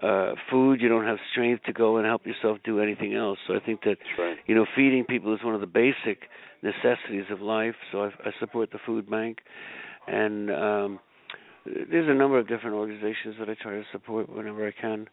uh, 0.02 0.34
food, 0.50 0.80
you 0.82 0.88
don't 0.90 1.06
have 1.06 1.16
strength 1.32 1.62
to 1.64 1.72
go 1.72 1.96
and 1.96 2.04
help 2.06 2.26
yourself 2.26 2.58
do 2.64 2.80
anything 2.80 3.14
else. 3.14 3.38
So 3.46 3.54
I 3.54 3.60
think 3.60 3.80
that 3.82 3.96
That's 3.98 4.18
right. 4.18 4.36
you 4.46 4.54
know, 4.54 4.66
feeding 4.76 5.04
people 5.04 5.34
is 5.34 5.42
one 5.42 5.54
of 5.54 5.62
the 5.62 5.66
basic 5.66 6.28
necessities 6.62 7.24
of 7.30 7.40
life. 7.40 7.74
So 7.92 8.02
I, 8.02 8.06
I 8.26 8.30
support 8.40 8.70
the 8.72 8.78
food 8.84 9.08
bank, 9.08 9.38
and 10.06 10.50
um, 10.50 11.00
there's 11.64 12.08
a 12.08 12.14
number 12.14 12.38
of 12.38 12.48
different 12.48 12.76
organizations 12.76 13.36
that 13.38 13.48
I 13.48 13.54
try 13.54 13.72
to 13.72 13.84
support 13.92 14.28
whenever 14.28 14.66
I 14.66 14.72
can. 14.72 15.08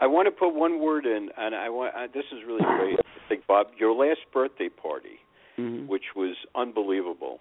I 0.00 0.06
want 0.06 0.26
to 0.26 0.30
put 0.30 0.54
one 0.54 0.80
word 0.80 1.06
in, 1.06 1.28
and 1.36 1.54
I 1.54 1.68
want. 1.68 1.94
Uh, 1.94 2.06
this 2.12 2.24
is 2.32 2.38
really 2.46 2.62
great. 2.78 2.98
I 3.00 3.28
think, 3.28 3.46
Bob, 3.46 3.68
your 3.78 3.92
last 3.92 4.20
birthday 4.32 4.68
party, 4.68 5.18
hmm 5.56 5.86
which 5.86 6.14
was 6.14 6.36
unbelievable. 6.54 7.40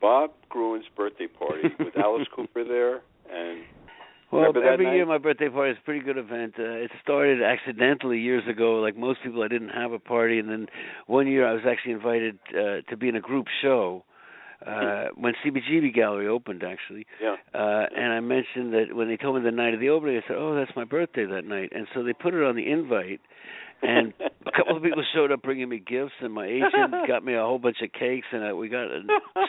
Bob 0.00 0.32
Gruen's 0.48 0.86
birthday 0.96 1.28
party 1.28 1.68
with 1.78 1.96
Alice 2.02 2.26
Cooper 2.34 2.64
there, 2.64 3.02
and 3.32 3.62
Well, 4.32 4.52
every 4.68 4.86
year 4.96 5.06
my 5.06 5.18
birthday 5.18 5.48
party 5.48 5.72
is 5.72 5.78
a 5.80 5.84
pretty 5.84 6.04
good 6.04 6.18
event. 6.18 6.54
Uh, 6.58 6.64
it 6.64 6.90
started 7.00 7.40
accidentally 7.40 8.18
years 8.18 8.42
ago. 8.48 8.80
Like 8.80 8.96
most 8.96 9.20
people, 9.22 9.44
I 9.44 9.48
didn't 9.48 9.68
have 9.68 9.92
a 9.92 10.00
party, 10.00 10.40
and 10.40 10.48
then 10.48 10.66
one 11.06 11.28
year 11.28 11.46
I 11.46 11.52
was 11.52 11.62
actually 11.68 11.92
invited 11.92 12.38
uh, 12.50 12.80
to 12.90 12.96
be 12.96 13.08
in 13.08 13.14
a 13.14 13.20
group 13.20 13.46
show 13.62 14.04
uh, 14.66 15.08
when 15.14 15.34
CBGB 15.44 15.94
Gallery 15.94 16.28
opened, 16.28 16.62
actually. 16.62 17.06
yeah, 17.20 17.36
Uh, 17.54 17.86
and 17.96 18.12
I 18.12 18.20
mentioned 18.20 18.72
that 18.74 18.94
when 18.94 19.08
they 19.08 19.16
told 19.16 19.36
me 19.36 19.42
the 19.42 19.50
night 19.50 19.74
of 19.74 19.80
the 19.80 19.88
opening, 19.90 20.16
I 20.16 20.26
said, 20.26 20.36
"Oh, 20.36 20.54
that's 20.54 20.74
my 20.76 20.84
birthday 20.84 21.24
that 21.24 21.44
night." 21.44 21.70
And 21.74 21.86
so 21.92 22.02
they 22.02 22.12
put 22.12 22.34
it 22.34 22.42
on 22.42 22.56
the 22.56 22.70
invite, 22.70 23.20
and 23.82 24.12
a 24.46 24.50
couple 24.56 24.76
of 24.76 24.82
people 24.82 25.02
showed 25.14 25.32
up 25.32 25.42
bringing 25.42 25.68
me 25.68 25.78
gifts, 25.78 26.12
and 26.20 26.32
my 26.32 26.46
agent 26.46 26.72
got 27.08 27.24
me 27.24 27.34
a 27.34 27.40
whole 27.42 27.58
bunch 27.58 27.78
of 27.82 27.92
cakes, 27.92 28.26
and 28.32 28.44
I, 28.44 28.52
we 28.52 28.68
got 28.68 28.84
a 28.86 29.00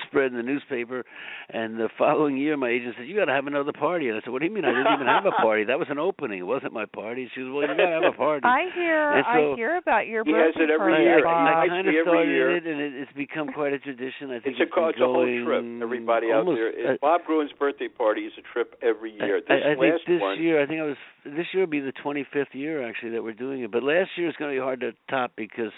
spread 0.07 0.31
in 0.31 0.38
the 0.38 0.43
newspaper. 0.43 1.03
And 1.49 1.77
the 1.80 1.89
following 1.97 2.38
year, 2.38 2.57
my 2.57 2.69
agent 2.69 2.95
said, 2.97 3.07
"You 3.07 3.15
got 3.15 3.26
to 3.26 3.34
have 3.34 3.47
another 3.47 3.72
party." 3.73 4.10
And 4.10 4.18
I 4.18 4.22
said, 4.23 4.31
"What 4.31 4.39
do 4.41 4.47
you 4.47 4.53
mean? 4.53 4.65
I 4.65 4.72
didn't 4.72 4.93
even 4.93 5.07
have 5.07 5.26
a 5.26 5.31
party. 5.41 5.65
That 5.65 5.77
was 5.80 5.88
an 5.89 5.99
opening. 5.99 6.39
It 6.39 6.47
wasn't 6.49 6.73
my 6.73 6.85
party." 6.85 7.30
She 7.35 7.41
was, 7.41 7.51
"Well, 7.53 7.61
you 7.64 7.68
got 7.77 7.89
to 7.89 7.95
have 8.01 8.14
a 8.14 8.18
party." 8.18 8.45
I 8.45 8.69
hear 8.73 9.11
And 9.14 9.26
I 9.26 9.55
hear 9.55 9.77
about 9.77 10.07
your 10.07 10.23
He 10.26 10.31
has 10.34 10.53
birthday 10.53 10.64
it 10.65 10.69
every 10.72 10.93
party, 10.93 11.03
year. 11.03 11.23
Bob. 11.23 11.47
I, 11.47 11.64
I 11.64 11.68
kind 11.68 11.88
of 11.88 11.93
every 11.93 12.03
started 12.03 12.30
year. 12.31 12.55
it, 12.57 12.65
and 12.65 12.80
it, 12.81 12.93
it's 12.95 13.14
become 13.14 13.49
quite 13.53 13.73
a 13.73 13.80
tradition. 13.80 14.31
I 14.31 14.39
think 14.39 14.57
it's 14.57 14.65
a 14.65 14.73
co- 14.73 14.89
been 14.89 14.97
it's 14.97 15.01
a 15.01 15.05
whole 15.05 15.27
trip. 15.45 15.64
Everybody 15.84 16.31
out 16.31 16.45
there, 16.45 16.69
uh, 16.93 16.97
Bob 17.01 17.22
Gruen's 17.27 17.51
birthday 17.60 17.88
party 17.88 18.22
is 18.26 18.34
a 18.38 18.43
trip 18.53 18.76
every 18.81 19.11
year. 19.14 19.41
I, 19.49 19.53
This 19.53 19.64
I 19.65 19.76
think 19.80 20.01
this 20.07 20.22
one, 20.22 20.41
year, 20.41 20.61
I 20.61 20.65
think 20.65 20.80
I 20.81 20.84
was 20.89 20.97
this 21.25 21.47
year 21.53 21.63
will 21.63 21.69
be 21.71 21.79
the 21.79 21.93
25th 21.93 22.53
year 22.53 22.87
actually 22.87 23.11
that 23.11 23.23
we're 23.23 23.33
doing 23.33 23.61
it. 23.63 23.71
But 23.71 23.83
last 23.83 24.09
year 24.17 24.23
year 24.25 24.29
is 24.29 24.35
going 24.37 24.51
to 24.51 24.55
be 24.59 24.61
hard 24.63 24.79
to 24.81 24.91
top 25.09 25.31
because 25.35 25.71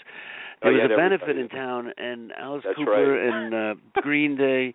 Oh, 0.63 0.69
there 0.69 0.77
yeah, 0.77 0.83
was 0.83 0.91
a 0.93 0.95
benefit 0.97 1.37
in 1.37 1.49
town, 1.49 1.91
and 1.97 2.31
Alice 2.39 2.63
That's 2.65 2.77
Cooper 2.77 2.91
right. 2.91 3.27
and 3.27 3.53
uh, 3.53 3.75
Green 4.01 4.37
Day 4.37 4.73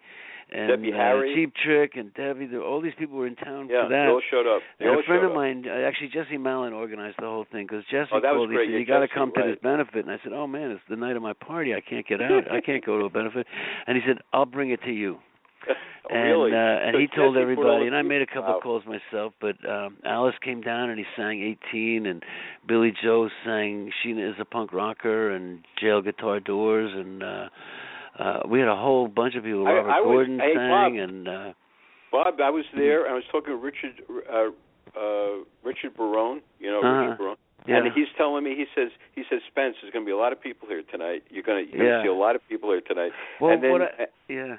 and 0.52 0.68
Debbie 0.68 0.92
uh, 0.92 0.97
Harry. 0.97 1.34
Cheap 1.34 1.55
Trick 1.64 1.92
and 1.97 2.12
Debbie. 2.14 2.47
there- 2.47 2.60
All 2.62 2.80
these 2.82 2.92
people 2.98 3.16
were 3.16 3.26
in 3.26 3.34
town 3.36 3.68
Yeah, 3.70 3.84
for 3.84 3.88
they 3.88 3.94
that. 3.97 4.09
all 4.09 4.20
showed 4.30 4.47
up. 4.47 4.60
They 4.78 4.84
And 4.84 4.94
all 4.94 5.01
a 5.01 5.02
friend 5.05 5.24
of 5.24 5.32
mine, 5.32 5.64
uh, 5.66 5.72
actually 5.88 6.09
Jesse 6.09 6.36
Malin, 6.36 6.72
organized 6.74 7.16
the 7.18 7.24
whole 7.26 7.47
thing 7.51 7.66
because 7.66 7.84
Jesse 7.90 8.10
Oh, 8.12 8.20
that 8.20 8.32
was 8.34 8.40
called. 8.40 8.51
He 8.51 8.56
great. 8.56 8.66
said, 8.66 8.72
Yeah, 8.72 8.78
"You 8.80 8.86
got 8.86 8.98
to 9.01 9.06
Jesse, 9.06 9.14
come 9.18 9.32
to 9.36 9.42
this 9.47 9.59
benefit." 9.62 10.05
And 10.05 10.10
I 10.10 10.18
said, 10.22 10.32
"Oh 10.34 10.47
man, 10.47 10.70
it's 10.70 10.82
the 10.90 10.97
night 10.97 11.16
of 11.16 11.22
my 11.22 11.32
party. 11.32 11.74
I 11.74 11.80
can't 11.80 12.06
get 12.06 12.20
out. 12.20 12.51
I 12.52 12.60
can't 12.60 12.84
go 12.84 12.98
to 12.98 13.05
a 13.06 13.10
benefit." 13.10 13.47
And 13.86 13.97
he 13.97 14.02
said, 14.06 14.18
"I'll 14.34 14.44
bring 14.47 14.70
it 14.70 14.82
to 14.84 14.92
you." 14.92 15.18
oh, 16.11 16.45
and 16.45 16.55
uh, 16.55 16.57
and 16.87 16.95
So 16.95 16.99
he 16.99 17.07
told 17.07 17.35
Jesse 17.35 17.55
put 17.55 17.65
all 17.66 17.77
everybody, 17.77 17.87
and 17.87 17.97
I 17.97 18.03
made 18.03 18.23
a 18.23 18.27
couple 18.27 18.57
of 18.57 18.62
calls 18.62 18.82
myself. 18.87 19.32
But 19.41 19.57
um 19.69 19.97
Alice 20.05 20.35
came 20.45 20.61
down 20.61 20.91
and 20.91 20.99
he 20.99 21.05
sang 21.16 21.41
18, 21.73 22.07
and 22.07 22.23
Billie 22.66 22.93
Joe 23.03 23.28
sang 23.45 23.91
"Sheena 24.03 24.31
is 24.31 24.37
a 24.41 24.45
Punk 24.45 24.73
Rocker" 24.73 25.31
and 25.31 25.61
"Jail 25.81 26.01
Guitar 26.03 26.41
Doors," 26.41 26.93
and 26.95 27.23
uh 27.23 27.49
uh 28.19 28.41
we 28.49 28.59
had 28.61 28.69
a 28.69 28.77
whole 28.77 29.09
bunch 29.09 29.35
of 29.35 29.45
people. 29.45 29.66
I- 29.66 29.73
Robert 29.73 29.91
I 29.91 30.01
was- 30.01 30.07
Gordon 30.07 30.39
hey, 30.41 30.55
sang, 30.55 30.69
Bob. 30.70 31.09
and 31.09 31.28
uh 31.28 31.53
Bob, 32.12 32.41
I 32.43 32.51
was 32.51 32.65
there, 32.74 33.05
and 33.05 33.12
I 33.12 33.15
was 33.15 33.24
talking 33.31 33.55
to 33.55 33.57
Richard 33.57 34.03
uh, 34.32 34.51
uh, 34.99 35.45
Richard 35.62 35.95
Barone. 35.97 36.41
You 36.59 36.70
know 36.73 36.81
Uh-huh. 36.81 37.03
Richard 37.03 37.19
Barone, 37.19 37.37
yeah, 37.69 37.77
and 37.77 37.93
he's 37.95 38.09
telling 38.16 38.43
me 38.43 38.57
he 38.57 38.65
says 38.74 38.91
he 39.15 39.23
says 39.31 39.41
Spence, 39.47 39.77
there's 39.81 39.93
going 39.93 40.05
to 40.05 40.09
be 40.09 40.12
a 40.12 40.16
lot 40.16 40.32
of 40.32 40.41
people 40.41 40.66
here 40.66 40.82
tonight. 40.91 41.23
You're 41.31 41.45
going 41.45 41.65
to 41.66 41.70
you're 41.70 41.85
going 41.87 42.03
to 42.03 42.09
see 42.09 42.09
a 42.11 42.19
lot 42.19 42.35
of 42.35 42.43
people 42.49 42.70
here 42.70 42.81
tonight. 42.81 43.12
well, 43.41 43.53
and 43.53 43.62
then 43.62 43.70
what 43.70 43.82
uh, 43.82 43.87
I, 44.01 44.07
yeah. 44.28 44.57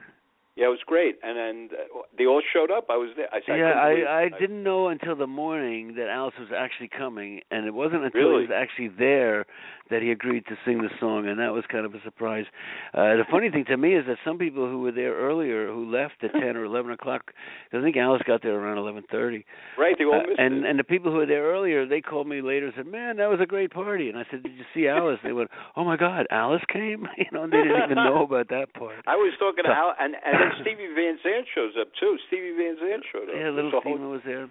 Yeah, 0.92 1.00
it 1.00 1.06
was 1.06 1.16
great, 1.16 1.16
and 1.24 1.38
then 1.38 1.70
uh, 1.80 2.02
they 2.18 2.26
all 2.26 2.42
showed 2.54 2.72
up. 2.72 2.88
I 2.90 2.98
was 2.98 3.10
there. 3.16 3.28
I, 3.32 3.38
I 3.38 3.56
yeah, 3.58 3.90
couldn't 3.90 4.08
I 4.08 4.22
I 4.24 4.30
didn't 4.40 4.64
know 4.64 4.88
until 4.90 5.16
the 5.16 5.28
morning 5.28 5.96
that 5.96 6.08
Alice 6.10 6.36
was 6.40 6.50
actually 6.56 6.90
coming, 6.90 7.42
and 7.52 7.66
it 7.66 7.74
wasn't 7.74 8.04
until 8.06 8.22
Really? 8.22 8.44
he 8.44 8.48
was 8.48 8.56
actually 8.56 8.90
there 8.98 9.46
that 9.90 10.02
he 10.02 10.10
agreed 10.12 10.46
to 10.48 10.56
sing 10.64 10.78
the 10.82 10.90
song, 11.02 11.28
and 11.28 11.38
that 11.40 11.52
was 11.52 11.66
kind 11.70 11.86
of 11.86 11.94
a 11.94 12.02
surprise. 12.04 12.46
Uh, 12.94 13.20
the 13.20 13.26
funny 13.30 13.50
thing 13.50 13.66
to 13.66 13.76
me 13.76 13.94
is 13.96 14.06
that 14.08 14.16
some 14.24 14.38
people 14.38 14.70
who 14.70 14.80
were 14.82 14.92
there 14.94 15.14
earlier, 15.16 15.68
who 15.68 15.84
left 15.92 16.24
at 16.24 16.32
ten 16.32 16.56
or 16.56 16.64
eleven 16.64 16.92
o'clock, 16.92 17.34
'cause 17.70 17.80
I 17.80 17.82
think 17.84 17.98
Alice 17.98 18.22
got 18.26 18.42
there 18.42 18.56
around 18.56 18.78
eleven 18.78 19.04
thirty, 19.12 19.46
Right, 19.78 19.96
they 19.98 20.06
all 20.06 20.16
uh, 20.16 20.24
missed 20.24 20.40
and 20.40 20.64
it. 20.64 20.70
and 20.70 20.80
the 20.80 20.84
people 20.86 21.12
who 21.12 21.18
were 21.18 21.26
there 21.26 21.44
earlier, 21.44 21.86
they 21.86 22.00
called 22.02 22.28
me 22.28 22.42
later 22.42 22.68
and 22.68 22.76
said, 22.76 22.88
"Man, 22.88 23.18
that 23.18 23.30
was 23.30 23.40
a 23.42 23.46
great 23.46 23.72
party." 23.72 24.08
And 24.10 24.18
I 24.18 24.26
said, 24.32 24.44
"Did 24.44 24.54
you 24.56 24.64
see 24.74 24.88
Alice?" 24.88 25.20
They 25.24 25.34
went, 25.34 25.52
"Oh 25.76 25.84
my 25.84 25.98
God, 25.98 26.26
Alice 26.32 26.64
came!" 26.72 27.08
You 27.18 27.26
know, 27.34 27.44
and 27.44 27.52
they 27.54 27.58
didn't 27.64 27.84
even 27.84 27.96
know 27.96 28.24
about 28.24 28.48
that 28.50 28.74
part. 28.74 28.96
I 29.08 29.16
was 29.16 29.34
talking 29.40 29.64
to 29.66 29.70
So- 29.70 29.74
Al, 29.76 29.94
and 30.00 30.16
and 30.26 30.34
then 30.40 30.52
Stevie 30.82 30.94
Van 30.96 31.18
Zandt 31.22 31.48
shows 31.54 31.74
up 31.80 31.88
too. 32.00 32.18
Stevie 32.28 32.56
Van 32.58 32.76
Zandt 32.80 33.06
showed 33.12 33.30
up. 33.30 33.36
Yeah, 33.38 33.50
little 33.50 33.72
So 33.72 33.82
Steven 33.82 34.10
was 34.10 34.22
there. 34.26 34.50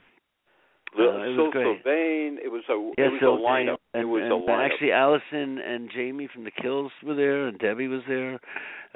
Little 0.97 1.13
Uh, 1.21 1.25
it 1.25 1.29
was 1.29 1.37
Sil 1.39 1.51
great. 1.53 1.83
Sylvain. 1.83 2.39
It 2.43 2.51
was 2.51 2.63
a 2.69 2.75
Yeah, 2.99 3.07
it 3.07 3.13
was 3.13 3.21
so 3.21 3.35
a 3.35 3.39
lineup. 3.39 3.79
And, 3.95 4.03
it 4.03 4.07
was 4.07 4.23
and 4.23 4.33
a 4.33 4.37
lineup. 4.37 4.65
actually, 4.71 4.93
Alison 4.93 5.59
and 5.59 5.91
Jamie 5.91 6.27
from 6.33 6.45
the 6.45 6.51
Kills 6.51 6.91
were 7.03 7.15
there, 7.15 7.47
and 7.47 7.59
Debbie 7.59 7.89
was 7.89 8.03
there. 8.09 8.41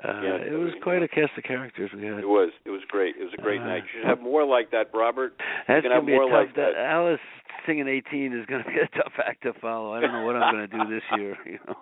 Uh, 0.02 0.20
Yeah, 0.22 0.34
it 0.50 0.58
was 0.58 0.74
quite 0.82 1.02
a 1.04 1.08
cast 1.08 1.38
of 1.38 1.44
characters 1.44 1.90
we 1.94 2.04
had. 2.04 2.18
It 2.18 2.28
was. 2.28 2.50
It 2.64 2.70
was 2.70 2.82
great. 2.88 3.14
It 3.16 3.22
was 3.24 3.32
a 3.34 3.42
great 3.42 3.60
Uh, 3.60 3.66
night. 3.66 3.84
You 3.84 4.00
should 4.00 4.08
have 4.08 4.20
more 4.20 4.44
like 4.44 4.70
that, 4.72 4.90
Robert. 4.92 5.34
That's 5.68 5.82
can 5.82 5.82
gonna 5.82 5.94
have 5.96 6.06
be 6.06 6.14
a 6.14 6.16
more 6.16 6.28
tough. 6.28 6.46
like 6.48 6.54
that. 6.56 6.74
Alice 6.74 7.20
singing 7.64 7.86
18 7.86 8.32
is 8.32 8.44
gonna 8.46 8.64
be 8.64 8.80
a 8.80 8.88
tough 8.88 9.12
act 9.24 9.42
to 9.44 9.52
follow. 9.54 9.92
I 9.94 10.00
don't 10.00 10.10
know 10.12 10.24
what 10.26 10.34
I'm 10.34 10.52
gonna 10.52 10.66
do 10.66 10.84
this 10.92 11.04
year, 11.16 11.38
you 11.46 11.58
know. 11.68 11.76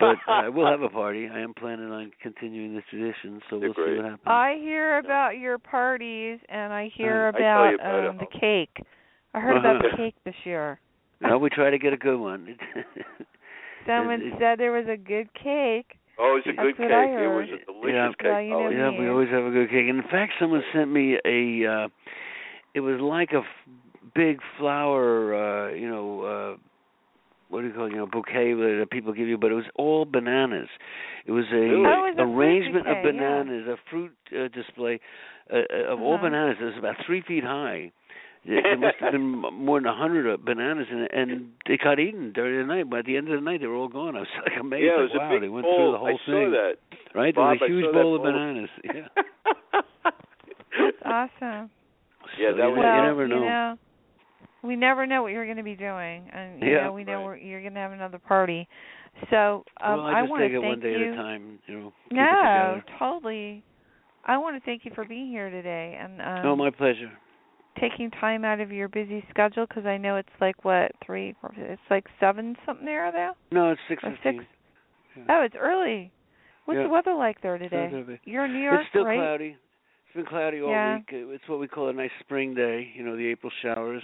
But 0.00 0.16
uh, 0.26 0.50
we'll 0.52 0.66
have 0.66 0.82
a 0.82 0.88
party. 0.90 1.28
I 1.28 1.38
am 1.38 1.54
planning 1.54 1.90
on 1.92 2.10
continuing 2.20 2.74
this 2.74 2.84
tradition, 2.90 3.40
so 3.48 3.60
They're 3.60 3.68
we'll 3.68 3.74
great. 3.74 3.92
see 3.92 3.96
what 3.96 4.04
happens. 4.06 4.26
I 4.26 4.56
hear 4.60 4.98
about 4.98 5.38
your 5.38 5.58
parties 5.58 6.40
and 6.48 6.72
I 6.72 6.88
hear 6.94 7.26
Uh, 7.32 7.38
about, 7.38 7.68
you 7.70 7.74
about 7.76 8.06
um 8.08 8.16
it. 8.20 8.28
the 8.30 8.38
cake. 8.40 8.76
I 9.36 9.40
heard 9.40 9.56
about 9.58 9.76
Uh-huh. 9.76 9.88
the 9.90 9.96
cake 9.96 10.14
this 10.24 10.34
year. 10.44 10.80
well, 11.20 11.38
we 11.38 11.50
try 11.50 11.70
to 11.70 11.78
get 11.78 11.92
a 11.92 11.96
good 11.96 12.18
one. 12.18 12.56
Someone 13.86 14.20
it- 14.22 14.34
said 14.38 14.58
there 14.58 14.72
was 14.72 14.86
a 14.88 14.96
good 14.96 15.32
cake. 15.34 15.98
Oh, 16.18 16.32
it 16.40 16.46
was 16.46 16.46
a 16.46 16.56
That's 16.56 16.68
good 16.68 16.76
cake. 16.78 16.88
It 16.88 17.28
was 17.28 17.48
a 17.52 17.64
delicious 17.70 17.94
Yeah. 17.94 18.08
cake. 18.18 18.24
Well, 18.24 18.40
you 18.42 18.54
oh, 18.54 18.68
yeah. 18.70 18.90
Yeah, 18.90 18.98
we 19.00 19.08
always 19.08 19.28
have 19.28 19.44
a 19.44 19.50
good 19.50 19.68
cake. 19.68 19.86
And 19.88 19.98
In 20.02 20.08
fact, 20.10 20.32
someone 20.40 20.62
sent 20.72 20.90
me 20.90 21.18
a. 21.24 21.66
uh 21.70 21.88
It 22.74 22.80
was 22.80 23.00
like 23.00 23.32
a 23.32 23.40
f- 23.44 23.68
big 24.14 24.40
flower, 24.58 25.34
uh, 25.34 25.74
you 25.74 25.88
know, 25.88 26.22
uh 26.22 26.56
what 27.48 27.60
do 27.60 27.68
you 27.68 27.74
call 27.74 27.86
it? 27.86 27.90
You 27.92 27.98
know, 27.98 28.06
bouquet 28.06 28.54
that 28.54 28.88
people 28.90 29.12
give 29.12 29.28
you, 29.28 29.38
but 29.38 29.52
it 29.52 29.54
was 29.54 29.70
all 29.76 30.04
bananas. 30.04 30.68
It 31.26 31.32
was 31.32 31.44
a 31.52 31.64
Oh, 31.86 32.06
it 32.06 32.16
was 32.16 32.16
a 32.18 32.22
arrangement 32.22 32.86
bouquet, 32.86 32.98
of 32.98 33.04
yeah. 33.04 33.12
bananas, 33.12 33.68
a 33.68 33.76
fruit 33.90 34.12
uh, 34.34 34.48
display 34.48 34.98
uh, 35.52 35.58
uh, 35.58 35.92
of 35.92 36.00
all 36.00 36.14
Uh-huh. 36.14 36.24
bananas. 36.24 36.56
It 36.60 36.64
was 36.64 36.78
about 36.78 36.96
three 37.06 37.20
feet 37.22 37.44
high. 37.44 37.92
There 38.46 38.62
there 38.62 38.76
must 38.78 38.96
have 39.00 39.12
been 39.16 39.28
more 39.28 39.80
than 39.80 39.86
a 39.88 39.96
hundred 39.96 40.32
uh, 40.32 40.36
bananas 40.36 40.86
in 40.90 40.98
it, 41.00 41.10
and 41.12 41.50
they 41.66 41.76
got 41.76 41.98
eaten 41.98 42.32
during 42.32 42.66
the 42.66 42.74
night. 42.74 42.88
By 42.90 43.02
the 43.02 43.16
end 43.16 43.28
of 43.28 43.34
the 43.34 43.40
night, 43.44 43.60
they 43.60 43.66
were 43.66 43.74
all 43.76 43.88
gone. 43.88 44.16
I 44.16 44.20
was 44.20 44.28
like 44.44 44.60
amazed. 44.60 44.84
Yeah, 44.84 44.98
it 45.00 45.02
like, 45.02 45.10
was 45.10 45.18
wow, 45.18 45.28
a 45.28 45.32
big 45.34 45.42
they 45.42 45.48
went 45.48 45.64
bowl. 45.66 45.76
through 45.76 45.92
the 45.92 45.98
whole 45.98 46.06
I 46.08 46.10
thing. 46.12 46.18
saw 46.26 46.50
that. 46.50 46.72
Right? 47.14 47.34
Bob, 47.34 47.58
there 47.58 47.58
was 47.58 47.60
a 47.60 47.64
I 47.64 47.68
huge 47.68 47.84
saw 47.84 47.92
that 47.92 48.02
bowl 48.02 48.16
of 48.16 48.22
bananas. 48.22 48.70
Yeah. 48.84 49.08
That's 50.78 50.96
awesome. 51.04 51.70
Yeah, 52.38 52.52
that 52.52 52.56
you, 52.56 52.70
was- 52.70 52.78
well, 52.78 52.96
you 52.96 53.02
never 53.02 53.28
know. 53.28 53.40
know, 53.40 53.76
we 54.62 54.76
never 54.76 55.06
know 55.06 55.22
what 55.22 55.32
you're 55.32 55.44
going 55.46 55.56
to 55.56 55.62
be 55.62 55.74
doing, 55.76 56.28
and 56.32 56.60
you 56.62 56.70
Yeah. 56.72 56.84
know, 56.84 56.92
we 56.92 57.04
know 57.04 57.18
Right. 57.18 57.24
we're, 57.24 57.36
you're 57.38 57.60
going 57.62 57.74
to 57.74 57.80
have 57.80 57.92
another 57.92 58.18
party. 58.18 58.68
So 59.30 59.64
um, 59.80 59.96
well, 59.98 60.06
I 60.06 60.20
just 60.20 60.30
want 60.30 60.42
take 60.42 60.52
to 60.52 60.58
it 60.58 60.60
thank 60.60 60.70
one 60.70 60.80
day 60.80 60.90
you. 60.98 61.06
at 61.12 61.12
a 61.14 61.16
time. 61.16 61.58
You 61.66 61.80
know. 61.80 61.92
no, 62.12 62.82
totally. 62.98 63.62
I 64.26 64.36
want 64.38 64.56
to 64.60 64.66
thank 64.66 64.84
you 64.84 64.90
for 64.94 65.04
being 65.06 65.28
here 65.30 65.48
today 65.50 65.98
and 66.00 66.20
um, 66.20 66.46
oh, 66.46 66.56
my 66.56 66.70
pleasure. 66.70 67.10
Taking 67.80 68.10
time 68.10 68.44
out 68.44 68.60
of 68.60 68.70
your 68.72 68.88
busy 68.88 69.24
schedule 69.30 69.66
because 69.66 69.86
I 69.86 69.96
know 69.96 70.16
it's 70.16 70.28
like 70.40 70.64
what 70.64 70.92
three, 71.04 71.34
four, 71.40 71.52
it's 71.56 71.80
like 71.90 72.06
seven 72.20 72.56
something 72.66 72.86
there 72.86 73.10
now. 73.12 73.34
No, 73.52 73.70
it's 73.70 73.80
six 73.88 74.02
Or 74.04 74.10
fifteen. 74.10 74.40
six? 74.40 75.26
Oh, 75.28 75.42
it's 75.42 75.56
early. 75.58 76.10
What's 76.66 76.78
Yeah. 76.78 76.84
the 76.84 76.88
weather 76.90 77.14
like 77.14 77.40
there 77.40 77.58
today? 77.58 77.88
Saturday. 77.90 78.20
You're 78.24 78.44
in 78.44 78.52
New 78.52 78.62
York, 78.62 78.80
It's 78.82 78.90
still 78.90 79.04
right? 79.04 79.18
cloudy. 79.18 79.56
It's 80.06 80.14
been 80.14 80.26
cloudy 80.26 80.60
all 80.60 80.70
Yeah. 80.70 80.96
week. 80.96 81.10
Uh, 81.12 81.32
It's 81.32 81.48
what 81.48 81.58
we 81.58 81.68
call 81.68 81.88
a 81.88 81.92
nice 81.92 82.12
spring 82.20 82.54
day. 82.54 82.92
You 82.94 83.04
know, 83.04 83.16
the 83.16 83.26
April 83.26 83.50
showers. 83.62 84.02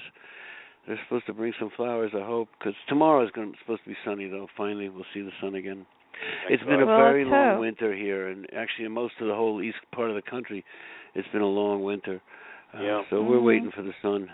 They're 0.87 0.99
supposed 1.05 1.27
to 1.27 1.33
bring 1.33 1.53
some 1.59 1.71
flowers, 1.71 2.13
I 2.15 2.23
hope, 2.23 2.49
because 2.59 2.75
tomorrow 2.89 3.25
is 3.25 3.31
going 3.31 3.53
to, 3.53 3.59
supposed 3.59 3.85
to 3.85 3.91
be 3.91 3.97
sunny. 4.05 4.29
Though 4.29 4.49
finally, 4.57 4.89
we'll 4.89 5.07
see 5.15 5.23
the 5.23 5.33
sun 5.41 5.55
again. 5.55 5.87
Thank 6.49 6.55
it's 6.55 6.63
been 6.65 6.81
a 6.81 6.87
Well, 6.87 6.97
very 6.97 7.25
long 7.25 7.51
hope. 7.51 7.61
winter 7.61 7.95
here, 7.95 8.29
and 8.29 8.47
actually, 8.55 8.87
in 8.87 8.93
most 8.93 9.15
of 9.21 9.29
the 9.29 9.35
whole 9.35 9.63
east 9.63 9.79
part 9.93 10.09
of 10.11 10.17
the 10.17 10.23
country, 10.23 10.65
it's 11.15 11.29
been 11.29 11.43
a 11.43 11.47
long 11.47 11.83
winter. 11.83 12.21
Uh, 12.75 12.83
Yeah. 12.83 13.03
So 13.11 13.23
we're 13.23 13.37
Mhm. 13.39 13.45
waiting 13.45 13.71
for 13.71 13.83
the 13.83 13.93
sun. 14.03 14.31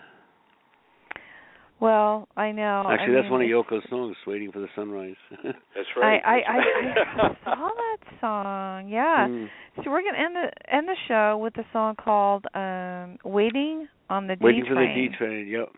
Well, 1.81 2.27
I 2.37 2.51
know. 2.51 2.83
Actually, 2.89 3.13
I 3.13 3.21
that's 3.23 3.23
mean, 3.25 3.33
one 3.33 3.43
of 3.43 3.49
Yoko's 3.49 3.89
songs, 3.89 4.17
"Waiting 4.27 4.51
for 4.51 4.59
the 4.59 4.69
Sunrise." 4.75 5.15
That's 5.75 5.89
right. 5.97 6.21
I, 6.25 6.41
I, 6.41 6.57
I, 6.59 7.23
I 7.23 7.37
saw 7.45 7.71
that 7.71 7.99
song. 8.21 8.89
Yeah. 8.89 9.29
Mm. 9.29 9.49
So 9.85 9.91
we're 9.91 10.03
gonna 10.03 10.19
end 10.19 10.35
the 10.35 10.51
end 10.75 10.89
the 10.89 10.97
show 11.07 11.39
with 11.39 11.57
a 11.59 11.65
song 11.73 11.95
called 11.95 12.47
um 12.55 13.19
"Waiting 13.25 13.87
on 14.11 14.27
the 14.27 14.35
D 14.35 14.41
train. 14.41 14.45
Waiting 14.45 14.63
D 14.65 14.69
for 14.69 14.75
the 14.75 14.87
D 15.09 15.09
train. 15.17 15.47
Yep. 15.47 15.69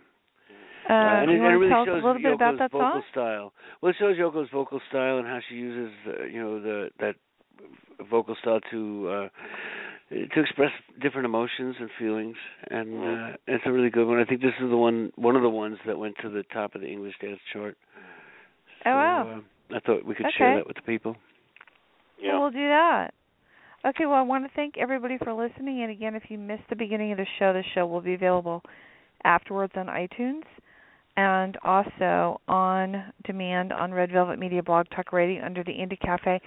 Uh, 0.89 0.93
and 0.95 1.31
you 1.31 1.37
it, 1.37 1.41
want 1.43 1.55
it 1.55 1.59
to 1.59 1.59
really 1.59 1.71
tell 1.71 1.83
us 1.83 1.87
shows 1.87 2.03
a 2.03 2.07
little 2.07 2.23
bit 2.23 2.33
Yoko's 2.33 2.35
about 2.35 2.59
that 2.59 2.73
vocal 2.73 2.91
song? 2.93 3.03
style. 3.13 3.53
Well, 3.83 3.91
it 3.91 3.97
shows 3.99 4.17
Yoko's 4.17 4.49
vocal 4.51 4.81
style 4.89 5.19
and 5.19 5.27
how 5.27 5.41
she 5.49 5.55
uses, 5.57 5.93
uh, 6.09 6.25
you 6.25 6.41
know, 6.41 6.61
the 6.61 6.91
that 7.01 7.17
vocal 8.11 8.35
style 8.41 8.61
to 8.71 9.09
uh 9.09 9.29
to 10.11 10.41
express 10.41 10.73
different 11.01 11.25
emotions 11.25 11.77
and 11.79 11.89
feelings, 11.99 12.37
and 12.69 12.99
uh, 12.99 13.37
it's 13.47 13.63
a 13.65 13.73
really 13.73 13.91
good 13.91 14.07
one. 14.07 14.19
I 14.19 14.25
think 14.25 14.41
this 14.41 14.55
is 14.61 14.69
the 14.69 14.77
one, 14.77 15.13
one 15.15 15.37
of 15.37 15.43
the 15.43 15.49
ones 15.49 15.79
that 15.87 15.99
went 15.99 16.17
to 16.23 16.29
the 16.29 16.43
top 16.53 16.75
of 16.75 16.81
the 16.81 16.89
English 16.89 17.15
dance 17.21 17.39
chart. 17.53 17.77
Oh, 18.85 18.91
wow. 18.91 19.41
Uh, 19.71 19.77
I 19.77 19.81
thought 19.81 20.05
we 20.05 20.17
could 20.17 20.27
share 20.37 20.57
that 20.57 20.67
with 20.67 20.77
the 20.77 20.83
people. 20.83 21.17
yeah. 22.21 22.33
Well, 22.33 22.43
we'll 22.43 22.51
do 22.51 22.69
that. 22.69 23.11
Okay, 23.87 24.05
well, 24.05 24.17
I 24.17 24.23
want 24.23 24.45
to 24.45 24.51
thank 24.57 24.77
everybody 24.77 25.17
for 25.17 25.33
listening. 25.33 25.83
And 25.83 25.93
again, 25.93 26.15
if 26.15 26.25
you 26.29 26.39
missed 26.39 26.65
the 26.69 26.77
beginning 26.77 27.13
of 27.13 27.19
the 27.19 27.27
show, 27.39 27.53
the 27.53 27.63
show 27.75 27.87
will 27.87 28.03
be 28.03 28.15
available 28.15 28.63
afterwards 29.25 29.73
on 29.77 29.87
iTunes 29.87 30.43
and 31.17 31.57
also 31.65 32.41
on 32.49 33.13
demand 33.25 33.73
on 33.73 33.93
Red 33.93 34.11
Velvet 34.11 34.39
Media 34.39 34.63
Blog 34.63 34.87
Talk 34.95 35.13
Radio 35.13 35.45
under 35.45 35.63
the 35.63 35.73
Indie 35.73 36.01
Cafe. 36.01 36.41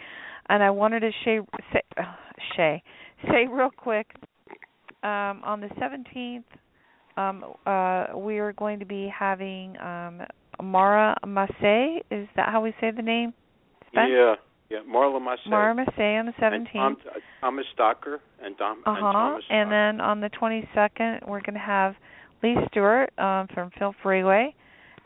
And 0.49 0.61
I 0.61 0.69
wanted 0.69 0.99
to 0.99 1.11
say, 1.23 1.40
say, 1.72 1.81
uh, 1.98 2.03
Shay, 2.56 2.84
say 3.30 3.48
real 3.52 3.70
quick 3.76 4.08
um, 5.04 5.41
on 5.44 5.62
the 5.62 5.68
17th, 5.80 6.44
um, 7.18 7.44
uh, 7.66 8.18
we 8.18 8.40
are 8.40 8.54
going 8.54 8.80
to 8.80 8.86
be 8.86 9.12
having 9.18 9.78
um, 9.80 10.22
Mara 10.62 11.16
Massey. 11.26 12.02
Is 12.10 12.28
that 12.36 12.50
how 12.50 12.62
we 12.62 12.74
say 12.82 12.91
the 12.91 13.02
name? 13.02 13.34
Spence? 13.91 14.10
Yeah. 14.12 14.36
Yeah. 14.70 14.80
Marla 14.90 15.24
Massey. 15.24 15.41
Mara 15.50 15.76
Massey 15.76 15.91
on 16.02 16.26
the 16.26 16.34
And 16.45 16.68
17th. 16.68 16.74
Tom, 16.74 16.98
uh, 17.08 17.20
Thomas 17.41 17.66
Docker 17.78 18.20
and 18.44 18.58
Dom 18.58 18.82
Uh 18.86 18.91
and 18.91 19.00
huh. 19.06 19.12
Thomas. 19.12 19.44
And 19.50 19.72
then 19.72 20.02
on 20.02 20.20
the 20.22 20.30
22nd, 20.30 21.28
we're 21.28 21.41
going 21.41 21.54
to 21.54 21.60
have 21.60 21.95
Lee 22.41 22.56
Stewart 22.72 23.12
um, 23.20 23.48
from 23.54 23.70
Phil 23.78 23.94
Freeway. 24.02 24.56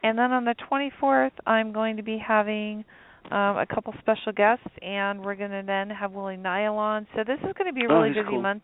And 0.03 0.17
then 0.17 0.31
on 0.31 0.45
the 0.45 0.55
24th, 0.71 1.31
I'm 1.45 1.73
going 1.73 1.97
to 1.97 2.03
be 2.03 2.17
having 2.17 2.85
um, 3.31 3.57
a 3.57 3.65
couple 3.65 3.93
special 3.99 4.31
guests, 4.31 4.67
and 4.81 5.23
we're 5.23 5.35
going 5.35 5.51
to 5.51 5.63
then 5.65 5.89
have 5.89 6.11
Willie 6.13 6.37
Nile 6.37 6.75
on. 6.75 7.07
So 7.15 7.23
this 7.25 7.37
is 7.39 7.53
going 7.57 7.67
to 7.67 7.73
be 7.73 7.85
a 7.85 7.89
Oh, 7.91 7.95
really 7.99 8.09
he's 8.09 8.17
busy 8.17 8.29
cool. 8.29 8.41
month. 8.41 8.63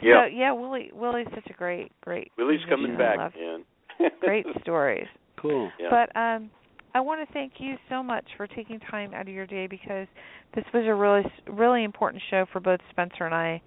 Yeah. 0.00 0.22
So 0.22 0.26
yeah, 0.36 0.52
Willie 0.52 0.90
Willie's 0.94 1.26
such 1.34 1.46
a 1.50 1.52
great, 1.52 1.92
great. 2.02 2.30
Willie's 2.38 2.60
coming 2.68 2.96
back, 2.96 3.18
love. 3.18 3.32
Great 4.20 4.46
stories. 4.62 5.06
Cool. 5.40 5.70
Yeah. 5.78 5.88
But 5.90 6.16
um, 6.18 6.50
I 6.94 7.00
want 7.00 7.26
to 7.26 7.32
thank 7.32 7.54
you 7.58 7.76
so 7.88 8.02
much 8.02 8.24
for 8.36 8.46
taking 8.46 8.80
time 8.80 9.14
out 9.14 9.22
of 9.28 9.34
your 9.34 9.46
day 9.46 9.66
because 9.68 10.06
this 10.54 10.64
was 10.74 10.84
a 10.86 10.94
really 10.94 11.22
really 11.48 11.84
important 11.84 12.22
show 12.30 12.46
for 12.52 12.60
both 12.60 12.80
Spencer 12.90 13.24
and 13.26 13.34
I 13.34 13.60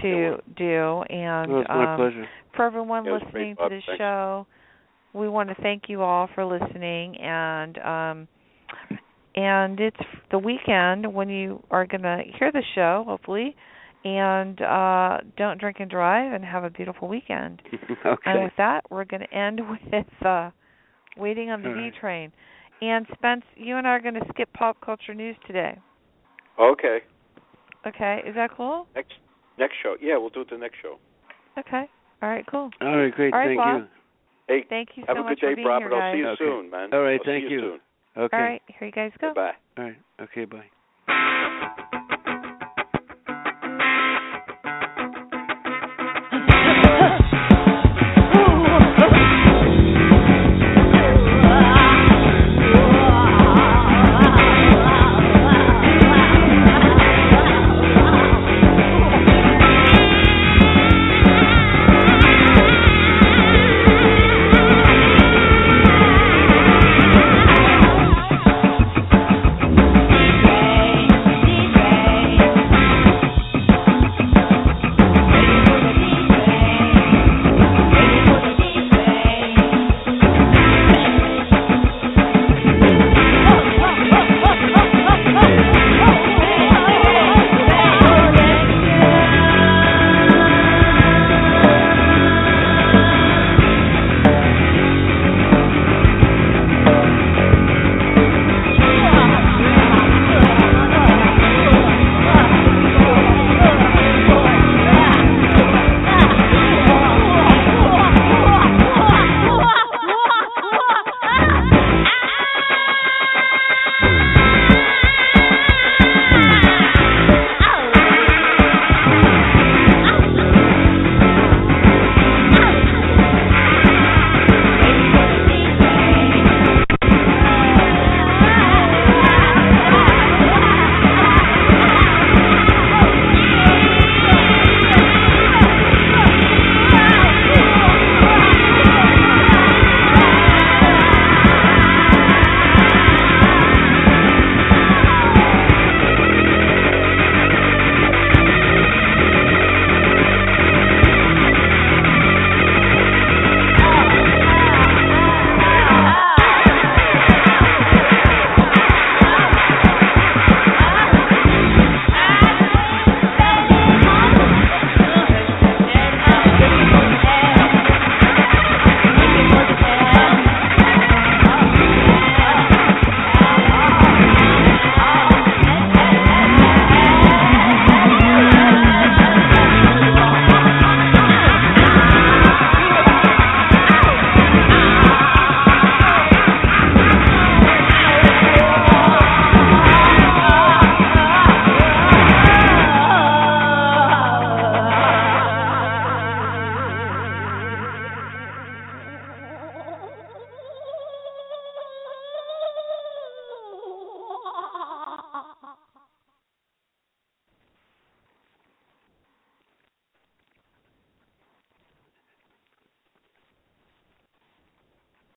to 0.00 0.36
do 0.56 1.02
and 1.10 1.50
Well, 1.52 1.60
it's 1.62 1.68
my 1.68 1.92
um, 1.94 1.98
pleasure. 1.98 2.26
for 2.56 2.64
everyone 2.64 3.06
it 3.06 3.10
was 3.10 3.22
listening 3.26 3.54
great, 3.54 3.68
to 3.70 3.74
this 3.76 3.84
Thanks. 3.86 3.98
show. 3.98 4.46
We 5.12 5.28
want 5.28 5.48
to 5.50 5.54
thank 5.56 5.84
you 5.88 6.02
all 6.02 6.28
for 6.34 6.44
listening 6.44 7.16
and 7.18 7.78
um 7.78 8.28
and 9.34 9.80
it's 9.80 9.96
the 10.30 10.38
weekend 10.38 11.12
when 11.12 11.28
you 11.28 11.62
are 11.70 11.86
going 11.86 12.02
to 12.02 12.22
hear 12.38 12.52
the 12.52 12.62
show 12.74 13.04
hopefully 13.06 13.54
and 14.04 14.60
uh 14.60 15.18
don't 15.36 15.58
drink 15.58 15.78
and 15.80 15.90
drive 15.90 16.32
and 16.32 16.44
have 16.44 16.64
a 16.64 16.70
beautiful 16.70 17.08
weekend. 17.08 17.62
okay. 18.06 18.16
And 18.26 18.42
with 18.44 18.52
that, 18.58 18.82
we're 18.90 19.04
going 19.06 19.22
to 19.22 19.34
end 19.34 19.60
with 19.92 20.04
uh 20.24 20.50
waiting 21.16 21.50
on 21.50 21.62
the 21.62 21.68
All 21.68 21.74
D 21.74 21.80
right. 21.80 21.94
train. 22.00 22.32
And 22.82 23.06
Spence, 23.14 23.44
you 23.56 23.76
and 23.78 23.86
I 23.86 23.90
are 23.90 24.00
going 24.00 24.14
to 24.14 24.26
skip 24.30 24.52
pop 24.52 24.76
culture 24.84 25.14
news 25.14 25.36
today. 25.46 25.78
Okay. 26.60 26.98
Okay, 27.86 28.20
is 28.26 28.34
that 28.34 28.50
cool? 28.56 28.86
Next 28.94 29.12
next 29.58 29.74
show. 29.82 29.96
Yeah, 30.00 30.16
we'll 30.18 30.30
do 30.30 30.40
it 30.42 30.50
the 30.50 30.58
next 30.58 30.76
show. 30.82 30.96
Okay. 31.58 31.84
All 32.22 32.28
right, 32.28 32.44
cool. 32.50 32.70
All 32.80 32.96
right, 32.96 33.12
great. 33.14 33.32
All 33.32 33.40
right, 33.40 33.48
Thank 33.48 33.58
Bob. 33.58 33.82
you. 33.82 33.86
Hey, 34.48 34.64
Thank 34.68 34.88
you 34.96 35.04
have 35.06 35.16
so 35.16 35.20
a 35.20 35.24
much 35.24 35.40
good 35.40 35.46
day, 35.46 35.52
for 35.52 35.56
being 35.56 35.68
Robert. 35.68 35.88
here, 35.90 36.02
I'll 36.02 36.12
see 36.12 36.18
you 36.18 36.28
Okay. 36.28 36.44
soon, 36.44 36.70
man. 36.70 36.92
All 36.92 37.00
right, 37.00 37.18
I'll 37.20 37.24
thank 37.24 37.44
see 37.48 37.52
you. 37.54 37.60
you. 37.60 37.78
Okay. 38.16 38.36
All 38.36 38.42
right. 38.42 38.62
Here 38.66 38.86
you 38.86 38.92
guys 38.92 39.12
go. 39.20 39.34
Bye. 39.34 39.52
All 39.78 39.84
right. 39.84 39.96
Okay. 40.20 40.44
Bye. 40.44 41.90